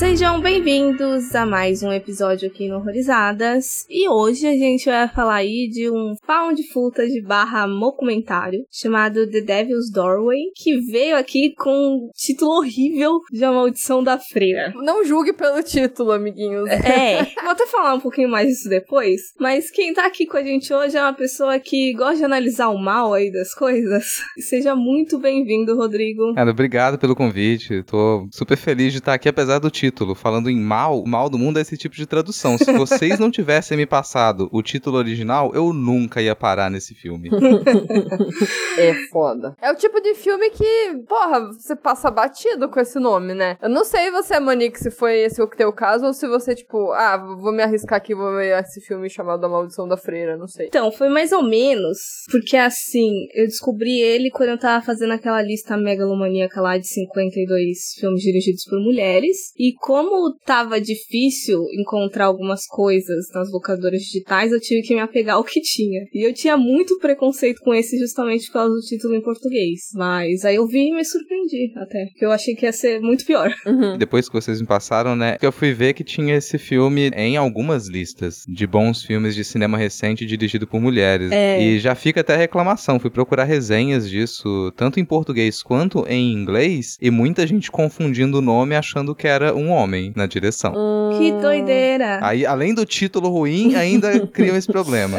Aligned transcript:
Sejam 0.00 0.40
bem-vindos 0.40 1.34
a 1.34 1.44
mais 1.44 1.82
um 1.82 1.92
episódio 1.92 2.48
aqui 2.48 2.66
no 2.66 2.76
Horrorizadas. 2.76 3.84
E 3.86 4.08
hoje 4.08 4.46
a 4.46 4.52
gente 4.52 4.86
vai 4.86 5.06
falar 5.08 5.34
aí 5.34 5.68
de 5.70 5.90
um 5.90 6.14
found 6.26 6.62
footage 6.72 7.20
barra 7.20 7.66
documentário 7.66 8.64
chamado 8.70 9.30
The 9.30 9.42
Devil's 9.42 9.92
Doorway, 9.92 10.52
que 10.56 10.78
veio 10.90 11.18
aqui 11.18 11.54
com 11.54 11.70
um 11.70 12.08
título 12.14 12.52
horrível 12.52 13.20
de 13.30 13.44
A 13.44 13.52
Maldição 13.52 14.02
da 14.02 14.18
Freira. 14.18 14.72
Não 14.74 15.04
julgue 15.04 15.34
pelo 15.34 15.62
título, 15.62 16.12
amiguinhos. 16.12 16.70
É, 16.70 17.22
vou 17.42 17.50
até 17.50 17.66
falar 17.66 17.92
um 17.92 18.00
pouquinho 18.00 18.30
mais 18.30 18.48
disso 18.48 18.70
depois, 18.70 19.20
mas 19.38 19.70
quem 19.70 19.92
tá 19.92 20.06
aqui 20.06 20.24
com 20.24 20.38
a 20.38 20.42
gente 20.42 20.72
hoje 20.72 20.96
é 20.96 21.02
uma 21.02 21.12
pessoa 21.12 21.58
que 21.58 21.92
gosta 21.92 22.16
de 22.16 22.24
analisar 22.24 22.70
o 22.70 22.78
mal 22.78 23.12
aí 23.12 23.30
das 23.30 23.52
coisas. 23.52 24.06
Seja 24.48 24.74
muito 24.74 25.18
bem-vindo, 25.18 25.76
Rodrigo. 25.76 26.32
Cara, 26.34 26.50
obrigado 26.50 26.98
pelo 26.98 27.14
convite. 27.14 27.82
Tô 27.82 28.26
super 28.32 28.56
feliz 28.56 28.92
de 28.92 29.00
estar 29.00 29.12
aqui, 29.12 29.28
apesar 29.28 29.58
do 29.58 29.70
título 29.70 29.89
título, 29.90 30.14
falando 30.14 30.48
em 30.48 30.56
mal, 30.56 31.02
o 31.02 31.08
mal 31.08 31.28
do 31.28 31.36
mundo 31.36 31.58
é 31.58 31.62
esse 31.62 31.76
tipo 31.76 31.96
de 31.96 32.06
tradução. 32.06 32.56
Se 32.56 32.72
vocês 32.72 33.18
não 33.18 33.30
tivessem 33.30 33.76
me 33.76 33.86
passado 33.86 34.48
o 34.52 34.62
título 34.62 34.96
original, 34.96 35.50
eu 35.52 35.72
nunca 35.72 36.22
ia 36.22 36.36
parar 36.36 36.70
nesse 36.70 36.94
filme. 36.94 37.28
é 38.78 38.94
foda. 39.10 39.56
É 39.60 39.70
o 39.70 39.74
tipo 39.74 40.00
de 40.00 40.14
filme 40.14 40.48
que, 40.50 41.02
porra, 41.08 41.52
você 41.52 41.74
passa 41.74 42.10
batido 42.10 42.68
com 42.68 42.78
esse 42.78 43.00
nome, 43.00 43.34
né? 43.34 43.58
Eu 43.60 43.68
não 43.68 43.84
sei 43.84 44.10
você, 44.10 44.38
Monique, 44.38 44.78
se 44.78 44.90
foi 44.90 45.18
esse 45.18 45.42
o 45.42 45.48
teu 45.48 45.72
caso 45.72 46.06
ou 46.06 46.12
se 46.12 46.28
você, 46.28 46.54
tipo, 46.54 46.92
ah, 46.92 47.16
vou 47.16 47.52
me 47.52 47.62
arriscar 47.62 47.96
aqui, 47.96 48.14
vou 48.14 48.36
ver 48.36 48.58
esse 48.60 48.80
filme 48.80 49.10
chamado 49.10 49.44
A 49.44 49.48
Maldição 49.48 49.88
da 49.88 49.96
Freira, 49.96 50.36
não 50.36 50.46
sei. 50.46 50.66
Então, 50.68 50.92
foi 50.92 51.08
mais 51.08 51.32
ou 51.32 51.42
menos, 51.42 51.98
porque 52.30 52.56
assim, 52.56 53.10
eu 53.34 53.44
descobri 53.46 54.00
ele 54.00 54.30
quando 54.30 54.50
eu 54.50 54.58
tava 54.58 54.84
fazendo 54.84 55.12
aquela 55.12 55.42
lista 55.42 55.76
megalomaníaca 55.76 56.60
lá 56.60 56.78
de 56.78 56.86
52 56.86 57.78
filmes 57.98 58.22
dirigidos 58.22 58.64
por 58.64 58.78
mulheres, 58.78 59.52
e 59.58 59.74
como 59.80 60.34
tava 60.44 60.80
difícil 60.80 61.64
encontrar 61.72 62.26
algumas 62.26 62.66
coisas 62.66 63.26
nas 63.34 63.50
locadoras 63.50 64.00
digitais, 64.02 64.52
eu 64.52 64.60
tive 64.60 64.82
que 64.82 64.94
me 64.94 65.00
apegar 65.00 65.36
ao 65.36 65.44
que 65.44 65.60
tinha. 65.62 66.02
E 66.12 66.26
eu 66.26 66.34
tinha 66.34 66.56
muito 66.56 66.98
preconceito 66.98 67.60
com 67.62 67.74
esse 67.74 67.98
justamente 67.98 68.46
por 68.46 68.52
causa 68.52 68.74
do 68.74 68.80
título 68.80 69.14
em 69.14 69.22
português. 69.22 69.80
Mas 69.94 70.44
aí 70.44 70.56
eu 70.56 70.66
vi 70.66 70.88
e 70.88 70.94
me 70.94 71.04
surpreendi 71.04 71.72
até, 71.76 72.06
porque 72.06 72.24
eu 72.24 72.30
achei 72.30 72.54
que 72.54 72.66
ia 72.66 72.72
ser 72.72 73.00
muito 73.00 73.24
pior. 73.24 73.50
Uhum. 73.70 73.96
Depois 73.96 74.28
que 74.28 74.34
vocês 74.34 74.60
me 74.60 74.66
passaram, 74.66 75.14
né, 75.14 75.36
eu 75.40 75.52
fui 75.52 75.72
ver 75.72 75.94
que 75.94 76.02
tinha 76.02 76.34
esse 76.34 76.58
filme 76.58 77.08
em 77.14 77.36
algumas 77.36 77.88
listas 77.88 78.42
de 78.48 78.66
bons 78.66 79.04
filmes 79.04 79.34
de 79.34 79.44
cinema 79.44 79.78
recente 79.78 80.26
dirigido 80.26 80.66
por 80.66 80.80
mulheres. 80.80 81.30
É. 81.30 81.62
E 81.62 81.78
já 81.78 81.94
fica 81.94 82.20
até 82.20 82.34
reclamação. 82.34 82.98
Fui 82.98 83.10
procurar 83.10 83.44
resenhas 83.44 84.10
disso, 84.10 84.72
tanto 84.76 84.98
em 84.98 85.04
português 85.04 85.62
quanto 85.62 86.04
em 86.08 86.32
inglês, 86.32 86.96
e 87.00 87.12
muita 87.12 87.46
gente 87.46 87.70
confundindo 87.70 88.38
o 88.38 88.42
nome 88.42 88.74
achando 88.74 89.14
que 89.14 89.28
era 89.28 89.54
um 89.54 89.69
homem 89.72 90.12
na 90.16 90.26
direção. 90.26 90.72
Hum... 90.76 91.18
Que 91.18 91.32
doideira! 91.32 92.18
Aí, 92.22 92.46
além 92.46 92.74
do 92.74 92.84
título 92.84 93.28
ruim, 93.28 93.74
ainda 93.74 94.26
criam 94.28 94.56
esse 94.56 94.66
problema. 94.66 95.16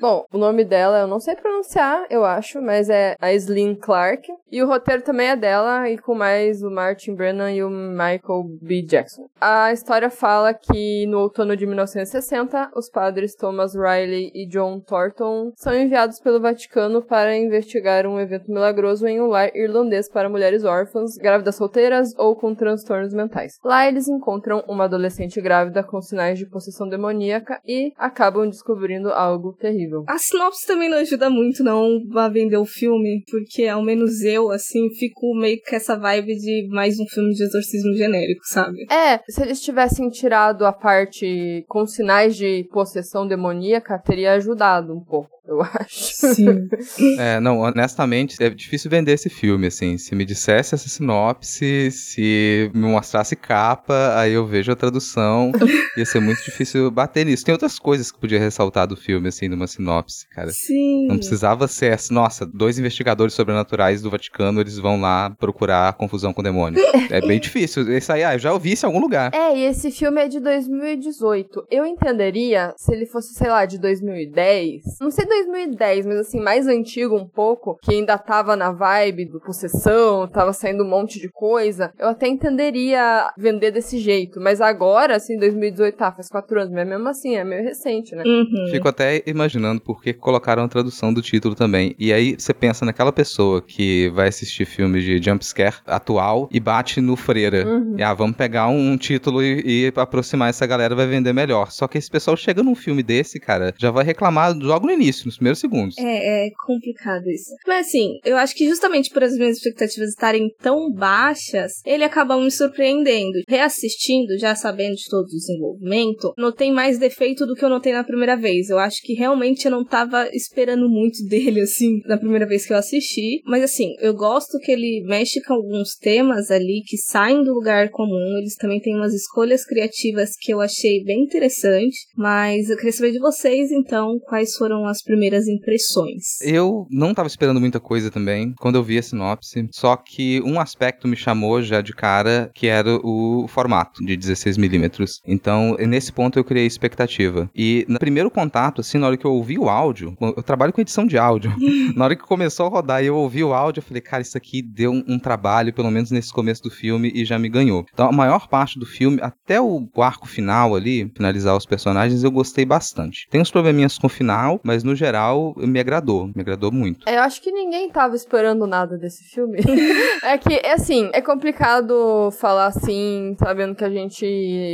Bom, 0.00 0.24
o 0.32 0.38
nome 0.38 0.64
dela 0.64 1.00
eu 1.00 1.06
não 1.06 1.20
sei 1.20 1.34
pronunciar, 1.36 2.06
eu 2.10 2.24
acho, 2.24 2.60
mas 2.60 2.88
é 2.88 3.14
a 3.20 3.32
Slim 3.32 3.74
Clark. 3.74 4.28
E 4.50 4.62
o 4.62 4.66
roteiro 4.66 5.02
também 5.02 5.28
é 5.28 5.36
dela, 5.36 5.90
e 5.90 5.98
com 5.98 6.14
mais 6.14 6.62
o 6.62 6.70
Martin 6.70 7.14
Brennan 7.14 7.52
e 7.52 7.64
o 7.64 7.70
Michael 7.70 8.44
B. 8.62 8.82
Jackson. 8.82 9.26
A 9.40 9.72
história 9.72 10.08
fala 10.08 10.54
que 10.54 11.06
no 11.06 11.18
outono 11.18 11.56
de 11.56 11.66
1960, 11.66 12.70
os 12.74 12.88
padres 12.88 13.34
Thomas 13.34 13.74
Riley 13.74 14.30
e 14.34 14.46
John 14.46 14.80
Thornton 14.80 15.52
são 15.56 15.74
enviados 15.74 16.20
pelo 16.20 16.40
Vaticano 16.40 17.02
para 17.02 17.36
investigar 17.36 18.06
um 18.06 18.20
evento 18.20 18.50
milagroso 18.50 19.06
em 19.06 19.20
um 19.20 19.26
lar 19.26 19.50
irlandês 19.54 20.08
para 20.08 20.28
mulheres 20.28 20.64
órfãs, 20.64 21.16
grávidas 21.16 21.56
solteiras 21.56 22.12
ou 22.16 22.36
com 22.36 22.54
transtornos 22.54 23.12
mentais. 23.12 23.58
Lá 23.64 23.85
eles 23.88 24.08
encontram 24.08 24.64
uma 24.68 24.84
adolescente 24.84 25.40
grávida 25.40 25.82
com 25.82 26.00
sinais 26.00 26.38
de 26.38 26.46
possessão 26.46 26.88
demoníaca 26.88 27.60
e 27.66 27.92
acabam 27.96 28.48
descobrindo 28.48 29.10
algo 29.10 29.52
terrível. 29.52 30.04
A 30.08 30.18
sinopse 30.18 30.66
também 30.66 30.88
não 30.88 30.98
ajuda 30.98 31.30
muito 31.30 31.62
não 31.62 32.00
a 32.16 32.28
vender 32.28 32.56
o 32.56 32.64
filme, 32.64 33.22
porque 33.30 33.66
ao 33.66 33.82
menos 33.82 34.22
eu, 34.22 34.50
assim, 34.50 34.90
fico 34.94 35.34
meio 35.34 35.58
com 35.68 35.76
essa 35.76 35.96
vibe 35.96 36.36
de 36.36 36.68
mais 36.70 36.98
um 36.98 37.06
filme 37.06 37.30
de 37.32 37.44
exorcismo 37.44 37.94
genérico, 37.94 38.42
sabe? 38.44 38.86
É, 38.90 39.20
se 39.28 39.42
eles 39.42 39.60
tivessem 39.60 40.08
tirado 40.08 40.64
a 40.64 40.72
parte 40.72 41.64
com 41.68 41.86
sinais 41.86 42.36
de 42.36 42.66
possessão 42.70 43.26
demoníaca, 43.26 43.98
teria 43.98 44.34
ajudado 44.34 44.94
um 44.94 45.04
pouco 45.04 45.36
eu 45.46 45.62
acho. 45.62 46.34
Sim. 46.34 46.68
é, 47.18 47.38
não, 47.40 47.60
honestamente, 47.60 48.42
é 48.42 48.50
difícil 48.50 48.90
vender 48.90 49.12
esse 49.12 49.30
filme, 49.30 49.68
assim. 49.68 49.96
Se 49.96 50.14
me 50.14 50.24
dissesse 50.24 50.74
essa 50.74 50.88
sinopse, 50.88 51.90
se 51.90 52.70
me 52.74 52.88
mostrasse 52.88 53.36
capa, 53.36 53.75
aí 54.16 54.32
eu 54.32 54.46
vejo 54.46 54.72
a 54.72 54.76
tradução. 54.76 55.52
ia 55.96 56.04
ser 56.04 56.20
muito 56.20 56.42
difícil 56.42 56.90
bater 56.90 57.24
nisso. 57.26 57.44
Tem 57.44 57.52
outras 57.52 57.78
coisas 57.78 58.10
que 58.10 58.18
podia 58.18 58.38
ressaltar 58.38 58.86
do 58.86 58.96
filme, 58.96 59.28
assim, 59.28 59.48
numa 59.48 59.66
sinopse, 59.66 60.28
cara. 60.28 60.50
Sim. 60.50 61.06
Não 61.06 61.16
precisava 61.16 61.68
ser, 61.68 61.96
nossa, 62.10 62.46
dois 62.46 62.78
investigadores 62.78 63.34
sobrenaturais 63.34 64.02
do 64.02 64.10
Vaticano, 64.10 64.60
eles 64.60 64.78
vão 64.78 65.00
lá 65.00 65.30
procurar 65.38 65.92
confusão 65.94 66.32
com 66.32 66.40
o 66.40 66.44
demônio. 66.44 66.82
é 67.10 67.20
bem 67.20 67.38
difícil. 67.40 67.90
Esse 67.92 68.12
aí, 68.12 68.24
ah, 68.24 68.34
eu 68.34 68.38
já 68.38 68.52
ouvi 68.52 68.72
isso 68.72 68.86
em 68.86 68.88
algum 68.88 69.00
lugar. 69.00 69.32
É, 69.34 69.56
e 69.56 69.64
esse 69.64 69.90
filme 69.90 70.20
é 70.22 70.28
de 70.28 70.40
2018. 70.40 71.66
Eu 71.70 71.84
entenderia 71.86 72.74
se 72.76 72.92
ele 72.92 73.06
fosse, 73.06 73.34
sei 73.34 73.48
lá, 73.48 73.64
de 73.64 73.78
2010. 73.78 74.82
Não 75.00 75.10
sei 75.10 75.26
2010, 75.26 76.06
mas 76.06 76.18
assim, 76.18 76.40
mais 76.40 76.66
antigo 76.66 77.16
um 77.16 77.26
pouco, 77.26 77.78
que 77.82 77.92
ainda 77.92 78.16
tava 78.18 78.56
na 78.56 78.72
vibe 78.72 79.26
do 79.26 79.40
possessão, 79.40 80.28
tava 80.28 80.52
saindo 80.52 80.84
um 80.84 80.88
monte 80.88 81.20
de 81.20 81.28
coisa, 81.28 81.92
eu 81.98 82.08
até 82.08 82.28
entenderia 82.28 83.30
vender 83.56 83.70
desse 83.70 83.98
jeito. 83.98 84.40
Mas 84.40 84.60
agora, 84.60 85.16
assim, 85.16 85.38
2018, 85.38 85.96
tá, 85.96 86.12
faz 86.12 86.28
quatro 86.28 86.60
anos, 86.60 86.72
mas 86.72 86.86
mesmo 86.86 87.08
assim, 87.08 87.36
é 87.36 87.44
meio 87.44 87.62
recente, 87.62 88.14
né? 88.14 88.22
Uhum. 88.24 88.68
Fico 88.70 88.88
até 88.88 89.22
imaginando 89.26 89.80
por 89.80 90.02
que 90.02 90.12
colocaram 90.12 90.64
a 90.64 90.68
tradução 90.68 91.12
do 91.12 91.22
título 91.22 91.54
também. 91.54 91.94
E 91.98 92.12
aí 92.12 92.36
você 92.38 92.52
pensa 92.52 92.84
naquela 92.84 93.12
pessoa 93.12 93.62
que 93.62 94.10
vai 94.10 94.28
assistir 94.28 94.64
filmes 94.64 95.02
de 95.04 95.20
jumpscare 95.20 95.76
atual 95.86 96.48
e 96.52 96.60
bate 96.60 97.00
no 97.00 97.16
Freira. 97.16 97.66
Uhum. 97.66 97.96
E, 97.98 98.02
ah, 98.02 98.14
vamos 98.14 98.36
pegar 98.36 98.68
um 98.68 98.96
título 98.96 99.42
e, 99.42 99.86
e 99.86 99.92
aproximar 99.96 100.50
essa 100.50 100.66
galera, 100.66 100.94
vai 100.94 101.06
vender 101.06 101.32
melhor. 101.32 101.70
Só 101.70 101.88
que 101.88 101.98
esse 101.98 102.10
pessoal 102.10 102.36
chega 102.36 102.62
num 102.62 102.74
filme 102.74 103.02
desse, 103.02 103.40
cara, 103.40 103.74
já 103.78 103.90
vai 103.90 104.04
reclamar 104.04 104.56
logo 104.56 104.86
no 104.86 104.92
início 104.92 105.26
nos 105.26 105.36
primeiros 105.36 105.58
segundos. 105.58 105.96
É, 105.98 106.46
é 106.46 106.50
complicado 106.66 107.28
isso. 107.28 107.50
Mas 107.66 107.86
assim, 107.86 108.18
eu 108.24 108.36
acho 108.36 108.54
que 108.54 108.68
justamente 108.68 109.10
por 109.10 109.22
as 109.24 109.32
minhas 109.32 109.56
expectativas 109.56 110.10
estarem 110.10 110.50
tão 110.60 110.92
baixas, 110.92 111.72
ele 111.84 112.04
acaba 112.04 112.36
me 112.36 112.50
surpreendendo. 112.50 113.38
Reassistindo, 113.48 114.38
já 114.38 114.54
sabendo 114.54 114.96
de 114.96 115.08
todo 115.08 115.24
o 115.24 115.28
desenvolvimento, 115.28 116.34
notei 116.36 116.72
mais 116.72 116.98
defeito 116.98 117.46
do 117.46 117.54
que 117.54 117.64
eu 117.64 117.68
notei 117.68 117.92
na 117.92 118.04
primeira 118.04 118.36
vez. 118.36 118.68
Eu 118.68 118.78
acho 118.78 119.00
que 119.02 119.14
realmente 119.14 119.66
eu 119.66 119.70
não 119.70 119.84
tava 119.84 120.28
esperando 120.32 120.88
muito 120.88 121.24
dele, 121.28 121.60
assim, 121.60 122.00
na 122.06 122.18
primeira 122.18 122.46
vez 122.46 122.66
que 122.66 122.72
eu 122.72 122.76
assisti. 122.76 123.42
Mas 123.44 123.62
assim, 123.62 123.94
eu 124.00 124.14
gosto 124.14 124.58
que 124.58 124.72
ele 124.72 125.04
mexe 125.06 125.40
com 125.42 125.54
alguns 125.54 125.94
temas 125.94 126.50
ali 126.50 126.82
que 126.84 126.96
saem 126.96 127.42
do 127.42 127.54
lugar 127.54 127.90
comum. 127.90 128.38
Eles 128.38 128.56
também 128.56 128.80
têm 128.80 128.96
umas 128.96 129.14
escolhas 129.14 129.64
criativas 129.64 130.30
que 130.38 130.52
eu 130.52 130.60
achei 130.60 131.02
bem 131.04 131.22
interessante. 131.22 131.96
Mas 132.16 132.68
eu 132.68 132.76
queria 132.76 132.92
saber 132.92 133.12
de 133.12 133.20
vocês, 133.20 133.70
então, 133.70 134.18
quais 134.26 134.54
foram 134.56 134.86
as 134.86 135.02
primeiras 135.02 135.46
impressões? 135.46 136.40
Eu 136.42 136.86
não 136.90 137.10
estava 137.10 137.28
esperando 137.28 137.60
muita 137.60 137.78
coisa 137.78 138.10
também 138.10 138.52
quando 138.58 138.76
eu 138.76 138.82
vi 138.82 138.98
a 138.98 139.02
sinopse, 139.02 139.68
só 139.72 139.96
que 139.96 140.40
um 140.42 140.58
aspecto 140.60 141.06
me 141.06 141.16
chamou 141.16 141.62
já 141.62 141.80
de 141.80 141.92
cara, 141.92 142.50
que 142.54 142.66
era 142.66 142.96
o 143.02 143.35
formato 143.48 144.04
de 144.04 144.16
16mm. 144.16 145.20
Então, 145.26 145.76
nesse 145.80 146.12
ponto 146.12 146.38
eu 146.38 146.44
criei 146.44 146.66
expectativa. 146.66 147.50
E 147.54 147.84
no 147.88 147.98
primeiro 147.98 148.30
contato, 148.30 148.80
assim, 148.80 148.98
na 148.98 149.06
hora 149.06 149.16
que 149.16 149.24
eu 149.24 149.32
ouvi 149.32 149.58
o 149.58 149.68
áudio, 149.68 150.16
eu 150.20 150.42
trabalho 150.42 150.72
com 150.72 150.80
edição 150.80 151.06
de 151.06 151.18
áudio. 151.18 151.52
na 151.94 152.04
hora 152.04 152.16
que 152.16 152.22
começou 152.22 152.66
a 152.66 152.68
rodar 152.68 153.02
e 153.02 153.06
eu 153.06 153.16
ouvi 153.16 153.42
o 153.42 153.52
áudio, 153.52 153.80
eu 153.80 153.84
falei, 153.84 154.00
cara, 154.00 154.22
isso 154.22 154.36
aqui 154.36 154.62
deu 154.62 154.92
um, 154.92 155.04
um 155.08 155.18
trabalho, 155.18 155.72
pelo 155.72 155.90
menos 155.90 156.10
nesse 156.10 156.32
começo 156.32 156.62
do 156.62 156.70
filme, 156.70 157.10
e 157.14 157.24
já 157.24 157.38
me 157.38 157.48
ganhou. 157.48 157.84
Então, 157.92 158.08
a 158.08 158.12
maior 158.12 158.48
parte 158.48 158.78
do 158.78 158.86
filme, 158.86 159.18
até 159.20 159.60
o 159.60 159.88
arco 159.98 160.28
final 160.28 160.74
ali, 160.74 161.10
finalizar 161.14 161.56
os 161.56 161.66
personagens, 161.66 162.22
eu 162.22 162.30
gostei 162.30 162.64
bastante. 162.64 163.26
Tem 163.30 163.40
uns 163.40 163.50
probleminhas 163.50 163.98
com 163.98 164.06
o 164.06 164.10
final, 164.10 164.60
mas 164.62 164.84
no 164.84 164.94
geral 164.94 165.54
me 165.56 165.80
agradou. 165.80 166.30
Me 166.34 166.42
agradou 166.42 166.70
muito. 166.70 167.08
É, 167.08 167.16
eu 167.16 167.22
acho 167.22 167.42
que 167.42 167.50
ninguém 167.50 167.90
tava 167.90 168.14
esperando 168.14 168.66
nada 168.66 168.96
desse 168.96 169.24
filme. 169.24 169.58
é 170.22 170.38
que, 170.38 170.54
é 170.54 170.72
assim, 170.72 171.10
é 171.12 171.20
complicado 171.20 172.30
falar 172.32 172.66
assim 172.66 173.25
assim, 173.26 173.36
sabendo 173.38 173.74
que 173.74 173.84
a 173.84 173.90
gente 173.90 174.24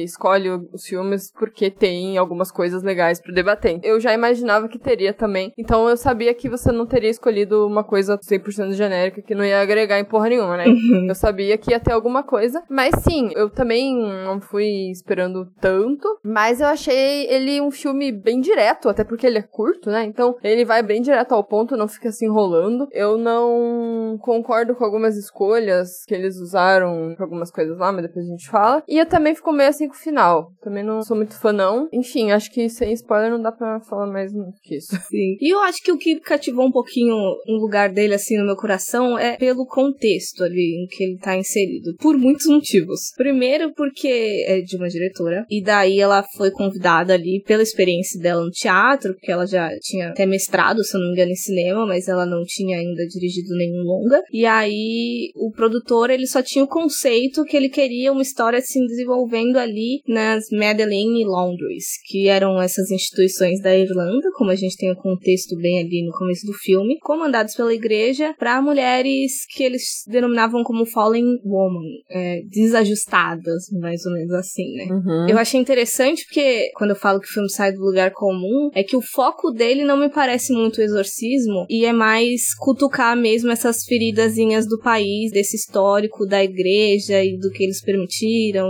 escolhe 0.04 0.50
os 0.50 0.86
filmes 0.86 1.32
porque 1.32 1.70
tem 1.70 2.18
algumas 2.18 2.50
coisas 2.50 2.82
legais 2.82 3.20
para 3.20 3.32
debater. 3.32 3.80
Eu 3.82 4.00
já 4.00 4.12
imaginava 4.12 4.68
que 4.68 4.78
teria 4.78 5.12
também. 5.12 5.52
Então 5.56 5.88
eu 5.88 5.96
sabia 5.96 6.34
que 6.34 6.48
você 6.48 6.70
não 6.70 6.86
teria 6.86 7.10
escolhido 7.10 7.66
uma 7.66 7.84
coisa 7.84 8.18
100% 8.18 8.72
genérica 8.72 9.22
que 9.22 9.34
não 9.34 9.44
ia 9.44 9.60
agregar 9.60 9.98
em 9.98 10.04
porra 10.04 10.28
nenhuma, 10.28 10.56
né? 10.56 10.66
Uhum. 10.66 11.06
Eu 11.08 11.14
sabia 11.14 11.56
que 11.56 11.70
ia 11.70 11.80
ter 11.80 11.92
alguma 11.92 12.22
coisa. 12.22 12.62
Mas 12.68 12.94
sim, 13.02 13.30
eu 13.34 13.48
também 13.48 13.96
não 14.24 14.40
fui 14.40 14.90
esperando 14.90 15.46
tanto. 15.60 16.18
Mas 16.22 16.60
eu 16.60 16.66
achei 16.66 17.26
ele 17.28 17.60
um 17.60 17.70
filme 17.70 18.12
bem 18.12 18.40
direto, 18.40 18.88
até 18.88 19.04
porque 19.04 19.26
ele 19.26 19.38
é 19.38 19.42
curto, 19.42 19.90
né? 19.90 20.04
Então 20.04 20.36
ele 20.42 20.64
vai 20.64 20.82
bem 20.82 21.00
direto 21.00 21.32
ao 21.32 21.44
ponto, 21.44 21.76
não 21.76 21.88
fica 21.88 22.10
se 22.10 22.24
enrolando. 22.24 22.88
Eu 22.92 23.16
não 23.16 24.18
concordo 24.20 24.74
com 24.74 24.84
algumas 24.84 25.16
escolhas 25.16 26.04
que 26.06 26.14
eles 26.14 26.36
usaram 26.38 27.14
pra 27.16 27.24
algumas 27.24 27.50
coisas 27.50 27.78
lá, 27.78 27.92
mas 27.92 28.02
depois 28.02 28.26
a 28.26 28.28
gente 28.28 28.41
fala. 28.48 28.82
E 28.88 28.98
eu 28.98 29.06
também 29.06 29.34
fico 29.34 29.52
meio 29.52 29.68
assim 29.68 29.88
com 29.88 29.94
o 29.94 29.98
final. 29.98 30.52
Também 30.62 30.84
não 30.84 31.02
sou 31.02 31.16
muito 31.16 31.38
fã, 31.38 31.52
não. 31.52 31.88
Enfim, 31.92 32.30
acho 32.30 32.50
que 32.50 32.68
sem 32.68 32.92
spoiler 32.92 33.30
não 33.30 33.40
dá 33.40 33.52
pra 33.52 33.80
falar 33.80 34.06
mais 34.06 34.32
muito 34.32 34.60
que 34.62 34.76
isso. 34.76 34.94
Sim. 35.08 35.36
E 35.40 35.52
eu 35.52 35.60
acho 35.60 35.82
que 35.82 35.92
o 35.92 35.98
que 35.98 36.20
cativou 36.20 36.66
um 36.66 36.72
pouquinho 36.72 37.14
um 37.48 37.56
lugar 37.56 37.90
dele 37.90 38.14
assim 38.14 38.36
no 38.38 38.44
meu 38.44 38.56
coração 38.56 39.18
é 39.18 39.36
pelo 39.36 39.66
contexto 39.66 40.44
ali 40.44 40.82
em 40.82 40.86
que 40.86 41.04
ele 41.04 41.18
tá 41.18 41.36
inserido. 41.36 41.94
Por 41.98 42.16
muitos 42.16 42.46
motivos. 42.46 43.12
Primeiro, 43.16 43.72
porque 43.74 44.44
é 44.46 44.60
de 44.60 44.76
uma 44.76 44.88
diretora. 44.88 45.44
E 45.50 45.62
daí 45.62 46.00
ela 46.00 46.24
foi 46.36 46.50
convidada 46.50 47.14
ali 47.14 47.42
pela 47.46 47.62
experiência 47.62 48.20
dela 48.20 48.44
no 48.44 48.50
teatro, 48.50 49.14
porque 49.14 49.30
ela 49.30 49.46
já 49.46 49.70
tinha 49.80 50.08
até 50.08 50.26
mestrado, 50.26 50.84
se 50.84 50.96
eu 50.96 51.00
não 51.00 51.08
me 51.08 51.14
engano, 51.14 51.32
em 51.32 51.36
cinema, 51.36 51.86
mas 51.86 52.08
ela 52.08 52.26
não 52.26 52.42
tinha 52.44 52.78
ainda 52.78 53.06
dirigido 53.06 53.54
nenhum 53.56 53.82
longa. 53.82 54.22
E 54.32 54.46
aí 54.46 55.30
o 55.36 55.50
produtor 55.50 56.10
ele 56.10 56.26
só 56.26 56.42
tinha 56.42 56.64
o 56.64 56.68
conceito 56.68 57.44
que 57.44 57.56
ele 57.56 57.68
queria 57.68 58.12
uma 58.12 58.22
história 58.32 58.60
se 58.60 58.80
desenvolvendo 58.86 59.58
ali 59.58 60.02
nas 60.08 60.44
Madeleine 60.50 61.24
Laundries, 61.24 61.84
que 62.06 62.28
eram 62.28 62.60
essas 62.60 62.90
instituições 62.90 63.60
da 63.60 63.76
Irlanda, 63.76 64.30
como 64.36 64.50
a 64.50 64.56
gente 64.56 64.76
tem 64.76 64.90
o 64.90 64.96
contexto 64.96 65.54
bem 65.56 65.80
ali 65.80 66.04
no 66.04 66.12
começo 66.12 66.46
do 66.46 66.54
filme, 66.54 66.98
comandados 67.00 67.54
pela 67.54 67.74
igreja 67.74 68.34
para 68.38 68.62
mulheres 68.62 69.44
que 69.54 69.62
eles 69.62 70.02
denominavam 70.06 70.64
como 70.64 70.86
fallen 70.86 71.38
woman, 71.44 71.84
é, 72.10 72.40
desajustadas, 72.50 73.64
mais 73.80 74.04
ou 74.06 74.12
menos 74.12 74.32
assim, 74.32 74.74
né? 74.76 74.86
Uhum. 74.90 75.28
Eu 75.28 75.38
achei 75.38 75.60
interessante 75.60 76.24
porque, 76.24 76.70
quando 76.74 76.90
eu 76.90 76.96
falo 76.96 77.20
que 77.20 77.28
o 77.28 77.32
filme 77.32 77.50
sai 77.50 77.72
do 77.72 77.80
lugar 77.80 78.12
comum, 78.12 78.70
é 78.74 78.82
que 78.82 78.96
o 78.96 79.02
foco 79.02 79.50
dele 79.50 79.84
não 79.84 79.98
me 79.98 80.08
parece 80.08 80.52
muito 80.52 80.78
o 80.78 80.82
exorcismo 80.82 81.66
e 81.68 81.84
é 81.84 81.92
mais 81.92 82.54
cutucar 82.58 83.16
mesmo 83.16 83.50
essas 83.50 83.84
feridazinhas 83.84 84.66
do 84.66 84.78
país, 84.78 85.30
desse 85.30 85.56
histórico 85.56 86.26
da 86.26 86.42
igreja 86.42 87.22
e 87.22 87.36
do 87.36 87.50
que 87.50 87.64
eles 87.64 87.82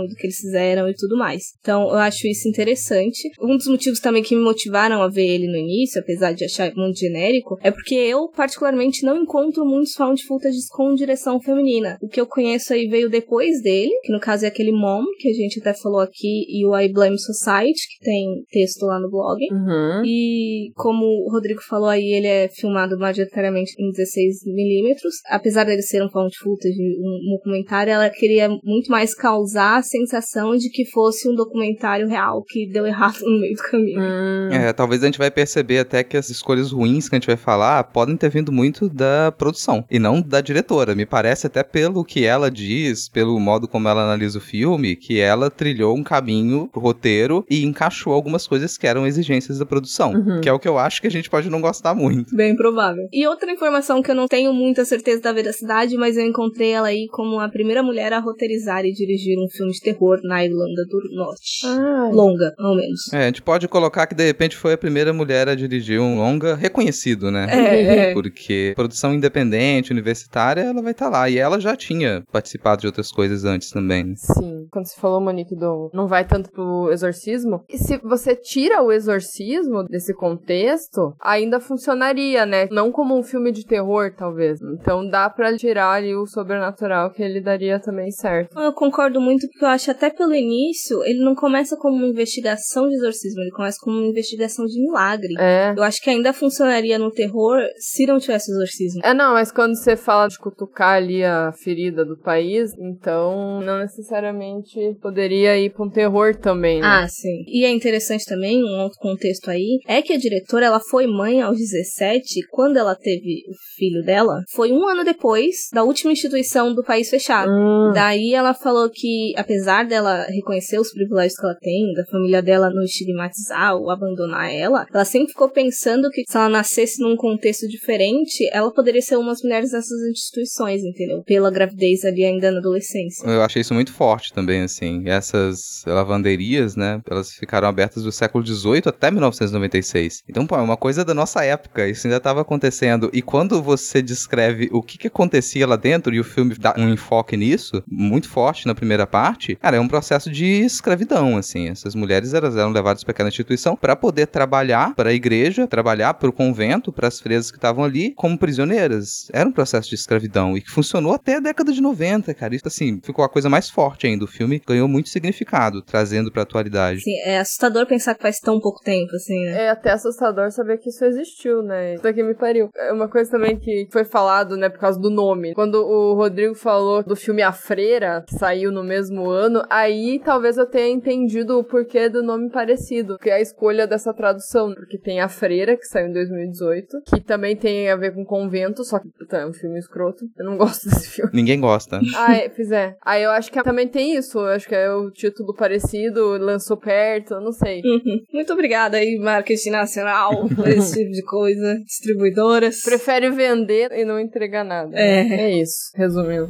do 0.07 0.15
que 0.15 0.27
eles 0.27 0.37
fizeram 0.37 0.89
e 0.89 0.93
tudo 0.93 1.17
mais. 1.17 1.43
Então, 1.59 1.83
eu 1.89 1.97
acho 1.97 2.27
isso 2.27 2.47
interessante. 2.47 3.29
Um 3.41 3.57
dos 3.57 3.67
motivos 3.67 3.99
também 3.99 4.23
que 4.23 4.35
me 4.35 4.41
motivaram 4.41 5.01
a 5.01 5.07
ver 5.07 5.27
ele 5.27 5.47
no 5.47 5.57
início, 5.57 6.01
apesar 6.01 6.33
de 6.33 6.45
achar 6.45 6.71
muito 6.75 6.99
genérico, 6.99 7.57
é 7.61 7.71
porque 7.71 7.95
eu, 7.95 8.29
particularmente, 8.29 9.05
não 9.05 9.17
encontro 9.17 9.65
muitos 9.65 9.93
found 9.93 10.21
footage 10.25 10.57
com 10.71 10.93
direção 10.93 11.39
feminina. 11.39 11.97
O 12.01 12.07
que 12.07 12.19
eu 12.19 12.27
conheço 12.27 12.73
aí 12.73 12.87
veio 12.87 13.09
depois 13.09 13.61
dele, 13.61 13.91
que 14.03 14.11
no 14.11 14.19
caso 14.19 14.45
é 14.45 14.47
aquele 14.47 14.71
Mom, 14.71 15.03
que 15.19 15.29
a 15.29 15.33
gente 15.33 15.59
até 15.59 15.73
falou 15.73 15.99
aqui, 15.99 16.45
e 16.49 16.65
o 16.65 16.77
I 16.77 16.91
Blame 16.91 17.19
Society, 17.19 17.79
que 17.97 18.05
tem 18.05 18.25
texto 18.51 18.85
lá 18.85 18.99
no 18.99 19.09
blog. 19.09 19.39
Uhum. 19.51 20.03
E 20.05 20.71
como 20.75 21.05
o 21.05 21.31
Rodrigo 21.31 21.61
falou 21.61 21.89
aí, 21.89 22.13
ele 22.13 22.27
é 22.27 22.49
filmado 22.49 22.97
majoritariamente 22.97 23.73
em 23.79 23.91
16mm. 23.91 24.95
Apesar 25.29 25.63
dele 25.65 25.81
ser 25.81 26.03
um 26.03 26.09
found 26.09 26.35
footage, 26.37 26.75
um 26.99 27.35
documentário, 27.35 27.91
ela 27.91 28.09
queria 28.09 28.49
muito 28.63 28.89
mais 28.89 29.13
causar 29.13 29.42
a 29.55 29.81
sensação 29.81 30.55
de 30.55 30.69
que 30.69 30.85
fosse 30.85 31.29
um 31.29 31.35
documentário 31.35 32.07
real 32.07 32.43
que 32.47 32.67
deu 32.67 32.85
errado 32.85 33.19
no 33.21 33.39
meio 33.39 33.55
do 33.55 33.61
caminho. 33.63 33.99
Hum. 34.01 34.49
É, 34.51 34.73
talvez 34.73 35.03
a 35.03 35.05
gente 35.05 35.17
vai 35.17 35.29
perceber 35.31 35.79
até 35.79 36.03
que 36.03 36.17
as 36.17 36.29
escolhas 36.29 36.71
ruins 36.71 37.07
que 37.09 37.15
a 37.15 37.19
gente 37.19 37.27
vai 37.27 37.37
falar 37.37 37.83
podem 37.85 38.15
ter 38.17 38.29
vindo 38.29 38.51
muito 38.51 38.89
da 38.89 39.31
produção 39.37 39.85
e 39.89 39.99
não 39.99 40.21
da 40.21 40.41
diretora. 40.41 40.95
Me 40.95 41.05
parece 41.05 41.47
até 41.47 41.63
pelo 41.63 42.03
que 42.03 42.23
ela 42.25 42.49
diz, 42.49 43.09
pelo 43.09 43.39
modo 43.39 43.67
como 43.67 43.87
ela 43.87 44.03
analisa 44.03 44.37
o 44.37 44.41
filme, 44.41 44.95
que 44.95 45.19
ela 45.19 45.49
trilhou 45.49 45.95
um 45.95 46.03
caminho 46.03 46.69
pro 46.71 46.81
roteiro 46.81 47.45
e 47.49 47.63
encaixou 47.63 48.13
algumas 48.13 48.47
coisas 48.47 48.77
que 48.77 48.87
eram 48.87 49.05
exigências 49.07 49.59
da 49.59 49.65
produção, 49.65 50.13
Uhum. 50.13 50.41
que 50.41 50.49
é 50.49 50.53
o 50.53 50.59
que 50.59 50.67
eu 50.67 50.77
acho 50.77 51.01
que 51.01 51.07
a 51.07 51.11
gente 51.11 51.29
pode 51.29 51.49
não 51.49 51.61
gostar 51.61 51.93
muito. 51.95 52.35
Bem 52.35 52.55
provável. 52.55 53.07
E 53.11 53.27
outra 53.27 53.51
informação 53.51 54.01
que 54.01 54.11
eu 54.11 54.15
não 54.15 54.27
tenho 54.27 54.53
muita 54.53 54.85
certeza 54.85 55.21
da 55.21 55.31
veracidade, 55.33 55.95
mas 55.95 56.17
eu 56.17 56.25
encontrei 56.25 56.71
ela 56.71 56.87
aí 56.87 57.07
como 57.11 57.39
a 57.39 57.49
primeira 57.49 57.81
mulher 57.81 58.13
a 58.13 58.19
roteirizar 58.19 58.85
e 58.85 58.91
dirigir 58.91 59.22
um 59.37 59.47
filme 59.49 59.71
de 59.71 59.79
terror 59.79 60.19
na 60.23 60.43
Irlanda 60.43 60.83
do 60.89 61.15
Norte. 61.15 61.65
Ai. 61.65 62.11
Longa, 62.11 62.53
ao 62.57 62.75
menos. 62.75 63.11
É, 63.13 63.23
a 63.23 63.25
gente 63.25 63.41
pode 63.41 63.67
colocar 63.67 64.07
que 64.07 64.15
de 64.15 64.25
repente 64.25 64.55
foi 64.55 64.73
a 64.73 64.77
primeira 64.77 65.13
mulher 65.13 65.47
a 65.47 65.55
dirigir 65.55 65.99
um 65.99 66.17
longa 66.17 66.55
reconhecido, 66.55 67.31
né? 67.31 67.47
É, 67.49 68.09
é. 68.09 68.13
Porque 68.13 68.73
produção 68.75 69.13
independente, 69.13 69.91
universitária, 69.91 70.61
ela 70.61 70.81
vai 70.81 70.91
estar 70.91 71.09
lá. 71.09 71.29
E 71.29 71.37
ela 71.37 71.59
já 71.59 71.75
tinha 71.75 72.23
participado 72.31 72.81
de 72.81 72.87
outras 72.87 73.11
coisas 73.11 73.45
antes 73.45 73.69
também. 73.69 74.15
Sim. 74.15 74.67
Quando 74.71 74.87
você 74.87 74.99
falou, 74.99 75.21
Monique, 75.21 75.55
do 75.55 75.89
não 75.93 76.07
vai 76.07 76.25
tanto 76.25 76.51
pro 76.51 76.89
exorcismo. 76.91 77.63
E 77.69 77.77
se 77.77 77.97
você 77.97 78.35
tira 78.35 78.81
o 78.81 78.91
exorcismo 78.91 79.83
desse 79.83 80.13
contexto, 80.13 81.15
ainda 81.19 81.59
funcionaria, 81.59 82.45
né? 82.45 82.67
Não 82.71 82.91
como 82.91 83.17
um 83.17 83.23
filme 83.23 83.51
de 83.51 83.65
terror, 83.65 84.13
talvez. 84.15 84.59
Então 84.61 85.07
dá 85.07 85.29
pra 85.29 85.55
tirar 85.55 85.91
ali 85.91 86.15
o 86.15 86.25
sobrenatural 86.25 87.11
que 87.11 87.21
ele 87.21 87.41
daria 87.41 87.79
também 87.79 88.11
certo. 88.11 88.59
Eu 88.59 88.73
concordo 88.73 89.12
muito 89.19 89.47
porque 89.47 89.65
eu 89.65 89.69
acho 89.69 89.91
até 89.91 90.09
pelo 90.09 90.33
início, 90.33 91.03
ele 91.03 91.23
não 91.23 91.35
começa 91.35 91.75
como 91.77 91.95
uma 91.95 92.07
investigação 92.07 92.87
de 92.87 92.95
exorcismo, 92.95 93.41
ele 93.41 93.51
começa 93.51 93.77
como 93.81 93.97
uma 93.97 94.07
investigação 94.07 94.65
de 94.65 94.79
milagre. 94.79 95.33
É. 95.39 95.73
Eu 95.75 95.83
acho 95.83 96.01
que 96.01 96.09
ainda 96.09 96.33
funcionaria 96.33 96.97
no 96.97 97.11
terror 97.11 97.59
se 97.77 98.05
não 98.05 98.19
tivesse 98.19 98.51
exorcismo. 98.51 99.01
É, 99.03 99.13
não, 99.13 99.33
mas 99.33 99.51
quando 99.51 99.75
você 99.75 99.95
fala 99.95 100.27
de 100.27 100.37
cutucar 100.37 100.95
ali 100.95 101.23
a 101.23 101.51
ferida 101.51 102.05
do 102.05 102.17
país, 102.17 102.71
então 102.77 103.61
não 103.61 103.79
necessariamente 103.79 104.73
poderia 105.01 105.57
ir 105.57 105.71
pra 105.71 105.85
um 105.85 105.89
terror 105.89 106.35
também, 106.35 106.81
né? 106.81 106.87
Ah, 106.87 107.07
sim. 107.07 107.43
E 107.47 107.65
é 107.65 107.71
interessante 107.71 108.25
também, 108.25 108.63
um 108.63 108.81
outro 108.81 108.99
contexto 108.99 109.49
aí, 109.49 109.79
é 109.87 110.01
que 110.01 110.13
a 110.13 110.17
diretora, 110.17 110.65
ela 110.65 110.79
foi 110.79 111.07
mãe 111.07 111.41
aos 111.41 111.57
17, 111.57 112.47
quando 112.49 112.77
ela 112.77 112.95
teve 112.95 113.43
o 113.49 113.53
filho 113.75 114.03
dela, 114.03 114.41
foi 114.51 114.71
um 114.71 114.87
ano 114.87 115.03
depois 115.03 115.55
da 115.73 115.83
última 115.83 116.11
instituição 116.11 116.73
do 116.73 116.83
país 116.83 117.09
fechado. 117.09 117.51
Hum. 117.51 117.91
Daí 117.93 118.33
ela 118.33 118.53
falou 118.53 118.89
que, 118.89 119.02
apesar 119.37 119.85
dela 119.85 120.25
reconhecer 120.25 120.79
os 120.79 120.91
privilégios 120.91 121.39
que 121.39 121.45
ela 121.45 121.57
tem, 121.59 121.93
da 121.93 122.05
família 122.05 122.41
dela 122.41 122.69
não 122.69 122.83
estigmatizar 122.83 123.75
ou 123.75 123.89
abandonar 123.89 124.53
ela, 124.53 124.85
ela 124.93 125.05
sempre 125.05 125.29
ficou 125.29 125.49
pensando 125.49 126.09
que 126.09 126.23
se 126.27 126.37
ela 126.37 126.49
nascesse 126.49 127.01
num 127.01 127.15
contexto 127.15 127.67
diferente, 127.67 128.47
ela 128.51 128.71
poderia 128.71 129.01
ser 129.01 129.17
umas 129.17 129.41
mulheres 129.41 129.71
dessas 129.71 129.99
instituições, 130.09 130.83
entendeu? 130.83 131.23
Pela 131.23 131.51
gravidez 131.51 132.03
ali 132.03 132.23
ainda 132.23 132.51
na 132.51 132.59
adolescência. 132.59 133.27
Eu 133.27 133.41
achei 133.41 133.61
isso 133.61 133.73
muito 133.73 133.93
forte 133.93 134.33
também, 134.33 134.61
assim. 134.61 135.03
Essas 135.05 135.83
lavanderias, 135.85 136.75
né? 136.75 137.01
Elas 137.09 137.31
ficaram 137.33 137.67
abertas 137.67 138.03
do 138.03 138.11
século 138.11 138.45
XVIII 138.45 138.83
até 138.85 139.11
1996. 139.11 140.23
Então, 140.29 140.45
pô, 140.45 140.55
é 140.55 140.61
uma 140.61 140.77
coisa 140.77 141.03
da 141.03 141.13
nossa 141.13 141.43
época. 141.43 141.87
Isso 141.87 142.07
ainda 142.07 142.17
estava 142.17 142.41
acontecendo. 142.41 143.09
E 143.13 143.21
quando 143.21 143.61
você 143.61 144.01
descreve 144.01 144.69
o 144.71 144.81
que, 144.81 144.97
que 144.97 145.07
acontecia 145.07 145.67
lá 145.67 145.75
dentro 145.75 146.13
e 146.13 146.19
o 146.19 146.23
filme 146.23 146.55
dá 146.55 146.73
um 146.77 146.89
enfoque 146.89 147.35
nisso, 147.35 147.83
muito 147.87 148.29
forte 148.29 148.65
na 148.65 148.75
primeira 148.75 148.92
parte, 149.07 149.55
cara, 149.55 149.77
é 149.77 149.79
um 149.79 149.87
processo 149.87 150.29
de 150.29 150.45
escravidão, 150.45 151.37
assim. 151.37 151.69
Essas 151.69 151.95
mulheres 151.95 152.33
elas 152.33 152.55
eram 152.55 152.71
levadas 152.71 153.03
para 153.03 153.11
aquela 153.11 153.29
instituição 153.29 153.75
para 153.75 153.95
poder 153.95 154.27
trabalhar 154.27 154.93
para 154.95 155.09
a 155.09 155.13
igreja, 155.13 155.67
trabalhar 155.67 156.13
para 156.13 156.29
o 156.29 156.33
convento, 156.33 156.91
para 156.91 157.07
as 157.07 157.19
fresas 157.19 157.51
que 157.51 157.57
estavam 157.57 157.83
ali, 157.83 158.13
como 158.15 158.37
prisioneiras. 158.37 159.27
Era 159.33 159.47
um 159.47 159.51
processo 159.51 159.89
de 159.89 159.95
escravidão 159.95 160.57
e 160.57 160.61
que 160.61 160.69
funcionou 160.69 161.13
até 161.13 161.35
a 161.35 161.39
década 161.39 161.71
de 161.71 161.81
90, 161.81 162.33
cara. 162.33 162.55
Isso, 162.55 162.67
assim, 162.67 162.99
ficou 163.03 163.23
a 163.25 163.29
coisa 163.29 163.49
mais 163.49 163.69
forte 163.69 164.07
ainda. 164.07 164.25
O 164.25 164.27
filme 164.27 164.61
ganhou 164.65 164.87
muito 164.87 165.09
significado, 165.09 165.81
trazendo 165.81 166.31
pra 166.31 166.43
atualidade. 166.43 166.99
Assim, 166.99 167.19
é 167.25 167.39
assustador 167.39 167.85
pensar 167.85 168.15
que 168.15 168.21
faz 168.21 168.39
tão 168.39 168.59
pouco 168.59 168.81
tempo, 168.83 169.15
assim, 169.15 169.45
né? 169.45 169.65
É 169.65 169.69
até 169.69 169.91
assustador 169.91 170.51
saber 170.51 170.77
que 170.77 170.89
isso 170.89 171.03
existiu, 171.05 171.63
né? 171.63 171.95
Isso 171.95 172.03
daqui 172.03 172.23
me 172.23 172.33
pariu. 172.33 172.69
É 172.75 172.91
uma 172.91 173.07
coisa 173.07 173.31
também 173.31 173.57
que 173.57 173.87
foi 173.91 174.03
falado, 174.03 174.55
né, 174.57 174.69
por 174.69 174.79
causa 174.79 174.99
do 174.99 175.09
nome. 175.09 175.53
Quando 175.53 175.75
o 175.75 176.13
Rodrigo 176.15 176.55
falou 176.55 177.03
do 177.03 177.15
filme 177.15 177.41
A 177.41 177.51
Freira, 177.51 178.23
que 178.27 178.35
saiu 178.35 178.71
no 178.71 178.82
mesmo 178.83 179.29
ano, 179.29 179.63
aí 179.69 180.19
talvez 180.23 180.57
eu 180.57 180.65
tenha 180.65 180.89
entendido 180.89 181.57
o 181.57 181.63
porquê 181.63 182.09
do 182.09 182.23
nome 182.23 182.49
parecido. 182.49 183.17
Que 183.17 183.29
é 183.29 183.35
a 183.35 183.41
escolha 183.41 183.87
dessa 183.87 184.13
tradução. 184.13 184.73
Porque 184.73 184.97
tem 184.97 185.21
A 185.21 185.29
Freira, 185.29 185.75
que 185.75 185.85
saiu 185.85 186.07
em 186.07 186.13
2018, 186.13 187.01
que 187.07 187.21
também 187.21 187.55
tem 187.55 187.89
a 187.89 187.95
ver 187.95 188.13
com 188.13 188.25
convento, 188.25 188.83
só 188.83 188.99
que 188.99 189.09
puta, 189.09 189.37
é 189.37 189.47
um 189.47 189.53
filme 189.53 189.79
escroto. 189.79 190.25
Eu 190.37 190.45
não 190.45 190.57
gosto 190.57 190.89
desse 190.89 191.09
filme. 191.09 191.31
Ninguém 191.33 191.59
gosta. 191.59 191.99
Ah, 192.15 192.35
é, 192.35 192.49
pois 192.49 192.71
é. 192.71 192.95
Aí 193.03 193.23
eu 193.23 193.31
acho 193.31 193.51
que 193.51 193.61
também 193.63 193.87
tem 193.87 194.15
isso. 194.15 194.39
Eu 194.39 194.47
acho 194.47 194.67
que 194.67 194.75
é 194.75 194.91
o 194.91 195.11
título 195.11 195.53
parecido, 195.53 196.37
lançou 196.37 196.77
perto, 196.77 197.35
eu 197.35 197.41
não 197.41 197.51
sei. 197.51 197.81
Uhum. 197.83 198.19
Muito 198.33 198.53
obrigada 198.53 198.97
aí, 198.97 199.17
marketing 199.17 199.71
nacional, 199.71 200.47
por 200.55 200.67
esse 200.67 200.99
tipo 200.99 201.11
de 201.11 201.23
coisa. 201.23 201.79
Distribuidoras. 201.85 202.81
Prefere 202.81 203.29
vender 203.29 203.91
e 203.91 204.05
não 204.05 204.19
entregar 204.19 204.63
nada. 204.63 204.95
É. 204.95 205.43
É 205.43 205.51
isso, 205.59 205.91
resumindo. 205.95 206.49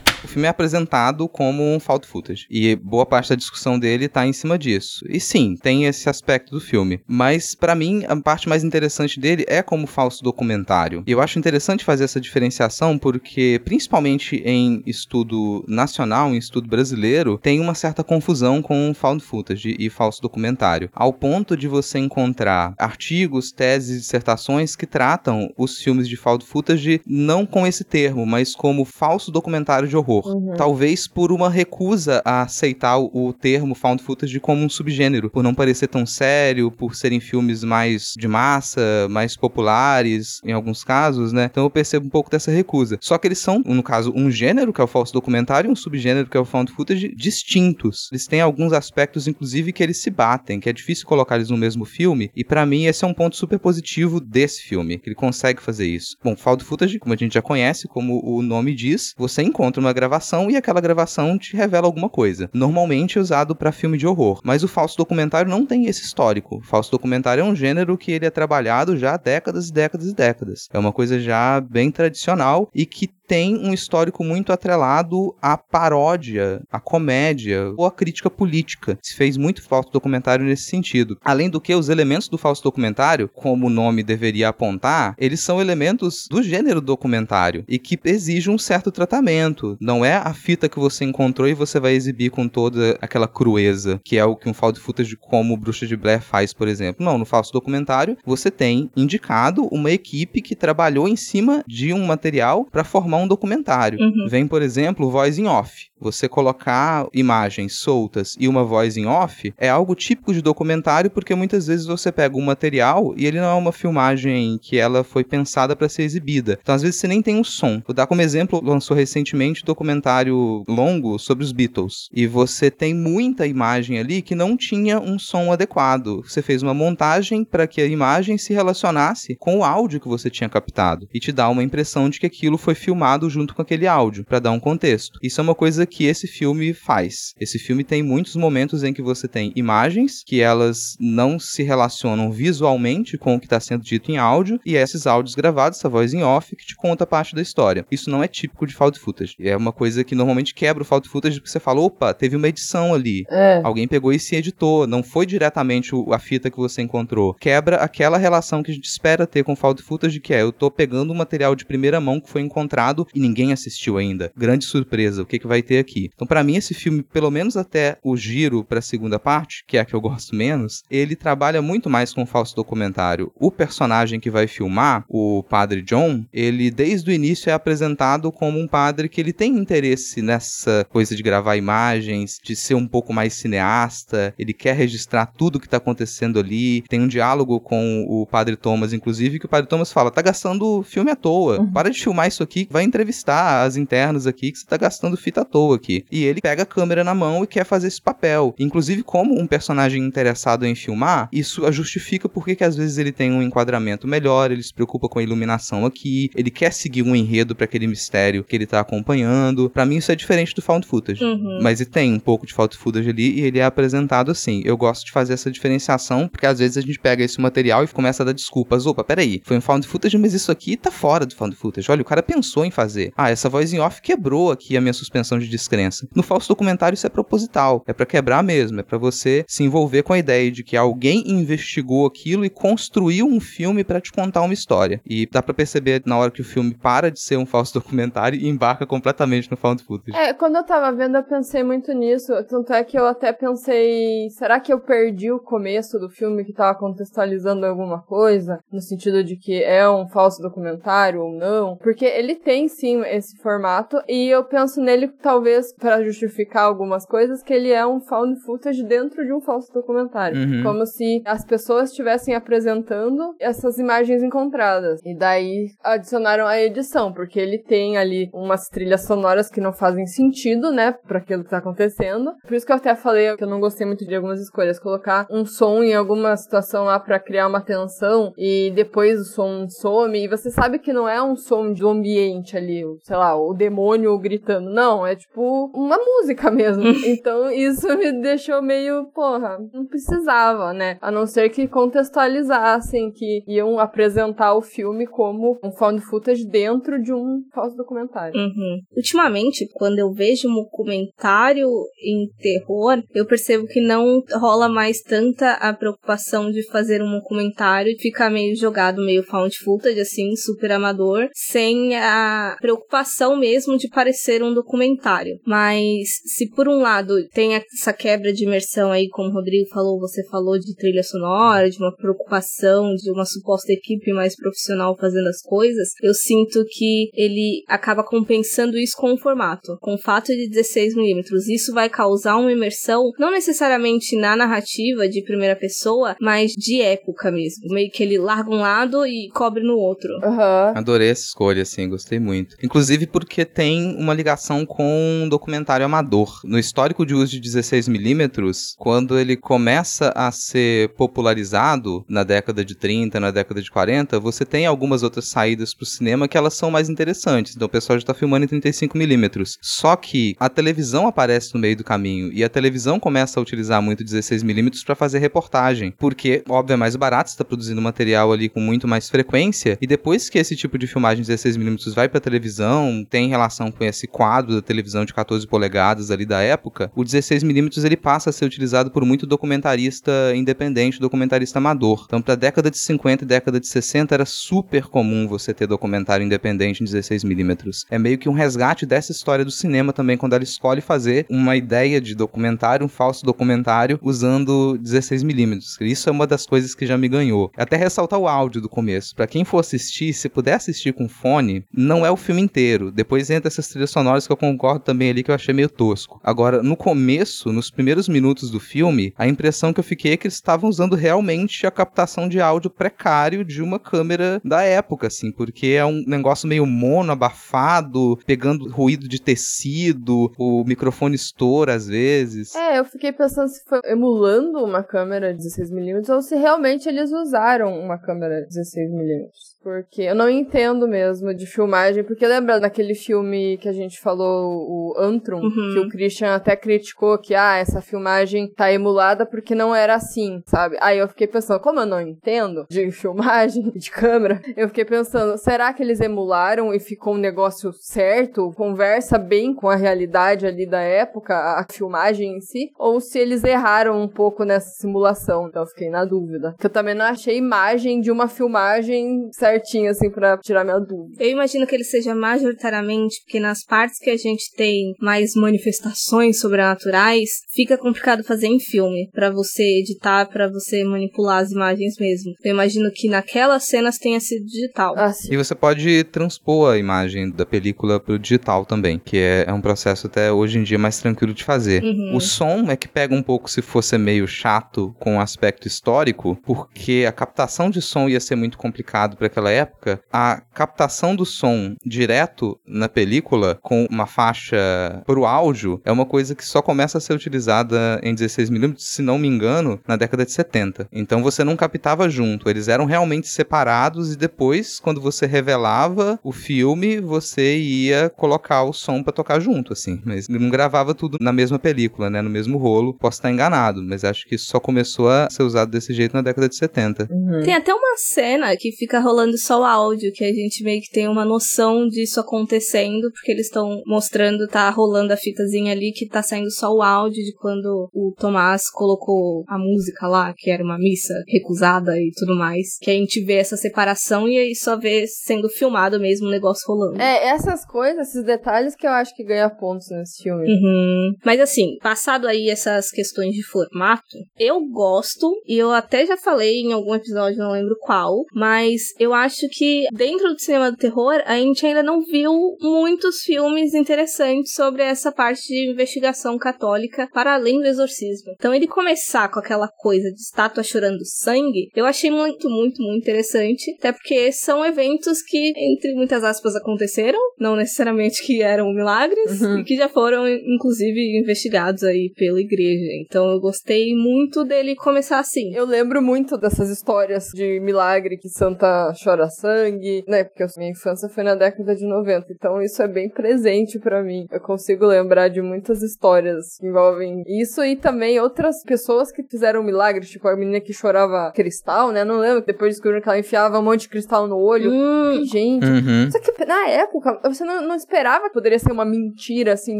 O 0.23 0.27
filme 0.27 0.45
é 0.45 0.49
apresentado 0.49 1.27
como 1.27 1.63
um 1.63 1.79
found 1.79 2.05
footage. 2.05 2.45
E 2.49 2.75
boa 2.75 3.05
parte 3.05 3.29
da 3.29 3.35
discussão 3.35 3.79
dele 3.79 4.07
tá 4.07 4.25
em 4.25 4.33
cima 4.33 4.57
disso. 4.57 5.03
E 5.09 5.19
sim, 5.19 5.55
tem 5.55 5.85
esse 5.85 6.07
aspecto 6.07 6.51
do 6.51 6.61
filme. 6.61 7.01
Mas, 7.07 7.55
para 7.55 7.73
mim, 7.73 8.03
a 8.07 8.15
parte 8.15 8.47
mais 8.47 8.63
interessante 8.63 9.19
dele 9.19 9.43
é 9.47 9.63
como 9.63 9.87
falso 9.87 10.23
documentário. 10.23 11.03
E 11.07 11.11
eu 11.11 11.21
acho 11.21 11.39
interessante 11.39 11.83
fazer 11.83 12.03
essa 12.03 12.21
diferenciação 12.21 12.99
porque, 12.99 13.59
principalmente 13.65 14.35
em 14.45 14.83
estudo 14.85 15.65
nacional, 15.67 16.29
em 16.29 16.37
estudo 16.37 16.67
brasileiro, 16.67 17.39
tem 17.41 17.59
uma 17.59 17.73
certa 17.73 18.03
confusão 18.03 18.61
com 18.61 18.93
found 18.93 19.23
footage 19.23 19.75
e 19.79 19.89
falso 19.89 20.21
documentário. 20.21 20.89
Ao 20.93 21.11
ponto 21.11 21.57
de 21.57 21.67
você 21.67 21.97
encontrar 21.97 22.75
artigos, 22.77 23.51
teses, 23.51 24.01
dissertações 24.01 24.75
que 24.75 24.85
tratam 24.85 25.51
os 25.57 25.81
filmes 25.81 26.07
de 26.07 26.15
found 26.15 26.45
footage 26.45 27.01
não 27.07 27.45
com 27.45 27.65
esse 27.65 27.83
termo, 27.83 28.25
mas 28.25 28.55
como 28.55 28.85
falso 28.85 29.31
documentário 29.31 29.87
de 29.87 29.97
horror 29.97 30.10
horror. 30.11 30.35
Uhum. 30.35 30.53
Talvez 30.55 31.07
por 31.07 31.31
uma 31.31 31.49
recusa 31.49 32.21
a 32.25 32.43
aceitar 32.43 32.97
o 32.97 33.33
termo 33.33 33.75
found 33.75 34.01
footage 34.01 34.39
como 34.39 34.63
um 34.63 34.69
subgênero, 34.69 35.29
por 35.29 35.43
não 35.43 35.53
parecer 35.53 35.87
tão 35.87 36.05
sério, 36.05 36.71
por 36.71 36.95
serem 36.95 37.19
filmes 37.19 37.63
mais 37.63 38.13
de 38.17 38.27
massa, 38.27 39.07
mais 39.09 39.35
populares, 39.35 40.41
em 40.43 40.51
alguns 40.51 40.83
casos, 40.83 41.31
né? 41.31 41.47
Então 41.49 41.63
eu 41.63 41.69
percebo 41.69 42.05
um 42.05 42.09
pouco 42.09 42.29
dessa 42.29 42.51
recusa. 42.51 42.97
Só 43.01 43.17
que 43.17 43.27
eles 43.27 43.39
são, 43.39 43.61
no 43.65 43.83
caso, 43.83 44.13
um 44.15 44.29
gênero, 44.29 44.73
que 44.73 44.81
é 44.81 44.83
o 44.83 44.87
falso 44.87 45.13
documentário, 45.13 45.69
e 45.69 45.71
um 45.71 45.75
subgênero, 45.75 46.29
que 46.29 46.37
é 46.37 46.39
o 46.39 46.45
found 46.45 46.71
footage, 46.71 47.13
distintos. 47.15 48.09
Eles 48.11 48.27
têm 48.27 48.41
alguns 48.41 48.73
aspectos, 48.73 49.27
inclusive, 49.27 49.73
que 49.73 49.83
eles 49.83 50.01
se 50.01 50.09
batem, 50.09 50.59
que 50.59 50.69
é 50.69 50.73
difícil 50.73 51.05
colocar 51.05 51.35
eles 51.35 51.49
no 51.49 51.57
mesmo 51.57 51.85
filme, 51.85 52.31
e 52.35 52.43
para 52.43 52.65
mim 52.65 52.85
esse 52.85 53.03
é 53.03 53.07
um 53.07 53.13
ponto 53.13 53.35
super 53.35 53.59
positivo 53.59 54.19
desse 54.19 54.61
filme, 54.63 54.97
que 54.97 55.09
ele 55.09 55.15
consegue 55.15 55.61
fazer 55.61 55.87
isso. 55.87 56.15
Bom, 56.23 56.35
found 56.35 56.63
footage, 56.63 56.99
como 56.99 57.13
a 57.13 57.17
gente 57.17 57.33
já 57.33 57.41
conhece, 57.41 57.87
como 57.87 58.21
o 58.23 58.41
nome 58.41 58.73
diz, 58.73 59.13
você 59.17 59.41
encontra 59.41 59.81
uma 59.81 59.93
gravação 60.01 60.49
e 60.49 60.55
aquela 60.55 60.81
gravação 60.81 61.37
te 61.37 61.55
revela 61.55 61.85
alguma 61.85 62.09
coisa. 62.09 62.49
Normalmente 62.53 63.19
é 63.19 63.21
usado 63.21 63.55
para 63.55 63.71
filme 63.71 63.99
de 63.99 64.07
horror, 64.07 64.41
mas 64.43 64.63
o 64.63 64.67
falso 64.67 64.97
documentário 64.97 65.49
não 65.49 65.63
tem 65.63 65.85
esse 65.85 66.03
histórico. 66.03 66.57
O 66.57 66.61
falso 66.61 66.89
documentário 66.89 67.41
é 67.41 67.43
um 67.43 67.55
gênero 67.55 67.97
que 67.97 68.11
ele 68.11 68.25
é 68.25 68.31
trabalhado 68.31 68.97
já 68.97 69.13
há 69.13 69.17
décadas 69.17 69.69
e 69.69 69.73
décadas 69.73 70.07
e 70.07 70.15
décadas. 70.15 70.67
É 70.73 70.79
uma 70.79 70.91
coisa 70.91 71.19
já 71.19 71.61
bem 71.61 71.91
tradicional 71.91 72.67
e 72.73 72.83
que 72.83 73.09
tem 73.31 73.55
um 73.55 73.73
histórico 73.73 74.25
muito 74.25 74.51
atrelado 74.51 75.33
à 75.41 75.55
paródia, 75.55 76.61
à 76.69 76.81
comédia 76.81 77.73
ou 77.77 77.85
à 77.85 77.91
crítica 77.91 78.29
política. 78.29 78.99
Se 79.01 79.15
fez 79.15 79.37
muito 79.37 79.61
falso 79.61 79.89
documentário 79.89 80.43
nesse 80.43 80.63
sentido. 80.63 81.17
Além 81.23 81.49
do 81.49 81.61
que, 81.61 81.73
os 81.73 81.87
elementos 81.87 82.27
do 82.27 82.37
falso 82.37 82.61
documentário, 82.61 83.29
como 83.33 83.67
o 83.67 83.69
nome 83.69 84.03
deveria 84.03 84.49
apontar, 84.49 85.15
eles 85.17 85.39
são 85.39 85.61
elementos 85.61 86.27
do 86.29 86.43
gênero 86.43 86.81
documentário 86.81 87.63
e 87.69 87.79
que 87.79 87.97
exigem 88.03 88.53
um 88.53 88.57
certo 88.57 88.91
tratamento. 88.91 89.77
Não 89.79 90.03
é 90.03 90.15
a 90.15 90.33
fita 90.33 90.67
que 90.67 90.77
você 90.77 91.05
encontrou 91.05 91.47
e 91.47 91.53
você 91.53 91.79
vai 91.79 91.93
exibir 91.93 92.31
com 92.31 92.49
toda 92.49 92.97
aquela 92.99 93.29
crueza, 93.29 94.01
que 94.03 94.17
é 94.17 94.25
o 94.25 94.35
que 94.35 94.49
um 94.49 94.53
falso 94.53 94.81
footage 94.81 95.15
como 95.15 95.55
Bruxa 95.55 95.87
de 95.87 95.95
Blair 95.95 96.21
faz, 96.21 96.51
por 96.51 96.67
exemplo. 96.67 97.05
Não, 97.05 97.17
no 97.17 97.23
falso 97.23 97.53
documentário, 97.53 98.17
você 98.25 98.51
tem 98.51 98.91
indicado 98.93 99.69
uma 99.71 99.89
equipe 99.89 100.41
que 100.41 100.53
trabalhou 100.53 101.07
em 101.07 101.15
cima 101.15 101.63
de 101.65 101.93
um 101.93 102.05
material 102.05 102.67
para 102.69 102.83
formar 102.83 103.20
um 103.23 103.27
documentário. 103.27 103.99
Uhum. 103.99 104.27
Vem, 104.29 104.47
por 104.47 104.61
exemplo, 104.61 105.09
voz 105.09 105.37
em 105.37 105.47
off. 105.47 105.91
Você 106.01 106.27
colocar 106.27 107.07
imagens 107.13 107.75
soltas 107.75 108.35
e 108.39 108.47
uma 108.47 108.63
voz 108.63 108.97
em 108.97 109.05
off 109.05 109.53
é 109.55 109.69
algo 109.69 109.93
típico 109.93 110.33
de 110.33 110.41
documentário 110.41 111.11
porque 111.11 111.35
muitas 111.35 111.67
vezes 111.67 111.85
você 111.85 112.11
pega 112.11 112.35
um 112.35 112.41
material 112.41 113.13
e 113.15 113.27
ele 113.27 113.39
não 113.39 113.51
é 113.51 113.53
uma 113.53 113.71
filmagem 113.71 114.57
que 114.59 114.77
ela 114.77 115.03
foi 115.03 115.23
pensada 115.23 115.75
para 115.75 115.87
ser 115.87 116.01
exibida. 116.01 116.57
Então 116.59 116.73
às 116.73 116.81
vezes 116.81 116.99
você 116.99 117.07
nem 117.07 117.21
tem 117.21 117.35
um 117.35 117.43
som. 117.43 117.83
Vou 117.85 117.93
dar 117.93 118.07
como 118.07 118.21
exemplo, 118.21 118.59
lançou 118.63 118.97
recentemente 118.97 119.61
um 119.61 119.65
documentário 119.67 120.63
longo 120.67 121.19
sobre 121.19 121.43
os 121.43 121.51
Beatles 121.51 122.09
e 122.11 122.25
você 122.25 122.71
tem 122.71 122.95
muita 122.95 123.45
imagem 123.45 123.99
ali 123.99 124.23
que 124.23 124.33
não 124.33 124.57
tinha 124.57 124.99
um 124.99 125.19
som 125.19 125.51
adequado. 125.51 126.23
Você 126.27 126.41
fez 126.41 126.63
uma 126.63 126.73
montagem 126.73 127.43
para 127.43 127.67
que 127.67 127.79
a 127.79 127.85
imagem 127.85 128.39
se 128.39 128.53
relacionasse 128.53 129.35
com 129.35 129.59
o 129.59 129.63
áudio 129.63 129.99
que 129.99 130.07
você 130.07 130.31
tinha 130.31 130.49
captado 130.49 131.07
e 131.13 131.19
te 131.19 131.31
dá 131.31 131.47
uma 131.47 131.61
impressão 131.61 132.09
de 132.09 132.19
que 132.19 132.25
aquilo 132.25 132.57
foi 132.57 132.73
filmado 132.73 133.10
junto 133.29 133.53
com 133.53 133.61
aquele 133.61 133.87
áudio 133.87 134.23
para 134.23 134.39
dar 134.39 134.51
um 134.51 134.59
contexto. 134.59 135.19
Isso 135.21 135.41
é 135.41 135.43
uma 135.43 135.55
coisa 135.55 135.85
que 135.85 136.05
esse 136.05 136.27
filme 136.27 136.73
faz. 136.73 137.33
Esse 137.39 137.59
filme 137.59 137.83
tem 137.83 138.03
muitos 138.03 138.35
momentos 138.35 138.83
em 138.83 138.93
que 138.93 139.01
você 139.01 139.27
tem 139.27 139.51
imagens 139.55 140.23
que 140.25 140.41
elas 140.41 140.95
não 140.99 141.39
se 141.39 141.63
relacionam 141.63 142.31
visualmente 142.31 143.17
com 143.17 143.35
o 143.35 143.39
que 143.39 143.45
está 143.45 143.59
sendo 143.59 143.83
dito 143.83 144.11
em 144.11 144.17
áudio 144.17 144.59
e 144.65 144.75
esses 144.75 145.07
áudios 145.07 145.35
gravados, 145.35 145.79
essa 145.79 145.89
voz 145.89 146.13
em 146.13 146.23
off, 146.23 146.55
que 146.55 146.65
te 146.65 146.75
conta 146.75 147.05
parte 147.05 147.35
da 147.35 147.41
história. 147.41 147.85
Isso 147.91 148.09
não 148.09 148.23
é 148.23 148.27
típico 148.27 148.65
de 148.65 148.73
found 148.73 148.97
footage. 148.99 149.35
É 149.39 149.55
uma 149.55 149.71
coisa 149.71 150.03
que 150.03 150.15
normalmente 150.15 150.53
quebra 150.53 150.83
o 150.83 150.85
found 150.85 151.07
footage 151.07 151.39
porque 151.39 151.51
você 151.51 151.59
fala, 151.59 151.81
opa, 151.81 152.13
teve 152.13 152.35
uma 152.35 152.47
edição 152.47 152.93
ali. 152.93 153.25
É. 153.29 153.61
Alguém 153.63 153.87
pegou 153.87 154.13
e 154.13 154.19
se 154.19 154.35
editou. 154.35 154.87
Não 154.87 155.03
foi 155.03 155.25
diretamente 155.25 155.91
a 156.11 156.19
fita 156.19 156.49
que 156.49 156.57
você 156.57 156.81
encontrou. 156.81 157.33
Quebra 157.33 157.77
aquela 157.77 158.17
relação 158.17 158.63
que 158.63 158.71
a 158.71 158.73
gente 158.73 158.85
espera 158.85 159.27
ter 159.27 159.43
com 159.43 159.55
found 159.55 159.81
footage, 159.81 160.19
que 160.19 160.33
é 160.33 160.41
eu 160.41 160.51
tô 160.51 160.69
pegando 160.69 161.11
um 161.11 161.15
material 161.15 161.55
de 161.55 161.65
primeira 161.65 161.99
mão 161.99 162.19
que 162.19 162.29
foi 162.29 162.41
encontrado 162.41 163.00
e 163.13 163.19
ninguém 163.19 163.53
assistiu 163.53 163.97
ainda. 163.97 164.31
Grande 164.35 164.65
surpresa. 164.65 165.21
O 165.21 165.25
que, 165.25 165.39
que 165.39 165.47
vai 165.47 165.61
ter 165.61 165.79
aqui? 165.79 166.09
Então, 166.13 166.27
para 166.27 166.43
mim, 166.43 166.55
esse 166.55 166.73
filme, 166.73 167.03
pelo 167.03 167.31
menos 167.31 167.57
até 167.57 167.97
o 168.03 168.15
giro 168.15 168.63
para 168.63 168.79
a 168.79 168.81
segunda 168.81 169.19
parte, 169.19 169.63
que 169.67 169.77
é 169.77 169.81
a 169.81 169.85
que 169.85 169.93
eu 169.93 170.01
gosto 170.01 170.35
menos, 170.35 170.83
ele 170.89 171.15
trabalha 171.15 171.61
muito 171.61 171.89
mais 171.89 172.13
com 172.13 172.23
o 172.23 172.25
falso 172.25 172.55
documentário. 172.55 173.31
O 173.35 173.51
personagem 173.51 174.19
que 174.19 174.29
vai 174.29 174.47
filmar, 174.47 175.05
o 175.09 175.43
padre 175.43 175.81
John, 175.81 176.25
ele 176.31 176.71
desde 176.71 177.11
o 177.11 177.13
início 177.13 177.49
é 177.49 177.53
apresentado 177.53 178.31
como 178.31 178.59
um 178.59 178.67
padre 178.67 179.09
que 179.09 179.19
ele 179.19 179.33
tem 179.33 179.57
interesse 179.57 180.21
nessa 180.21 180.85
coisa 180.89 181.15
de 181.15 181.23
gravar 181.23 181.55
imagens, 181.55 182.39
de 182.43 182.55
ser 182.55 182.75
um 182.75 182.87
pouco 182.87 183.13
mais 183.13 183.33
cineasta, 183.33 184.33
ele 184.37 184.53
quer 184.53 184.75
registrar 184.75 185.25
tudo 185.25 185.59
que 185.59 185.69
tá 185.69 185.77
acontecendo 185.77 186.39
ali. 186.39 186.81
Tem 186.83 187.01
um 187.01 187.07
diálogo 187.07 187.59
com 187.59 188.05
o 188.07 188.25
padre 188.25 188.55
Thomas, 188.55 188.93
inclusive, 188.93 189.39
que 189.39 189.45
o 189.45 189.49
padre 189.49 189.69
Thomas 189.69 189.91
fala: 189.91 190.11
tá 190.11 190.21
gastando 190.21 190.83
filme 190.83 191.11
à 191.11 191.15
toa, 191.15 191.59
uhum. 191.59 191.71
para 191.71 191.89
de 191.89 191.99
filmar 191.99 192.27
isso 192.27 192.43
aqui, 192.43 192.67
vai 192.69 192.80
entrevistar 192.83 193.63
as 193.63 193.75
internas 193.75 194.27
aqui, 194.27 194.51
que 194.51 194.59
você 194.59 194.65
tá 194.65 194.77
gastando 194.77 195.17
fita 195.17 195.41
à 195.41 195.45
toa 195.45 195.75
aqui. 195.75 196.05
E 196.11 196.23
ele 196.23 196.41
pega 196.41 196.63
a 196.63 196.65
câmera 196.65 197.03
na 197.03 197.13
mão 197.13 197.43
e 197.43 197.47
quer 197.47 197.65
fazer 197.65 197.87
esse 197.87 198.01
papel. 198.01 198.55
Inclusive, 198.59 199.03
como 199.03 199.39
um 199.39 199.47
personagem 199.47 200.03
interessado 200.03 200.65
em 200.65 200.75
filmar, 200.75 201.29
isso 201.31 201.69
justifica 201.71 202.27
porque 202.27 202.55
que 202.55 202.63
às 202.63 202.75
vezes 202.75 202.97
ele 202.97 203.11
tem 203.11 203.31
um 203.31 203.41
enquadramento 203.41 204.07
melhor, 204.07 204.51
ele 204.51 204.63
se 204.63 204.73
preocupa 204.73 205.07
com 205.07 205.19
a 205.19 205.23
iluminação 205.23 205.85
aqui, 205.85 206.29
ele 206.35 206.49
quer 206.49 206.71
seguir 206.71 207.03
um 207.03 207.15
enredo 207.15 207.55
para 207.55 207.65
aquele 207.65 207.87
mistério 207.87 208.43
que 208.43 208.55
ele 208.55 208.65
tá 208.65 208.79
acompanhando. 208.79 209.69
Para 209.69 209.85
mim 209.85 209.97
isso 209.97 210.11
é 210.11 210.15
diferente 210.15 210.53
do 210.55 210.61
found 210.61 210.85
footage. 210.85 211.23
Uhum. 211.23 211.59
Mas 211.61 211.79
ele 211.79 211.89
tem 211.89 212.13
um 212.13 212.19
pouco 212.19 212.45
de 212.45 212.53
found 212.53 212.75
footage 212.77 213.09
ali 213.09 213.39
e 213.39 213.41
ele 213.41 213.59
é 213.59 213.63
apresentado 213.63 214.31
assim. 214.31 214.61
Eu 214.65 214.77
gosto 214.77 215.05
de 215.05 215.11
fazer 215.11 215.33
essa 215.33 215.51
diferenciação 215.51 216.27
porque 216.27 216.45
às 216.45 216.59
vezes 216.59 216.77
a 216.77 216.81
gente 216.81 216.99
pega 216.99 217.23
esse 217.23 217.39
material 217.39 217.83
e 217.83 217.87
começa 217.87 218.23
a 218.23 218.25
dar 218.25 218.33
desculpas. 218.33 218.85
Opa, 218.85 219.03
peraí, 219.03 219.41
foi 219.43 219.57
um 219.57 219.61
found 219.61 219.87
footage, 219.87 220.17
mas 220.17 220.33
isso 220.33 220.51
aqui 220.51 220.75
tá 220.77 220.91
fora 220.91 221.25
do 221.25 221.35
found 221.35 221.55
footage. 221.55 221.91
Olha, 221.91 222.01
o 222.01 222.05
cara 222.05 222.23
pensou 222.23 222.65
em 222.65 222.70
fazer. 222.71 223.11
Ah, 223.15 223.29
essa 223.29 223.49
voz 223.49 223.73
em 223.73 223.79
off 223.79 224.01
quebrou 224.01 224.51
aqui 224.51 224.75
a 224.75 224.81
minha 224.81 224.93
suspensão 224.93 225.37
de 225.37 225.47
descrença. 225.47 226.07
No 226.15 226.23
falso 226.23 226.49
documentário 226.49 226.95
isso 226.95 227.07
é 227.07 227.09
proposital, 227.09 227.83
é 227.87 227.93
para 227.93 228.05
quebrar 228.05 228.43
mesmo, 228.43 228.79
é 228.79 228.83
para 228.83 228.97
você 228.97 229.43
se 229.47 229.63
envolver 229.63 230.03
com 230.03 230.13
a 230.13 230.17
ideia 230.17 230.51
de 230.51 230.63
que 230.63 230.77
alguém 230.77 231.23
investigou 231.27 232.05
aquilo 232.05 232.45
e 232.45 232.49
construiu 232.49 233.25
um 233.25 233.39
filme 233.39 233.83
para 233.83 234.01
te 234.01 234.11
contar 234.11 234.41
uma 234.41 234.53
história. 234.53 235.01
E 235.05 235.27
dá 235.29 235.41
para 235.41 235.53
perceber 235.53 236.01
na 236.05 236.17
hora 236.17 236.31
que 236.31 236.41
o 236.41 236.45
filme 236.45 236.73
para 236.73 237.11
de 237.11 237.19
ser 237.19 237.37
um 237.37 237.45
falso 237.45 237.73
documentário 237.75 238.39
e 238.39 238.47
embarca 238.47 238.85
completamente 238.85 239.49
no 239.49 239.57
found 239.57 239.83
footage. 239.83 240.17
É, 240.17 240.33
quando 240.33 240.55
eu 240.55 240.63
tava 240.63 240.91
vendo 240.95 241.17
eu 241.17 241.23
pensei 241.23 241.63
muito 241.63 241.91
nisso, 241.93 242.33
tanto 242.45 242.73
é 242.73 242.83
que 242.83 242.97
eu 242.97 243.05
até 243.05 243.31
pensei, 243.31 244.29
será 244.31 244.59
que 244.59 244.71
eu 244.71 244.79
perdi 244.79 245.31
o 245.31 245.39
começo 245.39 245.99
do 245.99 246.09
filme 246.09 246.43
que 246.43 246.53
tava 246.53 246.77
contextualizando 246.77 247.65
alguma 247.65 248.01
coisa, 248.01 248.59
no 248.71 248.81
sentido 248.81 249.23
de 249.23 249.35
que 249.35 249.63
é 249.63 249.87
um 249.89 250.07
falso 250.07 250.41
documentário 250.41 251.21
ou 251.21 251.31
não? 251.31 251.77
Porque 251.77 252.05
ele 252.05 252.35
tem 252.35 252.60
sim 252.67 253.01
esse 253.05 253.37
formato 253.41 254.01
e 254.07 254.27
eu 254.29 254.43
penso 254.43 254.81
nele 254.81 255.07
talvez 255.07 255.73
para 255.73 256.03
justificar 256.03 256.63
algumas 256.63 257.05
coisas 257.05 257.41
que 257.41 257.53
ele 257.53 257.71
é 257.71 257.85
um 257.85 257.99
found 258.01 258.39
footage 258.41 258.83
dentro 258.83 259.25
de 259.25 259.33
um 259.33 259.41
falso 259.41 259.71
documentário. 259.73 260.37
Uhum. 260.37 260.63
Como 260.63 260.85
se 260.85 261.21
as 261.25 261.45
pessoas 261.45 261.89
estivessem 261.89 262.35
apresentando 262.35 263.35
essas 263.39 263.77
imagens 263.77 264.23
encontradas. 264.23 264.99
E 265.05 265.15
daí 265.15 265.67
adicionaram 265.83 266.45
a 266.45 266.61
edição, 266.61 267.13
porque 267.13 267.39
ele 267.39 267.57
tem 267.57 267.97
ali 267.97 268.29
umas 268.33 268.67
trilhas 268.67 269.05
sonoras 269.05 269.21
sonoras 269.21 269.49
que 269.49 269.61
não 269.61 269.71
fazem 269.71 270.05
sentido, 270.05 270.71
né, 270.71 270.91
para 270.91 271.19
aquilo 271.19 271.43
que 271.43 271.49
tá 271.49 271.57
acontecendo. 271.57 272.31
Por 272.41 272.53
isso 272.53 272.65
que 272.65 272.71
eu 272.71 272.75
até 272.75 272.95
falei 272.95 273.35
que 273.37 273.43
eu 273.43 273.47
não 273.47 273.59
gostei 273.59 273.85
muito 273.85 274.05
de 274.05 274.15
algumas 274.15 274.41
escolhas, 274.41 274.79
colocar 274.79 275.27
um 275.29 275.45
som 275.45 275.83
em 275.83 275.93
alguma 275.93 276.35
situação 276.35 276.85
lá 276.85 276.99
para 276.99 277.19
criar 277.19 277.47
uma 277.47 277.61
tensão 277.61 278.33
e 278.37 278.71
depois 278.75 279.19
o 279.19 279.25
som 279.25 279.67
some 279.69 280.23
e 280.23 280.27
você 280.27 280.49
sabe 280.49 280.79
que 280.79 280.91
não 280.91 281.07
é 281.07 281.21
um 281.21 281.35
som 281.35 281.71
do 281.71 281.87
ambiente 281.87 282.50
ali, 282.57 282.83
sei 283.03 283.15
lá, 283.15 283.35
o 283.35 283.53
demônio 283.53 284.17
gritando, 284.17 284.69
não, 284.69 285.05
é 285.05 285.15
tipo 285.15 285.71
uma 285.73 285.97
música 285.97 286.49
mesmo. 286.51 286.83
então 287.05 287.49
isso 287.51 287.87
me 287.97 288.11
deixou 288.21 288.61
meio, 288.61 289.05
porra, 289.13 289.57
não 289.73 289.85
precisava, 289.85 290.73
né? 290.73 290.97
A 291.01 291.11
não 291.11 291.25
ser 291.25 291.49
que 291.49 291.67
contextualizassem 291.67 293.11
que 293.11 293.43
iam 293.47 293.79
apresentar 293.79 294.53
o 294.53 294.61
filme 294.61 295.05
como 295.07 295.59
um 295.63 295.71
found 295.71 296.01
footage 296.01 296.45
dentro 296.47 297.01
de 297.01 297.13
um 297.13 297.41
falso 297.53 297.75
documentário. 297.75 298.35
Uhum. 298.35 298.79
Ultimamente, 298.95 299.67
quando 299.73 299.99
eu 299.99 300.11
vejo 300.11 300.49
um 300.49 300.55
documentário 300.55 301.67
em 302.03 302.27
terror, 302.39 303.01
eu 303.13 303.25
percebo 303.25 303.67
que 303.67 303.81
não 303.81 304.21
rola 304.33 304.67
mais 304.67 305.01
tanta 305.01 305.53
a 305.53 305.73
preocupação 305.73 306.49
de 306.51 306.65
fazer 306.69 307.01
um 307.01 307.11
documentário 307.11 307.91
e 307.91 307.99
ficar 307.99 308.29
meio 308.29 308.55
jogado, 308.55 309.03
meio 309.03 309.23
found 309.23 309.57
footage, 309.63 309.99
assim, 309.99 310.35
super 310.35 310.71
amador, 310.71 311.29
sem 311.33 311.95
a 311.95 312.40
preocupação 312.59 313.37
mesmo 313.37 313.77
de 313.77 313.89
parecer 313.89 314.43
um 314.43 314.53
documentário. 314.53 315.39
Mas 315.45 316.07
se 316.25 316.49
por 316.49 316.67
um 316.67 316.81
lado 316.81 317.15
tem 317.33 317.55
essa 317.55 317.93
quebra 317.93 318.33
de 318.33 318.45
imersão 318.45 318.91
aí, 318.91 319.07
como 319.09 319.29
o 319.29 319.33
Rodrigo 319.33 319.69
falou, 319.69 319.99
você 319.99 320.23
falou 320.29 320.57
de 320.59 320.75
trilha 320.75 321.03
sonora, 321.03 321.69
de 321.69 321.77
uma 321.77 321.95
preocupação, 321.95 322.93
de 322.95 323.11
uma 323.11 323.25
suposta 323.25 323.71
equipe 323.71 324.11
mais 324.13 324.35
profissional 324.35 324.95
fazendo 324.99 325.27
as 325.27 325.41
coisas, 325.41 325.89
eu 326.01 326.13
sinto 326.13 326.63
que 326.69 327.09
ele 327.13 327.63
acaba 327.67 328.03
compensando 328.03 328.77
isso 328.77 328.95
com 328.97 329.13
o 329.13 329.17
formato, 329.17 329.77
com 329.79 329.95
o 329.95 330.01
fato 330.01 330.27
de 330.27 330.49
16mm. 330.49 331.23
Isso 331.49 331.73
vai 331.73 331.89
causar 331.89 332.37
uma 332.37 332.51
imersão, 332.51 333.11
não 333.19 333.31
necessariamente 333.31 334.15
na 334.17 334.35
narrativa 334.35 335.07
de 335.07 335.23
primeira 335.23 335.55
pessoa, 335.55 336.15
mas 336.19 336.51
de 336.51 336.81
época 336.81 337.31
mesmo. 337.31 337.73
Meio 337.73 337.91
que 337.91 338.03
ele 338.03 338.17
larga 338.17 338.49
um 338.49 338.59
lado 338.59 339.05
e 339.05 339.29
cobre 339.33 339.63
no 339.63 339.75
outro. 339.75 340.11
Uhum. 340.23 340.77
Adorei 340.77 341.09
essa 341.09 341.23
escolha, 341.23 341.61
assim, 341.61 341.89
gostei 341.89 342.19
muito. 342.19 342.30
Inclusive 342.63 343.07
porque 343.07 343.45
tem 343.45 343.95
uma 343.97 344.13
ligação 344.13 344.65
com 344.65 345.23
um 345.23 345.29
documentário 345.29 345.85
amador. 345.85 346.41
No 346.43 346.59
histórico 346.59 347.05
de 347.05 347.13
uso 347.13 347.39
de 347.39 347.49
16mm, 347.49 348.75
quando 348.77 349.17
ele 349.17 349.35
começa 349.35 350.11
a 350.15 350.31
ser 350.31 350.89
popularizado 350.95 352.05
na 352.07 352.23
década 352.23 352.63
de 352.63 352.75
30, 352.75 353.19
na 353.19 353.31
década 353.31 353.61
de 353.61 353.69
40, 353.69 354.19
você 354.19 354.45
tem 354.45 354.65
algumas 354.65 355.03
outras 355.03 355.27
saídas 355.27 355.73
pro 355.73 355.85
cinema 355.85 356.27
que 356.27 356.37
elas 356.37 356.53
são 356.53 356.71
mais 356.71 356.89
interessantes. 356.89 357.55
Então 357.55 357.65
o 357.65 357.69
pessoal 357.69 357.99
já 357.99 358.05
tá 358.05 358.13
filmando 358.13 358.45
em 358.45 358.47
35mm. 358.47 359.57
Só 359.61 359.95
que 359.95 360.35
a 360.39 360.49
televisão 360.49 361.07
aparece 361.07 361.53
no 361.53 361.59
meio 361.59 361.75
do 361.75 361.83
caminho 361.83 362.31
e 362.31 362.43
a 362.43 362.49
televisão 362.49 362.99
começa 362.99 363.39
a 363.39 363.43
utilizar 363.43 363.81
muito 363.81 364.03
16mm 364.03 364.85
para 364.85 364.95
fazer 364.95 365.19
reportagem, 365.19 365.93
porque 365.97 366.43
óbvio 366.47 366.73
é 366.73 366.77
mais 366.77 366.95
barato, 366.95 367.29
está 367.29 367.43
produzindo 367.43 367.81
material 367.81 368.31
ali 368.31 368.49
com 368.49 368.59
muito 368.59 368.87
mais 368.87 369.09
frequência 369.09 369.77
e 369.81 369.87
depois 369.87 370.29
que 370.29 370.39
esse 370.39 370.55
tipo 370.55 370.77
de 370.77 370.87
filmagem 370.87 371.23
16mm 371.23 371.93
vai 371.93 372.07
para 372.07 372.20
televisão, 372.21 373.05
tem 373.09 373.27
relação 373.27 373.71
com 373.71 373.83
esse 373.83 374.07
quadro 374.07 374.55
da 374.55 374.61
televisão 374.61 375.05
de 375.05 375.13
14 375.13 375.45
polegadas 375.47 376.11
ali 376.11 376.25
da 376.25 376.41
época, 376.41 376.91
o 376.95 377.03
16mm 377.03 377.83
ele 377.83 377.97
passa 377.97 378.29
a 378.29 378.33
ser 378.33 378.45
utilizado 378.45 378.91
por 378.91 379.03
muito 379.05 379.25
documentarista 379.25 380.11
independente, 380.35 380.99
documentarista 380.99 381.59
amador. 381.59 382.03
Então, 382.05 382.21
para 382.21 382.35
década 382.35 382.69
de 382.69 382.77
50 382.77 383.23
e 383.23 383.27
década 383.27 383.59
de 383.59 383.67
60 383.67 384.13
era 384.13 384.25
super 384.25 384.85
comum 384.85 385.27
você 385.27 385.53
ter 385.53 385.67
documentário 385.67 386.25
independente 386.25 386.83
em 386.83 386.85
16mm. 386.85 387.85
É 387.89 387.97
meio 387.97 388.17
que 388.17 388.29
um 388.29 388.33
resgate 388.33 388.85
dessa 388.85 389.11
história 389.11 389.43
do 389.43 389.51
cinema 389.51 389.91
também 389.91 390.17
quando 390.17 390.33
ela 390.33 390.43
escolhe 390.43 390.81
fazer 390.81 391.25
uma 391.29 391.55
ideia 391.55 391.99
de 391.99 392.15
documentário, 392.15 392.85
um 392.85 392.89
falso 392.89 393.25
documentário 393.25 393.99
usando 394.01 394.79
16mm. 394.81 395.81
Isso 395.81 396.09
é 396.09 396.11
uma 396.11 396.27
das 396.27 396.45
coisas 396.45 396.75
que 396.75 396.85
já 396.85 396.97
me 396.97 397.07
ganhou. 397.07 397.51
Até 397.57 397.75
ressaltar 397.75 398.19
o 398.19 398.27
áudio 398.27 398.61
do 398.61 398.69
começo. 398.69 399.15
Para 399.15 399.27
quem 399.27 399.43
for 399.43 399.59
assistir, 399.59 400.13
se 400.13 400.29
puder 400.29 400.55
assistir 400.55 400.93
com 400.93 401.09
fone, 401.09 401.63
não 401.73 402.05
é 402.05 402.10
o 402.11 402.17
filme 402.17 402.41
inteiro. 402.41 402.91
Depois 402.91 403.29
entra 403.29 403.47
essas 403.47 403.67
trilhas 403.67 403.89
sonoras 403.89 404.27
que 404.27 404.33
eu 404.33 404.37
concordo 404.37 404.81
também 404.81 405.09
ali 405.09 405.23
que 405.23 405.31
eu 405.31 405.35
achei 405.35 405.53
meio 405.53 405.69
tosco. 405.69 406.19
Agora, 406.23 406.61
no 406.61 406.75
começo, 406.75 407.51
nos 407.51 407.71
primeiros 407.71 408.07
minutos 408.07 408.49
do 408.51 408.59
filme, 408.59 409.13
a 409.17 409.27
impressão 409.27 409.73
que 409.73 409.79
eu 409.79 409.83
fiquei 409.83 410.13
é 410.13 410.17
que 410.17 410.27
eles 410.27 410.35
estavam 410.35 410.69
usando 410.69 410.95
realmente 410.95 411.65
a 411.65 411.71
captação 411.71 412.27
de 412.27 412.39
áudio 412.39 412.69
precário 412.69 413.43
de 413.43 413.61
uma 413.61 413.79
câmera 413.79 414.41
da 414.43 414.61
época, 414.63 415.07
assim, 415.07 415.31
porque 415.31 415.67
é 415.67 415.85
um 415.85 416.03
negócio 416.05 416.47
meio 416.47 416.65
mono, 416.65 417.11
abafado, 417.11 418.17
pegando 418.25 418.69
ruído 418.69 419.07
de 419.07 419.21
tecido, 419.21 420.31
o 420.37 420.63
microfone 420.65 421.15
estoura 421.15 421.73
às 421.73 421.87
vezes. 421.87 422.55
É, 422.55 422.79
eu 422.79 422.85
fiquei 422.85 423.11
pensando 423.11 423.47
se 423.47 423.63
foi 423.67 423.79
emulando 423.85 424.63
uma 424.63 424.83
câmera 424.83 425.35
16mm 425.35 426.09
ou 426.09 426.21
se 426.21 426.35
realmente 426.35 426.87
eles 426.87 427.11
usaram 427.11 427.73
uma 427.79 427.97
câmera 427.97 428.45
16mm. 428.47 429.50
Porque 429.63 430.01
eu 430.01 430.15
não 430.15 430.29
entendo 430.29 430.87
mesmo 430.87 431.33
de 431.33 431.45
filmagem, 431.45 432.03
porque 432.03 432.25
lembra 432.25 432.59
daquele 432.59 432.95
filme 432.95 433.57
que 433.57 433.69
a 433.69 433.73
gente 433.73 433.99
falou, 433.99 434.49
o 434.67 434.95
Antrum, 434.97 435.41
Uhum. 435.41 435.51
que 435.73 435.79
o 435.79 435.89
Christian 435.89 436.33
até 436.35 436.55
criticou 436.55 437.17
que, 437.19 437.35
ah, 437.35 437.57
essa 437.57 437.79
filmagem 437.81 438.47
tá 438.51 438.71
emulada 438.71 439.25
porque 439.25 439.53
não 439.53 439.73
era 439.75 439.95
assim, 439.95 440.41
sabe? 440.47 440.77
Aí 440.81 440.97
eu 440.97 441.07
fiquei 441.07 441.27
pensando, 441.27 441.59
como 441.59 441.79
eu 441.79 441.85
não 441.85 442.01
entendo 442.01 442.65
de 442.69 442.89
filmagem, 442.91 443.71
de 443.75 443.91
câmera, 443.91 444.41
eu 444.57 444.67
fiquei 444.67 444.85
pensando, 444.85 445.37
será 445.37 445.71
que 445.73 445.83
eles 445.83 445.99
emularam 446.01 446.73
e 446.73 446.79
ficou 446.79 447.13
um 447.13 447.17
negócio 447.17 447.71
certo? 447.73 448.51
Conversa 448.55 449.17
bem 449.17 449.53
com 449.53 449.69
a 449.69 449.75
realidade 449.75 450.45
ali 450.47 450.65
da 450.65 450.81
época, 450.81 451.35
a 451.35 451.65
filmagem 451.71 452.37
em 452.37 452.41
si? 452.41 452.71
Ou 452.79 452.99
se 452.99 453.19
eles 453.19 453.43
erraram 453.43 454.01
um 454.01 454.07
pouco 454.07 454.43
nessa 454.43 454.69
simulação? 454.71 455.47
Então 455.47 455.61
eu 455.61 455.67
fiquei 455.67 455.89
na 455.89 456.03
dúvida. 456.03 456.55
Que 456.59 456.65
eu 456.65 456.69
também 456.71 456.95
não 456.95 457.05
achei 457.05 457.37
imagem 457.37 458.01
de 458.01 458.09
uma 458.11 458.27
filmagem 458.27 459.29
certinha, 459.51 459.91
assim, 459.91 460.09
pra 460.09 460.37
tirar 460.37 460.63
minha 460.63 460.79
dúvida. 460.79 461.23
Eu 461.23 461.29
imagino 461.29 461.67
que 461.67 461.75
ele 461.75 461.83
seja 461.83 462.15
majoritariamente 462.15 463.21
porque 463.23 463.39
nas 463.39 463.63
partes 463.63 463.99
que 463.99 464.09
a 464.09 464.17
gente 464.17 464.51
tem 464.55 464.93
mais 464.99 465.33
manifestações 465.35 466.39
sobrenaturais, 466.39 467.29
fica 467.53 467.77
complicado 467.77 468.23
fazer 468.23 468.47
em 468.47 468.59
filme, 468.59 469.09
Pra 469.13 469.29
você 469.29 469.63
editar, 469.79 470.25
pra 470.27 470.47
você 470.47 470.83
manipular 470.83 471.43
as 471.43 471.51
imagens 471.51 471.95
mesmo. 471.99 472.33
Eu 472.43 472.51
imagino 472.53 472.89
que 472.93 473.09
naquelas 473.09 473.63
cenas 473.65 473.97
tenha 473.97 474.19
sido 474.19 474.45
digital. 474.45 474.93
Ah, 474.97 475.11
sim. 475.11 475.33
E 475.33 475.37
você 475.37 475.53
pode 475.53 476.03
transpor 476.05 476.73
a 476.73 476.77
imagem 476.77 477.29
da 477.29 477.45
película 477.45 477.99
pro 477.99 478.19
digital 478.19 478.65
também, 478.65 478.99
que 478.99 479.17
é, 479.17 479.45
é 479.47 479.53
um 479.53 479.61
processo 479.61 480.07
até 480.07 480.31
hoje 480.31 480.57
em 480.57 480.63
dia 480.63 480.77
mais 480.77 480.99
tranquilo 480.99 481.33
de 481.33 481.43
fazer. 481.43 481.83
Uhum. 481.83 482.15
O 482.15 482.21
som 482.21 482.69
é 482.69 482.75
que 482.75 482.87
pega 482.87 483.13
um 483.13 483.23
pouco 483.23 483.49
se 483.49 483.61
fosse 483.61 483.97
meio 483.97 484.27
chato 484.27 484.95
com 484.99 485.17
o 485.17 485.21
aspecto 485.21 485.67
histórico, 485.67 486.37
porque 486.45 487.05
a 487.07 487.11
captação 487.11 487.69
de 487.69 487.81
som 487.81 488.09
ia 488.09 488.19
ser 488.19 488.35
muito 488.35 488.57
complicado 488.57 489.17
para 489.17 489.27
aquela 489.27 489.40
época. 489.49 490.01
A 490.11 490.41
captação 490.53 491.15
do 491.15 491.25
som 491.25 491.75
direto 491.85 492.59
na 492.67 492.89
película 492.89 493.57
com 493.61 493.87
uma 493.89 494.05
faixa 494.05 495.01
pro 495.05 495.25
áudio 495.25 495.81
é 495.85 495.91
uma 495.91 496.05
coisa 496.05 496.35
que 496.35 496.45
só 496.45 496.61
começa 496.61 496.97
a 496.97 497.01
ser 497.01 497.13
utilizada 497.13 497.99
em 498.03 498.13
16mm, 498.13 498.75
se 498.77 499.01
não 499.01 499.17
me 499.17 499.27
engano, 499.27 499.79
na 499.87 499.95
década 499.95 500.25
de 500.25 500.31
70. 500.31 500.87
Então 500.91 501.23
você 501.23 501.43
não 501.43 501.55
captava 501.55 502.09
junto, 502.09 502.49
eles 502.49 502.67
eram 502.67 502.85
realmente 502.85 503.27
separados 503.27 504.13
e 504.13 504.17
depois, 504.17 504.79
quando 504.79 504.99
você 504.99 505.25
revelava 505.25 506.19
o 506.23 506.31
filme, 506.31 506.99
você 506.99 507.57
ia 507.57 508.09
colocar 508.09 508.63
o 508.63 508.73
som 508.73 509.01
pra 509.01 509.13
tocar 509.13 509.39
junto, 509.39 509.73
assim. 509.73 510.01
Mas 510.05 510.27
não 510.27 510.49
gravava 510.49 510.93
tudo 510.93 511.17
na 511.19 511.31
mesma 511.31 511.57
película, 511.57 512.09
né? 512.09 512.21
No 512.21 512.29
mesmo 512.29 512.57
rolo. 512.57 512.93
Posso 512.93 513.17
estar 513.19 513.31
enganado, 513.31 513.81
mas 513.81 514.03
acho 514.03 514.27
que 514.27 514.35
isso 514.35 514.45
só 514.45 514.59
começou 514.59 515.09
a 515.09 515.29
ser 515.29 515.43
usado 515.43 515.71
desse 515.71 515.93
jeito 515.93 516.13
na 516.13 516.21
década 516.21 516.49
de 516.49 516.55
70. 516.55 517.07
Uhum. 517.09 517.41
Tem 517.43 517.53
até 517.53 517.73
uma 517.73 517.97
cena 517.97 518.55
que 518.57 518.71
fica 518.71 518.99
rolando 518.99 519.30
só 519.37 519.61
o 519.61 519.65
áudio, 519.65 520.11
que 520.13 520.23
a 520.23 520.33
gente 520.33 520.63
meio 520.63 520.81
que 520.81 520.91
tem 520.91 521.07
uma 521.07 521.25
noção 521.25 521.87
disso 521.87 522.19
acontecendo, 522.19 523.11
porque 523.11 523.31
eles 523.31 523.47
estão 523.47 523.81
mostrando, 523.85 524.47
tá 524.47 524.69
rolando 524.69 525.13
a 525.13 525.17
fitazinha 525.17 525.71
ali, 525.71 525.91
que 525.91 526.07
tá 526.07 526.21
saindo 526.21 526.51
só 526.51 526.73
o 526.73 526.81
áudio 526.81 527.23
de 527.23 527.33
quando 527.33 527.89
o 527.93 528.13
Tomás 528.17 528.69
colocou 528.69 529.43
a 529.47 529.57
música 529.57 530.07
lá, 530.07 530.33
que 530.35 530.49
era 530.49 530.63
uma 530.63 530.77
missa 530.77 531.13
recusada 531.27 531.97
e 531.97 532.11
tudo 532.15 532.35
mais. 532.35 532.77
Que 532.79 532.91
a 532.91 532.93
gente 532.93 533.23
vê 533.23 533.35
essa 533.35 533.57
separação 533.57 534.27
e 534.27 534.37
aí 534.37 534.55
só 534.55 534.77
vê 534.77 535.05
sendo 535.07 535.49
filmado 535.49 535.99
mesmo 535.99 536.27
o 536.27 536.31
negócio 536.31 536.63
rolando. 536.67 537.01
É, 537.01 537.27
essas 537.27 537.65
coisas, 537.65 538.09
esses 538.09 538.23
detalhes 538.25 538.75
que 538.75 538.85
eu 538.85 538.91
acho 538.91 539.15
que 539.15 539.23
ganha 539.23 539.49
pontos 539.49 539.87
nesse 539.89 540.23
filme. 540.23 540.45
Uhum. 540.47 541.13
Mas 541.25 541.39
assim, 541.39 541.77
passado 541.81 542.27
aí 542.27 542.49
essas 542.49 542.89
questões 542.89 543.33
de 543.33 543.43
formato, 543.43 544.17
eu 544.39 544.59
gosto, 544.67 545.31
e 545.45 545.57
eu 545.57 545.71
até 545.71 546.05
já 546.05 546.17
falei 546.17 546.61
em 546.61 546.73
algum 546.73 546.95
episódio, 546.95 547.37
não 547.37 547.51
lembro 547.51 547.75
qual, 547.81 548.23
mas 548.33 548.81
eu 548.99 549.13
acho 549.13 549.20
que 549.51 549.85
dentro 549.91 550.33
do 550.33 550.39
cinema 550.39 550.71
do 550.71 550.77
terror, 550.77 551.21
a 551.25 551.35
gente 551.37 551.65
ainda 551.65 551.83
não 551.83 552.01
viu 552.01 552.31
muitos 552.61 553.21
filmes 553.21 553.73
interessantes 553.73 554.53
sobre 554.53 554.83
essa 554.83 555.11
parte 555.11 555.47
de 555.47 555.71
investigação 555.71 556.37
católica 556.37 557.07
para 557.13 557.35
além 557.35 557.59
do 557.59 557.67
exorcismo. 557.67 558.33
Então 558.37 558.53
ele 558.53 558.67
começar 558.67 559.29
com 559.29 559.39
aquela 559.39 559.67
coisa 559.67 560.09
de 560.11 560.19
estátua 560.19 560.63
chorando 560.63 561.05
sangue, 561.05 561.69
eu 561.75 561.85
achei 561.85 562.09
muito, 562.11 562.49
muito, 562.49 562.81
muito 562.81 563.01
interessante, 563.01 563.71
até 563.77 563.91
porque 563.91 564.31
são 564.31 564.65
eventos 564.65 565.21
que, 565.21 565.53
entre 565.55 565.93
muitas 565.93 566.23
aspas, 566.23 566.55
aconteceram, 566.55 567.19
não 567.39 567.55
necessariamente 567.55 568.25
que 568.25 568.41
eram 568.41 568.71
milagres 568.73 569.41
Uhum. 569.41 569.59
e 569.59 569.63
que 569.63 569.75
já 569.75 569.89
foram, 569.89 570.27
inclusive, 570.27 571.19
investigados 571.19 571.83
aí 571.83 572.11
pela 572.15 572.39
igreja. 572.39 572.87
Então 573.05 573.31
eu 573.31 573.39
gostei 573.39 573.93
muito 573.95 574.43
dele 574.43 574.75
começar 574.75 575.19
assim. 575.19 575.53
Eu 575.55 575.65
lembro 575.65 576.01
muito 576.01 576.37
dessas 576.37 576.69
histórias 576.69 577.25
de 577.33 577.59
milagre 577.59 578.17
que 578.17 578.29
Santa 578.29 578.93
chora 579.03 579.10
sangue, 579.29 580.03
né? 580.07 580.23
Porque 580.23 580.43
a 580.43 580.47
minha 580.57 580.71
infância 580.71 581.09
foi 581.09 581.23
na 581.23 581.35
década 581.35 581.75
de 581.75 581.85
90, 581.85 582.27
então 582.31 582.61
isso 582.61 582.81
é 582.81 582.87
bem 582.87 583.09
presente 583.09 583.79
pra 583.79 584.01
mim. 584.03 584.25
Eu 584.31 584.39
consigo 584.39 584.85
lembrar 584.85 585.27
de 585.29 585.41
muitas 585.41 585.81
histórias 585.81 586.57
que 586.59 586.67
envolvem 586.67 587.23
isso 587.27 587.63
e 587.63 587.75
também 587.75 588.19
outras 588.19 588.63
pessoas 588.63 589.11
que 589.11 589.23
fizeram 589.23 589.63
milagres, 589.63 590.09
tipo 590.09 590.27
a 590.27 590.35
menina 590.35 590.59
que 590.61 590.73
chorava 590.73 591.31
cristal, 591.33 591.91
né? 591.91 592.03
Não 592.03 592.19
lembro, 592.19 592.43
depois 592.45 592.75
descobriram 592.75 593.01
que 593.01 593.09
ela 593.09 593.19
enfiava 593.19 593.59
um 593.59 593.63
monte 593.63 593.81
de 593.81 593.89
cristal 593.89 594.27
no 594.27 594.37
olho. 594.37 594.71
E, 594.73 595.25
gente, 595.25 595.65
Uhum. 595.65 596.09
só 596.11 596.19
que 596.19 596.45
na 596.45 596.67
época, 596.69 597.19
você 597.23 597.43
não, 597.45 597.61
não 597.61 597.75
esperava 597.75 598.27
que 598.27 598.33
poderia 598.33 598.59
ser 598.59 598.71
uma 598.71 598.85
mentira, 598.85 599.53
assim, 599.53 599.79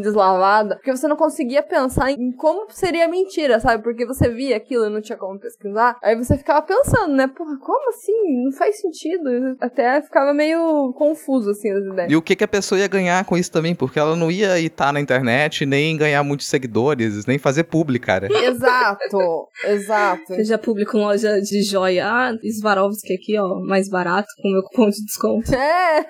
deslavada. 0.00 0.76
Porque 0.76 0.90
você 0.90 1.06
não 1.08 1.16
conseguia 1.16 1.62
pensar 1.62 2.10
em 2.10 2.32
como 2.32 2.66
seria 2.70 3.08
mentira, 3.08 3.60
sabe? 3.60 3.82
Porque 3.82 4.06
você 4.06 4.28
via 4.28 4.56
aquilo 4.56 4.86
e 4.86 4.90
não 4.90 5.00
tinha 5.00 5.18
como 5.18 5.38
pesquisar. 5.38 5.96
Aí 6.02 6.16
você 6.16 6.36
ficava 6.38 6.62
pensando, 6.62 7.14
né? 7.14 7.26
Porra, 7.28 7.58
como 7.58 7.88
assim? 7.90 8.44
Não 8.44 8.52
faz 8.52 8.80
sentido. 8.80 9.21
Até 9.60 10.00
ficava 10.02 10.32
meio 10.32 10.92
confuso, 10.96 11.50
assim, 11.50 11.70
as 11.70 11.84
ideias. 11.84 12.10
E 12.10 12.16
o 12.16 12.22
que, 12.22 12.36
que 12.36 12.44
a 12.44 12.48
pessoa 12.48 12.78
ia 12.78 12.88
ganhar 12.88 13.24
com 13.24 13.36
isso 13.36 13.50
também? 13.50 13.74
Porque 13.74 13.98
ela 13.98 14.16
não 14.16 14.30
ia 14.30 14.58
estar 14.58 14.92
na 14.92 15.00
internet, 15.00 15.64
nem 15.66 15.96
ganhar 15.96 16.22
muitos 16.22 16.46
seguidores, 16.46 17.26
nem 17.26 17.38
fazer 17.38 17.64
publi, 17.64 17.98
cara. 17.98 18.28
Exato, 18.52 19.48
exato. 19.64 20.22
Você 20.28 20.44
já 20.44 20.58
publicou 20.58 21.00
em 21.00 21.04
loja 21.04 21.40
de 21.40 21.62
joia. 21.62 22.06
Ah, 22.06 22.32
Swarovski 22.60 23.14
aqui, 23.14 23.38
ó, 23.38 23.60
mais 23.60 23.88
barato, 23.88 24.28
com 24.40 24.50
meu 24.50 24.62
cupom 24.62 24.88
de 24.88 25.04
desconto. 25.04 25.50
É, 25.62 26.04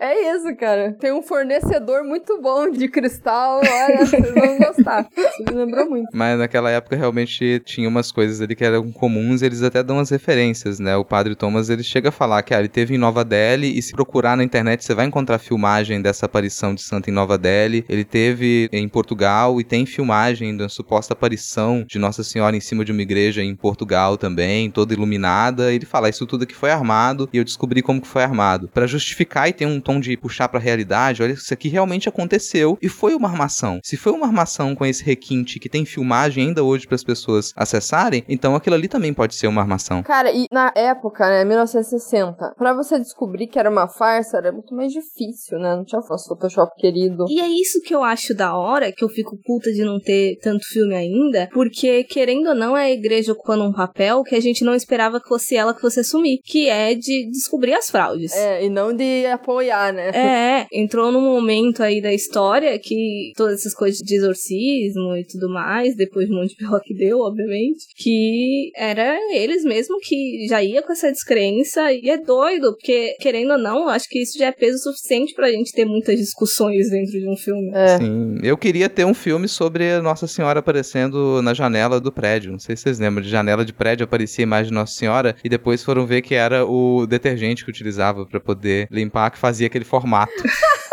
é 0.00 0.34
isso, 0.34 0.54
cara. 0.56 0.96
Tem 0.98 1.12
um 1.12 1.22
fornecedor 1.22 2.02
muito 2.04 2.40
bom 2.40 2.70
de 2.70 2.88
cristal, 2.88 3.60
olha, 3.60 4.04
vocês 4.04 4.32
vão 4.32 4.58
gostar. 4.58 5.08
Isso 5.16 5.44
me 5.48 5.64
lembrou 5.64 5.88
muito. 5.88 6.08
Mas 6.12 6.38
naquela 6.38 6.70
época 6.70 6.96
realmente 6.96 7.60
tinha 7.60 7.88
umas 7.88 8.10
coisas 8.10 8.40
ali 8.40 8.54
que 8.54 8.64
eram 8.64 8.90
comuns, 8.92 9.42
eles 9.42 9.62
até 9.62 9.82
dão 9.82 9.98
as 9.98 10.10
referências, 10.10 10.78
né? 10.78 10.96
O 10.96 11.04
padre 11.04 11.34
Thomas, 11.34 11.68
ele 11.70 11.82
chega 11.82 11.97
a 12.06 12.12
falar 12.12 12.42
que 12.42 12.54
ah, 12.54 12.60
ele 12.60 12.68
teve 12.68 12.94
em 12.94 12.98
Nova 12.98 13.24
Delhi 13.24 13.76
e 13.76 13.82
se 13.82 13.92
procurar 13.92 14.36
na 14.36 14.44
internet 14.44 14.84
você 14.84 14.94
vai 14.94 15.06
encontrar 15.06 15.38
filmagem 15.38 16.00
dessa 16.00 16.26
aparição 16.26 16.74
de 16.74 16.82
santo 16.82 17.10
em 17.10 17.12
Nova 17.12 17.36
Delhi. 17.36 17.84
Ele 17.88 18.04
teve 18.04 18.68
em 18.72 18.88
Portugal 18.88 19.60
e 19.60 19.64
tem 19.64 19.84
filmagem 19.86 20.56
da 20.56 20.68
suposta 20.68 21.14
aparição 21.14 21.84
de 21.86 21.98
Nossa 21.98 22.22
Senhora 22.22 22.56
em 22.56 22.60
cima 22.60 22.84
de 22.84 22.92
uma 22.92 23.02
igreja 23.02 23.42
em 23.42 23.54
Portugal 23.56 24.16
também, 24.16 24.70
toda 24.70 24.94
iluminada. 24.94 25.72
Ele 25.72 25.86
fala 25.86 26.08
isso 26.08 26.26
tudo 26.26 26.44
aqui 26.44 26.54
foi 26.54 26.70
armado 26.70 27.28
e 27.32 27.38
eu 27.38 27.44
descobri 27.44 27.82
como 27.82 28.00
que 28.00 28.06
foi 28.06 28.22
armado. 28.22 28.68
Pra 28.68 28.86
justificar 28.86 29.48
e 29.48 29.52
ter 29.52 29.66
um 29.66 29.80
tom 29.80 29.98
de 29.98 30.16
puxar 30.16 30.48
pra 30.48 30.60
realidade, 30.60 31.22
olha, 31.22 31.32
isso 31.32 31.52
aqui 31.52 31.68
realmente 31.68 32.08
aconteceu 32.08 32.78
e 32.80 32.88
foi 32.88 33.14
uma 33.14 33.28
armação. 33.28 33.80
Se 33.82 33.96
foi 33.96 34.12
uma 34.12 34.26
armação 34.26 34.74
com 34.74 34.84
esse 34.84 35.02
requinte 35.02 35.58
que 35.58 35.68
tem 35.68 35.84
filmagem 35.84 36.48
ainda 36.48 36.62
hoje 36.62 36.86
para 36.86 36.94
as 36.94 37.04
pessoas 37.04 37.52
acessarem, 37.56 38.24
então 38.28 38.54
aquilo 38.54 38.76
ali 38.76 38.88
também 38.88 39.12
pode 39.12 39.34
ser 39.34 39.46
uma 39.46 39.60
armação. 39.60 40.02
Cara, 40.02 40.30
e 40.32 40.46
na 40.52 40.72
época, 40.74 41.28
né, 41.28 41.44
1960, 41.78 42.54
pra 42.56 42.74
você 42.74 42.98
descobrir 42.98 43.46
que 43.46 43.58
era 43.58 43.70
uma 43.70 43.88
farsa 43.88 44.38
era 44.38 44.52
muito 44.52 44.74
mais 44.74 44.92
difícil, 44.92 45.58
né? 45.58 45.74
Não 45.76 45.84
tinha 45.84 46.00
nosso 46.00 46.28
Photoshop 46.28 46.72
querido. 46.76 47.24
E 47.28 47.40
é 47.40 47.48
isso 47.48 47.80
que 47.82 47.94
eu 47.94 48.02
acho 48.02 48.34
da 48.34 48.56
hora, 48.56 48.92
que 48.92 49.04
eu 49.04 49.08
fico 49.08 49.38
puta 49.44 49.72
de 49.72 49.84
não 49.84 49.98
ter 49.98 50.38
tanto 50.40 50.64
filme 50.66 50.94
ainda, 50.94 51.48
porque, 51.52 52.04
querendo 52.04 52.48
ou 52.48 52.54
não, 52.54 52.76
é 52.76 52.84
a 52.84 52.90
igreja 52.90 53.32
ocupando 53.32 53.64
um 53.64 53.72
papel 53.72 54.22
que 54.22 54.34
a 54.34 54.40
gente 54.40 54.64
não 54.64 54.74
esperava 54.74 55.20
que 55.20 55.28
fosse 55.28 55.56
ela 55.56 55.74
que 55.74 55.80
fosse 55.80 56.00
assumir, 56.00 56.38
que 56.44 56.68
é 56.68 56.94
de 56.94 57.28
descobrir 57.30 57.74
as 57.74 57.90
fraudes. 57.90 58.32
É, 58.34 58.64
e 58.64 58.68
não 58.68 58.94
de 58.94 59.26
apoiar, 59.26 59.92
né? 59.92 60.10
É, 60.10 60.66
entrou 60.72 61.12
num 61.12 61.20
momento 61.20 61.82
aí 61.82 62.00
da 62.00 62.12
história 62.12 62.78
que 62.78 63.32
todas 63.36 63.60
essas 63.60 63.74
coisas 63.74 63.98
de 63.98 64.16
exorcismo 64.16 65.16
e 65.16 65.24
tudo 65.24 65.48
mais, 65.48 65.96
depois 65.96 66.26
de 66.26 66.34
um 66.34 66.38
monte 66.38 66.50
de 66.50 66.56
pior 66.56 66.80
que 66.82 66.94
deu, 66.94 67.20
obviamente, 67.20 67.86
que 67.96 68.70
era 68.76 69.16
eles 69.32 69.64
mesmo 69.64 69.98
que 70.00 70.46
já 70.48 70.62
ia 70.62 70.82
com 70.82 70.92
essa 70.92 71.10
descrença 71.10 71.67
e 71.76 72.10
é 72.10 72.18
doido, 72.18 72.72
porque 72.72 73.14
querendo 73.20 73.52
ou 73.52 73.58
não, 73.58 73.88
acho 73.88 74.08
que 74.08 74.22
isso 74.22 74.38
já 74.38 74.46
é 74.46 74.52
peso 74.52 74.78
suficiente 74.78 75.34
pra 75.34 75.50
gente 75.50 75.72
ter 75.72 75.84
muitas 75.84 76.18
discussões 76.18 76.90
dentro 76.90 77.12
de 77.12 77.28
um 77.28 77.36
filme. 77.36 77.70
É. 77.74 77.98
Sim, 77.98 78.38
eu 78.42 78.56
queria 78.56 78.88
ter 78.88 79.04
um 79.04 79.14
filme 79.14 79.48
sobre 79.48 80.00
Nossa 80.00 80.26
Senhora 80.26 80.60
aparecendo 80.60 81.42
na 81.42 81.54
janela 81.54 82.00
do 82.00 82.12
prédio. 82.12 82.52
Não 82.52 82.58
sei 82.58 82.76
se 82.76 82.82
vocês 82.82 82.98
lembram, 82.98 83.22
de 83.22 83.28
janela 83.28 83.64
de 83.64 83.72
prédio 83.72 84.04
aparecia 84.04 84.42
a 84.42 84.46
imagem 84.46 84.68
de 84.68 84.74
Nossa 84.74 84.94
Senhora 84.94 85.36
e 85.42 85.48
depois 85.48 85.82
foram 85.82 86.06
ver 86.06 86.22
que 86.22 86.34
era 86.34 86.64
o 86.64 87.06
detergente 87.06 87.64
que 87.64 87.70
utilizava 87.70 88.26
pra 88.26 88.40
poder 88.40 88.88
limpar, 88.90 89.30
que 89.30 89.38
fazia 89.38 89.66
aquele 89.66 89.84
formato. 89.84 90.32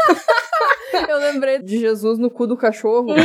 Lembrei 1.32 1.60
de 1.60 1.80
Jesus 1.80 2.18
no 2.18 2.30
cu 2.30 2.48
do 2.48 2.58
cachorro. 2.58 3.08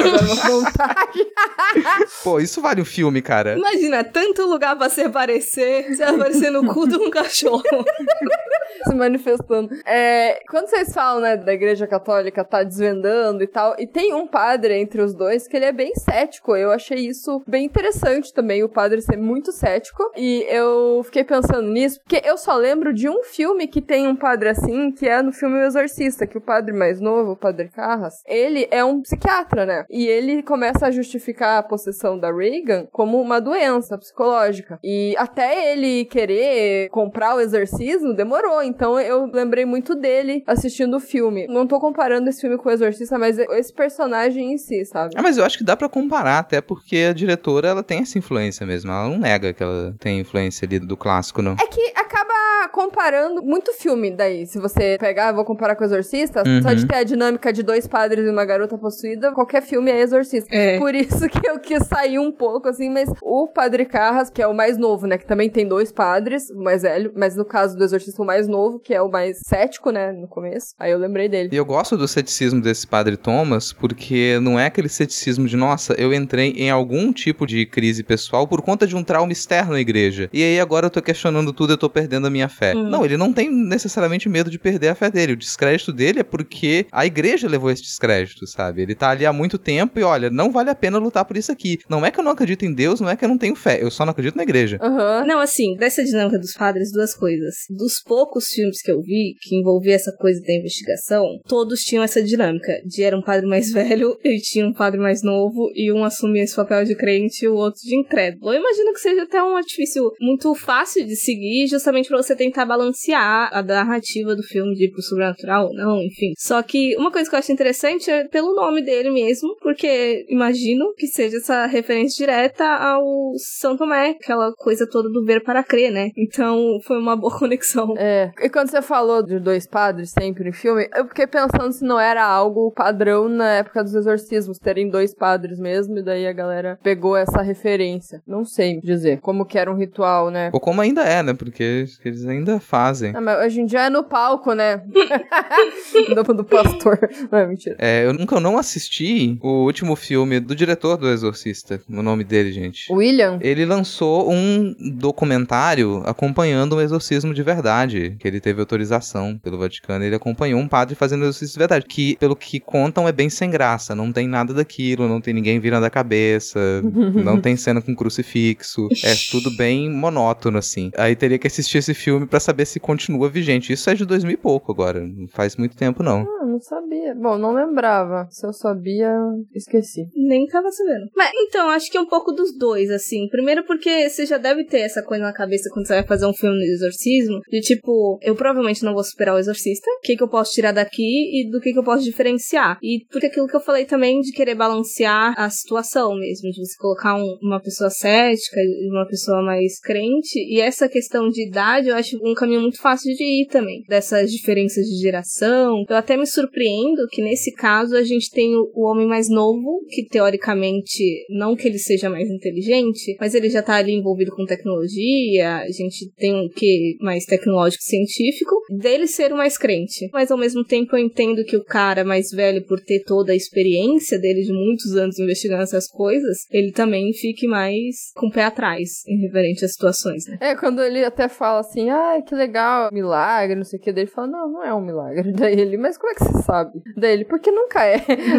Pô, 2.25 2.41
isso 2.41 2.61
vale 2.61 2.81
um 2.81 2.85
filme, 2.85 3.23
cara. 3.23 3.57
Imagina, 3.57 4.03
tanto 4.05 4.43
lugar 4.47 4.77
pra 4.77 4.89
se 4.89 5.03
aparecer, 5.03 5.95
você 5.95 6.03
aparecer 6.03 6.51
no 6.51 6.67
cu 6.73 6.89
de 6.89 6.97
um 6.97 7.11
cachorro. 7.11 7.63
se 8.89 8.95
manifestando. 8.95 9.71
É, 9.87 10.41
quando 10.49 10.69
vocês 10.69 10.93
falam, 10.93 11.21
né, 11.21 11.37
da 11.37 11.53
igreja 11.53 11.87
católica 11.87 12.45
tá 12.45 12.63
desvendando 12.63 13.43
e 13.43 13.47
tal, 13.47 13.75
e 13.79 13.87
tem 13.87 14.15
um 14.15 14.27
padre 14.27 14.79
entre 14.79 15.03
os 15.03 15.15
dois 15.15 15.47
que 15.47 15.57
ele 15.57 15.67
é 15.67 15.73
bem 15.73 15.93
cético. 15.95 16.57
Eu 16.57 16.71
achei 16.71 16.99
isso 16.99 17.43
bem 17.47 17.65
interessante 17.65 18.33
também, 18.33 18.63
o 18.63 18.69
padre 18.69 19.01
ser 19.01 19.17
muito 19.17 19.53
cético. 19.53 20.11
E 20.17 20.47
eu 20.49 21.03
fiquei 21.05 21.25
pensando 21.25 21.69
nisso, 21.69 22.01
porque 22.01 22.27
eu 22.27 22.37
só 22.37 22.57
lembro 22.57 22.93
de 22.93 23.09
um 23.09 23.23
filme 23.23 23.67
que 23.67 23.81
tem 23.81 24.07
um 24.07 24.17
padre 24.17 24.49
assim, 24.49 24.91
que 24.93 25.09
é 25.09 25.23
no 25.23 25.33
filme 25.33 25.57
O 25.57 25.67
Exorcista, 25.67 26.27
que 26.27 26.39
o 26.39 26.41
padre 26.41 26.73
mais 26.73 27.01
novo, 27.01 27.33
o 27.33 27.37
padre 27.37 27.69
Carras, 27.69 28.15
ele 28.27 28.67
é 28.71 28.85
um 28.85 29.01
psiquiatra, 29.03 29.65
né? 29.65 29.85
E 29.91 30.07
ele 30.07 30.43
começa 30.43 30.87
a 30.87 30.91
justificar 30.91 31.59
a 31.59 31.63
possessão 31.63 32.19
da 32.19 32.33
Reagan 32.33 32.87
como 32.91 33.21
uma 33.21 33.41
doença 33.41 33.97
psicológica. 33.99 34.79
E 34.83 35.15
até 35.17 35.73
ele 35.73 36.05
querer 36.07 36.89
comprar 36.91 37.37
o 37.37 37.41
exorcismo, 37.41 38.15
demorou. 38.15 38.63
Então 38.71 38.99
eu 38.99 39.27
lembrei 39.33 39.65
muito 39.65 39.95
dele 39.95 40.43
assistindo 40.47 40.97
o 40.97 41.01
filme. 41.01 41.47
Não 41.49 41.67
tô 41.67 41.79
comparando 41.81 42.29
esse 42.29 42.41
filme 42.41 42.57
com 42.57 42.69
o 42.69 42.73
Exorcista, 42.73 43.19
mas 43.19 43.39
esse 43.39 43.73
personagem 43.73 44.53
em 44.53 44.59
si, 44.59 44.85
sabe? 44.85 45.15
Ah, 45.17 45.23
mas 45.23 45.37
eu 45.37 45.45
acho 45.45 45.59
que 45.59 45.65
dá 45.65 45.77
pra 45.77 45.89
comparar, 45.89 46.39
até 46.39 46.61
porque 46.61 47.07
a 47.11 47.13
diretora, 47.13 47.69
ela 47.69 47.83
tem 47.83 48.01
essa 48.01 48.19
influência 48.19 48.67
mesmo. 48.67 48.91
Ela 48.91 49.09
não 49.09 49.19
nega 49.19 49.53
que 49.53 49.63
ela 49.63 49.95
tem 49.99 50.21
influência 50.21 50.67
ali 50.67 50.79
do 50.79 50.97
clássico, 50.97 51.43
não. 51.43 51.53
É 51.53 51.67
que 51.67 51.93
acaba 51.97 52.31
comparando 52.73 53.43
muito 53.43 53.73
filme 53.73 54.11
daí. 54.11 54.47
Se 54.47 54.59
você 54.59 54.97
pegar, 54.99 55.33
vou 55.33 55.45
comparar 55.45 55.75
com 55.75 55.83
o 55.83 55.87
Exorcista, 55.87 56.43
Uhum. 56.47 56.63
só 56.63 56.73
de 56.73 56.87
ter 56.87 56.97
a 56.97 57.05
dinâmica 57.05 57.53
de 57.53 57.63
dois 57.63 57.87
padres 57.87 58.27
e 58.27 58.31
uma 58.31 58.45
garota 58.45 58.77
possuída, 58.79 59.33
qualquer 59.33 59.63
filme 59.63 59.91
é 59.91 60.01
Exorcista. 60.01 60.55
É. 60.55 60.79
Por 60.79 60.95
isso 60.95 61.29
que 61.29 61.49
eu 61.49 61.59
quis 61.59 61.87
sair 61.87 62.19
um 62.19 62.31
pouco, 62.31 62.69
assim, 62.69 62.89
mas 62.91 63.09
o 63.23 63.49
Padre 63.49 63.85
Carras, 63.85 64.31
que 64.31 64.41
é 64.43 64.47
o 64.47 64.55
mais 64.55 64.77
novo, 64.79 65.07
né, 65.07 65.19
que 65.19 65.27
também 65.27 65.51
tem 65.51 65.67
dois 65.67 65.91
padres, 65.91 66.49
o 66.51 66.63
mais 66.63 66.83
velho, 66.83 67.13
mas 67.17 67.37
no 67.37 67.45
caso 67.45 67.77
do 67.77 67.83
Exorcista, 67.85 68.23
o 68.23 68.25
mais 68.27 68.47
novo, 68.51 68.79
que 68.79 68.93
é 68.93 69.01
o 69.01 69.11
mais 69.11 69.39
cético, 69.47 69.91
né, 69.91 70.13
no 70.13 70.29
começo. 70.29 70.75
Aí 70.79 70.93
eu 70.93 70.99
lembrei 70.99 71.29
dele. 71.29 71.51
E 71.53 71.57
eu 71.57 71.65
gosto 71.65 71.97
do 71.97 72.07
ceticismo 72.07 72.61
desse 72.61 72.87
padre 72.87 73.17
Thomas, 73.17 73.73
porque 73.73 74.39
não 74.41 74.59
é 74.59 74.67
aquele 74.67 74.89
ceticismo 74.89 75.47
de, 75.47 75.57
nossa, 75.57 75.95
eu 75.95 76.13
entrei 76.13 76.51
em 76.57 76.71
algum 76.71 77.13
tipo 77.13 77.47
de 77.47 77.65
crise 77.67 78.03
pessoal 78.03 78.47
por 78.47 78.63
conta 78.63 78.87
de 78.87 78.97
um 78.97 79.03
trauma 79.03 79.33
externo 79.33 79.75
à 79.75 79.81
igreja. 79.81 80.29
E 80.33 80.43
aí 80.43 80.61
agora 80.61 80.87
eu 80.87 80.91
tô 80.91 81.01
questionando 81.01 81.53
tudo, 81.53 81.73
eu 81.73 81.79
tô 81.79 81.89
perdendo 81.89 82.27
a 82.27 82.31
minha 82.31 82.49
fé. 82.49 82.75
Hum. 82.75 82.89
Não, 82.89 83.05
ele 83.05 83.17
não 83.17 83.33
tem 83.33 83.51
necessariamente 83.51 84.29
medo 84.29 84.51
de 84.51 84.59
perder 84.59 84.89
a 84.89 84.95
fé 84.95 85.11
dele. 85.11 85.33
O 85.33 85.37
descrédito 85.37 85.93
dele 85.93 86.21
é 86.21 86.25
porque 86.25 86.87
a 86.91 87.07
igreja 87.07 87.49
levou 87.49 87.71
esse 87.71 87.83
descrédito, 87.83 88.47
sabe? 88.47 88.83
Ele 88.83 88.95
tá 88.95 89.11
ali 89.11 89.25
há 89.27 89.33
muito 89.33 89.59
tempo 89.59 89.99
e 89.99 90.03
olha, 90.03 90.31
não 90.31 90.51
vale 90.51 90.71
a 90.71 90.75
pena 90.75 90.99
lutar 90.99 91.25
por 91.25 91.37
isso 91.37 91.53
aqui. 91.53 91.79
Não 91.89 92.05
é 92.05 92.11
que 92.11 92.19
eu 92.19 92.25
não 92.25 92.33
acredito 92.33 92.65
em 92.65 92.75
Deus, 92.75 93.01
não 93.01 93.09
é 93.09 93.17
que 93.17 93.25
eu 93.25 93.29
não 93.29 93.39
tenho 93.39 93.55
fé, 93.55 93.83
eu 93.83 93.91
só 93.91 94.05
não 94.05 94.11
acredito 94.11 94.37
na 94.37 94.43
igreja. 94.43 94.79
Aham. 94.81 95.25
Não, 95.27 95.41
assim, 95.41 95.77
dessa 95.77 96.05
dinâmica 96.05 96.39
dos 96.39 96.53
padres, 96.53 96.93
duas 96.93 97.15
coisas. 97.15 97.55
Dos 97.71 98.03
poucos 98.03 98.40
filmes 98.47 98.83
que 98.83 98.91
eu 98.91 99.01
vi 99.01 99.35
que 99.41 99.57
envolvia 99.57 99.95
essa 99.95 100.13
coisa 100.19 100.41
da 100.43 100.53
investigação, 100.53 101.41
todos 101.47 101.81
tinham 101.81 102.05
essa 102.05 102.23
dinâmica 102.23 102.81
de 102.85 103.03
era 103.03 103.17
um 103.17 103.23
padre 103.23 103.47
mais 103.47 103.71
velho 103.73 104.19
e 104.25 104.39
tinha 104.39 104.67
um 104.67 104.73
padre 104.73 104.99
mais 104.99 105.23
novo 105.23 105.71
e 105.75 105.93
um 105.93 106.05
assumia 106.05 106.43
esse 106.43 106.57
papel 106.57 106.85
de 106.85 106.95
crente 106.95 107.45
e 107.45 107.49
o 107.49 107.55
outro 107.55 107.81
de 107.83 107.97
incrédulo. 107.97 108.53
Eu 108.53 108.61
imagino 108.61 108.93
que 108.93 109.01
seja 109.01 109.23
até 109.23 109.43
um 109.43 109.57
artifício 109.57 110.11
muito 110.21 110.55
fácil 110.55 111.07
de 111.07 111.17
seguir, 111.17 111.67
justamente 111.67 112.09
pra 112.09 112.17
você 112.17 112.35
tentar 112.35 112.65
balancear 112.65 113.51
a 113.53 113.63
narrativa 113.63 114.35
do 114.35 114.43
filme 114.43 114.75
de 114.75 114.87
ir 114.87 114.91
pro 114.91 115.03
sobrenatural 115.03 115.69
ou 115.69 115.75
não, 115.75 116.03
enfim. 116.03 116.33
Só 116.37 116.63
que 116.63 116.97
uma 116.97 117.11
coisa 117.11 117.29
que 117.29 117.35
eu 117.35 117.39
acho 117.39 117.53
interessante 117.53 118.11
é 118.11 118.27
pelo 118.29 118.55
nome 118.55 118.83
dele 118.83 119.11
mesmo, 119.11 119.57
porque 119.61 120.25
imagino 120.29 120.93
que 120.97 121.07
seja 121.07 121.39
essa 121.39 121.67
referência 121.67 122.25
direta 122.25 122.65
ao 122.65 123.33
São 123.37 123.77
Tomé, 123.77 124.11
aquela 124.11 124.53
coisa 124.55 124.87
toda 124.89 125.09
do 125.09 125.25
ver 125.25 125.43
para 125.43 125.63
crer, 125.63 125.91
né? 125.91 126.11
Então 126.17 126.79
foi 126.85 126.99
uma 126.99 127.17
boa 127.17 127.37
conexão. 127.39 127.95
É, 127.97 128.30
E 128.41 128.49
quando 128.49 128.71
você 128.71 128.83
falou 128.83 129.23
de 129.23 129.39
dois 129.39 129.67
padres 129.67 130.11
sempre 130.11 130.49
em 130.49 130.53
filme, 130.53 130.89
eu 130.95 131.07
fiquei 131.07 131.27
pensando 131.27 131.73
se 131.73 131.85
não 131.85 131.99
era 131.99 132.25
algo 132.25 132.71
padrão 132.71 133.29
na 133.29 133.55
época 133.55 133.83
dos 133.83 133.95
exorcismos, 133.95 134.59
terem 134.59 134.91
dois 134.91 135.15
padres 135.15 135.59
mesmo, 135.59 135.99
e 135.99 136.03
daí 136.03 136.27
a 136.27 136.33
galera 136.33 136.79
pegou 136.83 137.17
essa 137.17 137.43
referência. 137.43 138.23
Não 138.27 138.45
sei 138.45 138.81
dizer 138.81 139.21
como 139.21 139.45
que 139.45 139.59
era 139.59 139.71
um 139.71 139.77
ritual, 139.77 140.31
né? 140.31 140.51
Ou 140.53 140.61
como 140.61 140.81
ainda 140.81 141.03
é, 141.03 141.23
né? 141.23 141.35
Porque 141.35 141.87
eles 142.05 142.27
ainda 142.27 142.61
fazem. 142.61 143.13
Ah, 143.15 143.21
mas 143.21 143.47
hoje 143.47 143.61
em 143.61 143.67
dia 143.67 143.87
é 143.87 143.91
no 143.91 144.05
palco, 144.05 144.53
né? 144.55 144.83
do, 146.15 146.35
do 146.35 146.45
pastor. 146.45 146.99
Não 147.31 147.39
é 147.39 147.47
mentira. 147.47 147.77
É, 147.79 148.05
eu 148.05 148.13
nunca 148.13 148.39
não 148.41 148.59
assisti 148.59 149.39
o 149.43 149.65
último 149.65 149.97
filme 149.97 150.41
do 150.41 150.55
diretor 150.55 150.97
do 150.97 151.09
Exorcista. 151.09 151.81
O 151.89 152.03
nome 152.03 152.25
dele, 152.25 152.53
gente. 152.53 152.93
William? 152.93 153.39
Ele 153.41 153.65
lançou 153.65 154.31
um 154.31 154.75
documentário 154.99 156.03
acompanhando 156.07 156.77
um 156.77 156.81
exorcismo 156.81 157.35
de 157.35 157.43
verdade, 157.43 158.17
que 158.21 158.29
ele 158.29 158.41
teve 158.41 158.61
autorização 158.61 159.39
pelo 159.39 159.59
Vaticano. 159.59 160.05
Ele 160.05 160.15
acompanhou 160.15 160.61
um 160.61 160.69
padre 160.69 160.95
fazendo 160.95 161.23
exorcismo 161.23 161.55
de 161.55 161.59
verdade, 161.59 161.87
que, 161.87 162.17
pelo 162.17 162.37
que 162.37 162.61
contam, 162.61 163.09
é 163.09 163.13
bem 163.13 163.31
sem 163.31 163.51
graça. 163.51 163.95
Não 163.95 164.13
tem 164.13 164.29
nada 164.29 164.53
daquilo, 164.53 165.09
não 165.09 165.21
tem 165.21 165.33
ninguém 165.33 165.59
virando 165.59 165.87
a 165.87 165.91
cabeça, 165.91 166.61
não 167.25 167.41
tem 167.41 167.57
cena 167.57 167.81
com 167.81 167.95
crucifixo. 167.95 168.89
É 169.03 169.15
tudo 169.31 169.51
bem 169.57 169.91
monótono, 169.91 170.59
assim. 170.59 170.91
Aí 170.97 171.17
teria 171.17 171.39
que 171.39 171.47
assistir 171.47 171.79
esse 171.79 171.95
filme 171.95 172.27
para 172.27 172.39
saber 172.39 172.67
se 172.67 172.79
continua 172.79 173.29
vigente. 173.29 173.73
Isso 173.73 173.89
é 173.89 173.95
de 173.95 174.05
2000 174.05 174.35
e 174.35 174.37
pouco 174.37 174.71
agora, 174.71 175.01
não 175.01 175.27
faz 175.29 175.57
muito 175.57 175.77
tempo, 175.77 176.03
não. 176.03 176.21
Ah, 176.21 176.47
não 176.47 176.61
sabia. 176.61 177.15
Bom, 177.15 177.39
não 177.39 177.55
lembrava. 177.55 178.29
Se 178.31 178.47
eu 178.47 178.53
sabia, 178.53 179.11
esqueci. 179.55 180.07
Nem 180.15 180.47
tava 180.47 180.71
sabendo. 180.71 181.11
Mas 181.17 181.31
então, 181.35 181.71
acho 181.71 181.91
que 181.91 181.97
é 181.97 182.01
um 182.01 182.07
pouco 182.07 182.33
dos 182.33 182.57
dois, 182.57 182.91
assim. 182.91 183.29
Primeiro 183.29 183.65
porque 183.65 184.09
você 184.09 184.27
já 184.27 184.37
deve 184.37 184.65
ter 184.65 184.81
essa 184.81 185.03
coisa 185.03 185.25
na 185.25 185.33
cabeça 185.33 185.71
quando 185.73 185.87
você 185.87 185.95
vai 185.95 186.05
fazer 186.05 186.27
um 186.27 186.35
filme 186.35 186.59
de 186.59 186.73
exorcismo, 186.73 187.41
de 187.49 187.61
tipo, 187.61 188.10
eu 188.23 188.35
provavelmente 188.35 188.85
não 188.85 188.95
vou 188.95 189.05
superar 189.05 189.35
o 189.35 189.39
exorcista, 189.39 189.91
o 189.91 190.01
que, 190.01 190.17
que 190.17 190.23
eu 190.23 190.29
posso 190.29 190.53
tirar 190.53 190.73
daqui 190.73 191.41
e 191.41 191.51
do 191.51 191.61
que, 191.61 191.73
que 191.73 191.79
eu 191.79 191.85
posso 191.85 192.05
diferenciar. 192.05 192.79
E 192.83 193.05
porque 193.11 193.27
aquilo 193.27 193.47
que 193.47 193.57
eu 193.57 193.61
falei 193.61 193.85
também 193.85 194.21
de 194.21 194.33
querer 194.33 194.55
balancear 194.55 195.35
a 195.37 195.49
situação 195.51 196.15
mesmo, 196.17 196.51
de 196.51 196.65
você 196.65 196.77
colocar 196.79 197.17
um, 197.17 197.39
uma 197.43 197.61
pessoa 197.61 197.91
cética 197.91 198.61
e 198.61 198.89
uma 198.91 199.07
pessoa 199.07 199.43
mais 199.43 199.79
crente, 199.81 200.39
e 200.39 200.61
essa 200.61 200.89
questão 200.89 201.29
de 201.29 201.47
idade 201.47 201.89
eu 201.89 201.97
acho 201.97 202.19
um 202.23 202.35
caminho 202.35 202.61
muito 202.61 202.81
fácil 202.81 203.15
de 203.15 203.43
ir 203.43 203.47
também, 203.47 203.83
dessas 203.89 204.31
diferenças 204.31 204.87
de 204.87 205.01
geração. 205.01 205.85
Eu 205.89 205.97
até 205.97 206.17
me 206.17 206.27
surpreendo 206.27 207.07
que 207.11 207.23
nesse 207.23 207.53
caso 207.53 207.97
a 207.97 208.03
gente 208.03 208.31
tem 208.31 208.55
o, 208.57 208.71
o 208.75 208.91
homem 208.91 209.07
mais 209.07 209.29
novo, 209.29 209.85
que 209.89 210.07
teoricamente, 210.07 211.25
não 211.31 211.57
que 211.57 211.69
ele 211.69 211.79
seja 211.79 212.09
mais 212.09 212.29
inteligente, 212.29 213.17
mas 213.19 213.35
ele 213.35 213.49
já 213.49 213.63
tá 213.63 213.75
ali 213.75 213.93
envolvido 213.93 214.31
com 214.35 214.45
tecnologia, 214.45 215.57
a 215.59 215.71
gente 215.71 216.11
tem 216.17 216.35
um 216.35 216.49
que 216.49 216.97
mais 217.01 217.25
tecnológico 217.25 217.83
científico, 218.05 218.57
dele 218.71 219.07
ser 219.07 219.33
o 219.33 219.37
mais 219.37 219.57
crente. 219.57 220.09
Mas 220.13 220.31
ao 220.31 220.39
mesmo 220.39 220.65
tempo 220.65 220.97
eu 220.97 221.01
entendo 221.01 221.45
que 221.45 221.57
o 221.57 221.65
cara 221.65 222.05
mais 222.05 222.31
velho, 222.31 222.65
por 222.67 222.81
ter 222.81 223.03
toda 223.05 223.33
a 223.33 223.37
experiência 223.37 224.19
dele 224.19 224.43
de 224.43 224.53
muitos 224.53 224.97
anos 224.97 225.19
investigando 225.19 225.63
essas 225.63 225.89
coisas, 225.89 226.47
ele 226.51 226.73
também 226.73 227.13
fique 227.13 227.47
mais 227.47 228.13
com 228.15 228.27
o 228.27 228.31
pé 228.31 228.45
atrás 228.45 229.03
em 229.07 229.21
referente 229.21 229.65
às 229.65 229.73
situações, 229.73 230.27
né? 230.27 230.39
É, 230.41 230.55
quando 230.55 230.83
ele 230.83 231.05
até 231.05 231.29
fala 231.29 231.61
assim, 231.61 231.91
ah, 231.91 232.21
que 232.27 232.35
legal, 232.35 232.91
milagre, 232.93 233.55
não 233.55 233.65
sei 233.65 233.79
o 233.79 233.83
que, 233.83 233.93
daí 233.93 234.05
ele 234.05 234.11
fala, 234.11 234.29
não, 234.29 234.53
não 234.53 234.65
é 234.65 234.75
um 234.75 234.81
milagre. 234.81 235.33
Daí 235.41 235.59
ele, 235.59 235.77
mas 235.77 235.97
como 235.97 236.13
é 236.13 236.15
que 236.15 236.25
você 236.25 236.43
sabe? 236.43 236.73
Daí 236.97 237.13
ele, 237.13 237.25
porque 237.25 237.51
nunca 237.51 237.85
é. 237.85 237.97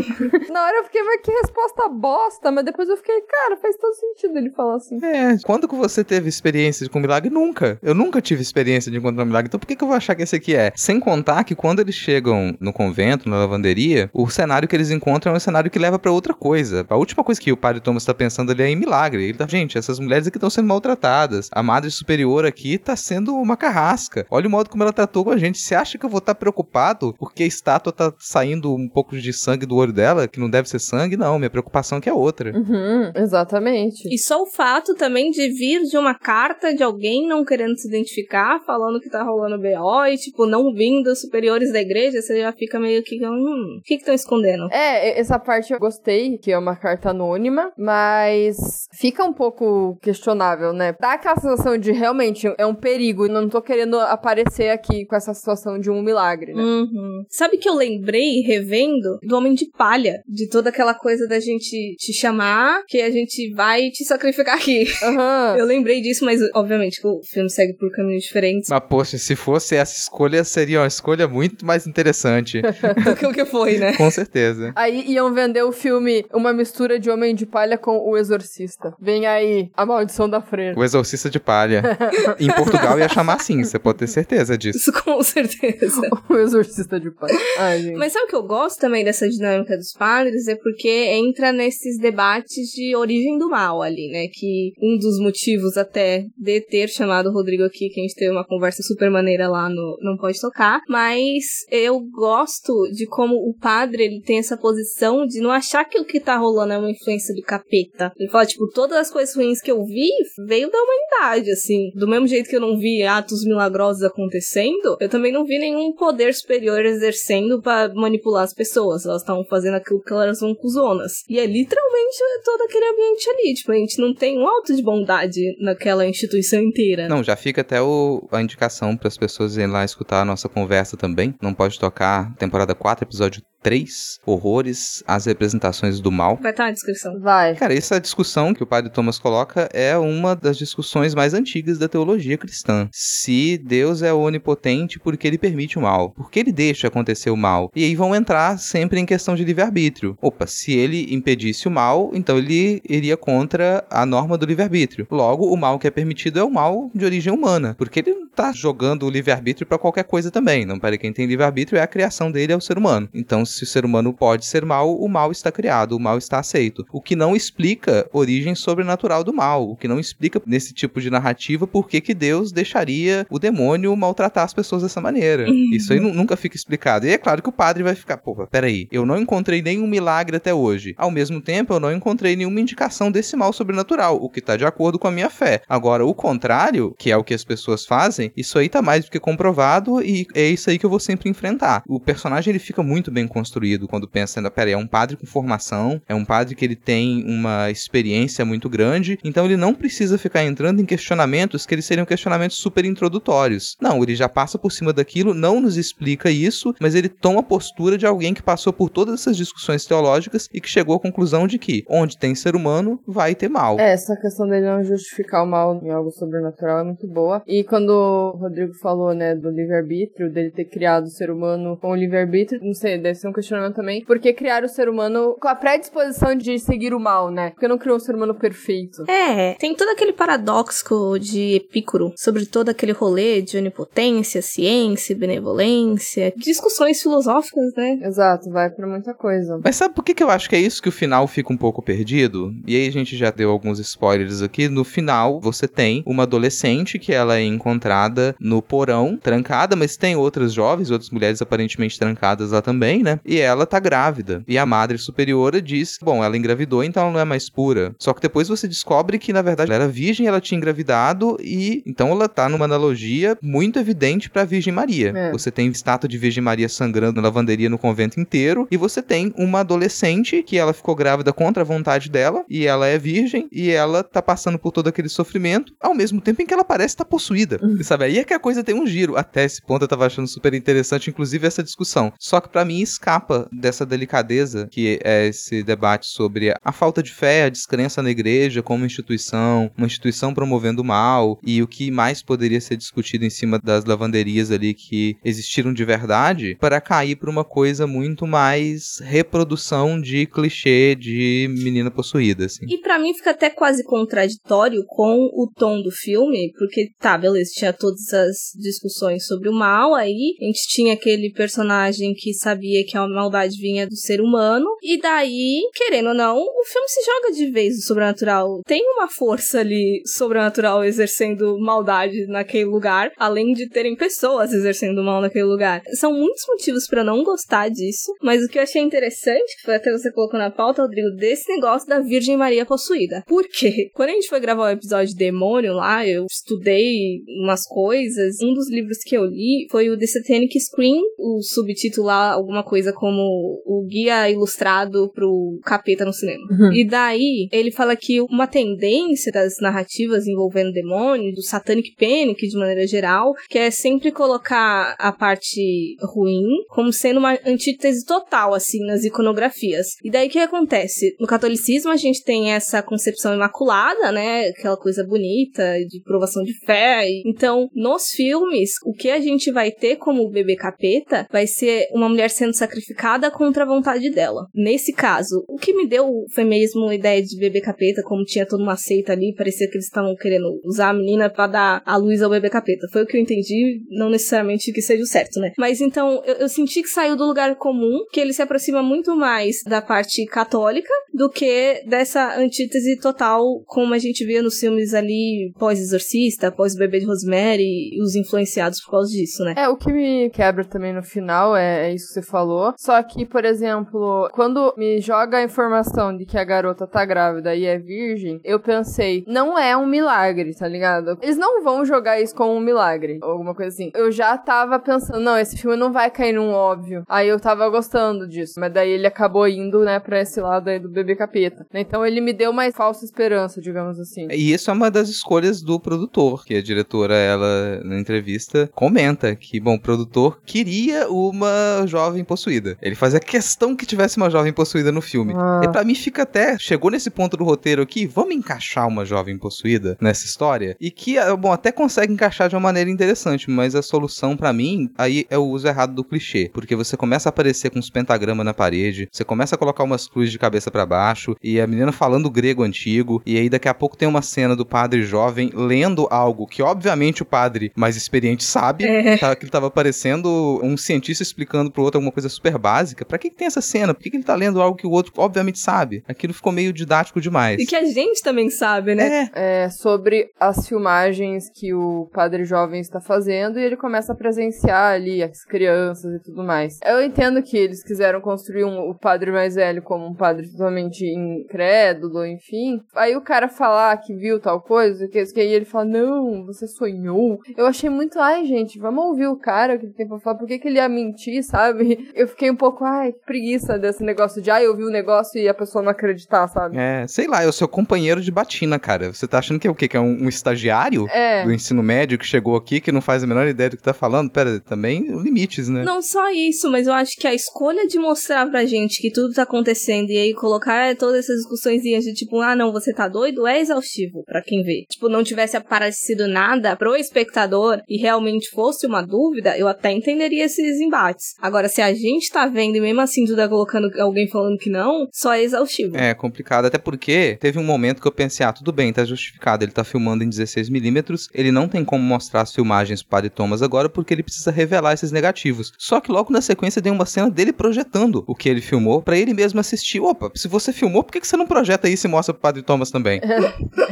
Na 0.51 0.65
hora 0.65 0.77
eu 0.77 0.83
fiquei, 0.83 1.01
mas 1.01 1.21
que 1.21 1.31
resposta 1.31 1.89
bosta, 1.89 2.51
mas 2.51 2.63
depois 2.63 2.87
eu 2.89 2.97
fiquei, 2.97 3.21
cara, 3.21 3.57
faz 3.57 3.75
todo 3.77 3.93
sentido 3.93 4.37
ele 4.37 4.51
falar 4.51 4.75
assim. 4.75 5.03
É, 5.03 5.37
quando 5.43 5.67
que 5.67 5.75
você 5.75 6.03
teve 6.03 6.29
experiência 6.29 6.87
com 6.89 6.99
milagre? 6.99 7.29
Nunca. 7.29 7.79
Eu 7.81 7.95
nunca 7.95 8.21
tive 8.21 8.41
experiência 8.41 8.91
de 8.91 8.97
encontrar 8.97 9.23
um 9.23 9.27
milagre, 9.27 9.49
então 9.51 9.59
por 9.59 9.67
que, 9.67 9.75
que 9.75 9.83
eu 9.83 9.87
vou 9.89 9.97
achar 9.97 10.15
que 10.15 10.23
esse 10.23 10.33
aqui 10.33 10.55
é? 10.55 10.71
Sem 10.77 10.97
contar 10.97 11.43
que 11.43 11.53
quando 11.53 11.81
eles 11.81 11.93
chegam 11.93 12.55
no 12.57 12.71
convento, 12.71 13.27
na 13.27 13.37
lavanderia, 13.37 14.09
o 14.13 14.29
cenário 14.29 14.65
que 14.65 14.73
eles 14.73 14.91
encontram 14.91 15.33
é 15.33 15.35
um 15.35 15.39
cenário 15.41 15.69
que 15.69 15.77
leva 15.77 15.99
para 15.99 16.09
outra 16.09 16.33
coisa. 16.33 16.85
A 16.87 16.95
última 16.95 17.21
coisa 17.21 17.41
que 17.41 17.51
o 17.51 17.57
padre 17.57 17.81
Thomas 17.81 18.05
tá 18.05 18.13
pensando 18.13 18.53
ali 18.53 18.63
é 18.63 18.69
em 18.69 18.77
milagre. 18.77 19.25
Ele 19.25 19.33
tá, 19.33 19.45
gente, 19.45 19.77
essas 19.77 19.99
mulheres 19.99 20.25
aqui 20.25 20.37
estão 20.37 20.49
sendo 20.49 20.69
maltratadas. 20.69 21.49
A 21.51 21.61
madre 21.61 21.91
superior 21.91 22.45
aqui 22.45 22.77
tá 22.77 22.95
sendo 22.95 23.35
uma 23.35 23.57
carrasca. 23.57 24.25
Olha 24.31 24.47
o 24.47 24.49
modo 24.49 24.69
como 24.69 24.83
ela 24.83 24.93
tratou 24.93 25.25
com 25.25 25.31
a 25.31 25.37
gente. 25.37 25.59
Você 25.59 25.75
acha 25.75 25.97
que 25.97 26.05
eu 26.05 26.09
vou 26.09 26.19
estar 26.19 26.33
tá 26.33 26.39
preocupado 26.39 27.13
porque 27.19 27.43
a 27.43 27.47
estátua 27.47 27.91
tá 27.91 28.13
saindo 28.19 28.73
um 28.73 28.87
pouco 28.87 29.17
de 29.17 29.33
sangue 29.33 29.65
do 29.65 29.75
olho 29.75 29.91
dela, 29.91 30.29
que 30.29 30.39
não 30.39 30.49
deve 30.49 30.69
ser 30.69 30.79
sangue? 30.79 31.17
Não, 31.17 31.37
minha 31.37 31.49
preocupação 31.49 31.97
é 31.97 32.01
que 32.01 32.07
é 32.07 32.13
outra. 32.13 32.57
Uhum, 32.57 33.11
exatamente. 33.13 34.07
E 34.07 34.17
só 34.17 34.41
o 34.43 34.45
fato 34.47 34.95
também 34.95 35.29
de 35.29 35.49
vir 35.49 35.83
de 35.83 35.97
uma 35.97 36.15
carta 36.15 36.73
de 36.73 36.83
alguém 36.83 37.27
não 37.27 37.43
querendo 37.43 37.77
se 37.77 37.89
identificar, 37.89 38.61
falando 38.65 39.01
que 39.01 39.09
tá 39.09 39.21
rolando 39.21 39.40
BO 39.57 40.05
e, 40.05 40.17
tipo, 40.17 40.45
não 40.45 40.73
vindo 40.73 41.15
superiores 41.15 41.71
da 41.71 41.81
igreja, 41.81 42.21
você 42.21 42.41
já 42.41 42.51
fica 42.51 42.79
meio 42.79 43.03
que, 43.03 43.23
hum, 43.25 43.77
o 43.79 43.81
que 43.83 43.95
que 43.95 44.01
estão 44.01 44.13
escondendo? 44.13 44.67
É, 44.71 45.19
essa 45.19 45.39
parte 45.39 45.73
eu 45.73 45.79
gostei, 45.79 46.37
que 46.37 46.51
é 46.51 46.57
uma 46.57 46.75
carta 46.75 47.09
anônima, 47.09 47.71
mas 47.77 48.57
fica 48.97 49.23
um 49.23 49.33
pouco 49.33 49.97
questionável, 50.01 50.73
né? 50.73 50.95
Dá 50.99 51.13
aquela 51.13 51.35
sensação 51.35 51.77
de 51.77 51.91
realmente 51.91 52.51
é 52.57 52.65
um 52.65 52.75
perigo 52.75 53.25
e 53.25 53.29
não 53.29 53.49
tô 53.49 53.61
querendo 53.61 53.99
aparecer 53.99 54.69
aqui 54.69 55.05
com 55.05 55.15
essa 55.15 55.33
situação 55.33 55.79
de 55.79 55.89
um 55.89 56.01
milagre, 56.01 56.53
né? 56.53 56.61
Uhum. 56.61 57.23
Sabe 57.29 57.57
que 57.57 57.67
eu 57.67 57.75
lembrei, 57.75 58.41
revendo, 58.41 59.19
do 59.23 59.35
Homem 59.35 59.53
de 59.53 59.69
Palha, 59.77 60.21
de 60.27 60.47
toda 60.49 60.69
aquela 60.69 60.93
coisa 60.93 61.27
da 61.27 61.39
gente 61.39 61.95
te 61.97 62.13
chamar, 62.13 62.83
que 62.87 63.01
a 63.01 63.09
gente 63.09 63.53
vai 63.53 63.89
te 63.89 64.03
sacrificar 64.03 64.57
aqui. 64.57 64.85
Uhum. 65.03 65.55
Eu 65.57 65.65
lembrei 65.65 66.01
disso, 66.01 66.25
mas 66.25 66.39
obviamente 66.53 66.99
o 67.03 67.21
filme 67.23 67.49
segue 67.49 67.73
por 67.73 67.91
caminhos 67.91 68.23
diferentes. 68.23 68.69
Mas, 68.69 68.83
poxa, 68.89 69.17
se 69.21 69.35
fosse 69.35 69.75
essa 69.75 69.95
escolha, 69.95 70.43
seria 70.43 70.79
uma 70.79 70.87
escolha 70.87 71.27
muito 71.27 71.65
mais 71.65 71.85
interessante. 71.87 72.61
do 73.03 73.15
que 73.15 73.25
o 73.25 73.33
que 73.33 73.45
foi, 73.45 73.77
né? 73.77 73.95
Com 73.95 74.09
certeza. 74.09 74.71
Aí 74.75 75.11
iam 75.11 75.33
vender 75.33 75.63
o 75.63 75.71
filme 75.71 76.25
uma 76.33 76.53
mistura 76.53 76.99
de 76.99 77.09
Homem 77.09 77.35
de 77.35 77.45
Palha 77.45 77.77
com 77.77 77.97
O 77.97 78.17
Exorcista. 78.17 78.93
Vem 78.99 79.25
aí, 79.25 79.69
a 79.75 79.85
maldição 79.85 80.29
da 80.29 80.41
freira. 80.41 80.77
O 80.77 80.83
Exorcista 80.83 81.29
de 81.29 81.39
Palha. 81.39 81.83
em 82.39 82.51
Portugal 82.51 82.97
ia 82.97 83.09
chamar 83.09 83.35
assim, 83.35 83.63
você 83.63 83.77
pode 83.77 83.99
ter 83.99 84.07
certeza 84.07 84.57
disso. 84.57 84.79
Isso 84.79 85.03
com 85.03 85.21
certeza. 85.21 86.01
o 86.29 86.35
Exorcista 86.35 86.99
de 86.99 87.11
Palha. 87.11 87.37
Ai, 87.57 87.81
gente. 87.81 87.97
Mas 87.97 88.13
sabe 88.13 88.25
o 88.25 88.27
que 88.29 88.35
eu 88.35 88.43
gosto 88.43 88.79
também 88.79 89.03
dessa 89.03 89.29
dinâmica 89.29 89.77
dos 89.77 89.93
padres? 89.93 90.47
É 90.47 90.55
porque 90.55 90.89
entra 90.89 91.51
nesses 91.51 91.99
debates 91.99 92.71
de 92.71 92.95
origem 92.95 93.37
do 93.37 93.49
mal 93.49 93.81
ali, 93.81 94.09
né? 94.09 94.27
Que 94.31 94.73
um 94.81 94.97
dos 94.97 95.19
motivos 95.19 95.77
até 95.77 96.25
de 96.37 96.61
ter 96.61 96.87
chamado 96.87 97.29
o 97.29 97.33
Rodrigo 97.33 97.63
aqui, 97.63 97.89
que 97.89 97.99
a 97.99 98.03
gente 98.03 98.15
teve 98.15 98.31
uma 98.31 98.45
conversa 98.45 98.81
super 98.81 99.10
maneira 99.11 99.47
lá 99.47 99.69
no 99.69 99.97
Não 100.01 100.17
Pode 100.17 100.39
Tocar, 100.39 100.81
mas 100.87 101.43
eu 101.69 101.99
gosto 101.99 102.89
de 102.91 103.05
como 103.05 103.35
o 103.35 103.53
padre 103.59 104.03
ele 104.03 104.21
tem 104.21 104.39
essa 104.39 104.57
posição 104.57 105.25
de 105.25 105.39
não 105.39 105.51
achar 105.51 105.85
que 105.85 105.99
o 105.99 106.05
que 106.05 106.19
tá 106.19 106.37
rolando 106.37 106.73
é 106.73 106.77
uma 106.77 106.91
influência 106.91 107.35
do 107.35 107.41
capeta. 107.41 108.11
Ele 108.17 108.29
fala, 108.29 108.45
tipo, 108.45 108.67
todas 108.69 108.97
as 108.97 109.11
coisas 109.11 109.35
ruins 109.35 109.61
que 109.61 109.71
eu 109.71 109.83
vi 109.85 110.09
veio 110.47 110.69
da 110.71 110.77
humanidade, 110.81 111.51
assim. 111.51 111.91
Do 111.95 112.07
mesmo 112.07 112.27
jeito 112.27 112.49
que 112.49 112.55
eu 112.55 112.61
não 112.61 112.77
vi 112.77 113.03
atos 113.03 113.43
milagrosos 113.43 114.03
acontecendo, 114.03 114.97
eu 114.99 115.09
também 115.09 115.31
não 115.31 115.45
vi 115.45 115.59
nenhum 115.59 115.93
poder 115.93 116.33
superior 116.33 116.85
exercendo 116.85 117.61
para 117.61 117.93
manipular 117.93 118.43
as 118.43 118.53
pessoas. 118.53 119.05
Elas 119.05 119.21
estavam 119.21 119.45
fazendo 119.45 119.75
aquilo 119.75 120.01
que 120.01 120.13
elas 120.13 120.39
vão 120.39 120.55
zonas. 120.71 121.23
E 121.29 121.39
é 121.39 121.45
literalmente 121.45 122.17
todo 122.43 122.61
aquele 122.61 122.85
ambiente 122.85 123.29
ali. 123.29 123.53
Tipo, 123.53 123.71
a 123.71 123.75
gente 123.75 123.99
não 123.99 124.13
tem 124.13 124.37
um 124.37 124.47
alto 124.47 124.75
de 124.75 124.81
bondade 124.81 125.55
naquela 125.59 126.05
instituição 126.07 126.61
inteira. 126.61 127.07
Não, 127.07 127.23
já 127.23 127.35
fica 127.35 127.61
até 127.61 127.81
o, 127.81 128.27
a 128.31 128.41
indicação 128.41 128.95
para 129.01 129.07
as 129.07 129.17
pessoas 129.17 129.57
irem 129.57 129.67
lá 129.67 129.83
escutar 129.83 130.21
a 130.21 130.25
nossa 130.25 130.47
conversa 130.47 130.95
também. 130.95 131.33
Não 131.41 131.55
pode 131.55 131.79
tocar, 131.79 132.33
temporada 132.35 132.75
4, 132.75 133.03
episódio 133.03 133.41
3, 133.63 134.19
horrores, 134.25 135.03
as 135.07 135.25
representações 135.25 135.99
do 135.99 136.11
mal. 136.11 136.37
Vai 136.41 136.51
estar 136.51 136.65
na 136.65 136.71
descrição. 136.71 137.19
Vai. 137.19 137.55
Cara, 137.55 137.73
essa 137.73 137.99
discussão 137.99 138.53
que 138.53 138.63
o 138.63 138.67
padre 138.67 138.91
Thomas 138.91 139.19
coloca 139.19 139.69
é 139.73 139.97
uma 139.97 140.35
das 140.35 140.57
discussões 140.57 141.13
mais 141.13 141.33
antigas 141.33 141.77
da 141.77 141.87
teologia 141.87 142.37
cristã. 142.37 142.89
Se 142.91 143.57
Deus 143.57 144.01
é 144.01 144.13
onipotente, 144.13 144.99
por 144.99 145.15
que 145.15 145.27
ele 145.27 145.37
permite 145.37 145.77
o 145.77 145.81
mal? 145.81 146.11
Por 146.11 146.31
que 146.31 146.39
ele 146.39 146.51
deixa 146.51 146.87
acontecer 146.87 147.29
o 147.29 147.37
mal? 147.37 147.71
E 147.75 147.83
aí 147.83 147.95
vão 147.95 148.15
entrar 148.15 148.57
sempre 148.57 148.99
em 148.99 149.05
questão 149.05 149.35
de 149.35 149.43
livre-arbítrio. 149.43 150.17
Opa, 150.21 150.47
se 150.47 150.73
ele 150.73 151.13
impedisse 151.13 151.67
o 151.67 151.71
mal, 151.71 152.11
então 152.13 152.37
ele 152.37 152.81
iria 152.87 153.15
contra 153.15 153.85
a 153.89 154.05
norma 154.05 154.37
do 154.37 154.45
livre-arbítrio. 154.45 155.07
Logo, 155.11 155.51
o 155.51 155.57
mal 155.57 155.77
que 155.77 155.87
é 155.87 155.91
permitido 155.91 156.39
é 156.39 156.43
o 156.43 156.49
mal 156.49 156.89
de 156.93 157.05
origem 157.05 157.31
humana, 157.31 157.75
porque 157.77 157.99
ele 157.99 158.13
não 158.13 158.27
tá 158.27 158.51
jogando 158.51 158.90
o 159.05 159.09
livre-arbítrio 159.09 159.67
para 159.67 159.77
qualquer 159.77 160.03
coisa 160.03 160.31
também. 160.31 160.65
Não, 160.65 160.79
para 160.79 160.97
quem 160.97 161.13
tem 161.13 161.25
livre-arbítrio 161.25 161.77
é 161.77 161.81
a 161.81 161.87
criação 161.87 162.31
dele, 162.31 162.53
é 162.53 162.55
o 162.55 162.61
ser 162.61 162.77
humano. 162.77 163.09
Então, 163.13 163.45
se 163.45 163.63
o 163.63 163.67
ser 163.67 163.85
humano 163.85 164.13
pode 164.13 164.45
ser 164.45 164.65
mal, 164.65 164.95
o 164.95 165.07
mal 165.07 165.31
está 165.31 165.51
criado, 165.51 165.93
o 165.93 165.99
mal 165.99 166.17
está 166.17 166.39
aceito. 166.39 166.85
O 166.91 167.01
que 167.01 167.15
não 167.15 167.35
explica 167.35 168.07
origem 168.11 168.55
sobrenatural 168.55 169.23
do 169.23 169.33
mal, 169.33 169.69
o 169.69 169.75
que 169.75 169.87
não 169.87 169.99
explica 169.99 170.41
nesse 170.45 170.73
tipo 170.73 170.99
de 171.01 171.09
narrativa 171.09 171.67
por 171.67 171.87
que, 171.87 172.01
que 172.01 172.13
Deus 172.13 172.51
deixaria 172.51 173.25
o 173.29 173.39
demônio 173.39 173.95
maltratar 173.95 174.43
as 174.43 174.53
pessoas 174.53 174.81
dessa 174.83 175.01
maneira. 175.01 175.45
Isso 175.71 175.93
aí 175.93 175.99
nunca 175.99 176.35
fica 176.35 176.55
explicado. 176.55 177.05
E 177.05 177.09
é 177.09 177.17
claro 177.17 177.41
que 177.41 177.49
o 177.49 177.53
padre 177.53 177.83
vai 177.83 177.95
ficar, 177.95 178.17
pô, 178.17 178.47
peraí, 178.47 178.87
eu 178.91 179.05
não 179.05 179.17
encontrei 179.17 179.61
nenhum 179.61 179.87
milagre 179.87 180.37
até 180.37 180.53
hoje. 180.53 180.93
Ao 180.97 181.11
mesmo 181.11 181.41
tempo, 181.41 181.73
eu 181.73 181.79
não 181.79 181.91
encontrei 181.91 182.35
nenhuma 182.35 182.59
indicação 182.59 183.11
desse 183.11 183.35
mal 183.35 183.53
sobrenatural, 183.53 184.17
o 184.17 184.29
que 184.29 184.41
tá 184.41 184.57
de 184.57 184.65
acordo 184.65 184.99
com 184.99 185.07
a 185.07 185.11
minha 185.11 185.29
fé. 185.29 185.61
Agora, 185.67 186.05
o 186.05 186.13
contrário, 186.13 186.95
que 186.97 187.11
é 187.11 187.17
o 187.17 187.23
que 187.23 187.33
as 187.33 187.43
pessoas 187.43 187.85
fazem, 187.85 188.31
isso 188.35 188.57
aí 188.57 188.69
tá 188.69 188.80
mais 188.81 189.05
do 189.05 189.11
que 189.11 189.19
comprovado 189.19 190.01
e 190.01 190.27
é 190.33 190.47
isso 190.47 190.69
aí 190.69 190.77
que 190.77 190.85
eu 190.85 190.89
vou 190.89 190.99
sempre 190.99 191.29
enfrentar. 191.29 191.83
O 191.87 191.99
personagem 191.99 192.51
ele 192.51 192.59
fica 192.59 192.83
muito 192.83 193.11
bem 193.11 193.27
construído 193.27 193.87
quando 193.87 194.07
pensa, 194.07 194.41
peraí, 194.49 194.73
é 194.73 194.77
um 194.77 194.87
padre 194.87 195.17
com 195.17 195.25
formação, 195.25 196.01
é 196.07 196.15
um 196.15 196.25
padre 196.25 196.55
que 196.55 196.65
ele 196.65 196.75
tem 196.75 197.23
uma 197.25 197.69
experiência 197.69 198.43
muito 198.45 198.69
grande, 198.69 199.17
então 199.23 199.45
ele 199.45 199.57
não 199.57 199.73
precisa 199.73 200.17
ficar 200.17 200.43
entrando 200.43 200.81
em 200.81 200.85
questionamentos 200.85 201.65
que 201.65 201.75
eles 201.75 201.85
seriam 201.85 202.05
questionamentos 202.05 202.57
super 202.57 202.85
introdutórios. 202.85 203.75
Não, 203.81 204.01
ele 204.03 204.15
já 204.15 204.27
passa 204.27 204.57
por 204.57 204.71
cima 204.71 204.93
daquilo, 204.93 205.33
não 205.33 205.61
nos 205.61 205.77
explica 205.77 206.29
isso, 206.29 206.73
mas 206.79 206.95
ele 206.95 207.09
toma 207.09 207.39
a 207.39 207.43
postura 207.43 207.97
de 207.97 208.05
alguém 208.05 208.33
que 208.33 208.41
passou 208.41 208.73
por 208.73 208.89
todas 208.89 209.21
essas 209.21 209.37
discussões 209.37 209.85
teológicas 209.85 210.47
e 210.53 210.59
que 210.59 210.69
chegou 210.69 210.95
à 210.95 210.99
conclusão 210.99 211.47
de 211.47 211.57
que 211.57 211.83
onde 211.87 212.17
tem 212.17 212.35
ser 212.35 212.55
humano, 212.55 212.99
vai 213.07 213.35
ter 213.35 213.49
mal. 213.49 213.79
É, 213.79 213.93
essa 213.93 214.15
questão 214.15 214.47
dele 214.47 214.65
não 214.65 214.83
justificar 214.83 215.43
o 215.43 215.47
mal 215.47 215.79
em 215.83 215.89
algo 215.89 216.11
sobrenatural 216.11 216.79
é 216.79 216.83
muito 216.83 217.07
boa. 217.07 217.43
E 217.47 217.63
quando 217.63 217.89
o 217.89 218.37
Rodrigo 218.37 218.70
falou, 218.79 219.13
né, 219.13 219.35
do 219.35 219.49
livre-arbítrio, 219.49 220.31
dele 220.31 220.51
ter 220.51 220.65
criado 220.65 221.05
o 221.05 221.09
ser 221.09 221.29
humano 221.29 221.77
com 221.77 221.91
o 221.91 221.95
livre-arbítrio, 221.95 222.61
não 222.63 222.73
sei, 222.73 222.97
deve 222.97 223.15
ser 223.15 223.27
um 223.27 223.33
questionamento 223.33 223.75
também, 223.75 224.03
por 224.03 224.19
que 224.19 224.33
criar 224.33 224.63
o 224.63 224.69
ser 224.69 224.89
humano 224.89 225.35
com 225.39 225.47
a 225.47 225.55
predisposição 225.55 226.35
de 226.35 226.57
seguir 226.59 226.93
o 226.93 226.99
mal, 226.99 227.31
né? 227.31 227.51
Porque 227.51 227.67
não 227.67 227.77
criou 227.77 227.97
um 227.97 227.99
ser 227.99 228.15
humano 228.15 228.35
perfeito. 228.35 229.03
É, 229.09 229.53
tem 229.55 229.75
todo 229.75 229.89
aquele 229.89 230.13
paradoxo 230.13 231.17
de 231.19 231.55
Epicuro 231.55 232.13
sobre 232.15 232.45
todo 232.45 232.69
aquele 232.69 232.91
rolê 232.91 233.41
de 233.41 233.57
onipotência, 233.57 234.41
ciência, 234.41 235.15
benevolência, 235.15 236.33
discussões 236.37 237.01
filosóficas, 237.01 237.73
né? 237.75 237.99
Exato, 238.03 238.49
vai 238.49 238.69
pra 238.69 238.87
muita 238.87 239.13
coisa. 239.13 239.59
Mas 239.63 239.75
sabe 239.75 239.95
por 239.95 240.03
que, 240.03 240.13
que 240.13 240.23
eu 240.23 240.29
acho 240.29 240.49
que 240.49 240.55
é 240.55 240.59
isso 240.59 240.81
que 240.81 240.89
o 240.89 240.91
final 240.91 241.27
fica 241.27 241.51
um 241.51 241.57
pouco 241.57 241.81
perdido? 241.81 242.53
E 242.65 242.75
aí 242.75 242.87
a 242.87 242.91
gente 242.91 243.15
já 243.17 243.31
deu 243.31 243.51
alguns 243.51 243.79
spoilers 243.79 244.41
aqui. 244.41 244.67
No 244.67 244.83
final, 244.83 245.39
você 245.39 245.67
tem 245.67 246.03
uma 246.05 246.23
adolescente 246.23 246.99
que 246.99 247.13
ela 247.13 247.37
é 247.37 247.43
encontrada 247.43 248.35
no 248.39 248.60
porão, 248.61 249.17
trancada, 249.21 249.75
mas 249.75 249.97
tem 249.97 250.15
outras 250.15 250.53
jovens, 250.53 250.91
outras 250.91 251.09
mulheres 251.09 251.41
aparentemente 251.41 251.97
trancadas 251.97 252.51
lá 252.51 252.61
também, 252.61 253.03
né? 253.03 253.19
E 253.25 253.39
ela 253.39 253.65
tá 253.65 253.79
grávida. 253.79 254.43
E 254.47 254.57
a 254.57 254.65
madre 254.65 254.97
superiora 254.97 255.61
diz: 255.61 255.97
bom, 256.01 256.23
ela 256.23 256.37
engravidou, 256.37 256.83
então 256.83 257.03
ela 257.03 257.11
não 257.11 257.19
é 257.19 257.25
mais 257.25 257.49
pura. 257.49 257.95
Só 257.97 258.13
que 258.13 258.21
depois 258.21 258.47
você 258.47 258.67
descobre 258.67 259.17
que, 259.17 259.33
na 259.33 259.41
verdade, 259.41 259.71
ela 259.71 259.83
era 259.83 259.91
virgem, 259.91 260.27
ela 260.27 260.41
tinha 260.41 260.57
engravidado, 260.57 261.37
e 261.41 261.83
então 261.85 262.09
ela 262.09 262.27
tá 262.27 262.47
numa 262.47 262.65
analogia 262.65 263.37
muito 263.41 263.79
evidente 263.79 264.29
pra 264.29 264.43
Virgem 264.43 264.73
Maria. 264.73 265.13
É. 265.15 265.31
Você 265.31 265.49
tem 265.49 265.67
estátua 265.67 266.07
de 266.07 266.17
Virgem 266.17 266.43
Maria 266.43 266.69
sangrando 266.69 267.21
na 267.21 267.31
lavanderia 267.31 267.69
no 267.69 267.77
convento 267.77 268.19
inteiro, 268.19 268.67
e 268.69 268.77
você 268.77 269.01
tem 269.01 269.33
uma 269.37 269.61
adolescente 269.61 270.43
que 270.43 270.57
ela 270.57 270.73
ficou 270.73 270.95
grávida 270.95 271.31
contra 271.31 271.63
a 271.63 271.65
vontade 271.65 272.09
dela, 272.09 272.43
e 272.49 272.67
ela 272.67 272.87
é 272.87 272.97
virgem, 272.97 273.47
e 273.51 273.71
ela 273.71 274.03
tá 274.03 274.21
passando 274.21 274.59
por 274.59 274.71
todo 274.71 274.89
aquele 274.89 275.07
sofrimento, 275.07 275.73
ao 275.79 275.95
mesmo 275.95 276.19
tempo 276.19 276.41
em 276.41 276.45
que 276.45 276.53
ela 276.53 276.65
parece 276.65 276.93
estar 276.93 277.05
tá 277.05 277.09
possuída. 277.09 277.59
Uhum. 277.61 277.81
Sabe? 277.81 278.05
Aí 278.05 278.19
é 278.19 278.23
que 278.23 278.33
a 278.33 278.39
coisa 278.39 278.50
tem 278.63 278.75
um 278.75 278.87
giro. 278.87 279.17
Até 279.17 279.43
esse 279.43 279.61
ponto 279.61 279.83
eu 279.83 279.87
tava 279.87 280.05
achando 280.05 280.27
super 280.27 280.53
interessante, 280.53 281.09
inclusive 281.09 281.47
essa 281.47 281.63
discussão. 281.63 282.11
Só 282.19 282.39
que 282.39 282.49
para 282.49 282.65
mim 282.65 282.81
escapa 282.81 283.47
dessa 283.51 283.85
delicadeza 283.85 284.67
que 284.71 284.99
é 285.03 285.27
esse 285.27 285.63
debate 285.63 286.07
sobre 286.07 286.53
a 286.63 286.71
falta 286.71 287.01
de 287.01 287.11
fé, 287.11 287.43
a 287.43 287.49
descrença 287.49 288.01
na 288.01 288.09
igreja 288.09 288.61
como 288.61 288.85
instituição, 288.85 289.71
uma 289.77 289.87
instituição 289.87 290.33
promovendo 290.33 290.81
o 290.81 290.85
mal, 290.85 291.39
e 291.43 291.61
o 291.61 291.67
que 291.67 291.91
mais 291.91 292.21
poderia 292.21 292.61
ser 292.61 292.77
discutido 292.77 293.25
em 293.25 293.29
cima 293.29 293.59
das 293.59 293.85
lavanderias 293.85 294.51
ali 294.51 294.73
que 294.73 295.17
existiram 295.23 295.73
de 295.73 295.85
verdade, 295.85 296.57
para 296.59 296.81
cair 296.81 297.15
para 297.15 297.29
uma 297.29 297.43
coisa 297.43 297.85
muito 297.87 298.25
mais 298.27 298.99
reprodução 299.01 299.99
de 299.99 300.25
clichê 300.25 300.95
de 300.95 301.47
menina 301.49 301.91
possuída, 301.91 302.45
assim. 302.45 302.65
E 302.67 302.79
para 302.79 302.99
mim 302.99 303.13
fica 303.13 303.31
até 303.31 303.49
quase 303.49 303.83
contraditório 303.83 304.83
com 304.87 305.29
o 305.33 305.49
tom 305.55 305.81
do 305.81 305.91
filme, 305.91 306.51
porque 306.57 306.91
tá, 306.99 307.17
beleza, 307.17 307.51
tinha 307.53 307.73
todas 307.73 308.13
as 308.13 308.37
discussões 308.55 309.25
sobre 309.25 309.49
o 309.49 309.53
mal 309.53 309.93
aí, 309.93 310.35
a 310.41 310.45
gente 310.45 310.67
tinha 310.67 310.93
aquele 310.93 311.31
personagem 311.31 312.13
que 312.13 312.33
sabia 312.33 312.85
que 312.85 312.97
a 312.97 313.07
maldade 313.07 313.55
vinha 313.57 313.87
do 313.87 313.95
ser 313.95 314.21
humano, 314.21 314.67
e 314.81 314.99
daí, 314.99 315.61
querendo 315.73 316.09
ou 316.09 316.15
não, 316.15 316.37
o 316.37 316.63
filme 316.65 316.87
se 316.87 317.05
joga 317.05 317.33
de 317.33 317.51
vez 317.51 317.75
no 317.75 317.81
sobrenatural. 317.81 318.61
Tem 318.65 318.81
uma 318.95 319.07
força 319.07 319.59
ali 319.59 320.01
sobrenatural 320.05 320.83
exercendo 320.83 321.57
maldade 321.59 322.25
naquele 322.27 322.65
lugar, 322.65 323.11
além 323.17 323.53
de 323.53 323.69
terem 323.69 323.95
pessoas 323.95 324.53
exercendo 324.53 325.03
mal 325.03 325.21
naquele 325.21 325.45
lugar. 325.45 325.81
São 325.99 326.13
muitos 326.13 326.43
motivos 326.47 326.87
para 326.87 327.03
não 327.03 327.23
gostar 327.23 327.69
disso, 327.69 328.13
mas 328.21 328.43
o 328.43 328.47
que 328.47 328.57
eu 328.57 328.63
achei 328.63 328.81
interessante, 328.81 329.55
que 329.57 329.65
foi 329.65 329.75
até 329.75 329.91
você 329.91 330.11
colocou 330.11 330.39
na 330.39 330.51
pauta, 330.51 330.81
Rodrigo, 330.81 331.15
desse 331.15 331.51
negócio 331.53 331.87
da 331.87 331.99
Virgem 331.99 332.37
Maria 332.37 332.65
possuída. 332.65 333.23
Por 333.27 333.47
quê? 333.47 333.89
Quando 333.93 334.09
a 334.09 334.13
gente 334.13 334.27
foi 334.27 334.39
gravar 334.39 334.69
o 334.69 334.71
episódio 334.71 335.15
Demônio 335.15 335.73
lá, 335.73 336.05
eu 336.05 336.25
estudei 336.29 337.21
umas 337.43 337.63
coisas. 337.63 338.20
Um 338.41 338.53
dos 338.53 338.69
livros 338.69 338.99
que 338.99 339.15
eu 339.15 339.25
li 339.25 339.67
foi 339.69 339.89
o 339.89 339.97
The 339.97 340.07
Satanic 340.07 340.59
Scream, 340.59 341.01
o 341.17 341.41
subtítulo 341.41 342.07
lá, 342.07 342.31
alguma 342.31 342.63
coisa 342.63 342.93
como 342.93 343.21
o 343.65 343.85
guia 343.87 344.29
ilustrado 344.29 345.11
pro 345.13 345.59
capeta 345.63 346.05
no 346.05 346.13
cinema. 346.13 346.43
Uhum. 346.49 346.73
E 346.73 346.85
daí, 346.85 347.47
ele 347.51 347.71
fala 347.71 347.95
que 347.95 348.21
uma 348.21 348.47
tendência 348.47 349.31
das 349.31 349.59
narrativas 349.59 350.27
envolvendo 350.27 350.71
demônio, 350.71 351.33
do 351.33 351.41
Satanic 351.41 351.95
Panic 351.95 352.47
de 352.47 352.57
maneira 352.57 352.85
geral, 352.87 353.33
que 353.49 353.57
é 353.57 353.71
sempre 353.71 354.11
colocar 354.11 354.95
a 354.97 355.11
parte 355.11 355.95
ruim 356.01 356.63
como 356.69 356.91
sendo 356.91 357.19
uma 357.19 357.37
antítese 357.45 358.05
total, 358.05 358.53
assim, 358.53 358.79
nas 358.85 359.03
iconografias. 359.03 359.87
E 360.03 360.09
daí 360.09 360.27
o 360.27 360.31
que 360.31 360.39
acontece? 360.39 361.15
No 361.19 361.27
catolicismo 361.27 361.91
a 361.91 361.97
gente 361.97 362.23
tem 362.23 362.51
essa 362.51 362.81
concepção 362.81 363.33
imaculada, 363.33 364.11
né? 364.11 364.49
Aquela 364.49 364.77
coisa 364.77 365.05
bonita 365.05 365.77
de 365.87 366.01
provação 366.01 366.43
de 366.43 366.53
fé. 366.65 367.07
Então, 367.25 367.69
nos 367.73 368.10
filmes, 368.11 368.71
o 368.85 368.93
que 368.93 369.09
a 369.09 369.19
gente 369.19 369.51
vai 369.51 369.71
ter 369.71 369.97
como 369.97 370.29
bebê 370.29 370.55
capeta 370.55 371.27
vai 371.31 371.47
ser 371.47 371.87
uma 371.91 372.09
mulher 372.09 372.29
sendo 372.29 372.53
sacrificada 372.53 373.29
contra 373.31 373.63
a 373.63 373.67
vontade 373.67 374.09
dela. 374.09 374.47
Nesse 374.53 374.93
caso, 374.93 375.43
o 375.47 375.57
que 375.57 375.73
me 375.73 375.87
deu 375.87 376.25
foi 376.33 376.43
mesmo 376.43 376.87
a 376.87 376.95
ideia 376.95 377.21
de 377.21 377.37
bebê 377.37 377.61
capeta, 377.61 378.01
como 378.03 378.23
tinha 378.23 378.45
toda 378.45 378.63
uma 378.63 378.75
seita 378.75 379.13
ali, 379.13 379.33
parecia 379.35 379.67
que 379.67 379.75
eles 379.75 379.85
estavam 379.85 380.15
querendo 380.15 380.59
usar 380.63 380.89
a 380.89 380.93
menina 380.93 381.29
para 381.29 381.47
dar 381.47 381.83
a 381.85 381.97
luz 381.97 382.21
ao 382.21 382.29
bebê 382.29 382.49
capeta. 382.49 382.87
Foi 382.91 383.03
o 383.03 383.05
que 383.05 383.17
eu 383.17 383.21
entendi, 383.21 383.81
não 383.89 384.09
necessariamente 384.09 384.71
que 384.71 384.81
seja 384.81 385.03
o 385.03 385.07
certo, 385.07 385.39
né? 385.39 385.51
Mas 385.57 385.81
então, 385.81 386.21
eu, 386.25 386.35
eu 386.35 386.49
senti 386.49 386.81
que 386.81 386.89
saiu 386.89 387.15
do 387.15 387.25
lugar 387.25 387.55
comum, 387.55 388.05
que 388.11 388.19
ele 388.19 388.33
se 388.33 388.41
aproxima 388.41 388.81
muito 388.81 389.15
mais 389.15 389.57
da 389.65 389.81
parte 389.81 390.25
católica 390.25 390.93
do 391.21 391.29
que 391.29 391.83
dessa 391.85 392.35
antítese 392.35 392.99
total, 392.99 393.43
como 393.67 393.93
a 393.93 393.99
gente 393.99 394.25
via 394.25 394.41
nos 394.41 394.59
filmes 394.59 394.91
ali 394.91 395.53
pós-exorcista, 395.59 396.51
pós-bebê 396.51 396.97
de 396.97 397.05
Rosemary, 397.05 397.91
e 397.93 398.01
os 398.01 398.15
influenciados 398.15 398.81
por 398.81 398.89
causa 398.89 399.11
disso, 399.11 399.43
né? 399.43 399.53
É, 399.55 399.69
o 399.69 399.77
que 399.77 399.93
me 399.93 400.31
quebra 400.31 400.65
também 400.65 400.91
no 400.91 401.03
final 401.03 401.55
é, 401.55 401.89
é 401.89 401.93
isso 401.93 402.07
que 402.07 402.13
você 402.13 402.21
falou. 402.23 402.73
Só 402.75 403.01
que, 403.03 403.23
por 403.23 403.45
exemplo, 403.45 404.31
quando 404.33 404.73
me 404.75 404.99
joga 404.99 405.37
a 405.37 405.43
informação 405.43 406.17
de 406.17 406.25
que 406.25 406.39
a 406.39 406.43
garota 406.43 406.87
tá 406.87 407.05
grávida 407.05 407.55
e 407.55 407.65
é 407.65 407.77
virgem, 407.77 408.41
eu 408.43 408.59
pensei, 408.59 409.23
não 409.27 409.59
é 409.59 409.77
um 409.77 409.85
milagre, 409.85 410.55
tá 410.55 410.67
ligado? 410.67 411.19
Eles 411.21 411.37
não 411.37 411.63
vão 411.63 411.85
jogar 411.85 412.19
isso 412.19 412.33
como 412.33 412.55
um 412.55 412.59
milagre, 412.59 413.19
ou 413.21 413.29
alguma 413.29 413.53
coisa 413.53 413.69
assim. 413.69 413.91
Eu 413.93 414.11
já 414.11 414.35
tava 414.39 414.79
pensando, 414.79 415.19
não, 415.19 415.37
esse 415.37 415.55
filme 415.55 415.77
não 415.77 415.91
vai 415.91 416.09
cair 416.09 416.33
num 416.33 416.49
óbvio. 416.49 417.03
Aí 417.07 417.27
eu 417.27 417.39
tava 417.39 417.69
gostando 417.69 418.27
disso, 418.27 418.55
mas 418.57 418.73
daí 418.73 418.89
ele 418.89 419.05
acabou 419.05 419.47
indo, 419.47 419.83
né, 419.83 419.99
pra 419.99 420.19
esse 420.19 420.41
lado 420.41 420.67
aí 420.67 420.79
do 420.79 420.89
bebê 420.89 421.10
capeta. 421.15 421.65
Então 421.73 422.05
ele 422.05 422.21
me 422.21 422.33
deu 422.33 422.53
mais 422.53 422.75
falsa 422.75 423.05
esperança, 423.05 423.61
digamos 423.61 423.99
assim. 423.99 424.27
E 424.31 424.53
isso 424.53 424.69
é 424.69 424.73
uma 424.73 424.91
das 424.91 425.09
escolhas 425.09 425.61
do 425.61 425.79
produtor, 425.79 426.45
que 426.45 426.55
a 426.55 426.61
diretora, 426.61 427.15
ela, 427.15 427.81
na 427.83 427.99
entrevista, 427.99 428.69
comenta 428.73 429.35
que, 429.35 429.59
bom, 429.59 429.75
o 429.75 429.81
produtor 429.81 430.39
queria 430.45 431.09
uma 431.09 431.85
jovem 431.85 432.23
possuída. 432.23 432.77
Ele 432.81 432.95
fazia 432.95 433.19
questão 433.19 433.75
que 433.75 433.85
tivesse 433.85 434.17
uma 434.17 434.29
jovem 434.29 434.53
possuída 434.53 434.91
no 434.91 435.01
filme. 435.01 435.33
Ah. 435.35 435.61
E 435.63 435.69
pra 435.69 435.83
mim 435.83 435.95
fica 435.95 436.23
até, 436.23 436.57
chegou 436.57 436.91
nesse 436.91 437.09
ponto 437.09 437.37
do 437.37 437.43
roteiro 437.43 437.81
aqui, 437.81 438.05
vamos 438.05 438.35
encaixar 438.35 438.87
uma 438.87 439.05
jovem 439.05 439.37
possuída 439.37 439.97
nessa 440.01 440.25
história? 440.25 440.75
E 440.79 440.91
que, 440.91 441.17
ah, 441.17 441.35
bom, 441.35 441.51
até 441.51 441.71
consegue 441.71 442.13
encaixar 442.13 442.49
de 442.49 442.55
uma 442.55 442.61
maneira 442.61 442.89
interessante, 442.89 443.49
mas 443.49 443.75
a 443.75 443.81
solução 443.81 444.37
para 444.37 444.53
mim, 444.53 444.89
aí 444.97 445.25
é 445.29 445.37
o 445.37 445.45
uso 445.45 445.67
errado 445.67 445.93
do 445.93 446.03
clichê. 446.03 446.49
Porque 446.53 446.75
você 446.75 446.95
começa 446.95 447.29
a 447.29 447.31
aparecer 447.31 447.69
com 447.69 447.79
os 447.79 447.89
pentagramas 447.89 448.45
na 448.45 448.53
parede, 448.53 449.07
você 449.11 449.23
começa 449.23 449.55
a 449.55 449.57
colocar 449.57 449.83
umas 449.83 450.07
cruzes 450.07 450.31
de 450.31 450.39
cabeça 450.39 450.71
para 450.71 450.85
baixo, 450.91 451.35
e 451.41 451.59
a 451.59 451.65
menina 451.65 451.91
falando 451.91 452.29
grego 452.29 452.63
antigo, 452.63 453.21
e 453.25 453.37
aí 453.37 453.49
daqui 453.49 453.67
a 453.69 453.73
pouco 453.73 453.95
tem 453.97 454.07
uma 454.07 454.21
cena 454.21 454.55
do 454.55 454.65
padre 454.65 455.03
jovem 455.03 455.49
lendo 455.53 456.07
algo 456.11 456.45
que 456.45 456.61
obviamente 456.61 457.21
o 457.21 457.25
padre 457.25 457.71
mais 457.75 457.95
experiente 457.95 458.43
sabe, 458.43 458.83
É. 458.85 459.17
tá, 459.17 459.35
que 459.35 459.43
ele 459.45 459.51
tava 459.51 459.71
parecendo 459.71 460.59
um 460.63 460.75
cientista 460.75 461.23
explicando 461.23 461.71
pro 461.71 461.83
outro 461.83 461.97
alguma 461.97 462.11
coisa 462.11 462.27
super 462.29 462.57
básica. 462.57 463.05
Pra 463.05 463.17
que, 463.17 463.29
que 463.29 463.35
tem 463.37 463.47
essa 463.47 463.61
cena? 463.61 463.93
Por 463.93 464.01
que, 464.03 464.09
que 464.09 464.17
ele 464.17 464.23
tá 464.23 464.35
lendo 464.35 464.61
algo 464.61 464.77
que 464.77 464.85
o 464.87 464.91
outro 464.91 465.13
obviamente 465.17 465.59
sabe? 465.59 466.03
Aquilo 466.07 466.33
ficou 466.33 466.51
meio 466.51 466.73
didático 466.73 467.21
demais. 467.21 467.59
E 467.61 467.65
que 467.65 467.75
a 467.75 467.85
gente 467.85 468.21
também 468.21 468.49
sabe, 468.49 468.95
né? 468.95 469.29
É, 469.33 469.51
É, 469.63 469.69
sobre 469.69 470.29
as 470.39 470.67
filmagens 470.67 471.49
que 471.53 471.73
o 471.73 472.09
padre 472.13 472.43
jovem 472.45 472.79
está 472.81 472.99
fazendo 472.99 473.59
e 473.59 473.63
ele 473.63 473.77
começa 473.77 474.13
a 474.13 474.15
presenciar 474.15 474.93
ali 474.93 475.21
as 475.21 475.43
crianças 475.45 476.13
e 476.15 476.19
tudo 476.23 476.43
mais. 476.43 476.79
Eu 476.83 477.01
entendo 477.03 477.41
que 477.43 477.55
eles 477.57 477.83
quiseram 477.83 478.19
construir 478.21 478.63
um- 478.63 478.89
o 478.89 478.95
padre 478.97 479.31
mais 479.31 479.55
velho 479.55 479.81
como 479.81 480.05
um 480.07 480.15
padre 480.15 480.49
totalmente 480.51 480.80
incrédulo, 480.89 482.25
enfim. 482.25 482.81
Aí 482.95 483.15
o 483.15 483.21
cara 483.21 483.47
falar 483.47 483.97
que 483.97 484.13
viu 484.13 484.39
tal 484.39 484.61
coisa, 484.61 485.07
que, 485.07 485.23
que 485.25 485.39
aí 485.39 485.53
ele 485.53 485.65
fala, 485.65 485.85
não, 485.85 486.45
você 486.45 486.67
sonhou. 486.67 487.39
Eu 487.55 487.65
achei 487.65 487.89
muito, 487.89 488.19
ai 488.19 488.45
gente, 488.45 488.79
vamos 488.79 489.03
ouvir 489.05 489.27
o 489.27 489.35
cara 489.35 489.75
o 489.75 489.79
que 489.79 489.85
ele 489.85 489.93
tem 489.93 490.07
pra 490.07 490.19
falar, 490.19 490.37
por 490.37 490.47
que, 490.47 490.59
que 490.59 490.67
ele 490.67 490.77
ia 490.77 490.89
mentir, 490.89 491.43
sabe? 491.43 492.09
Eu 492.13 492.27
fiquei 492.27 492.49
um 492.51 492.55
pouco, 492.55 492.83
ai, 492.83 493.13
que 493.13 493.25
preguiça 493.25 493.77
desse 493.77 494.03
negócio 494.03 494.41
de, 494.41 494.51
ai, 494.51 494.65
eu 494.65 494.75
vi 494.75 494.83
o 494.83 494.89
negócio 494.89 495.39
e 495.39 495.47
a 495.47 495.53
pessoa 495.53 495.83
não 495.83 495.91
acreditar, 495.91 496.47
sabe? 496.47 496.77
é, 496.77 497.05
sei 497.07 497.27
lá, 497.27 497.43
eu 497.43 497.51
sou 497.51 497.67
companheiro 497.67 498.21
de 498.21 498.31
batina, 498.31 498.79
cara. 498.79 499.13
Você 499.13 499.27
tá 499.27 499.39
achando 499.39 499.59
que 499.59 499.67
é 499.67 499.71
o 499.71 499.75
quê? 499.75 499.87
Que 499.87 499.97
é 499.97 499.99
um, 499.99 500.23
um 500.23 500.29
estagiário? 500.29 501.07
É. 501.09 501.43
Do 501.43 501.51
ensino 501.51 501.83
médio 501.83 502.17
que 502.17 502.25
chegou 502.25 502.55
aqui, 502.55 502.81
que 502.81 502.91
não 502.91 503.01
faz 503.01 503.23
a 503.23 503.27
menor 503.27 503.47
ideia 503.47 503.69
do 503.69 503.77
que 503.77 503.83
tá 503.83 503.93
falando? 503.93 504.31
Pera, 504.31 504.59
também 504.59 505.07
limites, 505.21 505.69
né? 505.69 505.83
Não 505.83 506.01
só 506.01 506.29
isso, 506.31 506.69
mas 506.71 506.87
eu 506.87 506.93
acho 506.93 507.15
que 507.17 507.27
a 507.27 507.33
escolha 507.33 507.87
de 507.87 507.99
mostrar 507.99 508.49
pra 508.49 508.65
gente 508.65 509.01
que 509.01 509.11
tudo 509.11 509.33
tá 509.33 509.43
acontecendo 509.43 510.09
e 510.09 510.17
aí 510.17 510.33
colocar 510.33 510.70
todas 510.97 511.25
essas 511.25 511.37
discussõezinhas 511.37 512.03
de 512.03 512.13
tipo, 512.13 512.39
ah 512.39 512.55
não, 512.55 512.71
você 512.71 512.93
tá 512.93 513.07
doido, 513.07 513.47
é 513.47 513.59
exaustivo 513.59 514.23
pra 514.25 514.41
quem 514.41 514.63
vê. 514.63 514.85
Tipo, 514.89 515.09
não 515.09 515.23
tivesse 515.23 515.57
aparecido 515.57 516.27
nada 516.27 516.75
pro 516.75 516.95
espectador 516.95 517.81
e 517.87 517.97
realmente 517.97 518.49
fosse 518.49 518.85
uma 518.85 519.01
dúvida, 519.01 519.57
eu 519.57 519.67
até 519.67 519.91
entenderia 519.91 520.45
esses 520.45 520.79
embates. 520.79 521.33
Agora, 521.41 521.67
se 521.67 521.81
a 521.81 521.93
gente 521.93 522.29
tá 522.29 522.47
vendo 522.47 522.75
e 522.75 522.81
mesmo 522.81 523.01
assim 523.01 523.25
tá 523.35 523.47
colocando 523.47 523.89
alguém 523.99 524.27
falando 524.27 524.57
que 524.57 524.69
não, 524.69 525.07
só 525.11 525.33
é 525.33 525.41
exaustivo. 525.41 525.95
É 525.97 526.13
complicado, 526.13 526.65
até 526.65 526.77
porque 526.77 527.37
teve 527.39 527.57
um 527.57 527.63
momento 527.63 528.01
que 528.01 528.07
eu 528.07 528.11
pensei, 528.11 528.45
ah, 528.45 528.53
tudo 528.53 528.71
bem, 528.71 528.91
tá 528.91 529.05
justificado, 529.05 529.63
ele 529.63 529.71
tá 529.71 529.83
filmando 529.83 530.23
em 530.23 530.29
16mm, 530.29 531.29
ele 531.33 531.51
não 531.51 531.67
tem 531.67 531.83
como 531.83 532.03
mostrar 532.03 532.41
as 532.41 532.53
filmagens 532.53 533.03
Padre 533.03 533.29
Thomas 533.29 533.61
agora 533.61 533.89
porque 533.89 534.13
ele 534.13 534.23
precisa 534.23 534.51
revelar 534.51 534.93
esses 534.93 535.11
negativos. 535.11 535.71
Só 535.77 535.99
que 535.99 536.11
logo 536.11 536.31
na 536.31 536.41
sequência 536.41 536.81
tem 536.81 536.91
uma 536.91 537.05
cena 537.05 537.29
dele 537.29 537.53
projetando 537.53 538.23
o 538.27 538.35
que 538.35 538.49
ele 538.49 538.61
filmou 538.61 539.01
pra 539.01 539.17
ele 539.17 539.33
mesmo 539.33 539.59
assistir. 539.59 539.99
Opa, 539.99 540.31
se 540.35 540.47
você 540.47 540.60
filmou, 540.73 541.03
por 541.03 541.11
que 541.11 541.21
que 541.21 541.27
você 541.27 541.37
não 541.37 541.47
projeta 541.47 541.89
isso 541.89 542.07
e 542.07 542.09
mostra 542.09 542.33
pro 542.33 542.41
Padre 542.41 542.61
Thomas 542.61 542.91
também? 542.91 543.21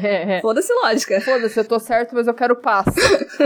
É, 0.02 0.38
é. 0.38 0.42
Foda-se 0.42 0.72
lógica. 0.74 1.20
Foda-se, 1.22 1.60
eu 1.60 1.66
tô 1.66 1.80
certo, 1.80 2.16
mas 2.16 2.28
eu 2.28 2.34
quero 2.34 2.56
paz. 2.56 2.86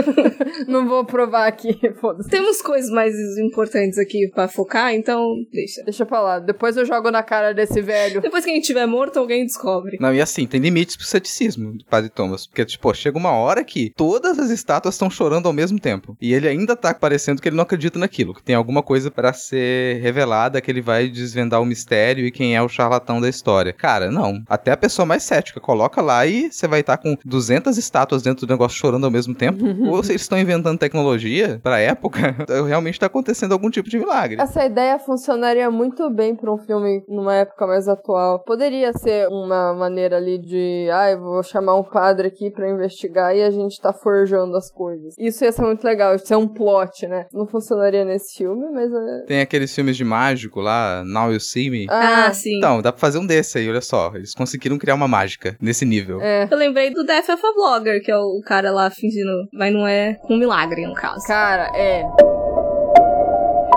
não 0.68 0.86
vou 0.86 1.04
provar 1.04 1.46
aqui, 1.46 1.78
foda-se. 2.00 2.28
Temos 2.28 2.60
coisas 2.62 2.90
mais 2.90 3.14
importantes 3.38 3.98
aqui 3.98 4.30
pra 4.32 4.48
focar, 4.48 4.94
então 4.94 5.34
deixa. 5.52 5.82
Deixa 5.84 6.06
pra 6.06 6.20
lá. 6.20 6.38
Depois 6.38 6.76
eu 6.76 6.84
jogo 6.84 7.10
na 7.10 7.22
cara 7.22 7.52
desse 7.52 7.80
velho. 7.80 8.20
Depois 8.20 8.44
que 8.44 8.50
a 8.50 8.54
gente 8.54 8.66
tiver 8.66 8.86
morto, 8.86 9.18
alguém 9.18 9.44
descobre. 9.44 9.96
Não, 10.00 10.14
e 10.14 10.20
assim, 10.20 10.46
tem 10.46 10.60
limites 10.60 10.96
pro 10.96 11.06
ceticismo 11.06 11.76
do 11.76 11.84
Padre 11.84 12.10
Thomas. 12.10 12.46
Porque, 12.46 12.64
tipo, 12.64 12.92
chega 12.94 13.18
uma 13.18 13.32
hora 13.32 13.64
que 13.64 13.92
todas 13.96 14.38
as 14.38 14.50
estátuas 14.50 14.94
estão 14.94 15.10
chorando 15.10 15.46
ao 15.46 15.52
mesmo 15.52 15.78
tempo. 15.78 16.16
E 16.20 16.32
ele 16.32 16.48
ainda 16.48 16.76
tá 16.76 16.94
parecendo 16.94 17.40
que 17.40 17.48
ele 17.48 17.56
não 17.56 17.64
acredita 17.64 17.98
naquilo. 17.98 18.34
Que 18.34 18.42
tem 18.42 18.54
alguma 18.54 18.82
coisa 18.82 19.10
pra 19.10 19.32
ser 19.32 20.00
revelada, 20.00 20.60
que 20.60 20.70
ele 20.70 20.80
vai 20.80 21.08
desvendar 21.08 21.60
o 21.60 21.66
mistério 21.66 22.26
e 22.26 22.30
quem 22.30 22.56
é 22.56 22.62
o 22.62 22.68
charlatão 22.68 23.13
da 23.20 23.28
história. 23.28 23.72
Cara, 23.72 24.10
não. 24.10 24.42
Até 24.48 24.72
a 24.72 24.76
pessoa 24.76 25.06
mais 25.06 25.22
cética 25.22 25.60
coloca 25.60 26.00
lá 26.00 26.26
e 26.26 26.52
você 26.52 26.66
vai 26.66 26.80
estar 26.80 26.96
com 26.96 27.16
200 27.24 27.76
estátuas 27.78 28.22
dentro 28.22 28.46
do 28.46 28.50
negócio 28.50 28.78
chorando 28.78 29.04
ao 29.04 29.10
mesmo 29.10 29.34
tempo. 29.34 29.64
Ou 29.86 29.96
vocês 29.96 30.20
estão 30.20 30.38
inventando 30.38 30.78
tecnologia 30.78 31.60
pra 31.62 31.78
época, 31.78 32.34
realmente 32.66 32.98
tá 32.98 33.06
acontecendo 33.06 33.52
algum 33.52 33.70
tipo 33.70 33.88
de 33.88 33.98
milagre. 33.98 34.40
Essa 34.40 34.64
ideia 34.64 34.98
funcionaria 34.98 35.70
muito 35.70 36.08
bem 36.10 36.34
pra 36.34 36.52
um 36.52 36.58
filme 36.58 37.02
numa 37.08 37.34
época 37.34 37.66
mais 37.66 37.88
atual. 37.88 38.42
Poderia 38.44 38.92
ser 38.92 39.28
uma 39.28 39.74
maneira 39.74 40.16
ali 40.16 40.38
de, 40.38 40.88
ai, 40.92 41.16
vou 41.16 41.42
chamar 41.42 41.76
um 41.76 41.84
padre 41.84 42.28
aqui 42.28 42.50
pra 42.50 42.68
investigar 42.68 43.34
e 43.34 43.42
a 43.42 43.50
gente 43.50 43.80
tá 43.80 43.92
forjando 43.92 44.56
as 44.56 44.70
coisas. 44.70 45.14
Isso 45.18 45.44
ia 45.44 45.52
ser 45.52 45.62
muito 45.62 45.84
legal, 45.84 46.14
isso 46.14 46.32
é 46.32 46.36
um 46.36 46.48
plot, 46.48 47.06
né? 47.06 47.26
Não 47.32 47.46
funcionaria 47.46 48.04
nesse 48.04 48.36
filme, 48.38 48.66
mas 48.72 48.92
é... 48.92 49.24
Tem 49.26 49.40
aqueles 49.40 49.74
filmes 49.74 49.96
de 49.96 50.04
mágico 50.04 50.60
lá, 50.60 51.02
Now 51.04 51.32
You 51.32 51.40
See 51.40 51.70
Me. 51.70 51.86
Ah, 51.88 52.32
sim. 52.32 52.58
Então, 52.58 52.80
dá 52.82 52.92
pra 52.92 53.00
fazer 53.04 53.18
um 53.18 53.26
desse 53.26 53.58
aí, 53.58 53.68
olha 53.68 53.82
só. 53.82 54.12
Eles 54.14 54.34
conseguiram 54.34 54.78
criar 54.78 54.94
uma 54.94 55.06
mágica 55.06 55.56
nesse 55.60 55.84
nível. 55.84 56.22
É. 56.22 56.48
Eu 56.50 56.56
lembrei 56.56 56.90
do 56.90 57.04
Death 57.04 57.28
of 57.28 57.42
a 57.44 57.52
Blogger, 57.52 58.02
que 58.02 58.10
é 58.10 58.16
o 58.16 58.40
cara 58.40 58.70
lá 58.70 58.88
fingindo, 58.88 59.46
mas 59.52 59.72
não 59.74 59.86
é 59.86 60.18
um 60.30 60.38
milagre, 60.38 60.86
no 60.86 60.94
caso. 60.94 61.26
Cara, 61.26 61.70
é. 61.76 62.02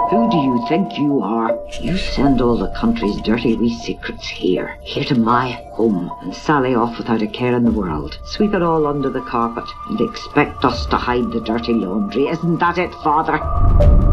Who 0.10 0.30
do 0.30 0.38
you 0.38 0.66
think 0.70 0.98
you 0.98 1.22
are? 1.22 1.54
You 1.82 1.98
send 1.98 2.42
all 2.42 2.58
the 2.58 2.72
country's 2.80 3.22
dirty 3.24 3.58
wee 3.58 3.76
secrets 3.84 4.30
here, 4.30 4.78
here 4.82 5.04
to 5.04 5.20
my 5.20 5.60
home, 5.74 6.10
and 6.22 6.34
sally 6.34 6.74
off 6.76 6.98
without 6.98 7.22
a 7.22 7.28
care 7.28 7.58
in 7.58 7.66
the 7.66 7.72
world. 7.72 8.18
Sweep 8.24 8.54
it 8.54 8.62
all 8.62 8.88
under 8.88 9.10
the 9.10 9.26
carpet 9.30 9.66
and 9.90 10.00
expect 10.00 10.64
us 10.64 10.86
to 10.86 10.96
hide 10.96 11.30
the 11.34 11.42
dirty 11.42 11.74
laundry. 11.74 12.30
Isn't 12.30 12.60
that 12.60 12.78
it, 12.78 12.94
father? 13.04 14.07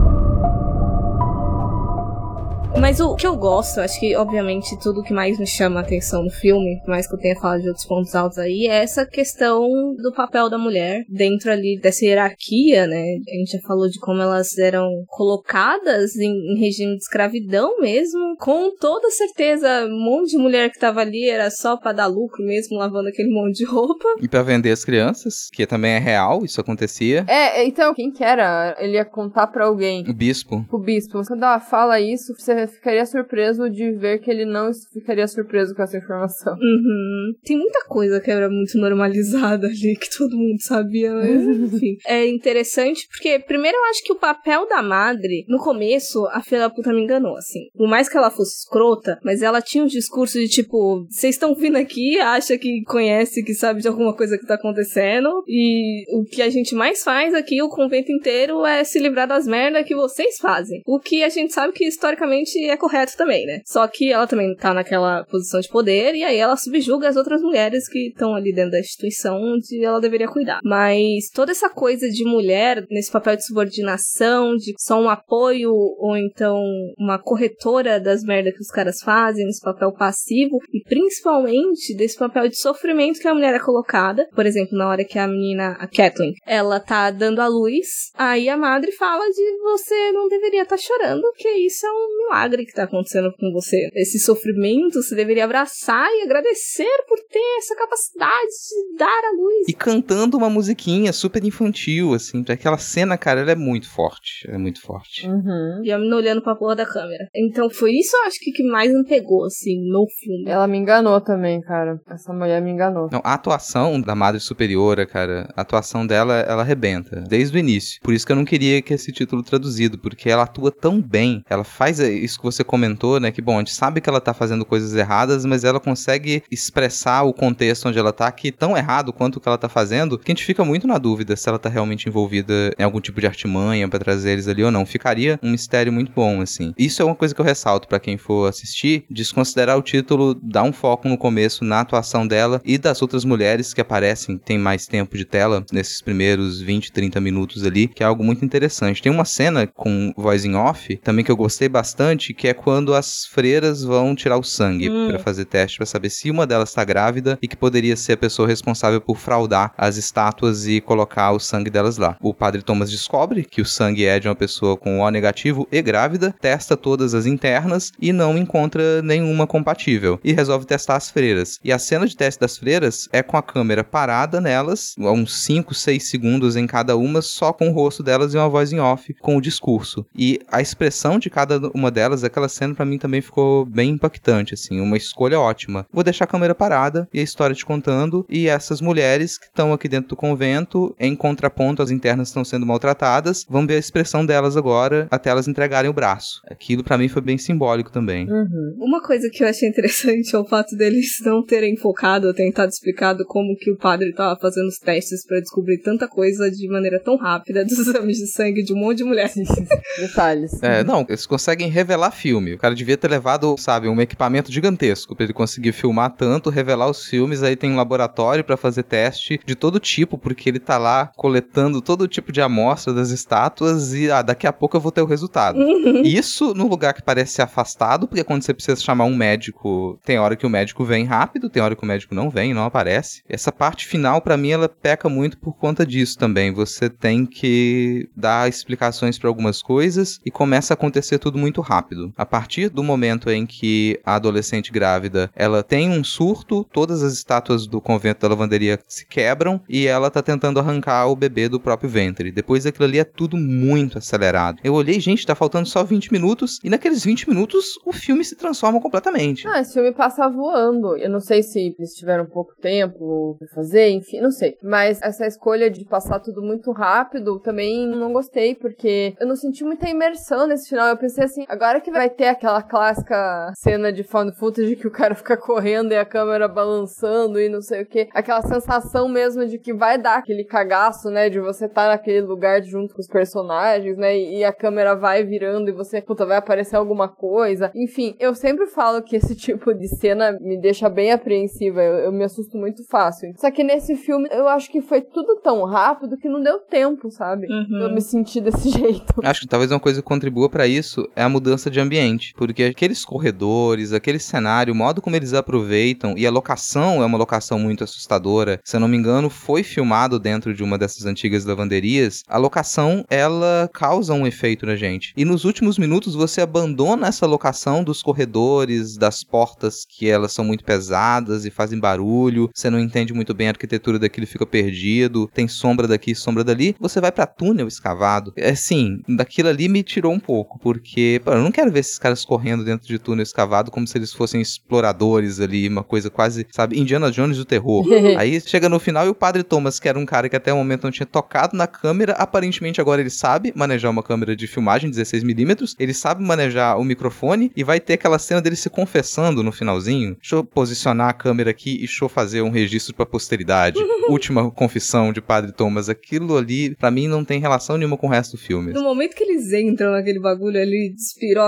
Mas 2.81 3.01
o 3.01 3.15
que 3.15 3.27
eu 3.27 3.37
gosto, 3.37 3.81
acho 3.81 3.99
que, 3.99 4.15
obviamente, 4.15 4.79
tudo 4.79 5.03
que 5.03 5.13
mais 5.13 5.39
me 5.39 5.47
chama 5.47 5.81
a 5.81 5.83
atenção 5.83 6.23
no 6.23 6.31
filme, 6.31 6.81
por 6.85 6.91
mais 6.91 7.09
que 7.09 7.15
eu 7.15 7.19
tenha 7.19 7.37
falado 7.37 7.63
de 7.63 7.69
outros 7.69 7.87
pontos 7.87 8.15
altos 8.15 8.39
aí, 8.39 8.67
é 8.67 8.83
essa 8.83 9.07
questão 9.07 9.95
do 9.95 10.13
papel 10.13 10.51
da 10.51 10.59
mulher 10.59 11.05
dentro 11.09 11.51
ali 11.51 11.79
dessa 11.81 12.05
hierarquia, 12.05 12.87
né? 12.87 13.03
A 13.27 13.39
gente 13.39 13.53
já 13.53 13.61
falou 13.67 13.89
de 13.89 13.99
como 13.99 14.21
elas 14.21 14.59
eram 14.59 14.89
colocadas 15.09 16.17
em, 16.17 16.31
em 16.31 16.59
regime 16.59 16.97
de 16.97 17.03
escravidão 17.03 17.81
mesmo, 17.81 18.37
com 18.39 18.71
toda 18.77 19.11
certeza, 19.11 19.87
um 19.87 20.05
monte 20.05 20.33
de 20.33 20.39
mulher 20.39 20.71
que 20.71 20.79
tava 20.79 21.01
ali 21.01 21.29
era 21.29 21.51
só 21.51 21.77
pra 21.77 21.93
dar 21.93 22.07
lucro 22.07 22.45
mesmo, 22.45 22.77
lavando 22.77 23.09
aquele 23.09 23.31
monte 23.31 23.59
de 23.59 23.65
roupa. 23.65 24.09
E 24.21 24.29
pra 24.29 24.43
vender 24.43 24.73
as 24.73 24.85
crianças, 24.85 25.49
que 25.53 25.67
também 25.67 25.93
é 25.93 25.99
real, 25.99 26.45
isso 26.45 26.61
acontecia. 26.61 27.25
É, 27.29 27.65
então, 27.65 27.95
quem 27.95 28.11
que 28.11 28.23
era? 28.23 28.77
Ele 28.79 28.95
ia 28.95 29.05
contar 29.05 29.47
pra 29.47 29.65
alguém. 29.65 30.05
O 30.09 30.13
bispo. 30.13 30.67
O 30.71 30.79
bispo, 30.79 31.23
quando 31.27 31.43
ela 31.43 31.61
fala 31.61 32.01
isso, 32.01 32.35
você 32.37 32.67
ficaria 32.75 33.05
surpreso 33.07 33.69
de 33.71 33.93
ver 33.93 34.19
que 34.19 34.31
ele 34.31 34.45
não 34.45 34.71
ficaria 34.93 35.27
surpreso 35.27 35.75
com 35.75 35.83
essa 35.83 35.97
informação. 35.97 36.55
Uhum. 36.55 37.35
Tem 37.43 37.57
muita 37.57 37.85
coisa 37.87 38.21
que 38.21 38.31
era 38.31 38.49
muito 38.49 38.77
normalizada 38.79 39.67
ali, 39.67 39.97
que 39.97 40.17
todo 40.17 40.37
mundo 40.37 40.61
sabia, 40.61 41.13
mas 41.13 41.31
enfim. 41.75 41.97
É 42.07 42.27
interessante 42.27 43.07
porque, 43.09 43.39
primeiro, 43.39 43.77
eu 43.77 43.85
acho 43.91 44.03
que 44.03 44.13
o 44.13 44.19
papel 44.19 44.69
da 44.69 44.83
madre, 44.83 45.45
no 45.49 45.59
começo, 45.59 46.27
a 46.29 46.43
filha 46.43 46.61
da 46.61 46.71
puta 46.71 46.93
me 46.93 47.03
enganou, 47.03 47.37
assim. 47.37 47.69
Por 47.75 47.89
mais 47.89 48.09
que 48.09 48.17
ela 48.17 48.31
fosse 48.31 48.59
escrota, 48.59 49.19
mas 49.25 49.43
ela 49.43 49.61
tinha 49.61 49.85
um 49.85 49.89
discurso 49.89 50.39
de 50.39 50.49
tipo, 50.49 51.07
vocês 51.11 51.35
estão 51.35 51.55
vindo 51.55 51.77
aqui, 51.77 52.19
acha 52.19 52.59
que 52.59 52.83
conhece, 52.85 53.43
que 53.43 53.55
sabe 53.55 53.81
de 53.81 53.89
alguma 53.89 54.15
coisa 54.15 54.39
que 54.39 54.47
tá 54.47 54.55
acontecendo, 54.55 55.43
e 55.47 56.05
o 56.17 56.25
que 56.25 56.43
a 56.43 56.51
gente 56.51 56.75
mais 56.75 57.03
faz 57.03 57.35
aqui, 57.35 57.63
o 57.63 57.69
convento 57.69 58.13
inteiro, 58.13 58.65
é 58.65 58.85
se 58.85 58.99
livrar 58.99 59.29
das 59.29 59.47
merdas 59.47 59.87
que 59.87 59.95
vocês 59.95 60.39
fazem. 60.39 60.83
O 60.87 60.99
que 60.99 61.23
a 61.23 61.29
gente 61.29 61.53
sabe 61.53 61.73
que 61.73 61.87
historicamente 61.87 62.54
é 62.65 62.77
correto 62.77 63.17
também, 63.17 63.47
né? 63.47 63.61
Só 63.65 63.87
que 63.87 64.13
ela 64.13 64.27
também 64.27 64.55
tá 64.57 64.75
naquela 64.75 65.25
posição 65.25 65.61
de 65.61 65.69
poder, 65.69 66.15
e 66.15 66.25
aí 66.25 66.37
ela 66.37 66.57
subjuga 66.57 67.09
as 67.09 67.17
outras 67.17 67.43
mulheres 67.43 67.89
que 67.89 68.09
estão 68.09 68.35
ali 68.35 68.53
dentro 68.53 68.73
da 68.73 68.81
instituição 68.81 69.37
onde 69.41 69.85
ela 69.85 70.01
deveria 70.01 70.29
cuidar. 70.29 70.61
Mas 70.63 71.29
toda 71.33 71.53
essa 71.53 71.69
coisa 71.69 72.09
de 72.09 72.25
mulher 72.25 72.85
nesse 72.91 73.11
papel 73.11 73.37
de 73.37 73.47
subordinação, 73.47 74.57
de 74.57 74.75
só 74.79 75.01
um 75.01 75.09
apoio 75.09 75.73
ou 75.73 76.17
então 76.17 76.61
uma 76.99 77.19
corretora 77.19 77.99
das 78.01 78.23
merdas 78.23 78.55
que 78.55 78.61
os 78.61 78.71
caras 78.71 79.01
fazem, 79.01 79.47
nesse 79.47 79.61
papel 79.61 79.93
passivo, 79.93 80.59
e 80.73 80.83
principalmente 80.83 81.95
desse 81.97 82.19
papel 82.19 82.49
de 82.49 82.57
sofrimento 82.57 83.21
que 83.21 83.29
a 83.29 83.35
mulher 83.35 83.55
é 83.55 83.59
colocada. 83.59 84.27
Por 84.35 84.47
exemplo, 84.47 84.77
na 84.77 84.89
hora 84.89 85.05
que 85.05 85.19
a 85.19 85.27
menina, 85.27 85.77
a 85.79 85.87
Kathleen, 85.87 86.35
ela 86.47 86.81
tá 86.81 87.11
dando 87.11 87.41
a 87.41 87.49
luz, 87.49 88.11
aí 88.15 88.49
a 88.49 88.57
madre 88.57 88.93
fala 88.93 89.25
de 89.29 89.59
você 89.63 90.13
não 90.13 90.29
deveria 90.29 90.63
estar 90.63 90.77
tá 90.77 90.83
chorando, 90.83 91.23
porque 91.23 91.51
isso 91.51 91.87
é 91.87 91.91
um 91.91 92.17
milagre 92.25 92.44
que 92.51 92.73
tá 92.73 92.85
acontecendo 92.85 93.33
com 93.39 93.53
você. 93.53 93.89
Esse 93.95 94.19
sofrimento 94.19 95.03
você 95.03 95.15
deveria 95.15 95.45
abraçar 95.45 96.09
e 96.11 96.23
agradecer 96.23 97.05
por 97.09 97.19
ter 97.31 97.59
essa 97.59 97.75
capacidade 97.75 98.49
de 98.49 98.99
dar 98.99 99.07
a 99.07 99.33
luz. 99.37 99.69
E 99.69 99.73
cantando 99.73 100.37
uma 100.37 100.51
musiquinha 100.51 101.13
super 101.13 101.45
infantil, 101.45 102.15
assim. 102.15 102.45
Aquela 102.49 102.79
cena, 102.79 103.17
cara, 103.17 103.41
ela 103.41 103.53
é 103.53 103.57
muito 103.57 103.89
forte. 103.91 104.47
Ela 104.47 104.57
é 104.57 104.61
muito 104.61 104.81
forte. 104.81 105.29
Uhum. 105.29 105.83
E 105.83 105.91
a 105.91 105.99
menina 105.99 106.17
olhando 106.17 106.43
pra 106.43 106.55
porra 106.55 106.77
da 106.77 106.87
câmera. 106.87 107.29
Então 107.35 107.69
foi 107.71 107.93
isso, 107.93 108.17
eu 108.17 108.23
acho 108.25 108.39
que, 108.41 108.53
que 108.53 108.63
mais 108.65 108.93
me 108.93 109.05
pegou, 109.05 109.45
assim, 109.45 109.77
no 109.91 110.07
filme. 110.19 110.51
Ela 110.51 110.67
me 110.67 110.79
enganou 110.79 111.21
também, 111.21 111.61
cara. 111.61 111.99
Essa 112.09 112.33
mulher 112.33 112.61
me 112.63 112.71
enganou. 112.71 113.09
Não, 113.11 113.21
a 113.25 113.35
atuação 113.35 114.01
da 114.01 114.15
Madre 114.15 114.41
Superiora, 114.41 115.07
cara, 115.07 115.49
a 115.57 115.63
atuação 115.63 116.07
dela, 116.07 116.41
ela 116.41 116.63
arrebenta. 116.63 117.23
Desde 117.29 117.57
o 117.57 117.61
início. 117.61 118.01
Por 118.03 118.15
isso 118.15 118.27
que 118.27 118.33
eu 118.33 118.37
não 118.37 118.45
queria 118.45 118.83
que 118.83 118.95
esse 118.95 119.13
título 119.13 119.43
traduzido, 119.43 119.99
porque 119.99 120.29
ela 120.29 120.45
atua 120.45 120.71
tão 120.71 121.01
bem. 121.01 121.43
Ela 121.49 121.65
faz 121.65 121.99
isso 121.99 122.34
isso 122.35 122.39
que 122.39 122.45
você 122.45 122.65
comentou, 122.65 123.21
né? 123.21 123.31
Que 123.31 123.41
bom, 123.41 123.57
a 123.57 123.59
gente 123.59 123.73
sabe 123.73 124.01
que 124.01 124.09
ela 124.09 124.21
tá 124.21 124.35
fazendo 124.35 124.65
coisas 124.65 124.95
erradas, 124.95 125.45
mas 125.45 125.65
ela 125.65 125.81
consegue 125.81 126.43
expressar 126.51 127.23
o 127.23 127.33
contexto 127.33 127.89
onde 127.89 127.99
ela 127.99 128.13
tá 128.13 128.31
que 128.31 128.51
tão 128.51 128.77
errado 128.77 129.13
quanto 129.13 129.37
o 129.37 129.41
que 129.41 129.49
ela 129.49 129.59
tá 129.59 129.69
fazendo, 129.69 130.19
que 130.19 130.31
a 130.31 130.35
gente 130.35 130.45
fica 130.45 130.65
muito 130.65 130.87
na 130.87 130.99
dúvida 130.99 131.37
se 131.37 131.49
ela 131.49 131.59
tá 131.59 131.69
realmente 131.69 132.09
envolvida 132.09 132.75
em 132.79 132.83
algum 132.83 133.01
tipo 133.01 133.21
de 133.21 133.27
artimanha 133.27 133.89
para 133.89 133.99
trazer 133.99 134.33
eles 134.33 134.49
ali 134.49 134.65
ou 134.65 134.71
não. 134.71 134.85
Ficaria 134.85 135.39
um 135.43 135.51
mistério 135.51 135.93
muito 135.93 136.13
bom, 136.13 136.41
assim. 136.41 136.75
Isso 136.77 137.01
é 137.01 137.05
uma 137.05 137.15
coisa 137.15 137.35
que 137.35 137.41
eu 137.41 137.45
ressalto 137.45 137.87
para 137.87 138.01
quem 138.01 138.17
for 138.17 138.49
assistir, 138.49 139.05
desconsiderar 139.09 139.79
o 139.79 139.83
título, 139.83 140.35
dar 140.35 140.65
um 140.65 140.73
foco 140.73 141.09
no 141.09 141.17
começo 141.17 141.65
na 141.65 141.81
atuação 141.81 142.27
dela 142.27 142.61
e 142.65 142.77
das 142.77 143.01
outras 143.01 143.25
mulheres 143.25 143.73
que 143.73 143.81
aparecem, 143.81 144.39
tem 144.39 144.59
mais 144.59 144.87
tempo 144.87 145.17
de 145.17 145.25
tela 145.25 145.65
nesses 145.73 146.01
primeiros 146.01 146.61
20, 146.61 146.93
30 146.93 147.21
minutos 147.21 147.65
ali, 147.65 147.87
que 147.87 148.03
é 148.03 148.07
algo 148.07 148.25
muito 148.25 148.45
interessante. 148.45 149.03
Tem 149.03 149.13
uma 149.13 149.25
cena 149.25 149.67
com 149.67 150.13
voz 150.17 150.45
em 150.45 150.55
off, 150.55 150.97
também 150.99 151.25
que 151.25 151.31
eu 151.31 151.37
gostei 151.37 151.69
bastante, 151.69 152.24
que 152.33 152.49
é 152.49 152.55
quando 152.55 152.95
as 152.95 153.27
freiras 153.27 153.83
vão 153.83 154.15
tirar 154.15 154.39
o 154.39 154.43
sangue 154.43 154.89
hum. 154.89 155.09
para 155.09 155.19
fazer 155.19 155.45
teste 155.45 155.79
para 155.79 155.87
saber 155.87 156.11
se 156.11 156.31
uma 156.31 156.47
delas 156.47 156.71
está 156.71 156.85
grávida 156.85 157.39
e 157.43 157.49
que 157.49 157.57
poderia 157.57 157.97
ser 157.97 158.13
a 158.13 158.17
pessoa 158.17 158.49
responsável 158.49 159.01
por 159.01 159.19
fraudar 159.19 159.73
as 159.77 159.97
estátuas 159.97 160.67
e 160.67 160.81
colocar 160.81 161.33
o 161.33 161.41
sangue 161.41 161.71
delas 161.71 161.99
lá. 161.99 162.17
O 162.21 162.33
padre 162.33 162.63
Thomas 162.63 162.91
descobre 162.91 163.45
que 163.45 163.61
o 163.61 163.67
sangue 163.67 164.07
é 164.07 164.19
de 164.19 164.29
uma 164.29 164.35
pessoa 164.35 164.77
com 164.77 165.01
O 165.01 165.11
negativo 165.11 165.67
e 165.71 165.83
grávida, 165.83 166.35
testa 166.41 166.77
todas 166.77 167.15
as 167.15 167.27
internas 167.27 167.93
e 168.01 168.13
não 168.13 168.39
encontra 168.39 169.03
nenhuma 169.03 169.47
compatível 169.47 170.21
e 170.23 170.33
resolve 170.33 170.67
testar 170.67 170.97
as 170.97 171.11
freiras. 171.11 171.59
E 171.65 171.73
a 171.73 171.79
cena 171.79 172.07
de 172.07 172.17
teste 172.17 172.41
das 172.41 172.57
freiras 172.57 173.09
é 173.13 173.23
com 173.23 173.37
a 173.37 173.43
câmera 173.43 173.83
parada 173.83 174.41
nelas, 174.41 174.95
uns 174.99 175.43
5, 175.43 175.75
6 175.75 176.09
segundos 176.09 176.57
em 176.57 176.67
cada 176.67 176.97
uma, 176.97 177.21
só 177.21 177.53
com 177.53 177.69
o 177.69 177.73
rosto 177.73 178.03
delas 178.03 178.35
e 178.35 178.37
uma 178.37 178.49
voz 178.49 178.73
em 178.73 178.81
off 178.81 179.15
com 179.15 179.37
o 179.37 179.41
discurso. 179.41 180.07
E 180.15 180.41
a 180.51 180.61
expressão 180.61 181.19
de 181.19 181.31
cada 181.31 181.59
uma 181.75 181.91
delas, 181.91 182.14
aquela 182.23 182.49
cena 182.49 182.75
para 182.75 182.85
mim 182.85 182.99
também 182.99 183.21
ficou 183.21 183.65
bem 183.65 183.91
impactante, 183.91 184.55
assim, 184.55 184.81
uma 184.81 184.97
escolha 184.97 185.41
ótima. 185.41 185.87
Vou 185.93 186.05
deixar 186.05 186.25
a 186.25 186.29
câmera 186.29 186.55
parada 186.55 187.09
e 187.13 187.19
a 187.19 187.23
história 187.23 187.57
te 187.57 187.65
contando 187.65 188.25
e 188.29 188.47
essas 188.47 188.81
mulheres 188.81 189.39
que 189.39 189.47
estão 189.47 189.73
aqui 189.73 189.89
dentro 189.89 190.11
do 190.11 190.17
convento, 190.17 190.95
em 191.01 191.17
contraponto 191.17 191.83
as 191.83 191.91
internas 191.91 192.29
estão 192.29 192.45
sendo 192.45 192.67
maltratadas, 192.67 193.45
vamos 193.49 193.69
ver 193.69 193.77
a 193.77 193.81
expressão 193.81 194.25
delas 194.25 194.57
agora 194.57 195.09
até 195.11 195.31
elas 195.31 195.49
entregarem 195.49 195.91
o 195.91 195.95
braço. 195.95 196.41
Aquilo 196.49 196.85
para 196.85 196.99
mim 196.99 197.09
foi 197.09 197.23
bem 197.23 197.39
simbólico 197.39 197.91
também. 197.91 198.31
Uhum. 198.31 198.77
Uma 198.79 199.03
coisa 199.03 199.29
que 199.31 199.43
eu 199.43 199.49
achei 199.49 199.69
interessante 199.69 200.35
é 200.35 200.39
o 200.39 200.45
fato 200.45 200.77
deles 200.77 201.19
não 201.25 201.45
terem 201.45 201.77
focado 201.77 202.27
ou 202.27 202.35
tentado 202.35 202.69
explicado 202.69 203.25
como 203.25 203.57
que 203.57 203.71
o 203.71 203.77
padre 203.77 204.11
estava 204.11 204.39
fazendo 204.39 204.69
os 204.69 204.79
testes 204.79 205.25
para 205.27 205.41
descobrir 205.41 205.79
tanta 205.79 206.09
coisa 206.09 206.51
de 206.51 206.69
maneira 206.69 207.01
tão 207.03 207.17
rápida 207.17 207.65
dos 207.65 207.79
exames 207.79 208.19
de 208.19 208.27
sangue 208.29 208.63
de 208.63 208.73
um 208.73 208.77
monte 208.77 208.99
de 208.99 209.05
mulheres. 209.05 209.35
Detalhes. 209.99 210.63
É, 210.63 210.85
não, 210.85 211.05
eles 211.09 211.27
conseguem 211.27 211.69
revelar 211.69 212.04
filme. 212.11 212.55
O 212.55 212.59
cara 212.59 212.75
devia 212.75 212.97
ter 212.97 213.11
levado, 213.11 213.55
sabe, 213.59 213.89
um 213.89 214.01
equipamento 214.01 214.53
gigantesco 214.53 215.15
para 215.15 215.25
ele 215.25 215.33
conseguir 215.33 215.73
filmar 215.73 216.11
tanto, 216.11 216.51
revelar 216.51 216.89
os 216.89 217.05
filmes. 217.05 217.43
Aí 217.43 217.57
tem 217.57 217.71
um 217.71 217.77
laboratório 217.77 218.45
para 218.45 218.57
fazer 218.57 218.83
teste 218.83 219.41
de 219.45 219.55
todo 219.55 219.81
tipo, 219.81 220.19
porque 220.19 220.49
ele 220.49 220.59
tá 220.59 220.79
lá 220.79 221.11
coletando 221.17 221.81
todo 221.81 222.09
tipo 222.09 222.33
de 222.33 222.41
amostra 222.41 222.93
das 222.93 223.11
estátuas 223.11 223.93
e 223.93 224.11
ah, 224.11 224.23
daqui 224.23 224.47
a 224.47 224.53
pouco 224.53 224.77
eu 224.77 224.81
vou 224.81 224.93
ter 224.93 225.03
o 225.03 225.07
resultado. 225.07 225.59
Uhum. 225.59 226.03
Isso 226.05 226.55
num 226.55 226.69
lugar 226.69 226.95
que 226.95 227.03
parece 227.03 227.41
afastado, 227.43 228.07
porque 228.07 228.25
quando 228.25 228.43
você 228.43 228.55
precisa 228.55 228.81
chamar 228.81 229.05
um 229.05 229.17
médico, 229.17 229.99
tem 230.05 230.19
hora 230.19 230.37
que 230.37 230.47
o 230.47 230.51
médico 230.51 230.85
vem 230.85 231.05
rápido, 231.05 231.49
tem 231.49 231.63
hora 231.63 231.77
que 231.77 231.83
o 231.83 231.87
médico 231.87 232.15
não 232.15 232.31
vem, 232.31 232.55
não 232.55 232.65
aparece. 232.65 233.23
Essa 233.29 233.53
parte 233.53 233.87
final, 233.87 234.21
para 234.21 234.37
mim, 234.37 234.51
ela 234.51 234.69
peca 234.69 235.09
muito 235.09 235.39
por 235.39 235.55
conta 235.55 235.87
disso 235.87 236.19
também. 236.19 236.53
Você 236.53 236.89
tem 236.89 237.27
que 237.27 238.09
dar 238.17 238.49
explicações 238.49 239.19
para 239.19 239.29
algumas 239.29 239.63
coisas 239.63 240.19
e 240.25 240.31
começa 240.31 240.73
a 240.73 240.77
acontecer 240.77 241.19
tudo 241.19 241.39
muito 241.39 241.61
rápido. 241.61 241.94
A 242.17 242.27
partir 242.27 242.69
do 242.69 242.83
momento 242.83 243.31
em 243.31 243.47
que 243.47 244.01
a 244.05 244.17
adolescente 244.17 244.73
grávida, 244.73 245.31
ela 245.35 245.63
tem 245.63 245.91
um 245.91 246.05
surto, 246.05 246.65
todas 246.73 247.03
as 247.03 247.13
estátuas 247.13 247.67
do 247.67 247.81
convento 247.81 248.23
da 248.23 248.29
lavanderia 248.29 248.79
se 248.87 249.07
quebram 249.07 249.61
e 249.69 249.87
ela 249.87 250.11
tá 250.11 250.23
tentando 250.23 250.59
arrancar 250.59 251.07
o 251.07 251.17
bebê 251.17 251.49
do 251.49 251.61
próprio 251.61 251.89
ventre. 251.89 252.33
Depois 252.33 252.65
daquilo 252.65 252.85
ali 252.85 252.99
é 252.99 253.05
tudo 253.05 253.37
muito 253.37 253.99
acelerado. 253.99 254.59
Eu 254.63 254.75
olhei, 254.75 254.99
gente, 255.01 255.27
tá 255.27 255.35
faltando 255.35 255.69
só 255.69 255.85
20 255.85 256.13
minutos 256.13 256.59
e 256.63 256.71
naqueles 256.71 257.05
20 257.05 257.29
minutos 257.29 257.79
o 257.85 257.93
filme 257.93 258.25
se 258.25 258.37
transforma 258.37 258.81
completamente. 258.81 259.47
Ah, 259.47 259.61
esse 259.61 259.75
filme 259.75 259.93
passa 259.93 260.29
voando. 260.29 260.97
Eu 260.97 261.11
não 261.11 261.21
sei 261.21 261.43
se 261.43 261.75
eles 261.79 261.95
tiveram 261.95 262.27
pouco 262.27 262.55
tempo 262.61 263.37
pra 263.39 263.49
fazer, 263.49 263.91
enfim, 263.91 264.21
não 264.21 264.31
sei. 264.31 264.57
Mas 264.63 265.01
essa 265.03 265.27
escolha 265.27 265.71
de 265.71 265.85
passar 265.85 266.21
tudo 266.21 266.43
muito 266.43 266.73
rápido 266.73 267.39
também 267.41 267.87
não 267.87 268.13
gostei, 268.13 268.55
porque 268.55 269.15
eu 269.21 269.27
não 269.27 269.37
senti 269.37 269.65
muita 269.65 269.89
imersão 269.89 270.47
nesse 270.47 270.69
final. 270.69 270.89
Eu 270.89 270.97
pensei 270.97 271.25
assim, 271.25 271.45
agora 271.49 271.81
que 271.85 271.91
vai 271.91 272.09
ter 272.09 272.29
aquela 272.29 272.63
clássica 272.63 273.53
cena 273.55 273.93
de 273.93 274.03
found 274.03 274.35
footage 274.37 274.75
que 274.75 274.89
o 274.89 274.91
cara 274.91 275.15
fica 275.15 275.37
correndo 275.37 275.93
e 275.93 275.97
a 275.97 276.05
câmera 276.05 276.49
balançando 276.49 277.39
e 277.39 277.49
não 277.49 277.61
sei 277.61 277.83
o 277.83 277.87
que. 277.87 278.09
Aquela 278.15 278.41
sensação 278.43 279.07
mesmo 279.07 279.47
de 279.47 279.59
que 279.59 279.73
vai 279.73 279.99
dar 279.99 280.17
aquele 280.17 280.45
cagaço, 280.45 281.11
né? 281.11 281.29
De 281.29 281.39
você 281.39 281.67
estar 281.67 281.85
tá 281.85 281.89
naquele 281.89 282.23
lugar 282.23 282.63
junto 282.63 282.95
com 282.95 283.01
os 283.01 283.07
personagens, 283.07 283.99
né? 283.99 284.19
E 284.19 284.43
a 284.43 284.53
câmera 284.53 284.95
vai 284.95 285.23
virando 285.25 285.69
e 285.69 285.73
você, 285.73 286.01
puta, 286.01 286.25
vai 286.25 286.39
aparecer 286.39 286.77
alguma 286.77 287.07
coisa. 287.07 287.71
Enfim, 287.75 288.17
eu 288.19 288.35
sempre 288.35 288.67
falo 288.67 289.03
que 289.03 289.17
esse 289.17 289.35
tipo 289.37 289.75
de 289.75 289.87
cena 289.89 290.33
me 290.41 290.59
deixa 290.59 290.89
bem 290.89 291.13
apreensiva. 291.13 291.83
Eu, 291.83 291.97
eu 291.97 292.13
me 292.13 292.25
assusto 292.25 292.57
muito 292.57 292.83
fácil. 292.89 293.35
Só 293.37 293.51
que 293.51 293.63
nesse 293.63 293.95
filme 293.95 294.27
eu 294.33 294.49
acho 294.49 294.71
que 294.71 294.81
foi 294.81 295.03
tudo 295.03 295.41
tão 295.43 295.65
rápido 295.65 296.17
que 296.17 296.29
não 296.29 296.43
deu 296.43 296.61
tempo, 296.61 297.11
sabe? 297.11 297.47
Uhum. 297.47 297.83
Eu 297.83 297.93
me 297.93 298.01
senti 298.01 298.41
desse 298.41 298.71
jeito. 298.73 299.15
Acho 299.23 299.43
que 299.43 299.49
talvez 299.49 299.71
uma 299.71 299.81
coisa 299.81 300.01
que 300.01 300.09
contribua 300.09 300.49
para 300.49 300.67
isso 300.67 301.07
é 301.15 301.23
a 301.23 301.29
mudança 301.29 301.64
de 301.71 301.81
ambiente. 301.81 302.33
Porque 302.37 302.65
aqueles 302.65 303.05
corredores, 303.05 303.93
aquele 303.93 304.19
cenário, 304.19 304.73
o 304.73 304.77
modo 304.77 305.01
como 305.01 305.17
eles 305.17 305.33
aproveitam, 305.33 306.15
e 306.17 306.27
a 306.27 306.31
locação 306.31 307.03
é 307.03 307.07
uma 307.07 307.19
locação 307.19 307.59
muito 307.59 307.85
assustadora. 307.85 308.61
Se 308.65 308.77
eu 308.77 308.81
não 308.81 308.89
me 308.89 308.97
engano, 308.97 309.31
foi 309.31 309.63
filmado 309.63 310.19
dentro 310.19 310.55
de 310.55 310.63
uma 310.63 310.79
dessas 310.79 311.07
antigas 311.07 311.45
lavanderias. 311.45 312.23
A 312.29 312.39
locação, 312.39 313.05
ela 313.09 313.69
causa 313.73 314.15
um 314.15 314.27
efeito 314.27 314.67
na 314.67 314.77
gente. 314.77 315.13
E 315.17 315.25
nos 315.25 315.45
últimos 315.45 315.79
minutos 315.79 316.15
você 316.15 316.41
abandona 316.41 317.09
essa 317.09 317.27
locação 317.27 317.83
dos 317.83 318.03
corredores, 318.03 318.97
das 318.97 319.23
portas 319.23 319.85
que 319.89 320.09
elas 320.09 320.33
são 320.33 320.45
muito 320.45 320.65
pesadas 320.65 321.45
e 321.45 321.51
fazem 321.51 321.79
barulho. 321.79 322.51
Você 322.55 322.71
não 322.71 322.81
entende 322.81 323.13
muito 323.13 323.35
bem 323.35 323.49
a 323.49 323.51
arquitetura 323.51 323.99
daquilo, 323.99 324.27
fica 324.27 324.47
perdido. 324.47 325.31
Tem 325.33 325.49
sombra 325.49 325.87
daqui, 325.87 326.15
sombra 326.15 326.45
dali. 326.45 326.77
Você 326.81 327.01
vai 327.01 327.13
para 327.13 327.27
túnel 327.27 327.69
escavado. 327.69 328.33
É 328.37 328.55
sim, 328.55 329.01
daquilo 329.09 329.49
ali 329.49 329.69
me 329.69 329.83
tirou 329.83 330.13
um 330.13 330.21
pouco, 330.21 330.59
porque 330.59 331.21
pô, 331.25 331.33
eu 331.33 331.43
não 331.43 331.53
quero 331.55 331.71
ver 331.71 331.81
esses 331.81 331.99
caras 331.99 332.25
correndo 332.25 332.65
dentro 332.65 332.89
de 332.89 332.99
túnel 332.99 333.23
escavado 333.23 333.71
como 333.71 333.87
se 333.87 333.97
eles 333.97 334.13
fossem 334.13 334.41
exploradores 334.41 335.39
ali, 335.39 335.69
uma 335.69 335.85
coisa 335.85 336.11
quase, 336.11 336.47
sabe, 336.51 336.79
Indiana 336.79 337.11
Jones 337.13 337.39
do 337.39 337.45
terror. 337.45 337.87
Aí 338.19 338.41
chega 338.41 338.69
no 338.69 338.81
final 338.81 339.07
e 339.07 339.09
o 339.09 339.15
Padre 339.15 339.45
Thomas, 339.45 339.79
que 339.79 339.89
era 339.89 339.99
um 339.99 340.05
cara 340.05 340.29
que 340.29 340.35
até 340.35 340.53
o 340.53 340.57
momento 340.57 340.85
não 340.85 340.91
tinha 340.91 341.07
tocado 341.07 341.57
na 341.57 341.67
câmera, 341.67 342.13
aparentemente 342.15 342.81
agora 342.81 343.01
ele 343.01 343.11
sabe 343.11 343.53
manejar 343.55 343.91
uma 343.91 344.03
câmera 344.03 344.35
de 344.35 344.47
filmagem 344.49 344.91
16mm, 344.91 345.77
ele 345.79 345.95
sabe 345.95 346.25
manejar 346.25 346.79
o 346.79 346.85
microfone 346.85 347.53
e 347.57 347.63
vai 347.63 347.79
ter 347.79 347.95
aquela 347.95 348.19
cena 348.19 348.43
dele 348.43 348.57
se 348.57 348.69
confessando 348.69 349.43
no 349.43 349.53
finalzinho. 349.53 350.17
Deixa 350.21 350.35
eu 350.35 350.45
posicionar 350.45 351.11
a 351.11 351.13
câmera 351.13 351.51
aqui 351.51 351.75
e 351.75 351.79
deixa 351.79 352.05
eu 352.05 352.09
fazer 352.09 352.43
um 352.43 352.51
registro 352.51 352.95
pra 352.95 353.07
posteridade. 353.07 353.79
Última 354.09 354.51
confissão 354.51 355.13
de 355.13 355.21
Padre 355.21 355.53
Thomas. 355.53 355.89
Aquilo 355.89 356.37
ali, 356.37 356.75
para 356.75 356.91
mim, 356.91 357.07
não 357.07 357.25
tem 357.25 357.41
relação 357.41 357.77
nenhuma 357.77 357.97
com 357.97 358.07
o 358.07 358.11
resto 358.11 358.33
do 358.33 358.43
filme. 358.43 358.73
No 358.73 358.83
momento 358.83 359.15
que 359.15 359.23
eles 359.23 359.53
entram 359.53 359.93
naquele 359.93 360.19
bagulho 360.19 360.61
ali, 360.61 360.95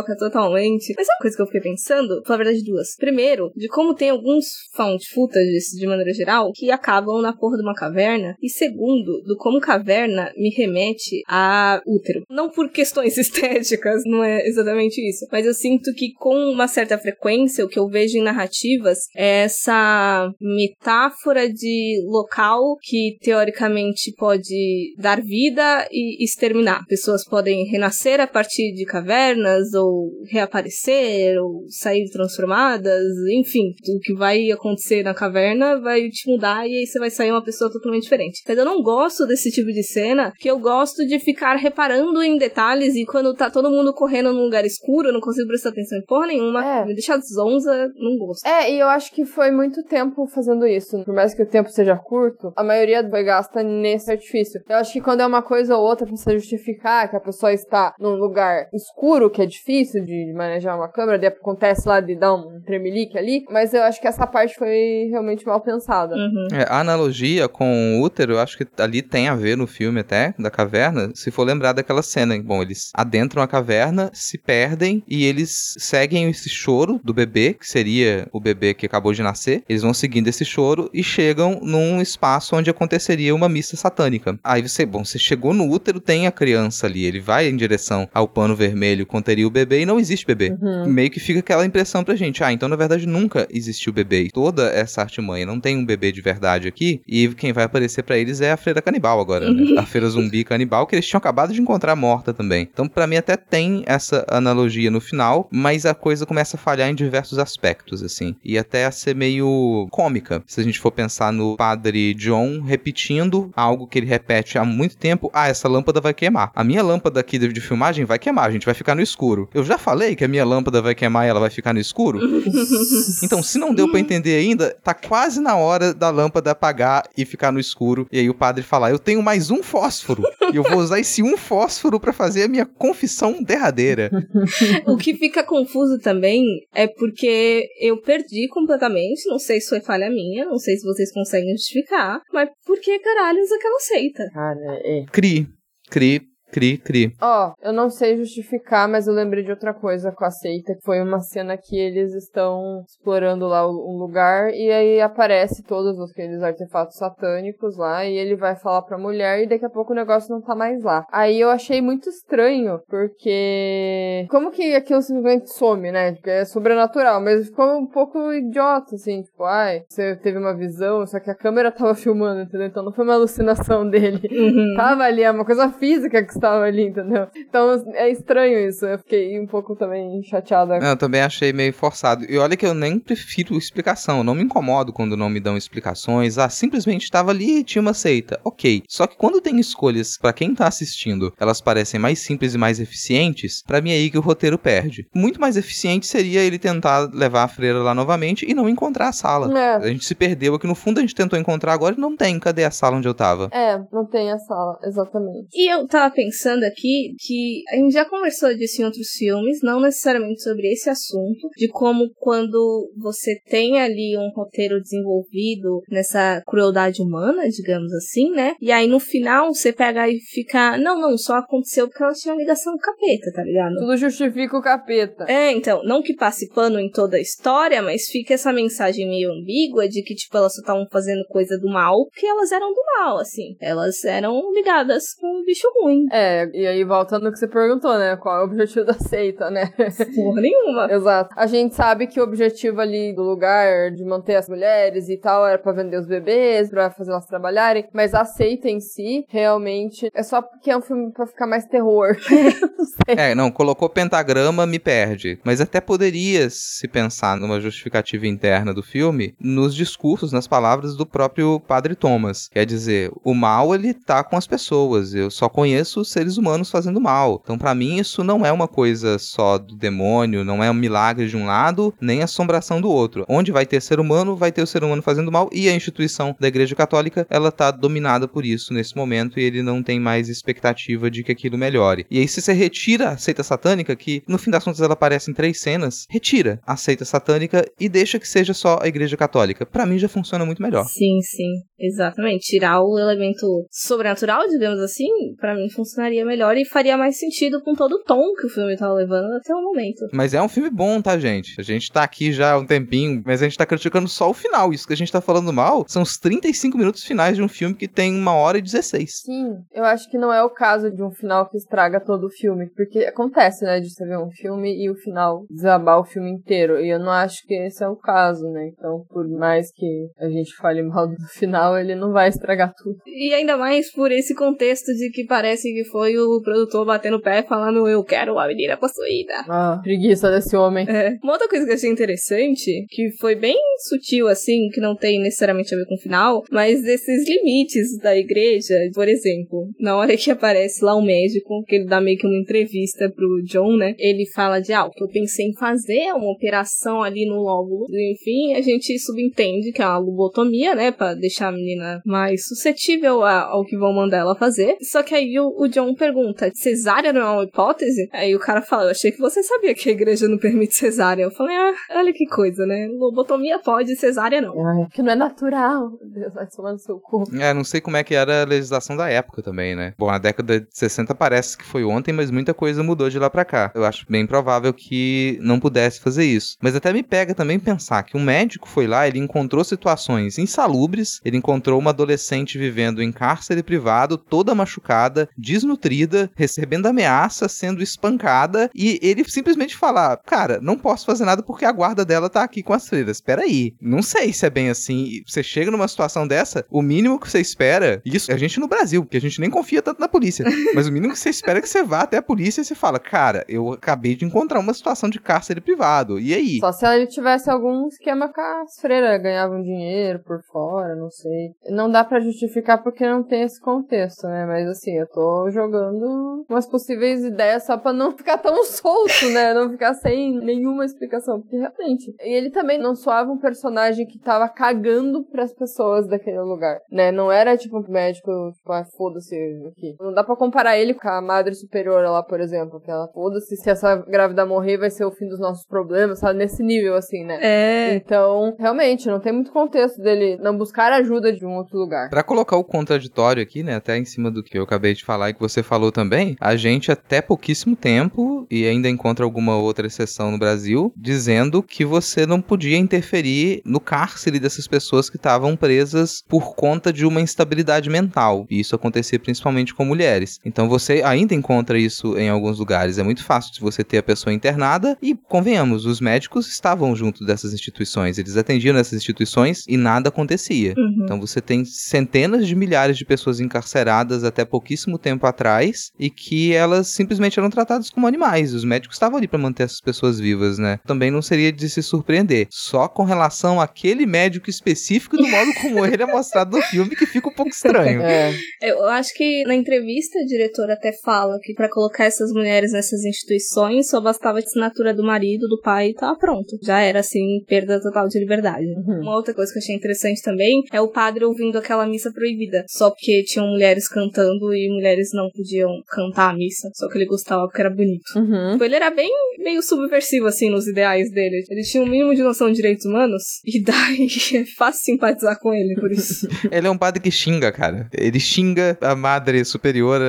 totalmente. 0.03 0.95
Mas 0.97 1.07
uma 1.07 1.19
coisa 1.21 1.37
que 1.37 1.43
eu 1.43 1.47
fiquei 1.47 1.61
pensando? 1.61 2.23
Na 2.29 2.37
verdade, 2.37 2.63
duas. 2.65 2.97
Primeiro, 2.97 3.51
de 3.55 3.69
como 3.69 3.95
tem 3.95 4.11
alguns 4.11 4.47
found 4.75 5.05
footage, 5.09 5.77
de 5.79 5.87
maneira 5.87 6.13
geral, 6.13 6.53
que 6.55 6.71
acabam 6.71 7.21
na 7.21 7.35
porra 7.35 7.57
de 7.57 7.63
uma 7.63 7.75
caverna. 7.75 8.37
E 8.43 8.49
segundo, 8.49 9.23
do 9.23 9.37
como 9.37 9.61
caverna 9.61 10.33
me 10.37 10.51
remete 10.51 11.23
a 11.29 11.81
útero. 11.87 12.25
Não 12.31 12.51
por 12.51 12.71
questões 12.71 13.17
estéticas, 13.19 14.03
não 14.05 14.23
é 14.23 14.47
exatamente 14.47 15.01
isso. 15.01 15.27
Mas 15.31 15.47
eu 15.47 15.55
sinto 15.55 15.93
que 15.95 16.13
com 16.15 16.35
uma 16.51 16.69
certa 16.69 16.99
frequência, 16.99 17.65
o 17.65 17.69
que 17.69 17.79
eu 17.79 17.89
vejo 17.89 18.19
em 18.19 18.23
narrativas 18.23 18.99
é 19.17 19.37
essa 19.45 20.31
metáfora 20.41 21.49
de 21.49 22.03
local 22.07 22.77
que 22.83 23.17
teoricamente 23.21 24.13
pode 24.17 24.95
dar 24.99 25.21
vida 25.23 25.87
e 25.91 26.25
exterminar. 26.25 26.85
Pessoas 26.89 27.25
podem 27.25 27.65
renascer 27.67 28.21
a 28.21 28.27
partir 28.27 28.73
de 28.73 28.85
cavernas, 28.85 29.73
ou 29.75 29.86
reaparecer, 30.31 31.41
ou 31.41 31.65
sair 31.69 32.09
transformadas, 32.11 33.03
enfim. 33.31 33.75
O 33.97 34.01
que 34.01 34.15
vai 34.15 34.51
acontecer 34.51 35.03
na 35.03 35.15
caverna 35.15 35.81
vai 35.81 36.09
te 36.09 36.31
mudar 36.31 36.67
e 36.67 36.79
aí 36.79 36.87
você 36.87 36.99
vai 36.99 37.11
sair 37.11 37.31
uma 37.31 37.45
pessoa 37.45 37.71
totalmente 37.71 38.03
diferente. 38.03 38.43
Mas 38.47 38.59
eu 38.59 38.65
não 38.65 38.83
gosto 38.83 39.27
desse 39.27 39.51
tipo 39.51 39.73
de 39.73 39.83
cena, 39.83 40.33
que 40.39 40.51
eu 40.51 40.59
gosto 40.59 41.07
de 41.07 41.19
ficar 41.19 41.57
reparando 41.57 42.23
em 42.23 42.37
detalhes 42.37 42.95
e 42.95 43.05
quando 43.05 43.35
tá 43.35 43.51
todo 43.51 43.71
mundo 43.71 43.93
correndo 43.93 44.33
num 44.33 44.45
lugar 44.45 44.65
escuro, 44.65 45.09
eu 45.09 45.13
não 45.13 45.21
consigo 45.21 45.49
prestar 45.49 45.71
atenção 45.71 45.99
em 45.99 46.05
porra 46.05 46.27
nenhuma. 46.27 46.65
É. 46.65 46.85
Me 46.85 46.95
deixa 46.95 47.19
zonza, 47.19 47.89
não 47.97 48.17
gosto. 48.19 48.47
É, 48.47 48.73
e 48.73 48.79
eu 48.79 48.89
acho 48.89 49.13
que 49.13 49.25
foi 49.25 49.51
muito 49.51 49.83
tempo 49.85 50.27
fazendo 50.29 50.67
isso. 50.67 51.03
Por 51.05 51.15
mais 51.15 51.35
que 51.35 51.43
o 51.43 51.49
tempo 51.49 51.71
seja 51.71 51.97
curto, 51.97 52.53
a 52.57 52.65
maioria 52.65 53.09
foi 53.09 53.25
gasta 53.25 53.63
nesse 53.63 54.11
artifício. 54.11 54.61
Eu 54.69 54.77
acho 54.77 54.93
que 54.93 55.01
quando 55.01 55.21
é 55.21 55.27
uma 55.27 55.43
coisa 55.43 55.77
ou 55.77 55.85
outra, 55.85 56.07
precisa 56.07 56.33
justificar 56.33 57.09
que 57.09 57.17
a 57.17 57.21
pessoa 57.21 57.53
está 57.53 57.95
num 57.99 58.15
lugar 58.15 58.69
escuro, 58.73 59.31
que 59.31 59.43
é 59.43 59.47
difícil 59.47 59.76
de 59.85 60.33
manejar 60.35 60.77
uma 60.77 60.89
câmera, 60.89 61.19
daí 61.19 61.29
acontece 61.29 61.89
lá 61.89 62.01
de 62.01 62.15
dar 62.15 62.35
um 62.35 62.61
tremelique 62.61 63.19
ali, 63.19 63.45
mas 63.51 63.75
eu 63.75 63.83
acho 63.83 64.01
que 64.01 64.07
essa 64.07 64.27
parte 64.27 64.55
foi 64.57 65.09
realmente 65.11 65.45
mal 65.47 65.61
pensada. 65.61 66.15
Uhum. 66.15 66.49
É, 66.53 66.67
a 66.69 66.81
analogia 66.81 67.49
com 67.49 67.99
o 67.99 68.03
útero, 68.03 68.35
eu 68.35 68.41
acho 68.41 68.57
que 68.57 68.67
ali 68.79 69.03
tem 69.03 69.29
a 69.29 69.35
ver 69.35 69.57
no 69.57 69.67
filme 69.67 70.01
até, 70.01 70.35
da 70.39 70.51
caverna, 70.51 71.11
se 71.15 71.31
for 71.31 71.45
lembrar 71.45 71.73
daquela 71.73 72.03
cena. 72.03 72.41
Bom, 72.43 72.63
eles 72.63 72.91
adentram 72.95 73.43
a 73.43 73.49
caverna, 73.49 74.11
se 74.13 74.39
perdem 74.39 75.03
e 75.09 75.25
eles 75.25 75.75
seguem 75.79 76.29
esse 76.31 76.49
choro 76.49 77.01
do 77.03 77.13
bebê, 77.13 77.55
que 77.55 77.69
seria 77.69 78.29
o 78.33 78.41
bebê 78.41 78.75
que 78.75 78.87
acabou 78.87 79.13
de 79.13 79.23
nascer. 79.23 79.63
Eles 79.69 79.83
vão 79.83 79.95
seguindo 79.95 80.29
esse 80.29 80.45
choro 80.45 80.91
e 80.93 81.03
chegam 81.03 81.61
num 81.63 82.01
espaço 82.01 82.57
onde 82.57 82.71
aconteceria 82.71 83.35
uma 83.35 83.49
missa 83.49 83.77
satânica. 83.77 84.39
Aí 84.43 84.63
você, 84.63 84.87
bom, 84.87 85.05
você 85.05 85.19
chegou 85.19 85.53
no 85.53 85.69
útero, 85.71 86.01
tem 86.01 86.27
a 86.27 86.33
criança 86.33 86.87
ali, 86.87 87.05
ele 87.05 87.21
vai 87.21 87.49
em 87.49 87.57
direção 87.57 88.09
ao 88.13 88.29
pano 88.29 88.55
vermelho, 88.55 89.07
conteria 89.07 89.47
o 89.47 89.51
bebê 89.51 89.66
e 89.75 89.87
não 89.87 89.99
existe 89.99 90.27
bebê. 90.27 90.57
Uhum. 90.61 90.87
Meio 90.87 91.11
que 91.11 91.21
fica 91.21 91.41
aquela 91.41 91.65
impressão 91.65 92.05
pra 92.05 92.15
gente, 92.15 92.43
ah, 92.45 92.53
então 92.53 92.69
na 92.69 92.77
verdade 92.77 93.07
nunca 93.07 93.47
existiu 93.51 93.93
bebê. 93.93 94.23
E 94.23 94.31
toda 94.31 94.69
essa 94.71 95.01
artimanha 95.01 95.47
não 95.47 95.61
tem 95.61 95.77
um 95.77 95.85
bebê 95.85 96.13
de 96.13 96.21
verdade 96.21 96.69
aqui, 96.69 97.01
e 97.07 97.29
quem 97.29 97.53
vai 97.53 97.65
aparecer 97.65 98.03
pra 98.03 98.17
eles 98.19 98.41
é 98.41 98.53
a 98.53 98.57
freira 98.57 98.83
canibal 98.83 99.21
agora, 99.21 99.51
né? 99.51 99.77
A 99.77 99.85
feira 99.85 100.09
zumbi 100.09 100.43
canibal, 100.43 100.87
que 100.87 100.95
eles 100.95 101.07
tinham 101.07 101.19
acabado 101.19 101.53
de 101.53 101.61
encontrar 101.61 101.95
morta 101.95 102.33
também. 102.33 102.69
Então, 102.73 102.89
pra 102.89 103.07
mim, 103.07 103.17
até 103.17 103.37
tem 103.37 103.83
essa 103.87 104.25
analogia 104.29 104.91
no 104.91 105.01
final, 105.01 105.49
mas 105.51 105.85
a 105.85 105.95
coisa 105.95 106.25
começa 106.25 106.57
a 106.57 106.61
falhar 106.61 106.89
em 106.89 106.95
diversos 106.95 107.39
aspectos, 107.39 108.03
assim. 108.03 108.35
E 108.45 108.59
até 108.59 108.87
a 108.87 108.91
ser 108.91 109.15
meio 109.15 109.87
cômica. 109.91 110.43
Se 110.47 110.61
a 110.61 110.65
gente 110.65 110.79
for 110.79 110.91
pensar 110.91 111.33
no 111.33 111.57
padre 111.57 112.15
John 112.15 112.61
repetindo 112.63 113.51
algo 113.55 113.87
que 113.87 113.99
ele 113.99 114.07
repete 114.07 114.59
há 114.59 114.65
muito 114.65 114.97
tempo: 114.97 115.31
ah, 115.33 115.49
essa 115.49 115.69
lâmpada 115.69 116.01
vai 116.01 116.15
queimar. 116.15 116.51
A 116.55 116.65
minha 116.65 116.83
lâmpada 116.83 117.21
aqui 117.21 117.39
de 117.39 117.61
filmagem 117.61 118.05
vai 118.05 118.19
queimar, 118.19 118.49
a 118.49 118.51
gente 118.51 118.67
vai 118.67 118.75
ficar 118.75 118.95
no 118.95 119.03
escuro. 119.03 119.49
Eu 119.57 119.65
já 119.65 119.79
falei 119.79 120.15
que 120.15 120.23
a 120.23 120.29
minha 120.29 120.45
lâmpada 120.45 120.83
vai 120.83 120.95
queimar 120.95 121.25
e 121.25 121.31
ela 121.31 121.41
vai 121.41 121.49
ficar 121.49 121.73
no 121.73 121.81
escuro? 121.81 122.21
então, 123.25 123.43
se 123.43 123.59
não 123.59 123.73
deu 123.73 123.91
pra 123.91 123.99
entender 123.99 124.37
ainda, 124.37 124.77
tá 124.85 124.93
quase 124.93 125.41
na 125.41 125.57
hora 125.57 125.95
da 125.95 126.11
lâmpada 126.11 126.51
apagar 126.51 127.09
e 127.17 127.25
ficar 127.25 127.51
no 127.51 127.59
escuro. 127.59 128.07
E 128.13 128.19
aí 128.19 128.29
o 128.29 128.35
padre 128.35 128.63
falar: 128.63 128.91
eu 128.91 128.99
tenho 128.99 129.23
mais 129.23 129.51
um 129.51 129.63
fósforo. 129.63 130.23
e 130.53 130.57
eu 130.57 130.63
vou 130.63 130.77
usar 130.77 131.01
esse 131.01 131.23
um 131.23 131.39
fósforo 131.39 131.99
pra 131.99 132.13
fazer 132.13 132.43
a 132.43 132.49
minha 132.49 132.67
confissão 132.67 133.43
derradeira. 133.43 134.11
O 134.87 134.97
que 134.97 135.15
fica 135.15 135.43
confuso 135.43 135.99
também 135.99 136.45
é 136.75 136.87
porque 136.87 137.67
eu 137.81 138.01
perdi 138.01 138.47
completamente, 138.49 139.27
não 139.27 139.39
sei 139.39 139.61
se 139.61 139.69
foi 139.69 139.81
falha 139.81 140.11
minha, 140.11 140.45
não 140.45 140.59
sei 140.59 140.77
se 140.77 140.85
vocês 140.85 141.13
conseguem 141.13 141.53
justificar, 141.53 142.21
mas 142.33 142.51
por 142.65 142.79
que 142.79 142.99
caralhos 142.99 143.51
aquela 143.53 143.81
seita? 143.81 144.31
Cara, 144.33 144.81
é. 144.85 145.05
Cri, 145.11 145.49
cri, 145.89 146.23
cri, 146.51 146.79
cri. 146.79 147.13
Ó, 147.21 147.53
eu 147.63 147.73
não 147.73 147.91
sei 147.91 148.17
justificar, 148.17 148.89
mas 148.89 149.07
eu 149.07 149.15
lembrei 149.15 149.45
de 149.45 149.51
outra 149.51 149.75
coisa 149.75 150.13
com 150.13 150.25
a 150.25 150.31
seita, 150.31 150.75
que 150.75 150.85
foi 150.85 151.01
uma 151.01 151.21
cena 151.21 151.57
que 151.57 151.77
eles 151.77 152.15
estão 152.15 152.83
explorando 152.89 153.47
lá 153.47 153.67
um 153.69 153.99
lugar 153.99 154.51
e 154.53 154.71
aí 154.71 155.01
aparece 155.01 155.63
todos 155.63 155.99
aqueles 156.11 156.43
artefatos 156.43 156.97
satânicos 156.97 157.77
lá 157.77 158.05
e 158.05 158.17
ele 158.17 158.37
vai 158.37 158.57
falar 158.57 158.83
pra 158.83 158.99
mulher 158.99 159.43
e 159.43 159.47
daqui 159.47 159.65
a 159.65 159.71
pouco 159.71 159.93
o 159.93 159.97
negócio 159.97 160.33
não 160.33 160.41
tá 160.41 160.55
mais 160.55 160.83
lá. 160.83 161.05
Aí 161.11 161.41
eu 161.41 161.51
achei 161.51 161.81
muito 161.81 162.09
estranho, 162.09 162.81
porque 162.89 164.27
como 164.31 164.51
que 164.51 164.75
aquilo 164.75 165.03
simplesmente 165.03 165.53
some, 165.53 165.91
né? 165.91 166.13
Porque 166.13 166.31
é 166.31 166.45
sobrenatural, 166.45 167.21
mas 167.21 167.47
ficou 167.47 167.79
um 167.79 167.87
pouco 167.87 168.33
idiota, 168.33 168.95
assim, 168.95 169.23
tipo, 169.23 169.45
ai, 169.45 169.83
você 169.89 170.17
teve 170.17 170.39
uma 170.39 170.57
visão, 170.57 171.07
só 171.07 171.21
que 171.21 171.31
a 171.31 171.35
câmera 171.35 171.71
tava 171.71 171.95
filmando, 171.97 172.43
entendeu? 172.43 172.67
Então 172.67 172.83
não 172.83 172.93
foi 172.93 173.05
uma 173.05 173.15
alucinação 173.15 173.89
dele. 173.89 174.29
Uhum. 174.31 174.75
Tava 174.77 175.05
ali, 175.05 175.23
é 175.23 175.31
uma 175.31 175.45
coisa 175.45 175.71
física 175.71 176.23
que 176.25 176.33
estava 176.37 176.65
ali, 176.65 176.89
entendeu? 176.89 177.27
Então 177.37 177.83
é 177.95 178.11
estranho 178.11 178.69
isso. 178.69 178.87
Eu 178.87 178.99
fiquei 178.99 179.39
um 179.41 179.47
pouco 179.47 179.75
também 179.75 180.23
chateada. 180.23 180.79
Eu 180.79 180.97
também 180.97 181.21
achei 181.21 181.53
meio 181.53 181.73
forçado. 181.73 182.25
E 182.29 182.39
olha 182.39 182.57
que 182.57 182.67
eu 182.67 182.75
nem 182.75 182.99
prefiro 182.99 183.57
explicação. 183.57 184.19
Eu 184.19 184.25
não 184.25 184.35
me 184.35 184.43
incomodo 184.43 184.93
quando 184.93 185.17
não 185.17 185.29
me 185.29 185.41
dão 185.41 185.57
explicações. 185.57 186.39
Ah, 186.39 186.49
simplesmente 186.49 187.05
estava 187.05 187.31
ali 187.31 187.59
e 187.59 187.65
tinha 187.65 187.83
uma 187.83 187.95
seita. 187.95 188.39
Ok. 188.45 188.83
Só 188.89 189.07
que 189.07 189.17
quando 189.17 189.41
tem 189.41 189.59
escolhas 189.59 190.17
pra 190.17 190.33
quem 190.33 190.55
tá 190.55 190.67
assistindo, 190.67 191.33
elas 191.39 191.61
parecem 191.61 191.99
mais 191.99 192.19
simples 192.21 192.55
e 192.55 192.59
mais 192.59 192.79
eficientes, 192.81 193.63
pra 193.67 193.81
mim 193.81 193.91
é 193.91 193.95
aí 193.95 194.11
que 194.11 194.19
o 194.19 194.23
roteiro 194.23 194.59
perde. 194.59 195.07
Muito 195.15 195.41
mais 195.41 195.57
eficiente 195.57 196.07
seria 196.07 196.41
ele 196.41 196.59
tentar 196.59 197.09
levar 197.13 197.45
a 197.45 197.49
freira 197.49 197.79
lá 197.79 197.95
novamente 197.95 198.49
e 198.49 198.55
não 198.55 198.69
encontrar 198.69 199.09
a 199.09 199.13
sala. 199.13 199.59
É. 199.59 199.77
A 199.77 199.89
gente 199.89 200.05
se 200.05 200.15
perdeu 200.15 200.55
aqui 200.55 200.67
no 200.67 200.75
fundo, 200.75 200.99
a 200.99 201.01
gente 201.01 201.15
tentou 201.15 201.39
encontrar 201.39 201.73
agora 201.73 201.95
e 201.97 202.01
não 202.01 202.17
tem. 202.17 202.39
Cadê 202.39 202.65
a 202.65 202.71
sala 202.71 202.97
onde 202.97 203.09
eu 203.09 203.15
tava? 203.15 203.49
É, 203.53 203.79
não 203.93 204.05
tem 204.05 204.31
a 204.31 204.39
sala, 204.39 204.79
exatamente. 204.85 205.49
E 205.55 205.73
eu 205.73 205.87
tava 205.87 206.15
pensando 206.15 206.26
aqui 206.67 207.15
que 207.19 207.63
a 207.71 207.77
gente 207.77 207.93
já 207.93 208.05
conversou 208.05 208.55
disso 208.55 208.81
em 208.81 208.85
outros 208.85 209.11
filmes, 209.11 209.61
não 209.63 209.81
necessariamente 209.81 210.43
sobre 210.43 210.73
esse 210.73 210.89
assunto, 210.89 211.49
de 211.57 211.69
como 211.69 212.11
quando 212.17 212.91
você 212.97 213.37
tem 213.49 213.81
ali 213.81 214.17
um 214.17 214.31
roteiro 214.35 214.81
desenvolvido 214.81 215.83
nessa 215.91 216.43
crueldade 216.47 217.03
humana, 217.03 217.49
digamos 217.49 217.93
assim, 217.95 218.31
né? 218.31 218.55
E 218.61 218.71
aí 218.71 218.87
no 218.87 219.01
final 219.01 219.53
você 219.53 219.73
pega 219.73 220.09
e 220.09 220.19
fica, 220.21 220.77
não, 220.79 221.01
não, 221.01 221.17
só 221.17 221.37
aconteceu 221.37 221.89
porque 221.89 222.03
ela 222.03 222.13
tinha 222.13 222.35
ligação 222.35 222.73
com 222.73 222.79
o 222.79 222.83
capeta, 222.83 223.33
tá 223.35 223.43
ligado? 223.43 223.75
Tudo 223.79 223.97
justifica 223.97 224.57
o 224.57 224.63
capeta. 224.63 225.25
É, 225.29 225.53
então, 225.53 225.83
não 225.85 226.03
que 226.03 226.15
passe 226.15 226.49
pano 226.49 226.79
em 226.79 226.91
toda 226.91 227.17
a 227.17 227.21
história, 227.21 227.83
mas 227.83 228.07
fica 228.07 228.35
essa 228.35 228.53
mensagem 228.53 229.09
meio 229.09 229.33
ambígua 229.33 229.89
de 229.89 230.03
que, 230.03 230.15
tipo, 230.15 230.37
elas 230.37 230.55
só 230.55 230.61
estavam 230.61 230.87
fazendo 230.91 231.25
coisa 231.29 231.59
do 231.59 231.69
mal 231.69 232.07
porque 232.09 232.27
elas 232.27 232.53
eram 232.53 232.73
do 232.73 232.83
mal, 232.99 233.19
assim. 233.19 233.57
Elas 233.61 234.05
eram 234.05 234.53
ligadas 234.53 235.15
com 235.15 235.27
o 235.27 235.45
bicho 235.45 235.69
ruim. 235.81 236.05
É, 236.19 236.49
e 236.55 236.67
aí 236.67 236.83
voltando 236.83 237.25
no 237.25 237.33
que 237.33 237.39
você 237.39 237.47
perguntou, 237.47 237.99
né? 237.99 238.17
Qual 238.17 238.39
é 238.39 238.41
o 238.41 238.45
objetivo 238.45 238.87
da 238.87 238.95
seita, 238.95 239.51
né? 239.51 239.67
Porra 240.15 240.41
nenhuma. 240.41 240.89
Exato. 240.91 241.35
A 241.37 241.47
gente 241.47 241.75
sabe 241.75 242.07
que 242.07 242.19
o 242.19 242.25
objetivo 242.25 242.81
ali 242.81 243.15
do 243.15 243.23
lugar 243.23 243.91
de 243.91 244.03
manter 244.03 244.37
as 244.37 244.49
mulheres 244.49 245.11
e 245.11 245.19
tal 245.19 245.47
era 245.47 245.59
pra 245.59 245.73
vender 245.73 245.99
os 245.99 246.07
bebês, 246.07 246.71
pra 246.71 246.91
fazer 246.91 247.11
elas 247.11 247.27
trabalharem, 247.27 247.87
mas 247.93 248.15
a 248.15 248.25
seita 248.25 248.67
em 248.67 248.81
si, 248.81 249.27
realmente, 249.29 250.11
é 250.15 250.23
só 250.23 250.41
porque 250.41 250.71
é 250.71 250.77
um 250.79 250.81
filme 250.81 251.13
pra 251.13 251.27
ficar 251.27 251.47
mais 251.47 251.67
terror. 251.67 252.17
Não 252.79 252.85
sei. 252.87 253.15
É, 253.15 253.35
não, 253.35 253.51
colocou 253.51 253.89
pentagrama, 253.89 254.67
me 254.67 254.79
perde. 254.79 255.39
Mas 255.45 255.61
até 255.61 255.81
poderia 255.81 256.49
se 256.49 256.89
pensar 256.89 257.37
numa 257.37 257.61
justificativa 257.61 258.27
interna 258.27 258.73
do 258.73 258.83
filme 258.83 259.35
nos 259.39 259.75
discursos, 259.75 260.33
nas 260.33 260.47
palavras 260.47 260.97
do 260.97 261.05
próprio 261.05 261.61
Padre 261.61 261.95
Thomas. 261.95 262.49
Quer 262.49 262.65
dizer, 262.65 263.11
o 263.23 263.35
mal 263.35 263.75
ele 263.75 263.93
tá 263.93 264.25
com 264.25 264.37
as 264.37 264.47
pessoas. 264.47 265.15
Eu 265.15 265.31
só 265.31 265.49
conheço 265.49 266.06
os 266.07 266.13
seres 266.13 266.37
humanos 266.37 266.71
fazendo 266.71 267.01
mal. 267.01 267.41
Então, 267.43 267.59
pra 267.59 267.75
mim, 267.75 267.99
isso 267.99 268.25
não 268.25 268.47
é 268.47 268.53
uma 268.53 268.69
coisa 268.69 269.19
só 269.19 269.59
do 269.59 269.77
demônio, 269.77 270.45
não 270.45 270.63
é 270.63 270.71
um 270.71 270.75
milagre 270.75 271.29
de 271.29 271.37
um 271.37 271.47
lado, 271.47 271.93
nem 272.01 272.23
assombração 272.23 272.81
do 272.81 272.91
outro. 272.91 273.25
Onde 273.29 273.53
vai 273.53 273.67
ter 273.67 273.81
ser 273.81 274.01
humano, 274.01 274.37
vai 274.37 274.53
ter 274.53 274.63
o 274.63 274.67
ser 274.67 274.83
humano 274.83 275.03
fazendo 275.03 275.33
mal 275.33 275.51
e 275.53 275.69
a 275.69 275.75
instituição 275.75 276.35
da 276.39 276.49
Igreja 276.49 276.75
Católica, 276.75 277.27
ela 277.29 277.53
tá 277.53 277.71
dominada 277.71 278.27
por 278.29 278.45
isso 278.45 278.73
nesse 278.73 278.97
momento 278.97 279.39
e 279.39 279.43
ele 279.43 279.63
não 279.63 279.83
tem 279.83 280.01
mais 280.01 280.29
expectativa 280.29 281.11
de 281.11 281.23
que 281.23 281.33
aquilo 281.33 281.59
melhore. 281.59 282.07
E 282.11 282.19
aí, 282.19 282.29
se 282.29 282.41
você 282.41 282.53
retira 282.53 283.11
a 283.11 283.17
seita 283.17 283.43
satânica, 283.43 283.95
que 283.97 284.23
no 284.29 284.39
fim 284.39 284.51
das 284.51 284.65
contas 284.65 284.81
ela 284.81 284.95
aparece 284.95 285.31
em 285.31 285.35
três 285.35 285.61
cenas, 285.61 286.07
retira 286.09 286.61
a 286.67 286.77
seita 286.77 287.05
satânica 287.05 287.67
e 287.79 287.89
deixa 287.89 288.19
que 288.19 288.29
seja 288.29 288.55
só 288.55 288.79
a 288.81 288.89
Igreja 288.89 289.17
Católica. 289.17 289.67
Pra 289.67 289.87
mim 289.87 289.99
já 289.99 290.09
funciona 290.09 290.45
muito 290.45 290.63
melhor. 290.63 290.85
Sim, 290.85 291.21
sim, 291.23 291.53
exatamente. 291.79 292.47
Tirar 292.47 292.81
o 292.81 292.99
elemento 292.99 293.67
sobrenatural, 293.71 294.49
digamos 294.49 294.81
assim, 294.81 295.09
pra 295.39 295.55
mim 295.55 295.69
funcionaria 295.97 296.25
melhor 296.25 296.57
e 296.57 296.65
faria 296.65 296.97
mais 296.97 297.19
sentido 297.19 297.63
com 297.63 297.75
todo 297.75 297.93
o 297.93 298.03
tom 298.03 298.35
que 298.35 298.47
o 298.47 298.51
filme 298.51 298.77
tava 298.77 298.93
levando 298.93 299.33
até 299.33 299.55
o 299.55 299.63
momento. 299.63 300.07
Mas 300.13 300.35
é 300.35 300.43
um 300.43 300.49
filme 300.49 300.69
bom, 300.69 301.01
tá, 301.01 301.19
gente? 301.19 301.59
A 301.59 301.63
gente 301.63 301.91
tá 301.91 302.03
aqui 302.03 302.33
já 302.33 302.53
há 302.53 302.59
um 302.59 302.67
tempinho, 302.67 303.23
mas 303.25 303.41
a 303.41 303.47
gente 303.47 303.57
tá 303.57 303.65
criticando 303.65 304.09
só 304.09 304.31
o 304.31 304.35
final. 304.35 304.73
Isso 304.73 304.87
que 304.87 304.93
a 304.93 304.97
gente 304.97 305.11
tá 305.11 305.21
falando 305.21 305.53
mal 305.53 305.85
são 305.89 306.03
os 306.03 306.19
35 306.19 306.77
minutos 306.77 307.03
finais 307.03 307.37
de 307.37 307.43
um 307.43 307.49
filme 307.49 307.75
que 307.75 307.89
tem 307.89 308.15
uma 308.15 308.35
hora 308.35 308.59
e 308.59 308.63
16. 308.63 309.23
Sim, 309.25 309.55
eu 309.73 309.85
acho 309.85 310.11
que 310.11 310.19
não 310.19 310.33
é 310.33 310.43
o 310.43 310.51
caso 310.51 310.91
de 310.91 311.03
um 311.03 311.11
final 311.11 311.49
que 311.49 311.57
estraga 311.57 312.01
todo 312.01 312.27
o 312.27 312.31
filme, 312.31 312.69
porque 312.77 313.01
acontece, 313.01 313.65
né, 313.65 313.81
de 313.81 313.89
você 313.89 314.05
ver 314.05 314.19
um 314.19 314.31
filme 314.31 314.85
e 314.85 314.91
o 314.91 314.95
final 314.95 315.47
desabar 315.49 315.99
o 315.99 316.05
filme 316.05 316.31
inteiro, 316.31 316.79
e 316.79 316.91
eu 316.91 316.99
não 316.99 317.11
acho 317.11 317.47
que 317.47 317.55
esse 317.55 317.83
é 317.83 317.89
o 317.89 317.97
caso, 317.97 318.45
né, 318.51 318.69
então 318.69 319.05
por 319.09 319.27
mais 319.29 319.73
que 319.73 320.09
a 320.19 320.29
gente 320.29 320.55
fale 320.57 320.83
mal 320.85 321.09
do 321.09 321.17
final, 321.35 321.79
ele 321.79 321.95
não 321.95 322.13
vai 322.13 322.29
estragar 322.29 322.73
tudo. 322.77 322.99
E 323.07 323.33
ainda 323.33 323.57
mais 323.57 323.91
por 323.93 324.11
esse 324.11 324.35
contexto 324.35 324.93
de 324.93 325.11
que 325.11 325.25
parece 325.25 325.73
que 325.73 325.86
foi 325.91 326.17
o 326.19 326.41
produtor 326.43 326.85
batendo 326.85 327.17
o 327.17 327.23
pé 327.23 327.43
falando 327.43 327.89
eu 327.89 328.03
quero 328.05 328.39
a 328.39 328.47
menina 328.47 328.77
possuída. 328.77 329.35
Ah, 329.49 329.81
preguiça 329.83 330.31
desse 330.31 330.57
homem. 330.57 330.87
É. 330.89 331.19
Uma 331.23 331.35
outra 331.35 331.49
coisa 331.49 331.65
que 331.65 331.71
eu 331.71 331.77
achei 331.77 331.91
interessante, 331.91 332.87
que 332.89 333.11
foi 333.19 333.35
bem 333.35 333.57
sutil, 333.89 334.29
assim, 334.29 334.69
que 334.73 334.81
não 334.81 334.97
tem 334.97 335.21
necessariamente 335.21 335.75
a 335.75 335.79
ver 335.79 335.87
com 335.87 335.95
o 335.95 336.01
final, 336.01 336.43
mas 336.51 336.83
desses 336.83 337.29
limites 337.29 337.99
da 337.99 338.17
igreja, 338.17 338.75
por 338.95 339.09
exemplo, 339.09 339.69
na 339.81 339.97
hora 339.97 340.17
que 340.17 340.31
aparece 340.31 340.85
lá 340.85 340.95
o 340.95 341.03
médico, 341.03 341.63
que 341.67 341.77
ele 341.77 341.87
dá 341.87 342.01
meio 342.01 342.19
que 342.19 342.27
uma 342.27 342.41
entrevista 342.41 343.11
pro 343.11 343.43
John, 343.45 343.77
né? 343.77 343.95
Ele 343.99 344.27
fala 344.35 344.61
de, 344.61 344.73
ah, 344.73 344.85
o 344.85 344.91
que 344.91 345.03
eu 345.03 345.09
pensei 345.09 345.47
em 345.47 345.55
fazer 345.55 346.01
é 346.01 346.15
uma 346.15 346.31
operação 346.31 347.03
ali 347.03 347.27
no 347.27 347.37
lóbulo. 347.37 347.87
Enfim, 348.13 348.55
a 348.55 348.61
gente 348.61 348.99
subentende 348.99 349.73
que 349.73 349.83
é 349.83 349.87
uma 349.87 349.99
lobotomia, 349.99 350.75
né? 350.75 350.91
Pra 350.91 351.15
deixar 351.15 351.49
a 351.49 351.53
menina 351.53 352.01
mais 352.05 352.47
suscetível 352.47 353.25
ao 353.25 353.65
que 353.65 353.77
vão 353.77 353.93
mandar 353.93 354.19
ela 354.19 354.37
fazer. 354.37 354.77
Só 354.81 355.03
que 355.03 355.15
aí 355.15 355.39
o, 355.39 355.55
o 355.59 355.69
John 355.77 355.95
pergunta: 355.95 356.51
cesárea 356.55 357.13
não 357.13 357.21
é 357.21 357.31
uma 357.31 357.45
hipótese? 357.45 358.09
Aí 358.11 358.35
o 358.35 358.39
cara 358.39 358.63
fala: 358.63 358.85
Eu 358.85 358.91
achei 358.93 359.13
que 359.13 359.19
você 359.19 359.43
sabia 359.43 359.75
que 359.75 359.91
a 359.91 359.93
igreja 359.93 360.27
não 360.27 360.39
permite 360.39 360.75
cesárea. 360.75 361.25
Eu 361.25 361.31
falei: 361.31 361.55
Ah, 361.55 361.75
olha 361.99 362.15
que 362.15 362.25
coisa, 362.25 362.65
né? 362.65 362.89
Lobotomia 362.93 363.59
pode, 363.59 363.95
cesárea 363.97 364.41
não. 364.41 364.55
Ai, 364.67 364.87
que 364.91 365.03
não 365.03 365.13
é 365.13 365.15
natural. 365.15 365.91
Deus 366.03 366.33
vai 366.33 366.47
tomar 366.47 366.73
no 366.73 366.79
seu 366.79 366.99
cu. 366.99 367.25
É, 367.39 367.53
não 367.53 367.63
sei 367.63 367.83
como 367.83 367.99
é 367.99 368.03
que 368.03 368.15
era 368.15 368.43
a 368.43 368.47
legislação 368.47 368.97
da 368.97 369.11
época 369.11 369.43
também, 369.43 369.77
né? 369.77 369.93
Bom, 369.99 370.09
a 370.09 370.17
década 370.17 370.61
de 370.61 370.67
60 370.71 371.15
parece 371.15 371.59
que 371.59 371.65
foi 371.65 371.85
ontem, 371.85 372.13
mas 372.13 372.31
muita 372.31 372.55
coisa 372.55 372.83
mudou 372.83 373.11
de 373.11 373.19
lá 373.19 373.29
pra 373.29 373.45
cá. 373.45 373.71
Eu 373.75 373.85
acho 373.85 374.07
bem 374.09 374.27
provável 374.27 374.73
que 374.73 375.39
não 375.43 375.61
pudesse 375.61 376.01
fazer 376.01 376.25
isso. 376.25 376.57
Mas 376.63 376.75
até 376.75 376.91
me 376.91 377.03
pega 377.03 377.35
também 377.35 377.59
pensar 377.59 378.03
que 378.03 378.17
um 378.17 378.25
médico 378.25 378.67
foi 378.67 378.87
lá, 378.87 379.07
ele 379.07 379.19
encontrou 379.19 379.63
situações 379.63 380.39
insalubres, 380.39 381.21
ele 381.23 381.37
encontrou 381.37 381.79
uma 381.79 381.91
adolescente 381.91 382.57
vivendo 382.57 383.03
em 383.03 383.13
cárcere 383.13 383.63
privado, 383.63 384.17
toda 384.17 384.55
machucada, 384.55 385.29
desnutrida, 385.67 386.31
recebendo 386.35 386.87
ameaça, 386.87 387.49
sendo 387.49 387.83
espancada, 387.83 388.71
e 388.75 388.99
ele 389.03 389.25
simplesmente 389.25 389.77
falar: 389.77 390.17
Cara, 390.19 390.61
não 390.63 390.79
posso 390.79 391.05
fazer 391.05 391.25
nada 391.25 391.43
porque 391.43 391.65
a 391.65 391.73
guarda 391.73 392.05
dela 392.05 392.31
tá 392.31 392.43
aqui 392.43 392.63
com 392.63 392.73
as 392.73 392.89
freiras. 392.89 393.21
Peraí, 393.21 393.75
não 393.81 394.03
sei 394.03 394.33
se 394.33 394.47
é 394.47 394.51
bem 394.51 394.71
assim. 394.71 395.23
Você 395.27 395.43
chega 395.43 395.71
numa 395.71 395.89
situação 395.89 396.27
dessa, 396.27 396.65
o 396.71 396.81
mínimo 396.81 397.19
que 397.19 397.31
você 397.31 397.41
espera, 397.41 398.01
isso 398.05 398.33
a 398.33 398.37
gente 398.37 398.61
no 398.61 398.69
Brasil, 398.69 399.03
porque 399.03 399.17
a 399.17 399.21
gente 399.21 399.41
nem 399.41 399.51
confia 399.51 399.83
tanto 399.83 400.01
na 400.01 400.09
polícia, 400.09 400.45
mas 400.75 400.87
o 400.87 400.93
mínimo 400.93 401.13
que 401.13 401.19
você 401.19 401.31
espera 401.31 401.59
é 401.59 401.63
que 401.63 401.69
você 401.69 401.83
vá 401.83 402.01
até 402.01 402.19
a 402.19 402.23
polícia 402.23 402.61
e 402.61 402.65
você 402.65 402.75
fala: 402.75 402.99
Cara, 402.99 403.45
eu 403.49 403.73
acabei 403.73 404.15
de 404.15 404.25
encontrar 404.25 404.61
uma 404.61 404.75
situação 404.75 405.11
de 405.11 405.19
cárcere 405.19 405.61
privado, 405.61 406.21
e 406.21 406.33
aí? 406.35 406.59
Só 406.61 406.73
se 406.73 406.87
ele 406.87 407.07
tivesse 407.07 407.51
algum 407.51 407.89
esquema 407.89 408.33
com 408.33 408.41
as 408.41 408.79
freiras, 408.81 409.21
ganhavam 409.21 409.63
dinheiro 409.63 410.21
por 410.21 410.43
fora, 410.53 410.95
não 410.95 411.11
sei. 411.11 411.51
Não 411.69 411.91
dá 411.91 412.05
pra 412.05 412.21
justificar 412.21 412.83
porque 412.83 413.07
não 413.07 413.23
tem 413.23 413.43
esse 413.43 413.61
contexto, 413.61 414.27
né? 414.29 414.47
Mas 414.47 414.69
assim, 414.69 414.97
eu 414.97 415.07
tô 415.07 415.46
jogando 415.51 416.45
umas 416.49 416.69
possíveis 416.69 417.25
ideias 417.25 417.65
só 417.65 417.77
pra 417.77 417.93
não 417.93 418.13
ficar 418.17 418.39
tão 418.39 418.65
solto, 418.65 419.29
né? 419.33 419.53
Não 419.55 419.71
ficar 419.71 419.95
sem 419.95 420.39
nenhuma 420.39 420.85
explicação. 420.85 421.41
Porque 421.41 421.57
realmente. 421.57 422.15
E 422.21 422.33
ele 422.33 422.51
também 422.51 422.79
não 422.79 422.95
soava 422.95 423.31
um 423.31 423.39
personagem 423.39 424.07
que 424.07 424.19
tava 424.19 424.49
cagando 424.49 425.25
pras 425.25 425.53
pessoas 425.55 426.07
daquele 426.07 426.41
lugar, 426.41 426.79
né? 426.91 427.11
Não 427.13 427.31
era 427.31 427.57
tipo 427.57 427.79
um 427.79 427.85
médico, 427.89 428.31
tipo, 428.53 428.73
ah, 428.73 428.85
foda-se 428.97 429.35
aqui. 429.69 429.95
Não 430.01 430.13
dá 430.13 430.25
pra 430.25 430.37
comparar 430.37 430.79
ele 430.79 430.95
com 430.95 431.09
a 431.09 431.21
madre 431.21 431.55
superior 431.55 432.03
lá, 432.03 432.23
por 432.23 432.41
exemplo. 432.41 432.81
Que 432.81 432.91
ela, 432.91 433.09
foda-se, 433.13 433.57
se 433.57 433.71
essa 433.71 433.97
grávida 433.97 434.47
morrer 434.47 434.79
vai 434.79 434.91
ser 434.91 435.05
o 435.05 435.13
fim 435.13 435.29
dos 435.29 435.41
nossos 435.41 435.67
problemas, 435.67 436.19
sabe? 436.19 436.39
Nesse 436.39 436.63
nível, 436.63 436.95
assim, 436.95 437.25
né? 437.25 437.39
É. 437.43 437.95
Então, 437.95 438.55
realmente, 438.59 439.09
não 439.09 439.21
tem 439.21 439.33
muito 439.33 439.53
contexto 439.53 440.01
dele 440.01 440.37
não 440.39 440.57
buscar 440.57 440.93
ajuda 440.93 441.33
de 441.33 441.45
um 441.45 441.57
outro 441.57 441.79
lugar. 441.79 442.09
Pra 442.11 442.23
colocar 442.23 442.57
o 442.57 442.65
contraditório 442.65 443.43
aqui, 443.43 443.63
né, 443.63 443.77
até 443.77 443.97
em 443.97 444.05
cima 444.05 444.31
do 444.31 444.43
que 444.43 444.59
eu 444.59 444.63
acabei 444.63 444.95
de 444.95 445.05
falar 445.05 445.31
e 445.31 445.35
que 445.37 445.43
você 445.43 445.63
falou 445.63 445.93
também, 445.93 446.37
a 446.41 446.57
gente 446.57 446.91
até 446.91 447.21
pouquíssimo 447.21 447.77
tempo, 447.77 448.47
e 448.51 448.67
ainda 448.67 448.89
encontra 448.89 449.25
alguma 449.25 449.57
outra 449.57 449.87
exceção 449.87 450.31
no 450.31 450.39
Brasil, 450.39 450.93
dizendo 450.97 451.63
que 451.63 451.85
você 451.85 452.27
não 452.27 452.41
podia 452.41 452.77
interferir 452.77 453.63
no 453.65 453.81
cárcere 453.81 454.41
dessas 454.41 454.67
pessoas 454.67 455.11
que 455.11 455.17
estavam 455.17 455.57
presas 455.57 456.23
por 456.29 456.55
conta 456.55 456.93
de 456.93 457.05
uma 457.05 457.21
instabilidade 457.21 457.91
mental. 457.91 458.47
E 458.51 458.61
isso 458.61 458.75
acontecia 458.75 459.19
principalmente 459.19 459.75
com 459.75 459.85
mulheres. 459.85 460.41
Então 460.45 460.69
você 460.69 461.03
ainda 461.05 461.35
encontra 461.35 461.79
isso 461.79 462.17
em 462.19 462.29
alguns 462.29 462.59
lugares. 462.59 462.99
É 462.99 463.03
muito 463.03 463.25
fácil 463.25 463.53
de 463.53 463.61
você 463.61 463.85
ter 463.85 463.99
a 463.99 464.03
pessoa 464.03 464.33
internada 464.33 464.97
e, 465.03 465.15
convenhamos, 465.15 465.85
os 465.85 466.01
médicos 466.01 466.49
estavam 466.49 466.95
junto 466.97 467.25
dessas 467.25 467.53
instituições. 467.53 468.19
Eles 468.19 468.37
atendiam 468.37 468.75
nessas 468.75 468.95
instituições 468.95 469.65
e 469.69 469.77
nada 469.77 470.09
acontecia. 470.09 470.75
Uhum. 470.77 471.03
Então 471.05 471.21
você 471.21 471.41
tem 471.41 471.65
centenas 471.65 472.47
de 472.47 472.55
milhares 472.55 472.97
de 472.97 473.05
pessoas 473.05 473.41
encarceradas 473.41 474.25
até 474.25 474.45
pouquíssimo 474.45 474.99
tempo 474.99 475.26
atrás 475.31 475.91
e 475.99 476.11
que 476.11 476.53
elas 476.53 476.89
simplesmente 476.89 477.39
eram 477.39 477.51
tratadas 477.51 477.91
como 477.91 478.07
animais. 478.07 478.55
Os 478.55 478.65
médicos 478.65 478.97
estavam 478.97 479.19
ali 479.19 479.29
para 479.29 479.39
manter 479.39 479.65
essas 479.65 479.81
pessoas 479.81 480.19
vivas, 480.19 480.59
né? 480.59 480.79
Também 480.87 481.11
não 481.11 481.23
seria 481.23 481.53
de 481.53 481.69
se 481.69 481.83
surpreender. 481.83 482.47
Só 482.51 482.89
com 482.89 483.05
relação 483.05 483.61
àquele 483.61 484.07
médico 484.07 484.51
específico 484.51 485.17
do 485.17 485.27
modo 485.27 485.53
como 485.61 485.85
ele 485.85 486.03
é 486.03 486.07
mostrado 486.07 486.57
no 486.57 486.63
filme 486.63 486.97
que 486.97 487.07
fica 487.07 487.29
um 487.29 487.35
pouco 487.35 487.51
estranho. 487.51 488.01
É. 488.03 488.35
Eu 488.63 488.85
acho 488.87 489.15
que 489.15 489.45
na 489.45 489.55
entrevista 489.55 490.19
a 490.19 490.25
diretora 490.25 490.75
até 490.75 490.93
fala 491.05 491.39
que 491.43 491.55
pra 491.55 491.69
colocar 491.69 492.05
essas 492.05 492.31
mulheres 492.33 492.73
nessas 492.73 493.05
instituições 493.05 493.89
só 493.89 494.01
bastava 494.01 494.39
a 494.39 494.43
assinatura 494.43 494.95
do 494.95 495.05
marido, 495.05 495.49
do 495.49 495.61
pai 495.61 495.89
e 495.89 495.95
tava 495.95 496.17
pronto. 496.19 496.59
Já 496.63 496.81
era 496.81 497.01
assim, 497.01 497.45
perda 497.47 497.81
total 497.81 498.09
de 498.09 498.19
liberdade. 498.19 498.67
Uhum. 498.67 499.01
Uma 499.03 499.17
outra 499.17 499.35
coisa 499.35 499.53
que 499.53 499.59
eu 499.59 499.63
achei 499.63 499.75
interessante 499.75 500.23
também 500.23 500.63
é 500.73 500.81
o 500.81 500.89
padre 500.89 501.25
ouvindo 501.25 501.59
aquela 501.59 501.87
missa 501.87 502.13
proibida. 502.13 502.65
Só 502.69 502.91
porque 502.91 503.25
tinham 503.25 503.47
mulheres 503.47 503.89
cantando 503.89 504.55
e 504.55 504.69
mulheres 504.69 505.11
não 505.17 505.31
podiam 505.31 505.71
cantar 505.89 506.31
a 506.31 506.37
missa. 506.37 506.69
Só 506.75 506.89
que 506.89 506.99
ele 506.99 507.07
gostava 507.07 507.47
porque 507.47 507.61
era 507.61 507.71
bonito. 507.71 508.05
Uhum. 508.15 508.53
Tipo, 508.53 508.65
Ele 508.65 508.77
era 508.77 508.91
bem 508.91 509.11
meio 509.39 509.63
subversivo, 509.63 510.27
assim, 510.27 510.51
nos 510.51 510.67
ideais 510.67 511.11
dele. 511.11 511.45
Ele 511.49 511.63
tinha 511.63 511.83
um 511.83 511.87
mínimo 511.87 512.15
de 512.15 512.23
noção 512.23 512.49
de 512.49 512.57
direitos 512.57 512.85
humanos. 512.85 513.23
E 513.57 513.63
daí 513.63 514.07
é 514.35 514.45
fácil 514.45 514.85
simpatizar 514.85 515.39
com 515.41 515.55
ele 515.55 515.75
por 515.77 515.91
isso. 515.91 516.29
Ele 516.53 516.67
é 516.67 516.71
um 516.71 516.77
padre 516.77 517.01
que 517.01 517.11
xinga, 517.11 517.51
cara. 517.51 517.89
Ele 517.91 518.21
xinga 518.21 518.77
a 518.83 518.95
madre 518.95 519.43
superiora, 519.47 520.05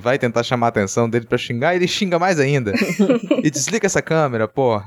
vai 0.00 0.18
tentar 0.18 0.42
chamar 0.42 0.66
a 0.66 0.68
atenção 0.68 1.08
dele 1.08 1.24
pra 1.24 1.38
xingar, 1.38 1.74
ele 1.74 1.88
xinga 1.88 2.18
mais 2.18 2.38
ainda. 2.38 2.74
e 3.42 3.50
desliga 3.50 3.86
essa 3.86 4.02
câmera, 4.02 4.46
porra. 4.46 4.86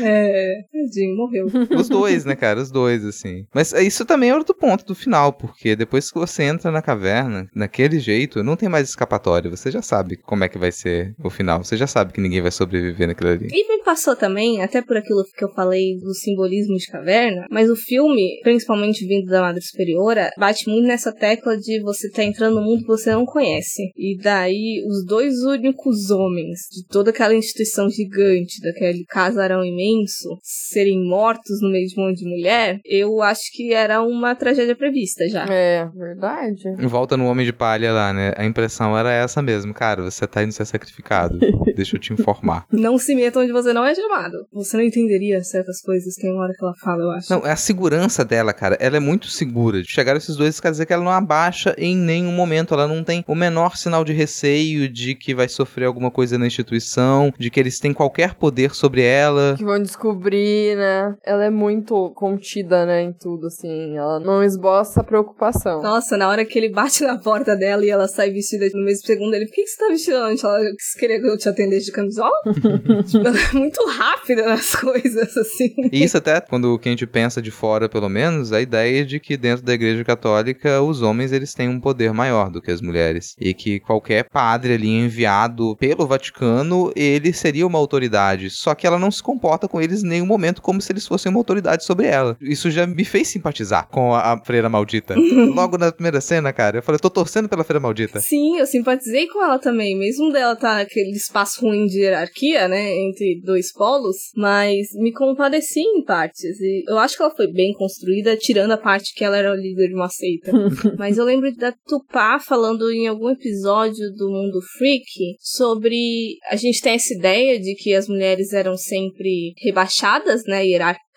é, 0.00 0.54
tadinho, 0.72 1.16
morreu. 1.16 1.46
Os 1.76 1.88
dois, 1.88 2.24
né, 2.24 2.36
cara? 2.36 2.60
Os 2.60 2.70
dois, 2.70 3.04
assim. 3.04 3.44
Mas 3.52 3.72
isso 3.72 4.04
também 4.04 4.30
é 4.30 4.34
outro 4.34 4.54
ponto 4.54 4.84
do 4.84 4.94
final, 4.94 5.32
porque 5.32 5.74
depois 5.74 6.10
que 6.10 6.18
você 6.18 6.44
entra 6.44 6.70
na 6.70 6.80
caverna, 6.82 7.48
daquele 7.54 7.98
jeito, 7.98 8.44
não 8.44 8.56
tem 8.56 8.67
mais 8.68 8.88
escapatória. 8.88 9.50
Você 9.50 9.70
já 9.70 9.82
sabe 9.82 10.16
como 10.16 10.44
é 10.44 10.48
que 10.48 10.58
vai 10.58 10.72
ser 10.72 11.14
o 11.22 11.30
final. 11.30 11.62
Você 11.62 11.76
já 11.76 11.86
sabe 11.86 12.12
que 12.12 12.20
ninguém 12.20 12.40
vai 12.40 12.50
sobreviver 12.50 13.08
naquilo 13.08 13.30
ali. 13.30 13.48
E 13.50 13.68
me 13.68 13.82
passou 13.82 14.14
também, 14.14 14.62
até 14.62 14.82
por 14.82 14.96
aquilo 14.96 15.24
que 15.36 15.44
eu 15.44 15.52
falei 15.52 15.98
do 15.98 16.14
simbolismo 16.14 16.76
de 16.76 16.86
caverna, 16.86 17.46
mas 17.50 17.70
o 17.70 17.76
filme, 17.76 18.40
principalmente 18.42 19.06
vindo 19.06 19.26
da 19.26 19.40
Madre 19.40 19.62
Superiora, 19.62 20.30
bate 20.38 20.68
muito 20.68 20.86
nessa 20.86 21.12
tecla 21.12 21.56
de 21.56 21.80
você 21.82 22.10
tá 22.10 22.22
entrando 22.22 22.56
num 22.56 22.64
mundo 22.64 22.82
que 22.82 22.86
você 22.86 23.10
não 23.10 23.24
conhece. 23.24 23.90
E 23.96 24.16
daí, 24.18 24.82
os 24.86 25.04
dois 25.06 25.42
únicos 25.42 26.10
homens 26.10 26.60
de 26.70 26.86
toda 26.86 27.10
aquela 27.10 27.34
instituição 27.34 27.88
gigante, 27.88 28.60
daquele 28.60 29.04
casarão 29.08 29.64
imenso, 29.64 30.38
serem 30.42 30.98
mortos 31.08 31.60
no 31.62 31.70
meio 31.70 31.86
de 31.86 31.98
um 31.98 32.04
monte 32.04 32.18
de 32.18 32.28
mulher, 32.28 32.80
eu 32.84 33.22
acho 33.22 33.42
que 33.52 33.72
era 33.72 34.02
uma 34.02 34.34
tragédia 34.34 34.76
prevista 34.76 35.28
já. 35.28 35.44
É, 35.44 35.88
verdade. 35.94 36.62
Volta 36.86 37.16
no 37.16 37.26
Homem 37.26 37.46
de 37.46 37.52
Palha 37.52 37.92
lá, 37.92 38.12
né? 38.12 38.32
A 38.36 38.44
impressão 38.58 38.98
era 38.98 39.12
essa 39.12 39.40
mesmo. 39.40 39.72
Cara, 39.72 40.02
você 40.02 40.26
tá 40.26 40.42
indo 40.42 40.52
ser 40.52 40.64
sacrificado. 40.64 41.38
Deixa 41.76 41.94
eu 41.96 42.00
te 42.00 42.12
informar. 42.12 42.66
Não 42.72 42.98
se 42.98 43.14
meta 43.14 43.38
onde 43.38 43.52
você 43.52 43.72
não 43.72 43.84
é 43.84 43.94
chamado. 43.94 44.36
Você 44.52 44.76
não 44.76 44.84
entenderia 44.84 45.42
certas 45.44 45.80
coisas, 45.80 46.16
tem 46.16 46.32
uma 46.32 46.42
hora 46.42 46.52
que 46.52 46.64
ela 46.64 46.74
fala, 46.82 47.02
eu 47.02 47.10
acho. 47.12 47.32
Não, 47.32 47.46
é 47.46 47.52
a 47.52 47.56
segurança 47.56 48.24
dela, 48.24 48.52
cara. 48.52 48.76
Ela 48.80 48.96
é 48.96 49.00
muito 49.00 49.28
segura. 49.28 49.80
Chegaram 49.84 50.18
esses 50.18 50.36
dois, 50.36 50.58
quer 50.58 50.72
dizer 50.72 50.86
que 50.86 50.92
ela 50.92 51.04
não 51.04 51.12
abaixa 51.12 51.74
em 51.78 51.96
nenhum 51.96 52.32
momento. 52.32 52.74
Ela 52.74 52.88
não 52.88 53.04
tem 53.04 53.24
o 53.28 53.34
menor 53.34 53.76
sinal 53.76 54.04
de 54.04 54.12
receio 54.12 54.88
de 54.88 55.14
que 55.14 55.34
vai 55.34 55.48
sofrer 55.48 55.84
alguma 55.84 56.10
coisa 56.10 56.36
na 56.36 56.46
instituição, 56.46 57.32
de 57.38 57.50
que 57.50 57.60
eles 57.60 57.78
têm 57.78 57.94
qualquer 57.94 58.34
poder 58.34 58.74
sobre 58.74 59.02
ela. 59.02 59.54
Que 59.56 59.64
vão 59.64 59.80
descobrir, 59.80 60.76
né? 60.76 61.14
Ela 61.24 61.44
é 61.44 61.50
muito 61.50 62.10
contida, 62.16 62.84
né, 62.84 63.02
em 63.02 63.12
tudo, 63.12 63.46
assim. 63.46 63.96
Ela 63.96 64.18
não 64.18 64.42
esboça 64.42 65.04
preocupação. 65.04 65.80
Nossa, 65.80 66.16
na 66.16 66.28
hora 66.28 66.44
que 66.44 66.58
ele 66.58 66.70
bate 66.70 67.04
na 67.04 67.18
porta 67.18 67.54
dela 67.54 67.84
e 67.84 67.90
ela 67.90 68.08
sai 68.08 68.30
vestida 68.30 68.47
no 68.56 68.84
mesmo 68.84 69.06
segundo, 69.06 69.34
ele, 69.34 69.46
por 69.46 69.54
que, 69.54 69.62
que 69.62 69.68
você 69.68 69.78
tá 69.78 69.88
vestida 69.88 70.24
antes? 70.24 70.44
Ela 70.44 70.60
queria 70.98 71.20
que 71.20 71.26
eu 71.26 71.36
te 71.36 71.48
atendesse 71.48 71.86
de 71.86 71.92
camisola? 71.92 72.32
tipo, 73.06 73.26
ela 73.26 73.38
é 73.38 73.52
muito 73.52 73.84
rápida 73.86 74.46
nas 74.46 74.74
coisas, 74.76 75.36
assim. 75.36 75.74
E 75.92 76.02
isso 76.02 76.16
até, 76.16 76.40
quando 76.40 76.78
que 76.78 76.88
a 76.88 76.92
gente 76.92 77.06
pensa 77.06 77.42
de 77.42 77.50
fora, 77.50 77.88
pelo 77.88 78.08
menos, 78.08 78.52
a 78.52 78.60
ideia 78.60 79.04
de 79.04 79.18
que 79.20 79.36
dentro 79.36 79.64
da 79.64 79.74
igreja 79.74 80.04
católica, 80.04 80.80
os 80.82 81.02
homens, 81.02 81.32
eles 81.32 81.54
têm 81.54 81.68
um 81.68 81.80
poder 81.80 82.12
maior 82.12 82.50
do 82.50 82.62
que 82.62 82.70
as 82.70 82.80
mulheres. 82.80 83.34
E 83.38 83.52
que 83.52 83.80
qualquer 83.80 84.28
padre 84.28 84.74
ali 84.74 84.88
enviado 84.88 85.76
pelo 85.76 86.06
Vaticano, 86.06 86.92
ele 86.94 87.32
seria 87.32 87.66
uma 87.66 87.78
autoridade. 87.78 88.50
Só 88.50 88.74
que 88.74 88.86
ela 88.86 88.98
não 88.98 89.10
se 89.10 89.22
comporta 89.22 89.68
com 89.68 89.80
eles 89.80 90.02
em 90.02 90.08
nenhum 90.08 90.26
momento 90.26 90.62
como 90.62 90.80
se 90.80 90.92
eles 90.92 91.06
fossem 91.06 91.30
uma 91.30 91.40
autoridade 91.40 91.84
sobre 91.84 92.06
ela. 92.06 92.36
Isso 92.40 92.70
já 92.70 92.86
me 92.86 93.04
fez 93.04 93.28
simpatizar 93.28 93.88
com 93.88 94.14
a, 94.14 94.34
a 94.34 94.44
freira 94.44 94.68
maldita. 94.68 95.14
Logo 95.54 95.76
na 95.78 95.92
primeira 95.92 96.20
cena, 96.20 96.52
cara, 96.52 96.78
eu 96.78 96.82
falei, 96.82 96.98
tô 96.98 97.10
torcendo 97.10 97.48
pela 97.48 97.64
freira 97.64 97.80
maldita. 97.80 98.20
Sim, 98.20 98.37
eu 98.58 98.66
simpatizei 98.66 99.26
com 99.26 99.42
ela 99.42 99.58
também, 99.58 99.96
mesmo 99.96 100.32
dela 100.32 100.56
tá 100.56 100.76
naquele 100.76 101.10
espaço 101.10 101.60
ruim 101.62 101.86
de 101.86 102.00
hierarquia, 102.00 102.68
né, 102.68 102.94
entre 102.96 103.40
dois 103.44 103.72
polos, 103.72 104.16
mas 104.36 104.88
me 104.94 105.12
compadeci 105.12 105.80
em 105.80 106.04
partes. 106.04 106.60
E 106.60 106.84
eu 106.88 106.98
acho 106.98 107.16
que 107.16 107.22
ela 107.22 107.34
foi 107.34 107.50
bem 107.52 107.72
construída, 107.74 108.36
tirando 108.36 108.72
a 108.72 108.78
parte 108.78 109.14
que 109.14 109.24
ela 109.24 109.36
era 109.36 109.52
o 109.52 109.56
líder 109.56 109.88
de 109.88 109.94
uma 109.94 110.08
seita. 110.08 110.52
mas 110.98 111.18
eu 111.18 111.24
lembro 111.24 111.54
da 111.56 111.72
Tupá 111.72 112.38
falando 112.38 112.90
em 112.90 113.06
algum 113.06 113.30
episódio 113.30 114.12
do 114.14 114.30
Mundo 114.30 114.60
Freak 114.76 115.36
sobre 115.40 116.36
a 116.50 116.56
gente 116.56 116.80
tem 116.80 116.94
essa 116.94 117.14
ideia 117.14 117.58
de 117.58 117.74
que 117.74 117.94
as 117.94 118.08
mulheres 118.08 118.52
eram 118.52 118.76
sempre 118.76 119.52
rebaixadas, 119.62 120.44
né, 120.44 120.64
hierarquicamente 120.66 121.07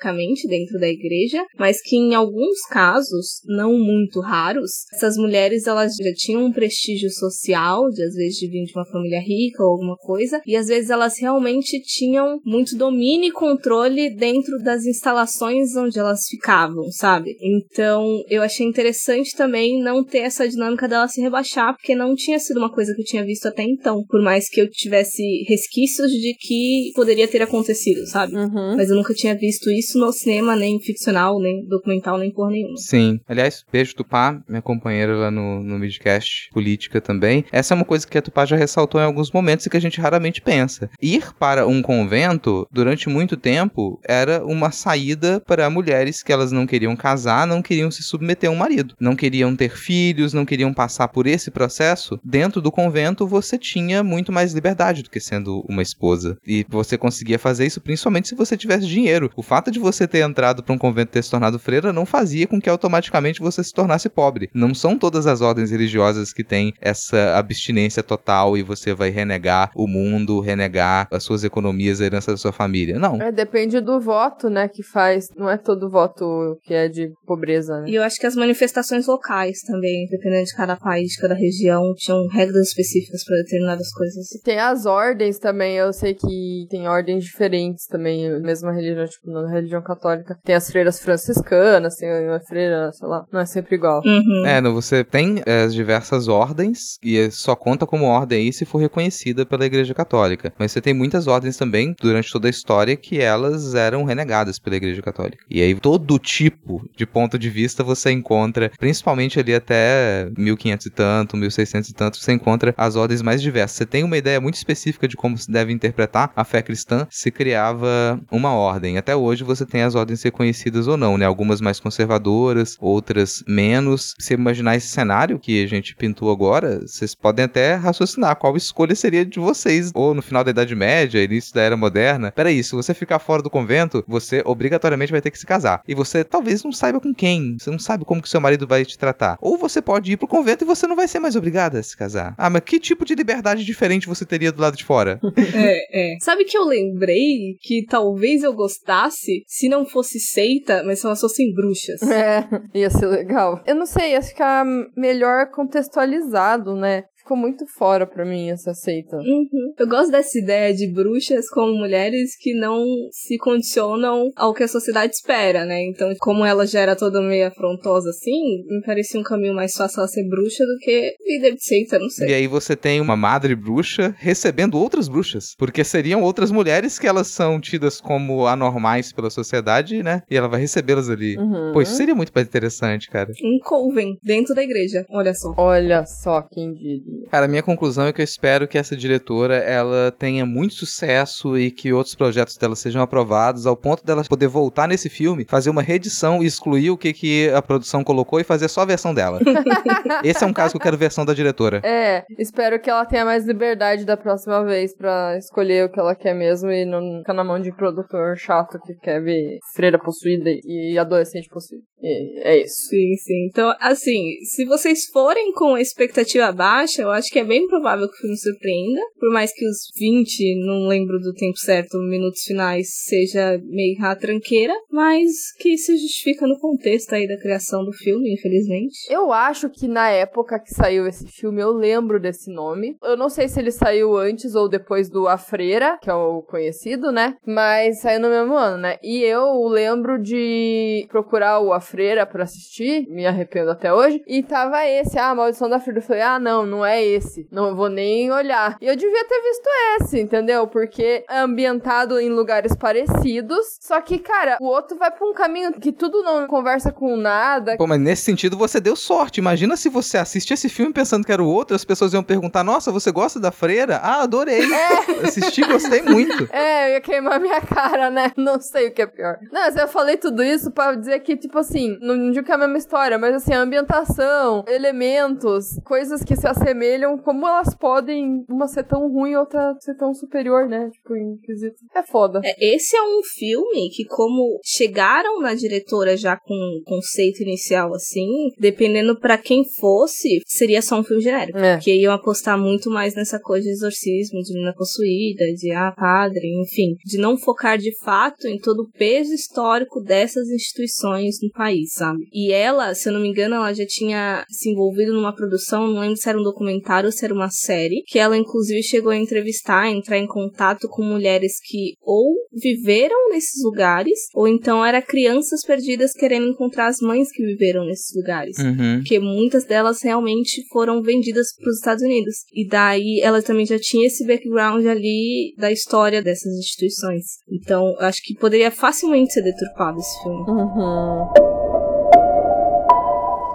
dentro 0.47 0.79
da 0.79 0.87
igreja, 0.87 1.43
mas 1.57 1.81
que 1.81 1.95
em 1.95 2.15
alguns 2.15 2.61
casos, 2.69 3.41
não 3.45 3.77
muito 3.77 4.19
raros, 4.19 4.71
essas 4.93 5.17
mulheres 5.17 5.67
elas 5.67 5.93
já 5.95 6.13
tinham 6.15 6.45
um 6.45 6.51
prestígio 6.51 7.09
social, 7.09 7.89
de 7.89 8.03
às 8.03 8.13
vezes 8.13 8.37
de 8.37 8.47
vir 8.47 8.65
de 8.65 8.73
uma 8.75 8.85
família 8.85 9.19
rica 9.19 9.63
ou 9.63 9.71
alguma 9.71 9.95
coisa, 9.97 10.41
e 10.45 10.55
às 10.55 10.67
vezes 10.67 10.89
elas 10.89 11.17
realmente 11.19 11.81
tinham 11.81 12.39
muito 12.45 12.75
domínio 12.75 13.29
e 13.29 13.31
controle 13.31 14.15
dentro 14.15 14.57
das 14.59 14.85
instalações 14.85 15.75
onde 15.75 15.99
elas 15.99 16.25
ficavam, 16.29 16.91
sabe? 16.91 17.35
Então, 17.41 18.23
eu 18.29 18.41
achei 18.41 18.65
interessante 18.65 19.35
também 19.35 19.81
não 19.81 20.03
ter 20.03 20.19
essa 20.19 20.47
dinâmica 20.47 20.87
dela 20.87 21.07
se 21.07 21.21
rebaixar, 21.21 21.75
porque 21.75 21.95
não 21.95 22.15
tinha 22.15 22.39
sido 22.39 22.57
uma 22.57 22.71
coisa 22.71 22.93
que 22.93 23.01
eu 23.01 23.05
tinha 23.05 23.25
visto 23.25 23.47
até 23.47 23.63
então, 23.63 24.03
por 24.07 24.21
mais 24.21 24.49
que 24.49 24.61
eu 24.61 24.69
tivesse 24.69 25.21
resquícios 25.47 26.11
de 26.11 26.33
que 26.39 26.91
poderia 26.95 27.27
ter 27.27 27.41
acontecido, 27.41 28.05
sabe? 28.07 28.35
Uhum. 28.35 28.75
Mas 28.75 28.89
eu 28.89 28.95
nunca 28.95 29.13
tinha 29.13 29.35
visto 29.35 29.69
isso 29.69 29.90
no 29.95 30.11
cinema, 30.11 30.55
nem 30.55 30.79
ficcional, 30.79 31.39
nem 31.39 31.65
documental, 31.65 32.17
nem 32.17 32.31
por 32.31 32.49
nenhuma. 32.49 32.77
Sim. 32.77 33.19
Aliás, 33.27 33.63
beijo 33.71 33.95
Tupá, 33.95 34.41
minha 34.47 34.61
companheira 34.61 35.15
lá 35.15 35.31
no, 35.31 35.61
no 35.63 35.79
midcast 35.79 36.49
política 36.51 37.01
também. 37.01 37.45
Essa 37.51 37.73
é 37.73 37.75
uma 37.75 37.85
coisa 37.85 38.07
que 38.07 38.17
a 38.17 38.21
Tupá 38.21 38.45
já 38.45 38.55
ressaltou 38.55 38.99
em 38.99 39.05
alguns 39.05 39.31
momentos 39.31 39.65
e 39.65 39.69
que 39.69 39.77
a 39.77 39.81
gente 39.81 39.99
raramente 39.99 40.41
pensa. 40.41 40.89
Ir 41.01 41.33
para 41.39 41.67
um 41.67 41.81
convento, 41.81 42.67
durante 42.71 43.09
muito 43.09 43.37
tempo, 43.37 43.99
era 44.03 44.45
uma 44.45 44.71
saída 44.71 45.41
para 45.45 45.69
mulheres 45.69 46.23
que 46.23 46.31
elas 46.31 46.51
não 46.51 46.65
queriam 46.65 46.95
casar, 46.95 47.47
não 47.47 47.61
queriam 47.61 47.91
se 47.91 48.03
submeter 48.03 48.49
a 48.49 48.53
um 48.53 48.55
marido, 48.55 48.95
não 48.99 49.15
queriam 49.15 49.55
ter 49.55 49.75
filhos, 49.75 50.33
não 50.33 50.45
queriam 50.45 50.73
passar 50.73 51.07
por 51.07 51.27
esse 51.27 51.51
processo. 51.51 52.19
Dentro 52.23 52.61
do 52.61 52.71
convento, 52.71 53.27
você 53.27 53.57
tinha 53.57 54.03
muito 54.03 54.31
mais 54.31 54.53
liberdade 54.53 55.03
do 55.03 55.09
que 55.09 55.19
sendo 55.19 55.63
uma 55.67 55.81
esposa. 55.81 56.37
E 56.45 56.65
você 56.69 56.97
conseguia 56.97 57.39
fazer 57.39 57.65
isso 57.65 57.81
principalmente 57.81 58.27
se 58.27 58.35
você 58.35 58.57
tivesse 58.57 58.87
dinheiro. 58.87 59.31
O 59.35 59.43
fato 59.43 59.71
de 59.71 59.79
você 59.81 60.07
ter 60.07 60.19
entrado 60.19 60.63
para 60.63 60.73
um 60.73 60.77
convento 60.77 61.09
e 61.09 61.13
ter 61.13 61.23
se 61.23 61.31
tornado 61.31 61.59
freira 61.59 61.91
não 61.91 62.05
fazia 62.05 62.47
com 62.47 62.61
que 62.61 62.69
automaticamente 62.69 63.39
você 63.39 63.63
se 63.63 63.73
tornasse 63.73 64.09
pobre. 64.09 64.49
Não 64.53 64.73
são 64.73 64.97
todas 64.97 65.27
as 65.27 65.41
ordens 65.41 65.71
religiosas 65.71 66.33
que 66.33 66.43
têm 66.43 66.73
essa 66.79 67.35
abstinência 67.37 68.03
total 68.03 68.57
e 68.57 68.63
você 68.63 68.93
vai 68.93 69.09
renegar 69.09 69.71
o 69.75 69.87
mundo, 69.87 70.39
renegar 70.39 71.07
as 71.11 71.23
suas 71.23 71.43
economias, 71.43 72.01
a 72.01 72.05
herança 72.05 72.31
da 72.31 72.37
sua 72.37 72.51
família. 72.51 72.99
Não. 72.99 73.21
É, 73.21 73.31
depende 73.31 73.79
do 73.79 73.99
voto, 73.99 74.49
né, 74.49 74.67
que 74.67 74.83
faz. 74.83 75.29
Não 75.35 75.49
é 75.49 75.57
todo 75.57 75.89
voto 75.89 76.57
que 76.63 76.73
é 76.73 76.87
de 76.87 77.11
pobreza, 77.25 77.81
né? 77.81 77.89
E 77.89 77.95
eu 77.95 78.03
acho 78.03 78.17
que 78.17 78.25
as 78.25 78.35
manifestações 78.35 79.07
locais 79.07 79.61
também, 79.61 80.07
dependendo 80.09 80.45
de 80.45 80.55
cada 80.55 80.75
país, 80.75 81.11
de 81.11 81.21
cada 81.21 81.33
região, 81.33 81.93
tinham 81.95 82.27
regras 82.27 82.67
específicas 82.67 83.23
para 83.23 83.37
determinadas 83.37 83.91
coisas. 83.93 84.27
Tem 84.43 84.59
as 84.59 84.85
ordens 84.85 85.39
também, 85.39 85.77
eu 85.77 85.93
sei 85.93 86.13
que 86.13 86.67
tem 86.69 86.87
ordens 86.87 87.23
diferentes 87.23 87.85
também, 87.87 88.41
mesma 88.41 88.73
religião, 88.73 89.05
tipo, 89.05 89.31
na 89.31 89.49
religião 89.49 89.70
católica. 89.79 90.37
Tem 90.43 90.55
as 90.55 90.71
freiras 90.71 90.99
franciscanas, 90.99 91.95
tem 91.95 92.09
uma 92.27 92.39
freira, 92.39 92.91
sei 92.91 93.07
lá, 93.07 93.23
não 93.31 93.39
é 93.39 93.45
sempre 93.45 93.75
igual. 93.75 94.01
Uhum. 94.03 94.45
É, 94.45 94.59
não, 94.59 94.73
você 94.73 95.03
tem 95.03 95.43
é, 95.45 95.63
as 95.63 95.73
diversas 95.73 96.27
ordens 96.27 96.97
e 97.03 97.29
só 97.29 97.55
conta 97.55 97.85
como 97.85 98.05
ordem 98.05 98.39
aí 98.39 98.53
se 98.53 98.65
for 98.65 98.79
reconhecida 98.79 99.45
pela 99.45 99.65
Igreja 99.65 99.93
Católica. 99.93 100.51
Mas 100.57 100.71
você 100.71 100.81
tem 100.81 100.93
muitas 100.93 101.27
ordens 101.27 101.57
também 101.57 101.95
durante 102.01 102.31
toda 102.31 102.47
a 102.47 102.49
história 102.49 102.95
que 102.95 103.19
elas 103.19 103.75
eram 103.75 104.03
renegadas 104.03 104.57
pela 104.57 104.75
Igreja 104.75 105.01
Católica. 105.01 105.43
E 105.49 105.61
aí 105.61 105.75
todo 105.75 106.17
tipo 106.17 106.81
de 106.95 107.05
ponto 107.05 107.37
de 107.37 107.49
vista 107.49 107.83
você 107.83 108.11
encontra, 108.11 108.71
principalmente 108.79 109.39
ali 109.39 109.53
até 109.53 110.29
1500 110.37 110.85
e 110.85 110.89
tanto, 110.89 111.37
1600 111.37 111.89
e 111.89 111.93
tanto, 111.93 112.17
você 112.17 112.31
encontra 112.31 112.73
as 112.77 112.95
ordens 112.95 113.21
mais 113.21 113.41
diversas. 113.41 113.77
Você 113.77 113.85
tem 113.85 114.03
uma 114.03 114.17
ideia 114.17 114.39
muito 114.39 114.55
específica 114.55 115.07
de 115.07 115.15
como 115.15 115.37
se 115.37 115.51
deve 115.51 115.71
interpretar 115.73 116.31
a 116.35 116.43
fé 116.43 116.61
cristã, 116.61 117.07
se 117.09 117.29
criava 117.31 118.19
uma 118.31 118.53
ordem. 118.53 118.97
Até 118.97 119.15
hoje 119.15 119.43
você 119.43 119.60
tem 119.65 119.81
as 119.81 119.95
ordens 119.95 120.23
reconhecidas 120.23 120.87
ou 120.87 120.97
não, 120.97 121.17
né? 121.17 121.25
Algumas 121.25 121.61
mais 121.61 121.79
conservadoras, 121.79 122.77
outras 122.79 123.43
menos. 123.47 124.15
Se 124.19 124.33
imaginar 124.33 124.75
esse 124.75 124.87
cenário 124.87 125.39
que 125.39 125.63
a 125.63 125.67
gente 125.67 125.95
pintou 125.95 126.31
agora, 126.31 126.81
vocês 126.81 127.15
podem 127.15 127.45
até 127.45 127.75
raciocinar 127.75 128.35
qual 128.35 128.55
escolha 128.57 128.95
seria 128.95 129.25
de 129.25 129.39
vocês, 129.39 129.91
ou 129.93 130.13
no 130.13 130.21
final 130.21 130.43
da 130.43 130.51
Idade 130.51 130.75
Média, 130.75 131.23
início 131.23 131.53
da 131.53 131.61
Era 131.61 131.77
Moderna. 131.77 132.31
Peraí, 132.31 132.63
se 132.63 132.73
você 132.73 132.93
ficar 132.93 133.19
fora 133.19 133.41
do 133.41 133.49
convento, 133.49 134.03
você 134.07 134.41
obrigatoriamente 134.45 135.11
vai 135.11 135.21
ter 135.21 135.31
que 135.31 135.39
se 135.39 135.45
casar. 135.45 135.81
E 135.87 135.95
você 135.95 136.23
talvez 136.23 136.63
não 136.63 136.71
saiba 136.71 136.99
com 136.99 137.13
quem, 137.13 137.57
você 137.59 137.69
não 137.69 137.79
sabe 137.79 138.05
como 138.05 138.21
que 138.21 138.29
seu 138.29 138.41
marido 138.41 138.67
vai 138.67 138.85
te 138.85 138.97
tratar. 138.97 139.37
Ou 139.41 139.57
você 139.57 139.81
pode 139.81 140.11
ir 140.11 140.17
pro 140.17 140.27
convento 140.27 140.63
e 140.63 140.67
você 140.67 140.87
não 140.87 140.95
vai 140.95 141.07
ser 141.07 141.19
mais 141.19 141.35
obrigada 141.35 141.79
a 141.79 141.83
se 141.83 141.95
casar. 141.95 142.33
Ah, 142.37 142.49
mas 142.49 142.63
que 142.63 142.79
tipo 142.79 143.05
de 143.05 143.15
liberdade 143.15 143.65
diferente 143.65 144.07
você 144.07 144.25
teria 144.25 144.51
do 144.51 144.61
lado 144.61 144.77
de 144.77 144.83
fora? 144.83 145.19
É, 145.53 146.13
é. 146.13 146.17
Sabe 146.19 146.45
que 146.45 146.57
eu 146.57 146.63
lembrei 146.63 147.57
que 147.61 147.85
talvez 147.85 148.43
eu 148.43 148.53
gostasse 148.53 149.40
se 149.47 149.67
não 149.67 149.85
fosse 149.85 150.19
seita, 150.19 150.83
mas 150.83 150.99
se 150.99 151.05
elas 151.05 151.19
fossem 151.19 151.53
bruxas. 151.53 152.01
É, 152.03 152.47
ia 152.73 152.89
ser 152.89 153.07
legal. 153.07 153.61
Eu 153.65 153.75
não 153.75 153.85
sei, 153.85 154.11
ia 154.11 154.21
ficar 154.21 154.65
melhor 154.95 155.49
contextualizado, 155.51 156.75
né? 156.75 157.03
Ficou 157.21 157.37
muito 157.37 157.65
fora 157.77 158.07
pra 158.07 158.25
mim 158.25 158.49
essa 158.49 158.73
seita. 158.73 159.15
Uhum. 159.17 159.73
Eu 159.77 159.87
gosto 159.87 160.11
dessa 160.11 160.39
ideia 160.39 160.73
de 160.73 160.91
bruxas 160.91 161.47
como 161.49 161.77
mulheres 161.77 162.35
que 162.35 162.53
não 162.53 162.83
se 163.11 163.37
condicionam 163.37 164.31
ao 164.35 164.53
que 164.55 164.63
a 164.63 164.67
sociedade 164.67 165.13
espera, 165.13 165.63
né? 165.63 165.83
Então, 165.83 166.11
como 166.19 166.43
ela 166.43 166.65
já 166.65 166.79
era 166.79 166.95
toda 166.95 167.21
meio 167.21 167.47
afrontosa 167.47 168.09
assim, 168.09 168.63
me 168.67 168.81
parecia 168.83 169.19
um 169.19 169.23
caminho 169.23 169.53
mais 169.53 169.73
fácil 169.73 169.99
ela 169.99 170.07
ser 170.07 170.27
bruxa 170.27 170.65
do 170.65 170.77
que 170.79 171.15
líder 171.23 171.53
de 171.53 171.63
seita, 171.63 171.99
não 171.99 172.09
sei. 172.09 172.29
E 172.29 172.33
aí 172.33 172.47
você 172.47 172.75
tem 172.75 172.99
uma 172.99 173.15
madre 173.15 173.55
bruxa 173.55 174.15
recebendo 174.17 174.79
outras 174.79 175.07
bruxas. 175.07 175.53
Porque 175.57 175.83
seriam 175.83 176.23
outras 176.23 176.51
mulheres 176.51 176.97
que 176.97 177.05
elas 177.05 177.27
são 177.27 177.61
tidas 177.61 178.01
como 178.01 178.47
anormais 178.47 179.13
pela 179.13 179.29
sociedade, 179.29 180.01
né? 180.01 180.23
E 180.29 180.35
ela 180.35 180.47
vai 180.47 180.59
recebê-las 180.59 181.07
ali. 181.07 181.37
Uhum. 181.37 181.71
Pô, 181.71 181.83
isso 181.83 181.95
seria 181.95 182.15
muito 182.15 182.31
mais 182.33 182.47
interessante, 182.47 183.09
cara. 183.09 183.31
Um 183.43 183.59
coven 183.63 184.17
dentro 184.23 184.55
da 184.55 184.63
igreja, 184.63 185.05
olha 185.11 185.35
só. 185.35 185.53
Olha 185.57 186.03
só 186.05 186.41
quem 186.41 186.73
diria. 186.73 187.10
Cara, 187.29 187.45
a 187.45 187.47
minha 187.47 187.63
conclusão 187.63 188.07
é 188.07 188.13
que 188.13 188.21
eu 188.21 188.25
espero 188.25 188.67
que 188.67 188.77
essa 188.77 188.95
diretora 188.95 189.55
ela 189.55 190.11
tenha 190.11 190.45
muito 190.45 190.73
sucesso 190.73 191.57
e 191.57 191.71
que 191.71 191.93
outros 191.93 192.15
projetos 192.15 192.57
dela 192.57 192.75
sejam 192.75 193.01
aprovados 193.01 193.65
ao 193.65 193.75
ponto 193.75 194.05
dela 194.05 194.23
poder 194.23 194.47
voltar 194.47 194.87
nesse 194.87 195.09
filme, 195.09 195.45
fazer 195.45 195.69
uma 195.69 195.81
reedição 195.81 196.41
e 196.41 196.45
excluir 196.45 196.89
o 196.91 196.97
que, 196.97 197.13
que 197.13 197.49
a 197.49 197.61
produção 197.61 198.03
colocou 198.03 198.39
e 198.39 198.43
fazer 198.43 198.67
só 198.67 198.81
a 198.81 198.85
versão 198.85 199.13
dela. 199.13 199.39
Esse 200.23 200.43
é 200.43 200.47
um 200.47 200.53
caso 200.53 200.71
que 200.71 200.77
eu 200.77 200.81
quero 200.81 200.97
versão 200.97 201.25
da 201.25 201.33
diretora. 201.33 201.81
É, 201.83 202.23
espero 202.37 202.79
que 202.79 202.89
ela 202.89 203.05
tenha 203.05 203.25
mais 203.25 203.45
liberdade 203.45 204.05
da 204.05 204.15
próxima 204.15 204.63
vez 204.63 204.95
pra 204.95 205.37
escolher 205.37 205.85
o 205.85 205.91
que 205.91 205.99
ela 205.99 206.15
quer 206.15 206.33
mesmo 206.33 206.71
e 206.71 206.85
não 206.85 207.19
ficar 207.19 207.33
na 207.33 207.43
mão 207.43 207.59
de 207.59 207.71
produtor 207.71 208.37
chato 208.37 208.79
que 208.85 208.93
quer 208.95 209.21
ver 209.21 209.59
freira 209.73 209.99
possuída 209.99 210.49
e 210.49 210.97
adolescente 210.97 211.49
possuído. 211.49 211.83
E 212.01 212.39
é 212.39 212.63
isso. 212.63 212.89
Sim, 212.89 213.15
sim. 213.15 213.45
Então, 213.49 213.73
assim, 213.79 214.37
se 214.43 214.65
vocês 214.65 215.05
forem 215.05 215.51
com 215.53 215.77
expectativa 215.77 216.51
baixa, 216.51 217.01
eu 217.01 217.11
acho 217.11 217.29
que 217.29 217.39
é 217.39 217.43
bem 217.43 217.67
provável 217.67 218.07
que 218.07 218.15
o 218.15 218.21
filme 218.21 218.37
surpreenda. 218.37 219.01
Por 219.19 219.31
mais 219.31 219.53
que 219.53 219.65
os 219.65 219.77
20, 219.97 220.65
não 220.65 220.87
lembro 220.87 221.19
do 221.19 221.33
tempo 221.33 221.57
certo, 221.57 221.97
minutos 221.99 222.41
finais, 222.43 222.87
seja 223.05 223.61
meio 223.65 223.97
ratranqueira, 223.99 224.73
mas 224.91 225.31
que 225.59 225.77
se 225.77 225.97
justifica 225.97 226.47
no 226.47 226.59
contexto 226.59 227.13
aí 227.13 227.27
da 227.27 227.39
criação 227.39 227.83
do 227.85 227.93
filme, 227.93 228.33
infelizmente. 228.33 228.97
Eu 229.09 229.31
acho 229.31 229.69
que 229.69 229.87
na 229.87 230.09
época 230.09 230.59
que 230.59 230.73
saiu 230.73 231.07
esse 231.07 231.27
filme, 231.27 231.61
eu 231.61 231.71
lembro 231.71 232.19
desse 232.19 232.51
nome. 232.51 232.95
Eu 233.03 233.15
não 233.15 233.29
sei 233.29 233.47
se 233.47 233.59
ele 233.59 233.71
saiu 233.71 234.17
antes 234.17 234.55
ou 234.55 234.67
depois 234.67 235.09
do 235.09 235.27
A 235.27 235.37
Freira, 235.37 235.97
que 236.01 236.09
é 236.09 236.13
o 236.13 236.41
conhecido, 236.41 237.11
né? 237.11 237.35
Mas 237.45 238.01
saiu 238.01 238.19
no 238.19 238.29
mesmo 238.29 238.55
ano, 238.55 238.77
né? 238.77 238.97
E 239.03 239.23
eu 239.23 239.67
lembro 239.67 240.21
de 240.21 241.05
procurar 241.09 241.59
o 241.59 241.73
A 241.73 241.79
Freira 241.91 242.25
pra 242.25 242.43
assistir, 242.43 243.05
me 243.09 243.27
arrependo 243.27 243.69
até 243.69 243.93
hoje, 243.93 244.23
e 244.25 244.41
tava 244.41 244.85
esse, 244.85 245.19
ah, 245.19 245.35
Maldição 245.35 245.69
da 245.69 245.77
Freira. 245.77 245.99
Eu 245.99 246.03
falei, 246.03 246.21
ah, 246.21 246.39
não, 246.39 246.65
não 246.65 246.85
é 246.85 247.03
esse. 247.03 247.45
Não 247.51 247.75
vou 247.75 247.89
nem 247.89 248.31
olhar. 248.31 248.77
E 248.79 248.87
eu 248.87 248.95
devia 248.95 249.25
ter 249.25 249.41
visto 249.41 249.69
esse, 249.99 250.19
entendeu? 250.21 250.65
Porque 250.67 251.25
é 251.29 251.39
ambientado 251.39 252.17
em 252.17 252.29
lugares 252.29 252.73
parecidos, 252.75 253.77
só 253.81 253.99
que, 253.99 254.19
cara, 254.19 254.57
o 254.61 254.65
outro 254.65 254.97
vai 254.97 255.11
pra 255.11 255.27
um 255.27 255.33
caminho 255.33 255.73
que 255.73 255.91
tudo 255.91 256.23
não 256.23 256.47
conversa 256.47 256.91
com 256.91 257.17
nada. 257.17 257.75
Pô, 257.75 257.85
mas 257.85 257.99
nesse 257.99 258.21
sentido 258.21 258.57
você 258.57 258.79
deu 258.79 258.95
sorte. 258.95 259.39
Imagina 259.39 259.75
se 259.75 259.89
você 259.89 260.17
assiste 260.17 260.53
esse 260.53 260.69
filme 260.69 260.93
pensando 260.93 261.25
que 261.25 261.31
era 261.31 261.43
o 261.43 261.47
outro, 261.47 261.75
as 261.75 261.83
pessoas 261.83 262.13
iam 262.13 262.23
perguntar: 262.23 262.63
Nossa, 262.63 262.91
você 262.91 263.11
gosta 263.11 263.39
da 263.39 263.51
freira? 263.51 263.97
Ah, 263.97 264.21
adorei. 264.21 264.61
Assisti, 265.23 265.61
gostei 265.61 266.01
muito. 266.01 266.47
É, 266.53 266.89
eu 266.89 266.93
ia 266.93 267.01
queimar 267.01 267.39
minha 267.39 267.59
cara, 267.61 268.09
né? 268.09 268.31
Não 268.37 268.61
sei 268.61 268.87
o 268.87 268.93
que 268.93 269.01
é 269.01 269.07
pior. 269.07 269.37
Não, 269.51 269.61
mas 269.61 269.75
eu 269.75 269.87
falei 269.87 270.17
tudo 270.17 270.43
isso 270.43 270.71
pra 270.71 270.93
dizer 270.93 271.19
que, 271.19 271.35
tipo 271.35 271.57
assim, 271.59 271.80
assim, 271.81 271.97
não 272.01 272.31
digo 272.31 272.45
que 272.45 272.51
é 272.51 272.55
a 272.55 272.57
mesma 272.57 272.77
história, 272.77 273.17
mas 273.17 273.35
assim, 273.35 273.53
a 273.53 273.61
ambientação, 273.61 274.63
elementos, 274.67 275.79
coisas 275.83 276.23
que 276.23 276.35
se 276.35 276.47
assemelham, 276.47 277.17
como 277.17 277.47
elas 277.47 277.75
podem 277.75 278.43
uma 278.49 278.67
ser 278.67 278.83
tão 278.83 279.11
ruim 279.11 279.31
e 279.31 279.37
outra 279.37 279.75
ser 279.79 279.95
tão 279.95 280.13
superior, 280.13 280.67
né? 280.67 280.89
Tipo, 280.91 281.15
em 281.15 281.37
quesito. 281.37 281.75
É 281.95 282.03
foda. 282.03 282.41
É, 282.43 282.75
esse 282.75 282.95
é 282.95 283.01
um 283.01 283.21
filme 283.23 283.89
que, 283.89 284.05
como 284.05 284.59
chegaram 284.63 285.39
na 285.41 285.53
diretora 285.53 286.15
já 286.15 286.37
com 286.37 286.53
um 286.53 286.81
conceito 286.85 287.41
inicial 287.41 287.93
assim, 287.93 288.27
dependendo 288.59 289.19
para 289.19 289.37
quem 289.37 289.63
fosse, 289.79 290.41
seria 290.45 290.81
só 290.81 290.99
um 290.99 291.03
filme 291.03 291.21
genérico. 291.21 291.57
É. 291.57 291.77
Que 291.77 291.93
iam 291.93 292.13
apostar 292.13 292.57
muito 292.57 292.89
mais 292.89 293.15
nessa 293.15 293.39
coisa 293.39 293.65
de 293.65 293.71
exorcismo, 293.71 294.41
de 294.41 294.53
menina 294.53 294.73
possuída, 294.75 295.45
de 295.55 295.71
ah, 295.71 295.93
padre, 295.95 296.47
enfim. 296.61 296.95
De 297.05 297.17
não 297.17 297.37
focar 297.37 297.77
de 297.77 297.97
fato 297.99 298.47
em 298.47 298.59
todo 298.59 298.83
o 298.83 298.91
peso 298.91 299.33
histórico 299.33 300.01
dessas 300.01 300.49
instituições 300.49 301.37
no 301.41 301.49
país, 301.51 301.70
sabe? 301.87 302.27
E 302.31 302.51
ela, 302.51 302.93
se 302.93 303.09
eu 303.09 303.13
não 303.13 303.21
me 303.21 303.29
engano, 303.29 303.55
ela 303.55 303.73
já 303.73 303.85
tinha 303.85 304.45
se 304.49 304.69
envolvido 304.69 305.13
numa 305.13 305.35
produção, 305.35 305.87
não 305.87 306.01
lembro 306.01 306.17
se 306.17 306.29
era 306.29 306.39
um 306.39 306.43
documentário 306.43 307.07
ou 307.07 307.11
se 307.11 307.25
era 307.25 307.33
uma 307.33 307.49
série, 307.49 308.03
que 308.07 308.19
ela 308.19 308.37
inclusive 308.37 308.81
chegou 308.83 309.11
a 309.11 309.17
entrevistar, 309.17 309.83
a 309.83 309.91
entrar 309.91 310.17
em 310.17 310.27
contato 310.27 310.87
com 310.89 311.03
mulheres 311.03 311.53
que 311.63 311.93
ou 312.01 312.35
viveram 312.53 313.29
nesses 313.29 313.63
lugares, 313.63 314.19
ou 314.33 314.47
então 314.47 314.85
eram 314.85 315.01
crianças 315.01 315.63
perdidas 315.65 316.11
querendo 316.13 316.47
encontrar 316.47 316.87
as 316.87 316.97
mães 317.01 317.31
que 317.31 317.45
viveram 317.45 317.85
nesses 317.85 318.15
lugares. 318.15 318.57
Uhum. 318.57 318.97
Porque 318.97 319.19
muitas 319.19 319.65
delas 319.65 320.01
realmente 320.01 320.63
foram 320.71 321.01
vendidas 321.01 321.47
para 321.55 321.69
os 321.69 321.77
Estados 321.77 322.03
Unidos. 322.03 322.35
E 322.53 322.67
daí 322.67 323.19
ela 323.21 323.41
também 323.41 323.65
já 323.65 323.79
tinha 323.79 324.07
esse 324.07 324.25
background 324.25 324.85
ali 324.85 325.53
da 325.57 325.71
história 325.71 326.21
dessas 326.21 326.53
instituições. 326.57 327.23
Então, 327.49 327.95
eu 327.99 328.05
acho 328.05 328.21
que 328.23 328.35
poderia 328.35 328.71
facilmente 328.71 329.33
ser 329.33 329.43
deturpado 329.43 329.99
esse 329.99 330.23
filme. 330.23 330.43
Uhum. 330.47 331.60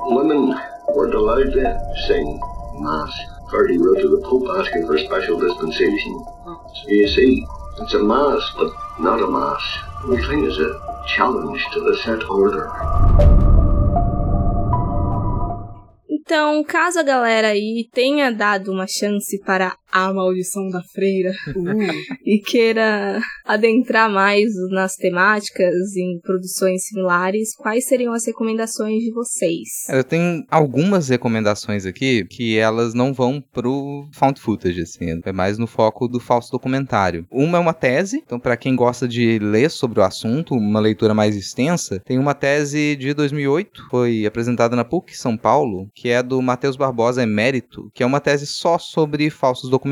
Women 0.08 0.54
were 0.94 1.10
allowed 1.10 1.52
to 1.52 1.96
sing 2.06 2.40
Mass. 2.78 3.12
Verdi 3.50 3.76
wrote 3.76 3.98
to 3.98 4.08
the 4.08 4.22
Pope 4.24 4.46
asking 4.56 4.86
for 4.86 4.96
special 4.98 5.36
dispensation. 5.36 6.24
So 6.46 6.88
you 6.88 7.08
see, 7.08 7.44
it's 7.80 7.94
a 7.94 8.02
Mass, 8.04 8.52
but 8.56 8.72
not 9.00 9.20
a 9.20 9.26
Mass. 9.26 9.62
We 10.08 10.16
think 10.28 10.44
it's 10.44 10.58
a 10.58 10.78
challenge 11.08 11.64
to 11.72 11.80
the 11.80 11.96
set 11.96 12.22
order. 12.30 12.70
Então, 16.08 16.62
caso 16.62 17.00
a 17.00 17.02
galera 17.02 17.48
aí 17.48 17.88
tenha 17.92 18.30
dado 18.30 18.70
uma 18.70 18.86
chance 18.86 19.40
para 19.44 19.76
a 19.96 20.12
maldição 20.12 20.68
da 20.68 20.82
freira 20.82 21.32
e 22.24 22.38
queira 22.38 23.18
adentrar 23.46 24.10
mais 24.10 24.50
nas 24.70 24.94
temáticas 24.94 25.96
em 25.96 26.20
produções 26.20 26.86
similares, 26.86 27.54
quais 27.56 27.86
seriam 27.86 28.12
as 28.12 28.26
recomendações 28.26 29.02
de 29.02 29.10
vocês? 29.12 29.88
Eu 29.88 30.04
tenho 30.04 30.44
algumas 30.50 31.08
recomendações 31.08 31.86
aqui 31.86 32.26
que 32.26 32.58
elas 32.58 32.92
não 32.92 33.14
vão 33.14 33.42
pro 33.52 34.06
found 34.12 34.38
footage, 34.38 34.82
assim, 34.82 35.20
é 35.24 35.32
mais 35.32 35.56
no 35.56 35.66
foco 35.66 36.06
do 36.08 36.20
falso 36.20 36.52
documentário. 36.52 37.26
Uma 37.30 37.56
é 37.56 37.60
uma 37.60 37.72
tese, 37.72 38.22
então 38.24 38.38
para 38.38 38.56
quem 38.56 38.76
gosta 38.76 39.08
de 39.08 39.38
ler 39.38 39.70
sobre 39.70 40.00
o 40.00 40.02
assunto, 40.02 40.54
uma 40.54 40.80
leitura 40.80 41.14
mais 41.14 41.36
extensa, 41.36 42.00
tem 42.04 42.18
uma 42.18 42.34
tese 42.34 42.96
de 42.96 43.14
2008, 43.14 43.86
foi 43.90 44.26
apresentada 44.26 44.76
na 44.76 44.84
PUC 44.84 45.16
São 45.16 45.36
Paulo, 45.38 45.88
que 45.94 46.10
é 46.10 46.22
do 46.22 46.42
Matheus 46.42 46.76
Barbosa 46.76 47.22
Emérito, 47.22 47.90
que 47.94 48.02
é 48.02 48.06
uma 48.06 48.20
tese 48.20 48.46
só 48.46 48.78
sobre 48.78 49.30
falsos 49.30 49.70
documentários. 49.70 49.85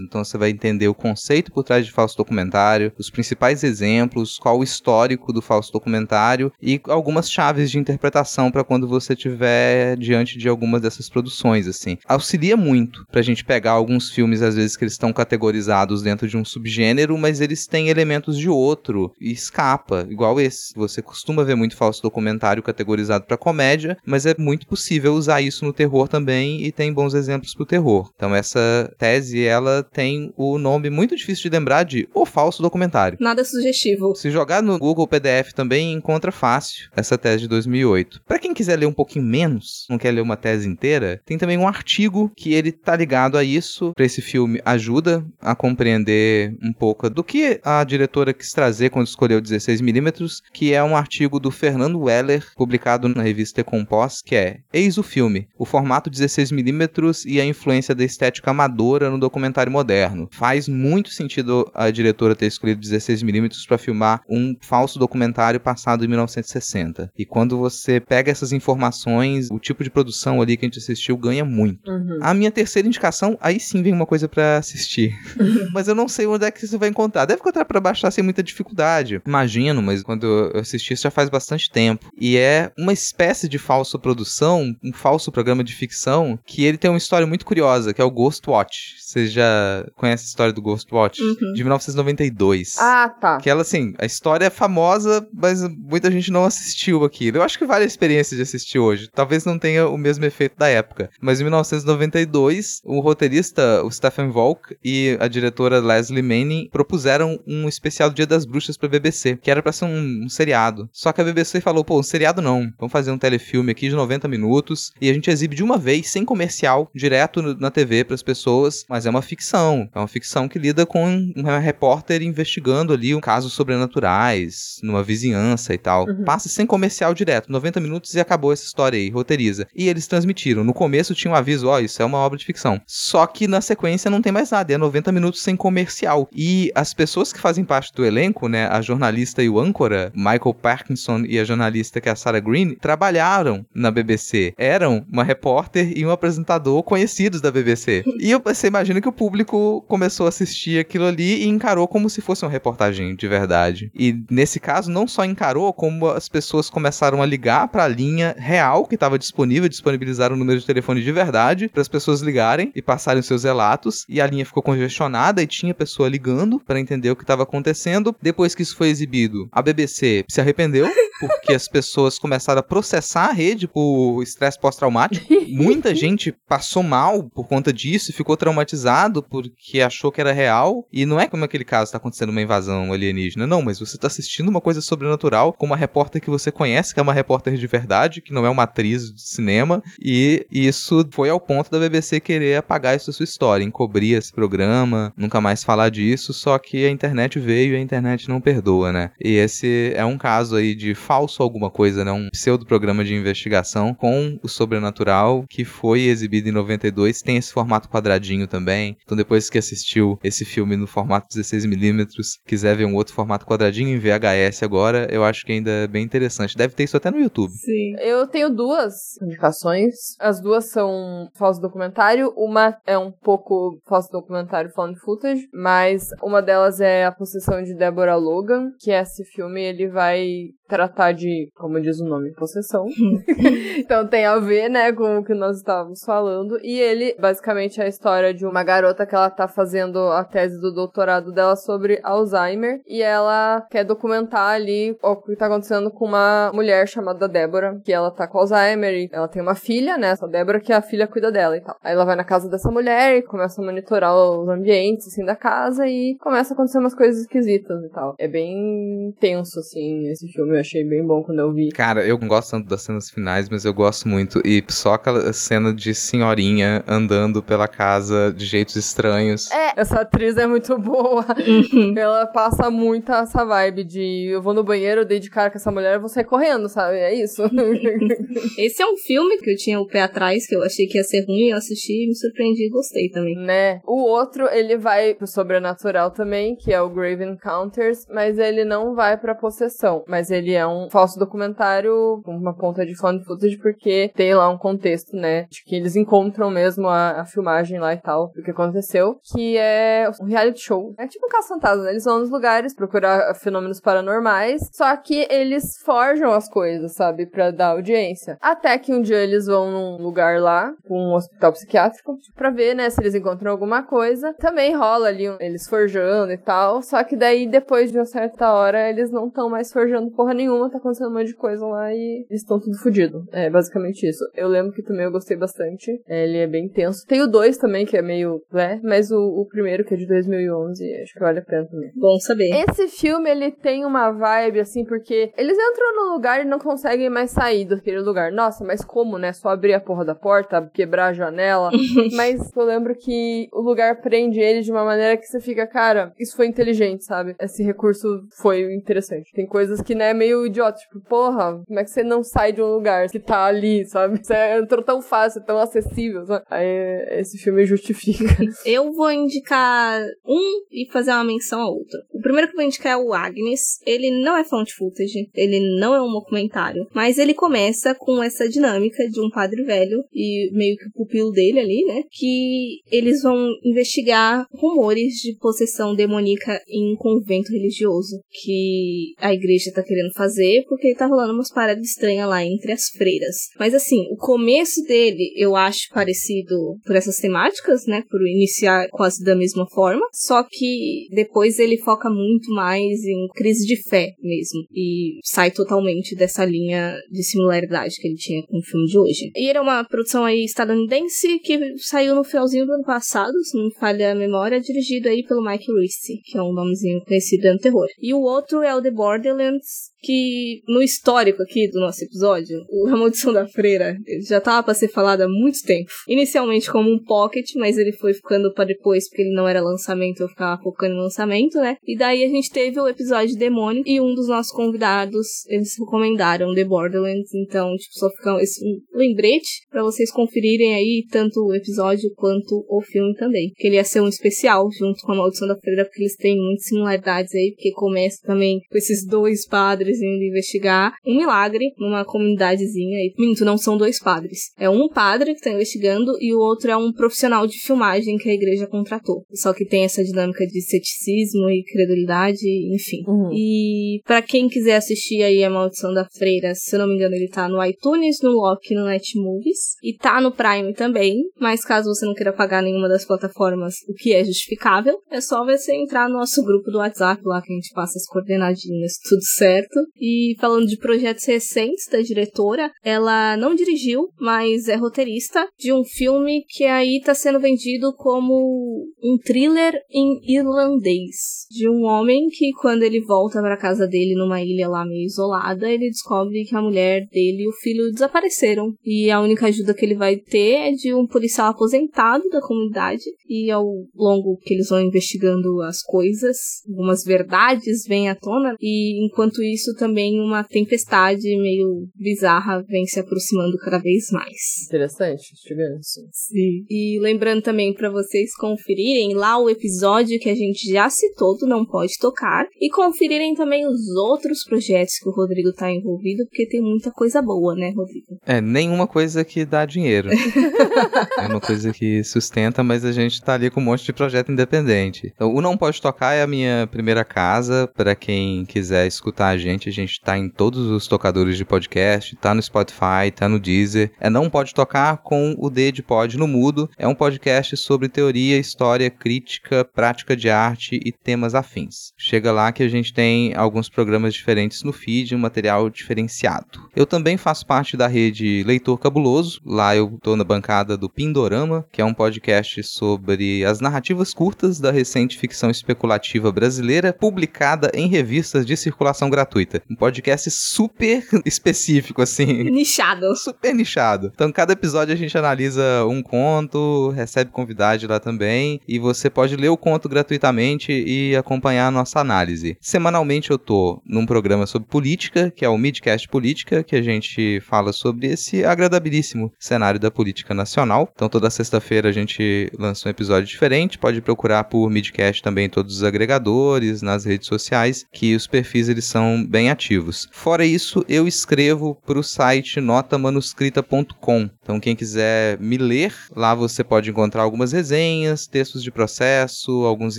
Então 0.00 0.24
você 0.24 0.36
vai 0.36 0.50
entender 0.50 0.88
o 0.88 0.94
conceito 0.94 1.52
por 1.52 1.64
trás 1.64 1.84
de 1.84 1.92
falso 1.92 2.16
documentário, 2.16 2.92
os 2.98 3.10
principais 3.10 3.62
exemplos, 3.64 4.38
qual 4.38 4.58
o 4.58 4.64
histórico 4.64 5.32
do 5.32 5.42
falso 5.42 5.72
documentário 5.72 6.52
e 6.60 6.80
algumas 6.88 7.30
chaves 7.30 7.70
de 7.70 7.78
interpretação 7.78 8.50
para 8.50 8.64
quando 8.64 8.88
você 8.88 9.12
estiver 9.12 9.96
diante 9.96 10.38
de 10.38 10.48
algumas 10.48 10.82
dessas 10.82 11.08
produções, 11.08 11.66
assim. 11.66 11.98
Auxilia 12.06 12.56
muito 12.56 13.06
pra 13.10 13.22
gente 13.22 13.44
pegar 13.44 13.72
alguns 13.72 14.10
filmes, 14.10 14.42
às 14.42 14.54
vezes, 14.54 14.76
que 14.76 14.84
eles 14.84 14.94
estão 14.94 15.12
categorizados 15.12 16.02
dentro 16.02 16.28
de 16.28 16.36
um 16.36 16.44
subgênero, 16.44 17.16
mas 17.18 17.40
eles 17.40 17.66
têm 17.66 17.88
elementos 17.88 18.38
de 18.38 18.48
outro 18.48 19.12
e 19.20 19.32
escapa, 19.32 20.06
igual 20.10 20.40
esse. 20.40 20.74
Você 20.74 21.02
costuma 21.02 21.44
ver 21.44 21.54
muito 21.54 21.76
falso 21.76 22.02
documentário 22.02 22.62
categorizado 22.62 23.24
para 23.24 23.36
comédia, 23.36 23.96
mas 24.04 24.26
é 24.26 24.34
muito 24.38 24.66
possível 24.66 25.14
usar 25.14 25.40
isso 25.40 25.64
no 25.64 25.72
terror 25.72 26.08
também 26.08 26.64
e 26.64 26.72
tem 26.72 26.92
bons 26.92 27.14
exemplos 27.14 27.54
pro 27.54 27.66
terror. 27.66 28.10
Então 28.14 28.34
essa 28.34 28.92
tese, 28.98 29.35
ela 29.44 29.82
tem 29.82 30.32
o 30.36 30.58
nome 30.58 30.90
muito 30.90 31.16
difícil 31.16 31.44
de 31.44 31.56
lembrar 31.56 31.84
de 31.84 32.08
O 32.14 32.24
Falso 32.24 32.62
Documentário. 32.62 33.18
Nada 33.20 33.44
sugestivo. 33.44 34.14
Se 34.14 34.30
jogar 34.30 34.62
no 34.62 34.78
Google 34.78 35.06
PDF 35.06 35.52
também 35.54 35.92
encontra 35.92 36.32
fácil 36.32 36.88
essa 36.96 37.18
tese 37.18 37.42
de 37.42 37.48
2008. 37.48 38.22
Para 38.26 38.38
quem 38.38 38.54
quiser 38.54 38.78
ler 38.78 38.86
um 38.86 38.92
pouquinho 38.92 39.24
menos, 39.24 39.86
não 39.88 39.98
quer 39.98 40.10
ler 40.12 40.20
uma 40.20 40.36
tese 40.36 40.68
inteira, 40.68 41.20
tem 41.24 41.38
também 41.38 41.58
um 41.58 41.68
artigo 41.68 42.30
que 42.36 42.54
ele 42.54 42.72
tá 42.72 42.96
ligado 42.96 43.36
a 43.36 43.44
isso. 43.44 43.92
Para 43.94 44.04
esse 44.04 44.22
filme 44.22 44.60
ajuda 44.64 45.24
a 45.40 45.54
compreender 45.54 46.56
um 46.62 46.72
pouco 46.72 47.08
do 47.10 47.24
que 47.24 47.60
a 47.64 47.82
diretora 47.84 48.32
quis 48.32 48.52
trazer 48.52 48.90
quando 48.90 49.06
escolheu 49.06 49.40
16mm, 49.40 50.40
que 50.52 50.72
é 50.72 50.82
um 50.82 50.96
artigo 50.96 51.38
do 51.38 51.50
Fernando 51.50 52.00
Weller, 52.00 52.44
publicado 52.54 53.08
na 53.08 53.22
revista 53.22 53.62
Decompós, 53.62 54.22
que 54.22 54.34
é 54.34 54.58
Eis 54.72 54.98
o 54.98 55.02
filme, 55.02 55.48
o 55.58 55.64
formato 55.64 56.10
16mm 56.10 57.24
e 57.26 57.40
a 57.40 57.44
influência 57.44 57.94
da 57.94 58.04
estética 58.04 58.50
amadora 58.50 59.10
no 59.10 59.15
documentário 59.18 59.72
moderno. 59.72 60.28
Faz 60.32 60.68
muito 60.68 61.10
sentido 61.10 61.70
a 61.74 61.90
diretora 61.90 62.34
ter 62.34 62.46
escolhido 62.46 62.80
16mm 62.80 63.66
para 63.66 63.78
filmar 63.78 64.22
um 64.28 64.56
falso 64.60 64.98
documentário 64.98 65.60
passado 65.60 66.04
em 66.04 66.08
1960. 66.08 67.10
E 67.16 67.24
quando 67.24 67.58
você 67.58 68.00
pega 68.00 68.30
essas 68.30 68.52
informações, 68.52 69.48
o 69.50 69.58
tipo 69.58 69.82
de 69.82 69.90
produção 69.90 70.40
ali 70.40 70.56
que 70.56 70.64
a 70.64 70.68
gente 70.68 70.78
assistiu 70.78 71.16
ganha 71.16 71.44
muito. 71.44 71.90
Uhum. 71.90 72.18
A 72.20 72.34
minha 72.34 72.50
terceira 72.50 72.88
indicação, 72.88 73.38
aí 73.40 73.58
sim 73.60 73.82
vem 73.82 73.92
uma 73.92 74.06
coisa 74.06 74.28
pra 74.28 74.58
assistir. 74.58 75.14
mas 75.72 75.88
eu 75.88 75.94
não 75.94 76.08
sei 76.08 76.26
onde 76.26 76.44
é 76.44 76.50
que 76.50 76.66
você 76.66 76.78
vai 76.78 76.88
encontrar. 76.88 77.24
Deve 77.24 77.40
encontrar 77.40 77.64
pra 77.64 77.80
baixar 77.80 78.10
sem 78.10 78.22
muita 78.22 78.42
dificuldade. 78.42 79.20
Imagino, 79.26 79.82
mas 79.82 80.02
quando 80.02 80.26
eu 80.26 80.60
assisti 80.60 80.94
isso 80.94 81.02
já 81.04 81.10
faz 81.10 81.28
bastante 81.28 81.70
tempo. 81.70 82.10
E 82.18 82.36
é 82.36 82.72
uma 82.78 82.92
espécie 82.92 83.48
de 83.48 83.58
falsa 83.58 83.98
produção, 83.98 84.74
um 84.82 84.92
falso 84.92 85.30
programa 85.32 85.62
de 85.62 85.74
ficção, 85.74 86.38
que 86.44 86.64
ele 86.64 86.78
tem 86.78 86.90
uma 86.90 86.98
história 86.98 87.26
muito 87.26 87.44
curiosa, 87.44 87.92
que 87.92 88.00
é 88.00 88.04
o 88.04 88.10
Ghost 88.10 88.48
Watch. 88.48 88.94
Você 89.06 89.28
já 89.28 89.86
conhece 89.94 90.24
a 90.24 90.26
história 90.26 90.52
do 90.52 90.60
Ghost 90.60 90.92
Watch? 90.92 91.22
Uhum. 91.22 91.52
De 91.52 91.62
1992. 91.62 92.74
Ah, 92.80 93.08
tá. 93.08 93.38
Que 93.38 93.48
ela, 93.48 93.62
assim, 93.62 93.94
a 93.98 94.04
história 94.04 94.46
é 94.46 94.50
famosa, 94.50 95.24
mas 95.32 95.62
muita 95.78 96.10
gente 96.10 96.32
não 96.32 96.44
assistiu 96.44 97.04
aquilo. 97.04 97.36
Eu 97.38 97.42
acho 97.44 97.56
que 97.56 97.64
vale 97.64 97.84
a 97.84 97.86
experiência 97.86 98.36
de 98.36 98.42
assistir 98.42 98.80
hoje. 98.80 99.08
Talvez 99.14 99.44
não 99.44 99.60
tenha 99.60 99.86
o 99.86 99.96
mesmo 99.96 100.24
efeito 100.24 100.56
da 100.58 100.66
época. 100.66 101.08
Mas 101.20 101.40
em 101.40 101.44
1992, 101.44 102.80
o 102.84 102.98
roteirista, 102.98 103.80
o 103.84 103.90
Stephen 103.92 104.28
Volk, 104.30 104.76
e 104.84 105.16
a 105.20 105.28
diretora 105.28 105.78
Leslie 105.78 106.20
Manning 106.20 106.68
propuseram 106.72 107.38
um 107.46 107.68
especial 107.68 108.10
Dia 108.10 108.26
das 108.26 108.44
Bruxas 108.44 108.76
pra 108.76 108.88
BBC, 108.88 109.36
que 109.36 109.52
era 109.52 109.62
pra 109.62 109.70
ser 109.70 109.84
um, 109.84 110.24
um 110.24 110.28
seriado. 110.28 110.88
Só 110.92 111.12
que 111.12 111.20
a 111.20 111.24
BBC 111.24 111.60
falou, 111.60 111.84
pô, 111.84 112.00
um 112.00 112.02
seriado 112.02 112.42
não. 112.42 112.68
Vamos 112.76 112.90
fazer 112.92 113.12
um 113.12 113.18
telefilme 113.18 113.70
aqui 113.70 113.88
de 113.88 113.94
90 113.94 114.26
minutos 114.26 114.90
e 115.00 115.08
a 115.08 115.14
gente 115.14 115.30
exibe 115.30 115.54
de 115.54 115.62
uma 115.62 115.78
vez, 115.78 116.10
sem 116.10 116.24
comercial, 116.24 116.90
direto 116.92 117.40
no- 117.40 117.54
na 117.54 117.70
TV 117.70 118.02
pras 118.02 118.20
pessoas, 118.22 118.84
mas 118.96 119.04
é 119.04 119.10
uma 119.10 119.20
ficção. 119.20 119.86
É 119.94 119.98
uma 119.98 120.08
ficção 120.08 120.48
que 120.48 120.58
lida 120.58 120.86
com 120.86 121.06
um 121.36 121.42
repórter 121.60 122.22
investigando 122.22 122.94
ali 122.94 123.14
um 123.14 123.20
casos 123.20 123.52
sobrenaturais, 123.52 124.78
numa 124.82 125.02
vizinhança 125.02 125.74
e 125.74 125.78
tal. 125.78 126.06
Passa 126.24 126.48
sem 126.48 126.64
comercial 126.64 127.12
direto, 127.12 127.52
90 127.52 127.78
minutos 127.78 128.14
e 128.14 128.20
acabou 128.20 128.54
essa 128.54 128.64
história 128.64 128.98
aí, 128.98 129.10
roteiriza. 129.10 129.66
E 129.76 129.86
eles 129.86 130.06
transmitiram. 130.06 130.64
No 130.64 130.72
começo 130.72 131.14
tinha 131.14 131.30
um 131.30 131.34
aviso, 131.34 131.68
ó, 131.68 131.78
isso 131.78 132.00
é 132.00 132.04
uma 132.06 132.16
obra 132.16 132.38
de 132.38 132.44
ficção. 132.46 132.80
Só 132.86 133.26
que 133.26 133.46
na 133.46 133.60
sequência 133.60 134.10
não 134.10 134.22
tem 134.22 134.32
mais 134.32 134.50
nada, 134.50 134.72
é 134.72 134.78
90 134.78 135.12
minutos 135.12 135.42
sem 135.42 135.54
comercial. 135.56 136.26
E 136.34 136.72
as 136.74 136.94
pessoas 136.94 137.34
que 137.34 137.38
fazem 137.40 137.64
parte 137.64 137.92
do 137.92 138.02
elenco, 138.04 138.48
né, 138.48 138.66
a 138.68 138.80
jornalista 138.80 139.42
e 139.42 139.48
o 139.50 139.60
âncora, 139.60 140.10
Michael 140.14 140.54
Parkinson 140.54 141.24
e 141.28 141.38
a 141.38 141.44
jornalista 141.44 142.00
que 142.00 142.08
é 142.08 142.12
a 142.12 142.16
Sarah 142.16 142.40
Green, 142.40 142.74
trabalharam 142.76 143.66
na 143.74 143.90
BBC. 143.90 144.54
Eram 144.56 145.04
uma 145.12 145.22
repórter 145.22 145.92
e 145.94 146.06
um 146.06 146.10
apresentador 146.10 146.82
conhecidos 146.82 147.40
da 147.42 147.50
BBC. 147.50 148.02
E 148.20 148.30
eu- 148.30 148.40
você 148.42 148.68
imagina 148.68 148.85
que 148.94 149.08
o 149.08 149.12
público 149.12 149.84
começou 149.88 150.26
a 150.26 150.28
assistir 150.28 150.78
aquilo 150.78 151.06
ali 151.06 151.42
e 151.42 151.48
encarou 151.48 151.86
como 151.86 152.08
se 152.10 152.20
fosse 152.20 152.44
uma 152.44 152.50
reportagem 152.50 153.14
de 153.14 153.28
verdade. 153.28 153.90
E 153.94 154.14
nesse 154.30 154.60
caso, 154.60 154.90
não 154.90 155.06
só 155.06 155.24
encarou, 155.24 155.72
como 155.72 156.08
as 156.08 156.28
pessoas 156.28 156.70
começaram 156.70 157.22
a 157.22 157.26
ligar 157.26 157.68
para 157.68 157.84
a 157.84 157.88
linha 157.88 158.34
real 158.38 158.86
que 158.86 158.94
estava 158.94 159.18
disponível, 159.18 159.68
disponibilizaram 159.68 160.36
o 160.36 160.38
número 160.38 160.60
de 160.60 160.66
telefone 160.66 161.02
de 161.02 161.12
verdade 161.12 161.68
para 161.68 161.82
as 161.82 161.88
pessoas 161.88 162.20
ligarem 162.20 162.72
e 162.74 162.82
passarem 162.82 163.22
seus 163.22 163.44
relatos. 163.44 164.04
E 164.08 164.20
a 164.20 164.26
linha 164.26 164.46
ficou 164.46 164.62
congestionada 164.62 165.42
e 165.42 165.46
tinha 165.46 165.74
pessoa 165.74 166.08
ligando 166.08 166.60
para 166.60 166.80
entender 166.80 167.10
o 167.10 167.16
que 167.16 167.24
estava 167.24 167.42
acontecendo. 167.42 168.14
Depois 168.20 168.54
que 168.54 168.62
isso 168.62 168.76
foi 168.76 168.88
exibido, 168.88 169.48
a 169.52 169.62
BBC 169.62 170.24
se 170.28 170.40
arrependeu 170.40 170.86
porque 171.20 171.52
as 171.52 171.68
pessoas 171.68 172.18
começaram 172.18 172.60
a 172.60 172.62
processar 172.62 173.26
a 173.26 173.32
rede 173.32 173.66
por 173.66 174.22
estresse 174.22 174.58
pós-traumático. 174.58 175.26
Muita 175.48 175.94
gente 175.94 176.32
passou 176.48 176.82
mal 176.82 177.24
por 177.24 177.46
conta 177.46 177.72
disso 177.72 178.10
e 178.10 178.14
ficou 178.14 178.36
traumatizado 178.36 179.22
porque 179.22 179.80
achou 179.80 180.12
que 180.12 180.20
era 180.20 180.32
real. 180.32 180.86
E 180.92 181.06
não 181.06 181.20
é 181.20 181.26
como 181.26 181.44
aquele 181.44 181.64
caso 181.64 181.84
está 181.84 181.98
acontecendo 181.98 182.30
uma 182.30 182.42
invasão 182.42 182.92
alienígena, 182.92 183.46
não, 183.46 183.62
mas 183.62 183.78
você 183.78 183.96
está 183.96 184.06
assistindo 184.06 184.48
uma 184.48 184.60
coisa 184.60 184.80
sobrenatural 184.80 185.52
com 185.52 185.66
uma 185.66 185.76
repórter 185.76 186.20
que 186.20 186.30
você 186.30 186.50
conhece, 186.50 186.92
que 186.92 187.00
é 187.00 187.02
uma 187.02 187.12
repórter 187.12 187.54
de 187.54 187.66
verdade, 187.66 188.20
que 188.20 188.32
não 188.32 188.46
é 188.46 188.50
uma 188.50 188.64
atriz 188.64 189.12
de 189.12 189.22
cinema, 189.22 189.82
e 190.00 190.46
isso 190.50 191.06
foi 191.10 191.28
ao 191.28 191.40
ponto 191.40 191.70
da 191.70 191.78
BBC 191.78 192.20
querer 192.20 192.56
apagar 192.56 192.94
essa 192.94 193.12
sua 193.12 193.24
história, 193.24 193.64
encobrir 193.64 194.16
esse 194.16 194.32
programa, 194.32 195.12
nunca 195.16 195.40
mais 195.40 195.64
falar 195.64 195.90
disso, 195.90 196.32
só 196.32 196.58
que 196.58 196.84
a 196.86 196.90
internet 196.90 197.38
veio 197.38 197.74
e 197.74 197.76
a 197.76 197.80
internet 197.80 198.28
não 198.28 198.40
perdoa, 198.40 198.92
né? 198.92 199.10
E 199.20 199.34
esse 199.34 199.92
é 199.94 200.04
um 200.04 200.18
caso 200.18 200.56
aí 200.56 200.74
de 200.74 200.94
falso 201.06 201.40
alguma 201.40 201.70
coisa, 201.70 202.04
né? 202.04 202.10
Um 202.10 202.28
pseudo 202.30 202.66
programa 202.66 203.04
de 203.04 203.14
investigação 203.14 203.94
com 203.94 204.36
o 204.42 204.48
sobrenatural 204.48 205.44
que 205.48 205.64
foi 205.64 206.02
exibido 206.02 206.48
em 206.48 206.52
92, 206.52 207.22
tem 207.22 207.36
esse 207.36 207.52
formato 207.52 207.88
quadradinho 207.88 208.48
também. 208.48 208.96
Então 209.04 209.16
depois 209.16 209.48
que 209.48 209.56
assistiu 209.56 210.18
esse 210.24 210.44
filme 210.44 210.76
no 210.76 210.86
formato 210.86 211.28
16mm, 211.28 212.06
quiser 212.44 212.76
ver 212.76 212.86
um 212.86 212.96
outro 212.96 213.14
formato 213.14 213.46
quadradinho 213.46 213.88
em 213.90 213.98
VHS 214.00 214.64
agora, 214.64 215.06
eu 215.08 215.22
acho 215.22 215.46
que 215.46 215.52
ainda 215.52 215.70
é 215.70 215.86
bem 215.86 216.04
interessante. 216.04 216.56
Deve 216.56 216.74
ter 216.74 216.82
isso 216.82 216.96
até 216.96 217.08
no 217.08 217.20
YouTube. 217.20 217.52
Sim. 217.52 217.94
Eu 218.00 218.26
tenho 218.26 218.50
duas 218.50 218.92
indicações. 219.22 219.94
As 220.18 220.40
duas 220.40 220.70
são 220.70 221.28
falso 221.36 221.60
documentário. 221.60 222.32
Uma 222.36 222.76
é 222.84 222.98
um 222.98 223.12
pouco 223.12 223.78
falso 223.86 224.08
documentário 224.10 224.72
found 224.74 224.98
footage, 224.98 225.46
mas 225.54 226.08
uma 226.20 226.42
delas 226.42 226.80
é 226.80 227.04
A 227.04 227.12
Possessão 227.12 227.62
de 227.62 227.76
Deborah 227.76 228.16
Logan, 228.16 228.70
que 228.80 228.90
esse 228.90 229.24
filme 229.24 229.62
ele 229.62 229.88
vai 229.88 230.26
tratar 230.68 231.12
de, 231.12 231.48
como 231.54 231.80
diz 231.80 232.00
o 232.00 232.04
nome, 232.04 232.32
possessão. 232.34 232.84
então 233.78 234.06
tem 234.06 234.26
a 234.26 234.38
ver, 234.38 234.68
né, 234.68 234.92
com 234.92 235.18
o 235.18 235.24
que 235.24 235.34
nós 235.34 235.58
estávamos 235.58 236.00
falando. 236.04 236.58
E 236.62 236.78
ele, 236.78 237.14
basicamente, 237.18 237.80
é 237.80 237.84
a 237.84 237.88
história 237.88 238.34
de 238.34 238.44
uma 238.44 238.62
garota 238.62 239.06
que 239.06 239.14
ela 239.14 239.30
tá 239.30 239.48
fazendo 239.48 239.98
a 239.98 240.24
tese 240.24 240.60
do 240.60 240.72
doutorado 240.72 241.32
dela 241.32 241.56
sobre 241.56 242.00
Alzheimer. 242.02 242.80
E 242.86 243.02
ela 243.02 243.66
quer 243.70 243.84
documentar 243.84 244.54
ali 244.54 244.96
o 245.02 245.16
que 245.16 245.36
tá 245.36 245.46
acontecendo 245.46 245.90
com 245.90 246.06
uma 246.06 246.50
mulher 246.52 246.86
chamada 246.88 247.28
Débora, 247.28 247.80
que 247.84 247.92
ela 247.92 248.10
tá 248.10 248.26
com 248.26 248.38
Alzheimer 248.38 248.94
e 248.94 249.08
ela 249.12 249.28
tem 249.28 249.42
uma 249.42 249.54
filha, 249.54 249.96
né, 249.96 250.08
essa 250.08 250.26
Débora, 250.26 250.60
que 250.60 250.72
a 250.72 250.82
filha 250.82 251.06
cuida 251.06 251.30
dela 251.30 251.56
e 251.56 251.60
tal. 251.60 251.76
Aí 251.82 251.92
ela 251.92 252.04
vai 252.04 252.16
na 252.16 252.24
casa 252.24 252.48
dessa 252.48 252.70
mulher 252.70 253.16
e 253.16 253.22
começa 253.22 253.60
a 253.60 253.64
monitorar 253.64 254.14
os 254.16 254.48
ambientes, 254.48 255.06
assim, 255.06 255.24
da 255.24 255.36
casa 255.36 255.86
e 255.86 256.16
começa 256.20 256.52
a 256.52 256.54
acontecer 256.54 256.78
umas 256.78 256.94
coisas 256.94 257.22
esquisitas 257.22 257.84
e 257.84 257.88
tal. 257.90 258.14
É 258.18 258.28
bem 258.28 259.14
tenso, 259.20 259.58
assim, 259.60 260.08
esse 260.08 260.26
filme 260.28 260.55
eu 260.56 260.60
achei 260.60 260.84
bem 260.84 261.04
bom 261.06 261.22
quando 261.22 261.38
eu 261.40 261.52
vi. 261.52 261.70
Cara, 261.70 262.04
eu 262.06 262.18
não 262.18 262.28
gosto 262.28 262.50
tanto 262.50 262.68
das 262.68 262.82
cenas 262.82 263.10
finais, 263.10 263.48
mas 263.48 263.64
eu 263.64 263.72
gosto 263.74 264.08
muito. 264.08 264.40
E 264.44 264.62
só 264.68 264.94
aquela 264.94 265.32
cena 265.32 265.72
de 265.72 265.94
senhorinha 265.94 266.82
andando 266.86 267.42
pela 267.42 267.68
casa 267.68 268.32
de 268.36 268.44
jeitos 268.44 268.76
estranhos. 268.76 269.50
É, 269.50 269.72
essa 269.76 270.00
atriz 270.00 270.36
é 270.36 270.46
muito 270.46 270.76
boa. 270.78 271.24
Uhum. 271.46 271.94
Ela 271.96 272.26
passa 272.26 272.70
muito 272.70 273.12
essa 273.12 273.44
vibe 273.44 273.84
de 273.84 274.28
eu 274.30 274.42
vou 274.42 274.54
no 274.54 274.64
banheiro, 274.64 275.02
eu 275.02 275.04
dei 275.04 275.18
de 275.18 275.30
cara 275.30 275.50
com 275.50 275.56
essa 275.58 275.70
mulher, 275.70 275.94
eu 275.94 276.00
vou 276.00 276.08
sair 276.08 276.24
correndo, 276.24 276.68
sabe? 276.68 276.96
É 276.96 277.14
isso. 277.14 277.42
Esse 278.58 278.82
é 278.82 278.86
um 278.86 278.96
filme 278.96 279.38
que 279.38 279.50
eu 279.50 279.56
tinha 279.56 279.80
o 279.80 279.86
pé 279.86 280.02
atrás, 280.02 280.46
que 280.46 280.54
eu 280.54 280.62
achei 280.62 280.86
que 280.86 280.98
ia 280.98 281.04
ser 281.04 281.24
ruim, 281.26 281.48
eu 281.48 281.56
assisti, 281.56 282.06
me 282.06 282.14
surpreendi 282.14 282.66
e 282.66 282.70
gostei 282.70 283.08
também. 283.08 283.36
né? 283.36 283.80
O 283.86 284.02
outro, 284.02 284.48
ele 284.50 284.76
vai 284.76 285.14
pro 285.14 285.26
sobrenatural 285.26 286.10
também, 286.10 286.56
que 286.56 286.72
é 286.72 286.80
o 286.80 286.88
Grave 286.88 287.24
Encounters, 287.24 288.06
mas 288.12 288.38
ele 288.38 288.64
não 288.64 288.94
vai 288.94 289.16
pra 289.16 289.34
possessão. 289.34 290.04
Mas 290.08 290.30
ele 290.30 290.45
é 290.54 290.66
um 290.66 290.88
falso 290.90 291.18
documentário 291.18 292.20
com 292.24 292.36
uma 292.36 292.54
ponta 292.54 292.84
de 292.84 292.94
found 292.96 293.24
footage, 293.24 293.56
porque 293.58 294.10
tem 294.14 294.34
lá 294.34 294.48
um 294.48 294.58
contexto, 294.58 295.16
né? 295.16 295.46
De 295.50 295.62
que 295.64 295.74
eles 295.76 295.96
encontram 295.96 296.50
mesmo 296.50 296.88
a, 296.88 297.20
a 297.20 297.24
filmagem 297.24 297.78
lá 297.78 297.94
e 297.94 297.98
tal, 297.98 298.28
do 298.34 298.42
que 298.42 298.50
aconteceu, 298.50 299.18
que 299.32 299.56
é 299.56 300.08
um 300.20 300.26
reality 300.26 300.60
show. 300.60 300.94
É 300.98 301.06
tipo 301.06 301.26
um 301.26 301.28
caça-fantasma, 301.28 301.84
né? 301.84 301.90
Eles 301.90 302.04
vão 302.04 302.20
nos 302.20 302.30
lugares 302.30 302.74
procurar 302.74 303.34
fenômenos 303.34 303.80
paranormais, 303.80 304.68
só 304.72 304.96
que 304.96 305.26
eles 305.30 305.78
forjam 305.84 306.32
as 306.32 306.48
coisas, 306.48 306.94
sabe? 306.94 307.26
Pra 307.26 307.50
dar 307.50 307.68
audiência. 307.68 308.38
Até 308.40 308.76
que 308.78 308.92
um 308.92 309.00
dia 309.02 309.18
eles 309.18 309.46
vão 309.46 309.70
num 309.70 310.02
lugar 310.02 310.40
lá, 310.40 310.72
um 310.88 311.14
hospital 311.14 311.52
psiquiátrico, 311.52 312.16
pra 312.34 312.50
ver, 312.50 312.74
né, 312.74 312.90
se 312.90 313.00
eles 313.00 313.14
encontram 313.14 313.50
alguma 313.50 313.82
coisa. 313.82 314.34
Também 314.34 314.74
rola 314.74 315.08
ali 315.08 315.28
um- 315.30 315.36
eles 315.40 315.68
forjando 315.68 316.32
e 316.32 316.38
tal, 316.38 316.82
só 316.82 317.02
que 317.04 317.16
daí 317.16 317.46
depois 317.46 317.90
de 317.90 317.98
uma 317.98 318.04
certa 318.04 318.52
hora 318.52 318.88
eles 318.88 319.10
não 319.10 319.26
estão 319.28 319.48
mais 319.48 319.72
forjando 319.72 320.10
porra 320.10 320.34
nenhuma, 320.36 320.70
tá 320.70 320.78
acontecendo 320.78 321.10
um 321.10 321.14
monte 321.14 321.28
de 321.28 321.34
coisa 321.34 321.66
lá 321.66 321.92
e 321.92 322.26
eles 322.28 322.42
estão 322.42 322.60
tudo 322.60 322.76
fodido. 322.78 323.24
É 323.32 323.50
basicamente 323.50 324.06
isso. 324.06 324.24
Eu 324.34 324.48
lembro 324.48 324.72
que 324.72 324.82
também 324.82 325.04
eu 325.04 325.12
gostei 325.12 325.36
bastante. 325.36 325.90
É, 326.06 326.24
ele 326.24 326.38
é 326.38 326.46
bem 326.46 326.68
tenso. 326.68 327.06
Tem 327.06 327.22
o 327.22 327.26
2 327.26 327.58
também, 327.58 327.86
que 327.86 327.96
é 327.96 328.02
meio, 328.02 328.42
né, 328.52 328.80
mas 328.82 329.10
o, 329.10 329.18
o 329.18 329.46
primeiro, 329.46 329.84
que 329.84 329.94
é 329.94 329.96
de 329.96 330.06
2011, 330.06 331.02
acho 331.02 331.12
que 331.12 331.20
vale 331.20 331.38
a 331.40 331.42
pena 331.42 331.66
também. 331.66 331.90
Bom 331.94 332.18
saber. 332.18 332.50
Esse 332.68 332.88
filme, 332.88 333.30
ele 333.30 333.50
tem 333.50 333.84
uma 333.84 334.10
vibe, 334.10 334.60
assim, 334.60 334.84
porque 334.84 335.32
eles 335.36 335.56
entram 335.58 335.96
no 335.96 336.12
lugar 336.12 336.42
e 336.42 336.48
não 336.48 336.58
conseguem 336.58 337.08
mais 337.08 337.30
sair 337.30 337.64
daquele 337.64 338.00
lugar. 338.00 338.30
Nossa, 338.32 338.64
mas 338.64 338.84
como, 338.84 339.18
né? 339.18 339.32
Só 339.32 339.48
abrir 339.48 339.74
a 339.74 339.80
porra 339.80 340.04
da 340.04 340.14
porta, 340.14 340.70
quebrar 340.72 341.08
a 341.08 341.12
janela. 341.12 341.70
mas 342.14 342.54
eu 342.54 342.64
lembro 342.64 342.94
que 342.94 343.48
o 343.52 343.60
lugar 343.60 344.00
prende 344.00 344.40
eles 344.40 344.64
de 344.64 344.72
uma 344.72 344.84
maneira 344.84 345.16
que 345.16 345.26
você 345.26 345.40
fica, 345.40 345.66
cara, 345.66 346.12
isso 346.18 346.36
foi 346.36 346.46
inteligente, 346.46 347.04
sabe? 347.04 347.34
Esse 347.40 347.62
recurso 347.62 348.26
foi 348.40 348.74
interessante. 348.74 349.32
Tem 349.32 349.46
coisas 349.46 349.80
que, 349.80 349.94
né, 349.94 350.10
é 350.10 350.14
meio 350.26 350.46
idiota, 350.46 350.78
tipo, 350.78 351.00
porra, 351.08 351.62
como 351.66 351.78
é 351.78 351.84
que 351.84 351.90
você 351.90 352.02
não 352.02 352.22
sai 352.22 352.52
de 352.52 352.60
um 352.60 352.74
lugar 352.74 353.08
que 353.08 353.20
tá 353.20 353.44
ali, 353.44 353.86
sabe? 353.86 354.18
Você 354.22 354.34
entrou 354.58 354.82
tão 354.82 355.00
fácil, 355.00 355.44
tão 355.44 355.58
acessível, 355.58 356.26
sabe? 356.26 356.44
Aí 356.50 357.20
esse 357.20 357.38
filme 357.38 357.64
justifica. 357.64 358.24
Eu 358.64 358.92
vou 358.92 359.10
indicar 359.10 360.02
um 360.26 360.64
e 360.70 360.88
fazer 360.92 361.12
uma 361.12 361.24
menção 361.24 361.60
a 361.60 361.68
outro. 361.68 361.98
O 362.12 362.20
primeiro 362.20 362.48
que 362.48 362.54
eu 362.54 362.56
vou 362.56 362.66
indicar 362.66 362.92
é 362.92 362.96
o 362.96 363.12
Agnes. 363.12 363.78
Ele 363.86 364.10
não 364.22 364.36
é 364.36 364.44
found 364.44 364.72
footage, 364.74 365.28
ele 365.34 365.78
não 365.78 365.94
é 365.94 366.02
um 366.02 366.12
documentário, 366.12 366.86
mas 366.92 367.18
ele 367.18 367.34
começa 367.34 367.94
com 367.94 368.22
essa 368.22 368.48
dinâmica 368.48 369.08
de 369.08 369.20
um 369.20 369.30
padre 369.30 369.62
velho 369.62 370.02
e 370.12 370.50
meio 370.52 370.76
que 370.76 370.88
o 370.88 370.92
pupilo 370.92 371.30
dele 371.30 371.60
ali, 371.60 371.84
né? 371.86 372.02
Que 372.10 372.80
eles 372.90 373.22
vão 373.22 373.48
investigar 373.64 374.46
rumores 374.52 375.14
de 375.14 375.36
possessão 375.38 375.94
demoníaca 375.94 376.60
em 376.68 376.92
um 376.92 376.96
convento 376.96 377.52
religioso 377.52 378.20
que 378.30 379.14
a 379.18 379.32
igreja 379.32 379.72
tá 379.74 379.82
querendo 379.82 380.12
fazer 380.16 380.64
porque 380.68 380.94
tá 380.94 381.06
rolando 381.06 381.34
umas 381.34 381.52
paradas 381.52 381.86
estranhas 381.86 382.28
lá 382.28 382.44
entre 382.44 382.72
as 382.72 382.88
freiras. 382.88 383.36
Mas 383.58 383.74
assim, 383.74 384.06
o 384.10 384.16
começo 384.16 384.82
dele 384.84 385.32
eu 385.36 385.54
acho 385.54 385.88
parecido 385.92 386.76
por 386.84 386.96
essas 386.96 387.16
temáticas, 387.16 387.86
né? 387.86 388.02
Por 388.08 388.20
iniciar 388.26 388.88
quase 388.90 389.22
da 389.24 389.36
mesma 389.36 389.66
forma. 389.68 390.06
Só 390.12 390.42
que 390.42 391.06
depois 391.12 391.58
ele 391.58 391.78
foca 391.78 392.08
muito 392.08 392.50
mais 392.52 393.04
em 393.04 393.28
crise 393.34 393.66
de 393.66 393.76
fé 393.88 394.10
mesmo. 394.20 394.62
E 394.72 395.18
sai 395.24 395.50
totalmente 395.50 396.14
dessa 396.14 396.44
linha 396.44 396.96
de 397.10 397.22
similaridade 397.22 397.96
que 397.96 398.08
ele 398.08 398.16
tinha 398.16 398.42
com 398.46 398.58
o 398.58 398.62
filme 398.62 398.86
de 398.86 398.98
hoje. 398.98 399.30
E 399.34 399.50
é 399.50 399.60
uma 399.60 399.84
produção 399.84 400.24
aí 400.24 400.44
estadunidense 400.44 401.38
que 401.40 401.58
saiu 401.78 402.14
no 402.14 402.24
finalzinho 402.24 402.66
do 402.66 402.72
ano 402.72 402.84
passado, 402.84 403.32
se 403.42 403.56
não 403.56 403.64
me 403.64 403.74
falha 403.74 404.12
a 404.12 404.14
memória, 404.14 404.60
dirigido 404.60 405.08
aí 405.08 405.22
pelo 405.24 405.44
Mike 405.44 405.72
Reese, 405.72 406.20
que 406.24 406.38
é 406.38 406.42
um 406.42 406.52
nomezinho 406.52 407.00
conhecido 407.04 407.52
no 407.52 407.58
terror. 407.58 407.86
E 408.00 408.14
o 408.14 408.20
outro 408.20 408.62
é 408.62 408.74
o 408.74 408.82
The 408.82 408.90
Borderlands, 408.90 409.90
que 410.06 410.62
no 410.68 410.80
histórico 410.80 411.42
aqui 411.42 411.68
do 411.68 411.80
nosso 411.80 412.04
episódio, 412.04 412.64
o 412.70 412.86
A 412.86 412.96
Maldição 412.96 413.32
da 413.32 413.46
Freira 413.48 413.96
já 414.28 414.40
tava 414.40 414.62
pra 414.62 414.74
ser 414.74 414.88
falado 414.88 415.22
há 415.22 415.28
muito 415.28 415.60
tempo. 415.62 415.90
Inicialmente 416.08 416.70
como 416.70 416.88
um 416.88 417.02
pocket, 417.02 417.46
mas 417.56 417.76
ele 417.76 417.92
foi 417.92 418.14
ficando 418.14 418.52
pra 418.52 418.64
depois 418.64 419.08
porque 419.08 419.22
ele 419.22 419.34
não 419.34 419.48
era 419.48 419.60
lançamento, 419.60 420.20
eu 420.20 420.28
ficava 420.28 420.62
focando 420.62 420.94
em 420.94 420.98
lançamento, 420.98 421.58
né? 421.58 421.76
E 421.84 421.96
daí 421.96 422.22
a 422.22 422.28
gente 422.28 422.50
teve 422.50 422.78
o 422.78 422.86
episódio 422.86 423.28
de 423.28 423.38
Demônio 423.38 423.82
e 423.84 424.00
um 424.00 424.14
dos 424.14 424.28
nossos 424.28 424.52
convidados, 424.52 425.26
eles 425.48 425.74
recomendaram 425.76 426.54
The 426.54 426.64
Borderlands, 426.64 427.34
então, 427.34 427.74
tipo, 427.76 427.94
só 427.94 428.08
fica 428.10 428.40
esse 428.40 428.60
lembrete 428.94 429.66
pra 429.70 429.82
vocês 429.82 430.12
conferirem 430.12 430.74
aí 430.74 431.04
tanto 431.10 431.40
o 431.40 431.54
episódio 431.54 432.12
quanto 432.14 432.64
o 432.68 432.80
filme 432.80 433.14
também. 433.16 433.50
Que 433.56 433.66
ele 433.66 433.76
ia 433.76 433.84
ser 433.84 434.00
um 434.00 434.08
especial 434.08 434.68
junto 434.78 435.00
com 435.02 435.12
A 435.12 435.16
Maldição 435.16 435.48
da 435.48 435.58
Freira, 435.58 435.84
porque 435.84 436.02
eles 436.02 436.16
têm 436.16 436.36
muitas 436.36 436.66
similaridades 436.66 437.34
aí, 437.34 437.52
porque 437.56 437.72
começa 437.72 438.18
também 438.22 438.60
com 438.70 438.78
esses 438.78 439.04
dois 439.04 439.46
padres 439.46 439.85
indo 439.94 440.24
investigar 440.24 440.94
um 441.06 441.16
milagre 441.16 441.72
numa 441.78 442.04
comunidadezinha. 442.04 442.98
E, 442.98 443.14
minto, 443.18 443.44
não 443.44 443.56
são 443.56 443.76
dois 443.76 443.98
padres. 443.98 444.50
É 444.58 444.68
um 444.68 444.88
padre 444.88 445.34
que 445.34 445.40
tá 445.40 445.50
investigando 445.50 446.12
e 446.20 446.34
o 446.34 446.38
outro 446.38 446.70
é 446.70 446.76
um 446.76 446.92
profissional 446.92 447.46
de 447.46 447.58
filmagem 447.58 448.16
que 448.16 448.30
a 448.30 448.34
igreja 448.34 448.66
contratou. 448.66 449.24
Só 449.32 449.52
que 449.52 449.64
tem 449.64 449.84
essa 449.84 450.04
dinâmica 450.04 450.46
de 450.46 450.60
ceticismo 450.60 451.48
e 451.50 451.64
credulidade, 451.64 452.46
enfim. 452.74 453.02
Uhum. 453.06 453.30
E 453.32 454.00
pra 454.04 454.22
quem 454.22 454.48
quiser 454.48 454.76
assistir 454.76 455.22
aí 455.22 455.42
A 455.44 455.50
Maldição 455.50 455.92
da 455.92 456.06
Freira, 456.16 456.54
se 456.54 456.74
eu 456.74 456.80
não 456.80 456.88
me 456.88 456.94
engano, 456.94 457.14
ele 457.14 457.28
tá 457.28 457.48
no 457.48 457.62
iTunes, 457.64 458.20
no 458.22 458.30
Loki, 458.30 458.74
no 458.74 458.86
Netmovies. 458.86 459.76
E 459.82 459.96
tá 459.96 460.20
no 460.20 460.32
Prime 460.32 460.72
também. 460.74 461.16
Mas 461.40 461.64
caso 461.64 461.88
você 461.88 462.06
não 462.06 462.14
queira 462.14 462.32
pagar 462.32 462.62
nenhuma 462.62 462.88
das 462.88 463.04
plataformas, 463.04 463.74
o 463.88 463.94
que 463.94 464.12
é 464.12 464.24
justificável, 464.24 464.98
é 465.10 465.20
só 465.20 465.44
você 465.44 465.74
entrar 465.74 466.08
no 466.08 466.16
nosso 466.16 466.42
grupo 466.44 466.70
do 466.70 466.78
WhatsApp 466.78 467.20
lá 467.24 467.40
que 467.42 467.52
a 467.52 467.56
gente 467.56 467.72
passa 467.74 467.98
as 467.98 468.06
coordenadinhas, 468.06 468.98
tudo 469.08 469.22
certo. 469.22 469.75
E 470.00 470.36
falando 470.38 470.66
de 470.66 470.76
projetos 470.76 471.24
recentes 471.24 471.86
da 471.90 472.00
diretora, 472.00 472.70
ela 472.82 473.36
não 473.36 473.54
dirigiu, 473.54 474.08
mas 474.20 474.68
é 474.68 474.76
roteirista 474.76 475.46
de 475.58 475.72
um 475.72 475.84
filme 475.84 476.44
que 476.48 476.64
aí 476.64 477.00
tá 477.04 477.14
sendo 477.14 477.40
vendido 477.40 477.94
como 477.96 478.86
um 479.02 479.18
thriller 479.18 479.74
em 479.90 480.20
irlandês. 480.34 481.46
De 481.50 481.68
um 481.68 481.84
homem 481.84 482.28
que, 482.28 482.52
quando 482.60 482.82
ele 482.82 483.00
volta 483.00 483.40
para 483.40 483.56
casa 483.56 483.86
dele 483.86 484.14
numa 484.14 484.42
ilha 484.42 484.68
lá 484.68 484.84
meio 484.84 485.06
isolada, 485.06 485.70
ele 485.70 485.88
descobre 485.88 486.44
que 486.44 486.54
a 486.54 486.62
mulher 486.62 487.06
dele 487.10 487.42
e 487.42 487.48
o 487.48 487.52
filho 487.52 487.90
desapareceram. 487.92 488.74
E 488.84 489.10
a 489.10 489.20
única 489.20 489.46
ajuda 489.46 489.74
que 489.74 489.84
ele 489.84 489.94
vai 489.94 490.16
ter 490.16 490.54
é 490.54 490.70
de 490.72 490.94
um 490.94 491.06
policial 491.06 491.50
aposentado 491.50 492.28
da 492.30 492.40
comunidade. 492.40 493.04
E 493.28 493.50
ao 493.50 493.64
longo 493.94 494.38
que 494.42 494.54
eles 494.54 494.68
vão 494.68 494.80
investigando 494.80 495.62
as 495.62 495.82
coisas, 495.82 496.36
algumas 496.68 497.04
verdades 497.04 497.84
vêm 497.86 498.08
à 498.08 498.14
tona. 498.14 498.54
E 498.60 499.04
enquanto 499.06 499.42
isso, 499.42 499.65
também 499.74 500.20
uma 500.20 500.44
tempestade 500.44 501.22
meio 501.36 501.88
bizarra 501.94 502.62
vem 502.68 502.86
se 502.86 503.00
aproximando 503.00 503.56
cada 503.58 503.78
vez 503.78 504.10
mais. 504.10 504.66
Interessante, 504.66 505.24
chegando 505.36 505.78
assim. 505.78 506.02
Sim. 506.12 506.64
E 506.68 506.98
lembrando 507.00 507.42
também 507.42 507.74
para 507.74 507.90
vocês 507.90 508.34
conferirem 508.36 509.14
lá 509.14 509.38
o 509.38 509.50
episódio 509.50 510.18
que 510.18 510.30
a 510.30 510.34
gente 510.34 510.70
já 510.70 510.88
citou 510.88 511.36
do 511.36 511.46
Não 511.46 511.64
Pode 511.64 511.98
Tocar 511.98 512.46
e 512.60 512.70
conferirem 512.70 513.34
também 513.34 513.66
os 513.66 513.94
outros 513.96 514.44
projetos 514.44 514.98
que 514.98 515.08
o 515.08 515.12
Rodrigo 515.12 515.52
tá 515.52 515.70
envolvido, 515.70 516.24
porque 516.26 516.46
tem 516.46 516.60
muita 516.60 516.90
coisa 516.90 517.22
boa, 517.22 517.54
né, 517.54 517.72
Rodrigo? 517.76 518.18
É, 518.24 518.40
nenhuma 518.40 518.86
coisa 518.86 519.24
que 519.24 519.44
dá 519.44 519.64
dinheiro. 519.64 520.10
é 521.18 521.26
uma 521.26 521.40
coisa 521.40 521.72
que 521.72 522.02
sustenta, 522.04 522.62
mas 522.62 522.84
a 522.84 522.92
gente 522.92 523.20
tá 523.22 523.34
ali 523.34 523.50
com 523.50 523.60
um 523.60 523.64
monte 523.64 523.84
de 523.84 523.92
projeto 523.92 524.32
independente. 524.32 525.12
Então, 525.14 525.34
o 525.34 525.40
Não 525.40 525.56
Pode 525.56 525.80
Tocar 525.80 526.14
é 526.14 526.22
a 526.22 526.26
minha 526.26 526.68
primeira 526.70 527.04
casa. 527.04 527.68
Para 527.74 527.94
quem 527.94 528.44
quiser 528.44 528.86
escutar 528.86 529.28
a 529.28 529.38
gente, 529.38 529.55
a 529.64 529.72
gente 529.72 530.00
tá 530.00 530.18
em 530.18 530.28
todos 530.28 530.70
os 530.70 530.86
tocadores 530.86 531.36
de 531.36 531.44
podcast, 531.44 532.14
tá 532.16 532.34
no 532.34 532.42
Spotify, 532.42 533.10
tá 533.14 533.28
no 533.28 533.40
Deezer. 533.40 533.90
É 533.98 534.10
Não 534.10 534.28
Pode 534.28 534.52
Tocar 534.52 534.98
com 534.98 535.34
o 535.38 535.48
D 535.48 535.72
de 535.72 535.82
Pod 535.82 536.18
no 536.18 536.28
mudo. 536.28 536.68
É 536.78 536.86
um 536.86 536.94
podcast 536.94 537.56
sobre 537.56 537.88
teoria, 537.88 538.38
história, 538.38 538.90
crítica, 538.90 539.64
prática 539.64 540.14
de 540.14 540.28
arte 540.28 540.78
e 540.84 540.92
temas 540.92 541.34
afins. 541.34 541.92
Chega 541.96 542.30
lá 542.30 542.52
que 542.52 542.62
a 542.62 542.68
gente 542.68 542.92
tem 542.92 543.34
alguns 543.34 543.68
programas 543.68 544.12
diferentes 544.12 544.62
no 544.62 544.72
feed, 544.72 545.14
um 545.14 545.18
material 545.18 545.70
diferenciado. 545.70 546.68
Eu 546.74 546.84
também 546.84 547.16
faço 547.16 547.46
parte 547.46 547.76
da 547.76 547.86
rede 547.86 548.44
Leitor 548.44 548.78
Cabuloso. 548.78 549.40
Lá 549.44 549.74
eu 549.74 549.98
tô 550.02 550.16
na 550.16 550.24
bancada 550.24 550.76
do 550.76 550.90
Pindorama, 550.90 551.66
que 551.72 551.80
é 551.80 551.84
um 551.84 551.94
podcast 551.94 552.62
sobre 552.64 553.44
as 553.44 553.60
narrativas 553.60 554.12
curtas 554.12 554.60
da 554.60 554.70
recente 554.70 555.16
ficção 555.16 555.50
especulativa 555.50 556.32
brasileira, 556.32 556.92
publicada 556.92 557.70
em 557.74 557.88
revistas 557.88 558.44
de 558.44 558.56
circulação 558.56 559.08
gratuita. 559.08 559.45
Um 559.70 559.74
podcast 559.74 560.30
super 560.30 561.04
específico, 561.24 562.02
assim. 562.02 562.44
Nichado. 562.44 563.14
Super 563.16 563.54
nichado. 563.54 564.10
Então, 564.14 564.30
cada 564.32 564.52
episódio 564.52 564.94
a 564.94 564.96
gente 564.96 565.16
analisa 565.16 565.84
um 565.86 566.02
conto, 566.02 566.90
recebe 566.90 567.30
convidado 567.30 567.66
lá 567.88 567.98
também, 567.98 568.60
e 568.66 568.78
você 568.78 569.10
pode 569.10 569.34
ler 569.36 569.48
o 569.48 569.56
conto 569.56 569.88
gratuitamente 569.88 570.70
e 570.70 571.16
acompanhar 571.16 571.66
a 571.66 571.70
nossa 571.70 571.98
análise. 571.98 572.56
Semanalmente 572.60 573.30
eu 573.30 573.38
tô 573.38 573.82
num 573.84 574.06
programa 574.06 574.46
sobre 574.46 574.68
política, 574.68 575.32
que 575.34 575.44
é 575.44 575.48
o 575.48 575.58
Midcast 575.58 576.08
Política, 576.08 576.62
que 576.62 576.76
a 576.76 576.82
gente 576.82 577.40
fala 577.40 577.72
sobre 577.72 578.06
esse 578.06 578.44
agradabilíssimo 578.44 579.32
cenário 579.38 579.80
da 579.80 579.90
política 579.90 580.32
nacional. 580.32 580.88
Então, 580.94 581.08
toda 581.08 581.28
sexta-feira 581.28 581.88
a 581.88 581.92
gente 581.92 582.50
lança 582.56 582.88
um 582.88 582.90
episódio 582.90 583.28
diferente. 583.28 583.78
Pode 583.78 584.00
procurar 584.00 584.44
por 584.44 584.70
Midcast 584.70 585.22
também 585.22 585.46
em 585.46 585.50
todos 585.50 585.76
os 585.76 585.82
agregadores, 585.82 586.82
nas 586.82 587.04
redes 587.04 587.26
sociais, 587.26 587.84
que 587.92 588.14
os 588.14 588.26
perfis 588.26 588.68
eles 588.68 588.84
são 588.84 589.26
bem 589.36 589.50
ativos. 589.50 590.08
Fora 590.12 590.46
isso, 590.46 590.82
eu 590.88 591.06
escrevo 591.06 591.74
para 591.84 591.98
o 591.98 592.02
site 592.02 592.58
notamanuscrita.com. 592.58 594.30
Então, 594.42 594.58
quem 594.58 594.74
quiser 594.74 595.38
me 595.38 595.58
ler, 595.58 595.92
lá 596.16 596.34
você 596.34 596.64
pode 596.64 596.88
encontrar 596.88 597.22
algumas 597.22 597.52
resenhas, 597.52 598.26
textos 598.26 598.62
de 598.62 598.70
processo, 598.70 599.66
alguns 599.66 599.98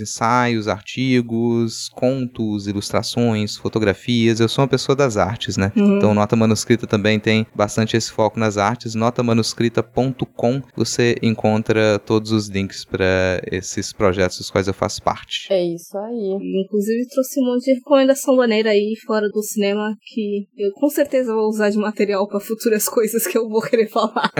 ensaios, 0.00 0.66
artigos, 0.66 1.88
contos, 1.90 2.66
ilustrações, 2.66 3.56
fotografias. 3.56 4.40
Eu 4.40 4.48
sou 4.48 4.62
uma 4.62 4.68
pessoa 4.68 4.96
das 4.96 5.16
artes, 5.16 5.56
né? 5.56 5.70
Uhum. 5.76 5.98
Então, 5.98 6.14
Nota 6.14 6.34
Manuscrita 6.34 6.84
também 6.84 7.20
tem 7.20 7.46
bastante 7.54 7.96
esse 7.96 8.10
foco 8.10 8.40
nas 8.40 8.56
artes. 8.56 8.96
Notamanuscrita.com 8.96 10.62
você 10.74 11.14
encontra 11.22 12.00
todos 12.00 12.32
os 12.32 12.48
links 12.48 12.84
para 12.84 13.40
esses 13.52 13.92
projetos 13.92 14.38
dos 14.38 14.50
quais 14.50 14.66
eu 14.66 14.74
faço 14.74 15.00
parte. 15.00 15.46
É 15.52 15.62
isso 15.62 15.96
aí. 15.96 16.64
Inclusive 16.64 17.06
trouxe 17.08 17.40
um 17.40 17.44
monte 17.44 17.66
de 17.66 17.74
recomendação 17.74 18.34
maneira 18.34 18.70
aí 18.70 18.94
fora 19.06 19.27
do 19.30 19.42
cinema 19.42 19.96
que 20.02 20.46
eu 20.56 20.72
com 20.72 20.88
certeza 20.88 21.34
vou 21.34 21.48
usar 21.48 21.70
de 21.70 21.78
material 21.78 22.26
para 22.28 22.40
futuras 22.40 22.88
coisas 22.90 23.26
que 23.26 23.36
eu 23.36 23.48
vou 23.48 23.60
querer 23.60 23.88
falar. 23.88 24.30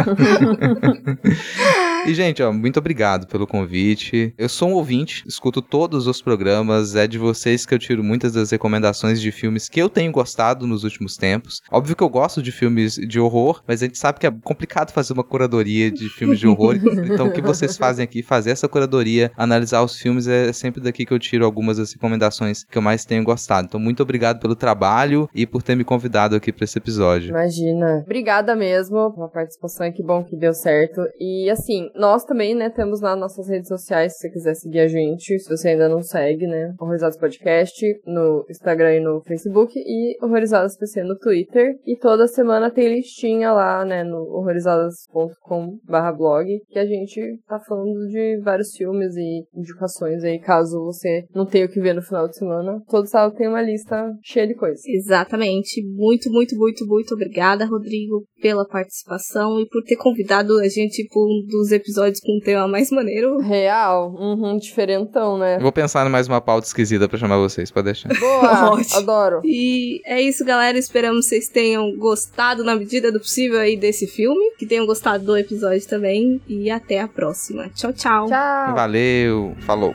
E, 2.09 2.15
gente, 2.15 2.43
ó, 2.43 2.51
muito 2.51 2.79
obrigado 2.79 3.27
pelo 3.27 3.47
convite. 3.47 4.33
Eu 4.39 4.49
sou 4.49 4.71
um 4.71 4.73
ouvinte, 4.73 5.23
escuto 5.27 5.61
todos 5.61 6.07
os 6.07 6.23
programas, 6.23 6.97
é 6.97 7.07
de 7.07 7.19
vocês 7.19 7.67
que 7.67 7.75
eu 7.75 7.79
tiro 7.79 8.03
muitas 8.03 8.33
das 8.33 8.51
recomendações 8.51 9.21
de 9.21 9.31
filmes 9.31 9.69
que 9.69 9.79
eu 9.79 9.91
tenho 9.91 10.11
gostado 10.11 10.67
nos 10.67 10.85
últimos 10.85 11.19
tempos. 11.19 11.61
Óbvio 11.71 11.95
que 11.95 12.03
eu 12.03 12.09
gosto 12.09 12.43
de 12.43 12.51
filmes 12.51 12.95
de 12.95 13.21
horror, 13.21 13.63
mas 13.69 13.83
a 13.83 13.85
gente 13.85 13.99
sabe 13.99 14.19
que 14.21 14.27
é 14.27 14.31
complicado 14.31 14.91
fazer 14.91 15.13
uma 15.13 15.23
curadoria 15.23 15.91
de 15.91 16.09
filmes 16.09 16.39
de 16.39 16.49
horror. 16.49 16.77
então, 17.05 17.27
o 17.27 17.31
que 17.31 17.43
vocês 17.43 17.77
fazem 17.77 18.05
aqui, 18.05 18.23
fazer 18.23 18.53
essa 18.53 18.67
curadoria, 18.67 19.31
analisar 19.37 19.83
os 19.83 20.01
filmes, 20.01 20.27
é 20.27 20.51
sempre 20.51 20.81
daqui 20.81 21.05
que 21.05 21.13
eu 21.13 21.19
tiro 21.19 21.45
algumas 21.45 21.77
das 21.77 21.93
recomendações 21.93 22.65
que 22.65 22.79
eu 22.79 22.83
mais 22.83 23.05
tenho 23.05 23.23
gostado. 23.23 23.67
Então, 23.67 23.79
muito 23.79 24.03
obrigado 24.03 24.41
pelo 24.41 24.57
trabalho 24.57 25.29
e 25.35 25.47
por 25.47 25.63
ter 25.63 25.77
me 25.77 25.85
convidado 25.85 26.35
aqui 26.35 26.55
para 26.55 26.65
esse 26.65 26.79
episódio. 26.79 27.29
Imagina. 27.29 28.03
Obrigada 28.07 28.57
mesmo 28.57 29.13
pela 29.13 29.29
participação 29.29 29.87
e 29.87 29.93
que 29.93 30.03
bom 30.03 30.25
que 30.25 30.35
deu 30.35 30.55
certo. 30.55 31.03
E 31.21 31.51
assim, 31.51 31.91
nós 31.99 32.25
também, 32.25 32.55
né, 32.55 32.71
temos 32.71 33.01
lá 33.01 33.17
nossas 33.17 33.49
redes 33.49 33.69
sociais, 33.69 34.13
se 34.13 34.21
você 34.21 34.31
quiser 34.31 34.55
seguir 34.55 34.81
a 34.81 34.89
gente, 34.89 35.39
se 35.39 35.49
você 35.49 35.69
ainda 35.69 35.89
não 35.89 36.03
segue, 36.03 36.47
né, 36.47 36.75
Horrorizados 36.81 37.19
Podcast, 37.19 37.85
no 38.07 38.47
Instagram 38.49 38.95
e 38.95 39.01
no 39.01 39.21
Facebook, 39.23 39.73
e 39.77 40.17
Horrorizadas 40.23 40.77
PC 40.77 41.03
no 41.03 41.19
Twitter. 41.19 41.75
E 41.87 41.97
toda 41.97 42.27
semana 42.27 42.71
tem 42.71 42.89
listinha 42.89 43.53
lá, 43.53 43.85
né, 43.85 44.05
no 44.05 44.19
horrorizadas.com 44.37 45.79
blog, 46.17 46.47
que 46.69 46.79
a 46.79 46.87
gente 46.87 47.41
tá 47.47 47.59
falando 47.61 48.07
de 48.09 48.41
vários 48.43 48.75
filmes 48.77 49.17
e 49.17 49.45
indicações 49.55 50.23
aí, 50.23 50.39
caso 50.39 50.85
você 50.85 51.25
não 51.35 51.47
tenha 51.47 51.67
o 51.67 51.69
que 51.69 51.81
ver 51.81 51.95
no 51.95 52.03
final 52.03 52.29
de 52.29 52.37
semana. 52.37 52.81
Todo 52.89 53.07
sábado 53.07 53.37
tem 53.37 53.49
uma 53.49 53.63
lista 53.63 54.11
cheia 54.23 54.47
de 54.47 54.55
coisas. 54.55 54.81
Exatamente. 54.87 55.83
Muito, 55.87 56.31
muito, 56.31 56.57
muito, 56.57 56.87
muito 56.87 57.15
obrigada, 57.15 57.65
Rodrigo, 57.65 58.25
pela 58.41 58.67
participação 58.67 59.61
e 59.61 59.67
por 59.69 59.83
ter 59.83 59.97
convidado 59.97 60.59
a 60.59 60.69
gente 60.69 61.07
para 61.09 61.23
um 61.23 61.45
dos 61.47 61.73
episódios 61.79 62.21
com 62.21 62.37
um 62.37 62.41
tema 62.41 62.69
mais 62.69 62.91
maneiro. 62.91 63.39
Real, 63.39 64.15
uhum, 64.15 64.59
diferentão, 64.59 65.39
né? 65.39 65.57
Eu 65.57 65.61
vou 65.61 65.73
pensar 65.73 66.07
em 66.07 66.11
mais 66.11 66.27
uma 66.29 66.41
pauta 66.41 66.67
esquisita 66.67 67.09
para 67.09 67.19
chamar 67.19 67.39
vocês, 67.39 67.71
pode 67.71 67.87
deixar. 67.87 68.09
Boa, 68.19 68.71
Ótimo. 68.77 68.97
adoro. 68.99 69.41
E 69.45 70.01
é 70.05 70.21
isso, 70.21 70.45
galera. 70.45 70.79
Esperamos 70.79 71.25
que 71.25 71.31
vocês 71.31 71.49
tenham 71.49 71.97
gostado 71.97 72.63
na 72.65 72.75
medida 72.75 73.11
do 73.11 73.19
possível 73.19 73.59
aí 73.59 73.77
desse 73.77 74.07
filme, 74.07 74.53
que 74.59 74.67
tenham 74.67 74.87
gostado 74.87 75.25
do 75.25 75.37
episódio 75.37 75.87
também. 75.89 76.41
E 76.49 76.71
até 76.71 77.01
a 77.01 77.09
próxima. 77.09 77.69
Tchau, 77.75 77.93
tchau. 77.93 78.27
Tchau. 78.27 78.75
Valeu, 78.75 79.55
falou. 79.61 79.95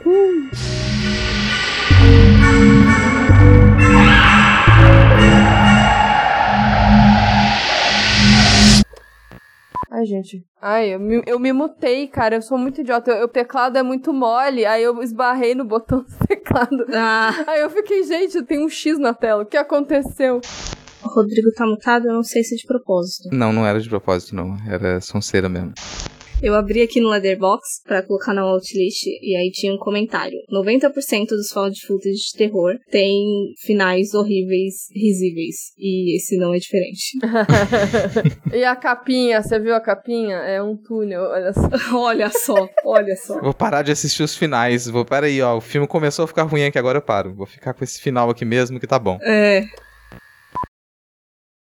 Ai, 9.96 10.04
gente. 10.06 10.44
Ai, 10.60 10.94
eu 10.94 10.98
me, 10.98 11.22
eu 11.26 11.38
me 11.38 11.52
mutei, 11.52 12.08
cara. 12.08 12.34
Eu 12.36 12.42
sou 12.42 12.58
muito 12.58 12.80
idiota. 12.80 13.12
Eu- 13.12 13.26
O 13.26 13.28
teclado 13.28 13.76
é 13.78 13.82
muito 13.82 14.12
mole. 14.12 14.66
Aí 14.66 14.82
eu 14.82 15.00
esbarrei 15.02 15.54
no 15.54 15.64
botão 15.64 16.00
do 16.02 16.06
teclado. 16.26 16.84
Ah, 16.92 17.32
Aí 17.46 17.60
eu 17.60 17.70
fiquei, 17.70 18.02
gente, 18.02 18.42
tem 18.42 18.58
um 18.64 18.68
X 18.68 18.98
na 18.98 19.14
tela. 19.14 19.42
O 19.42 19.46
que 19.46 19.56
aconteceu? 19.56 20.40
o 21.04 21.08
Rodrigo 21.08 21.52
tá 21.54 21.66
mutado, 21.66 22.06
eu 22.08 22.14
não 22.14 22.22
sei 22.22 22.42
se 22.42 22.54
é 22.54 22.56
de 22.58 22.66
propósito. 22.66 23.28
Não, 23.30 23.52
não 23.52 23.66
era 23.66 23.78
de 23.78 23.88
propósito, 23.90 24.34
não. 24.34 24.56
Era 24.66 25.00
sonceira 25.02 25.48
mesmo. 25.50 25.72
Eu 26.42 26.54
abri 26.54 26.82
aqui 26.82 27.00
no 27.00 27.08
Letterboxd 27.08 27.82
pra 27.84 28.02
colocar 28.02 28.34
na 28.34 28.42
Outlist 28.42 29.06
e 29.06 29.36
aí 29.36 29.50
tinha 29.50 29.72
um 29.72 29.78
comentário. 29.78 30.38
90% 30.52 31.28
dos 31.28 31.50
found 31.50 31.74
footage 31.86 32.32
de 32.32 32.38
terror 32.38 32.74
tem 32.90 33.52
finais 33.64 34.14
horríveis, 34.14 34.74
risíveis. 34.94 35.72
E 35.78 36.16
esse 36.16 36.36
não 36.36 36.54
é 36.54 36.58
diferente. 36.58 37.18
e 38.52 38.64
a 38.64 38.76
capinha, 38.76 39.42
você 39.42 39.58
viu 39.58 39.74
a 39.74 39.80
capinha? 39.80 40.36
É 40.36 40.62
um 40.62 40.76
túnel, 40.76 41.22
olha 41.22 41.52
só. 41.52 41.68
olha 41.96 42.30
só, 42.30 42.68
olha 42.84 43.16
só. 43.16 43.40
Vou 43.40 43.54
parar 43.54 43.82
de 43.82 43.92
assistir 43.92 44.22
os 44.22 44.36
finais. 44.36 44.88
Vou, 44.88 45.04
pera 45.04 45.26
aí, 45.26 45.40
ó. 45.40 45.56
O 45.56 45.60
filme 45.60 45.86
começou 45.86 46.24
a 46.24 46.28
ficar 46.28 46.42
ruim 46.42 46.64
aqui, 46.64 46.78
agora 46.78 46.98
eu 46.98 47.02
paro. 47.02 47.34
Vou 47.34 47.46
ficar 47.46 47.74
com 47.74 47.84
esse 47.84 48.00
final 48.00 48.30
aqui 48.30 48.44
mesmo 48.44 48.78
que 48.78 48.86
tá 48.86 48.98
bom. 48.98 49.18
É, 49.22 49.64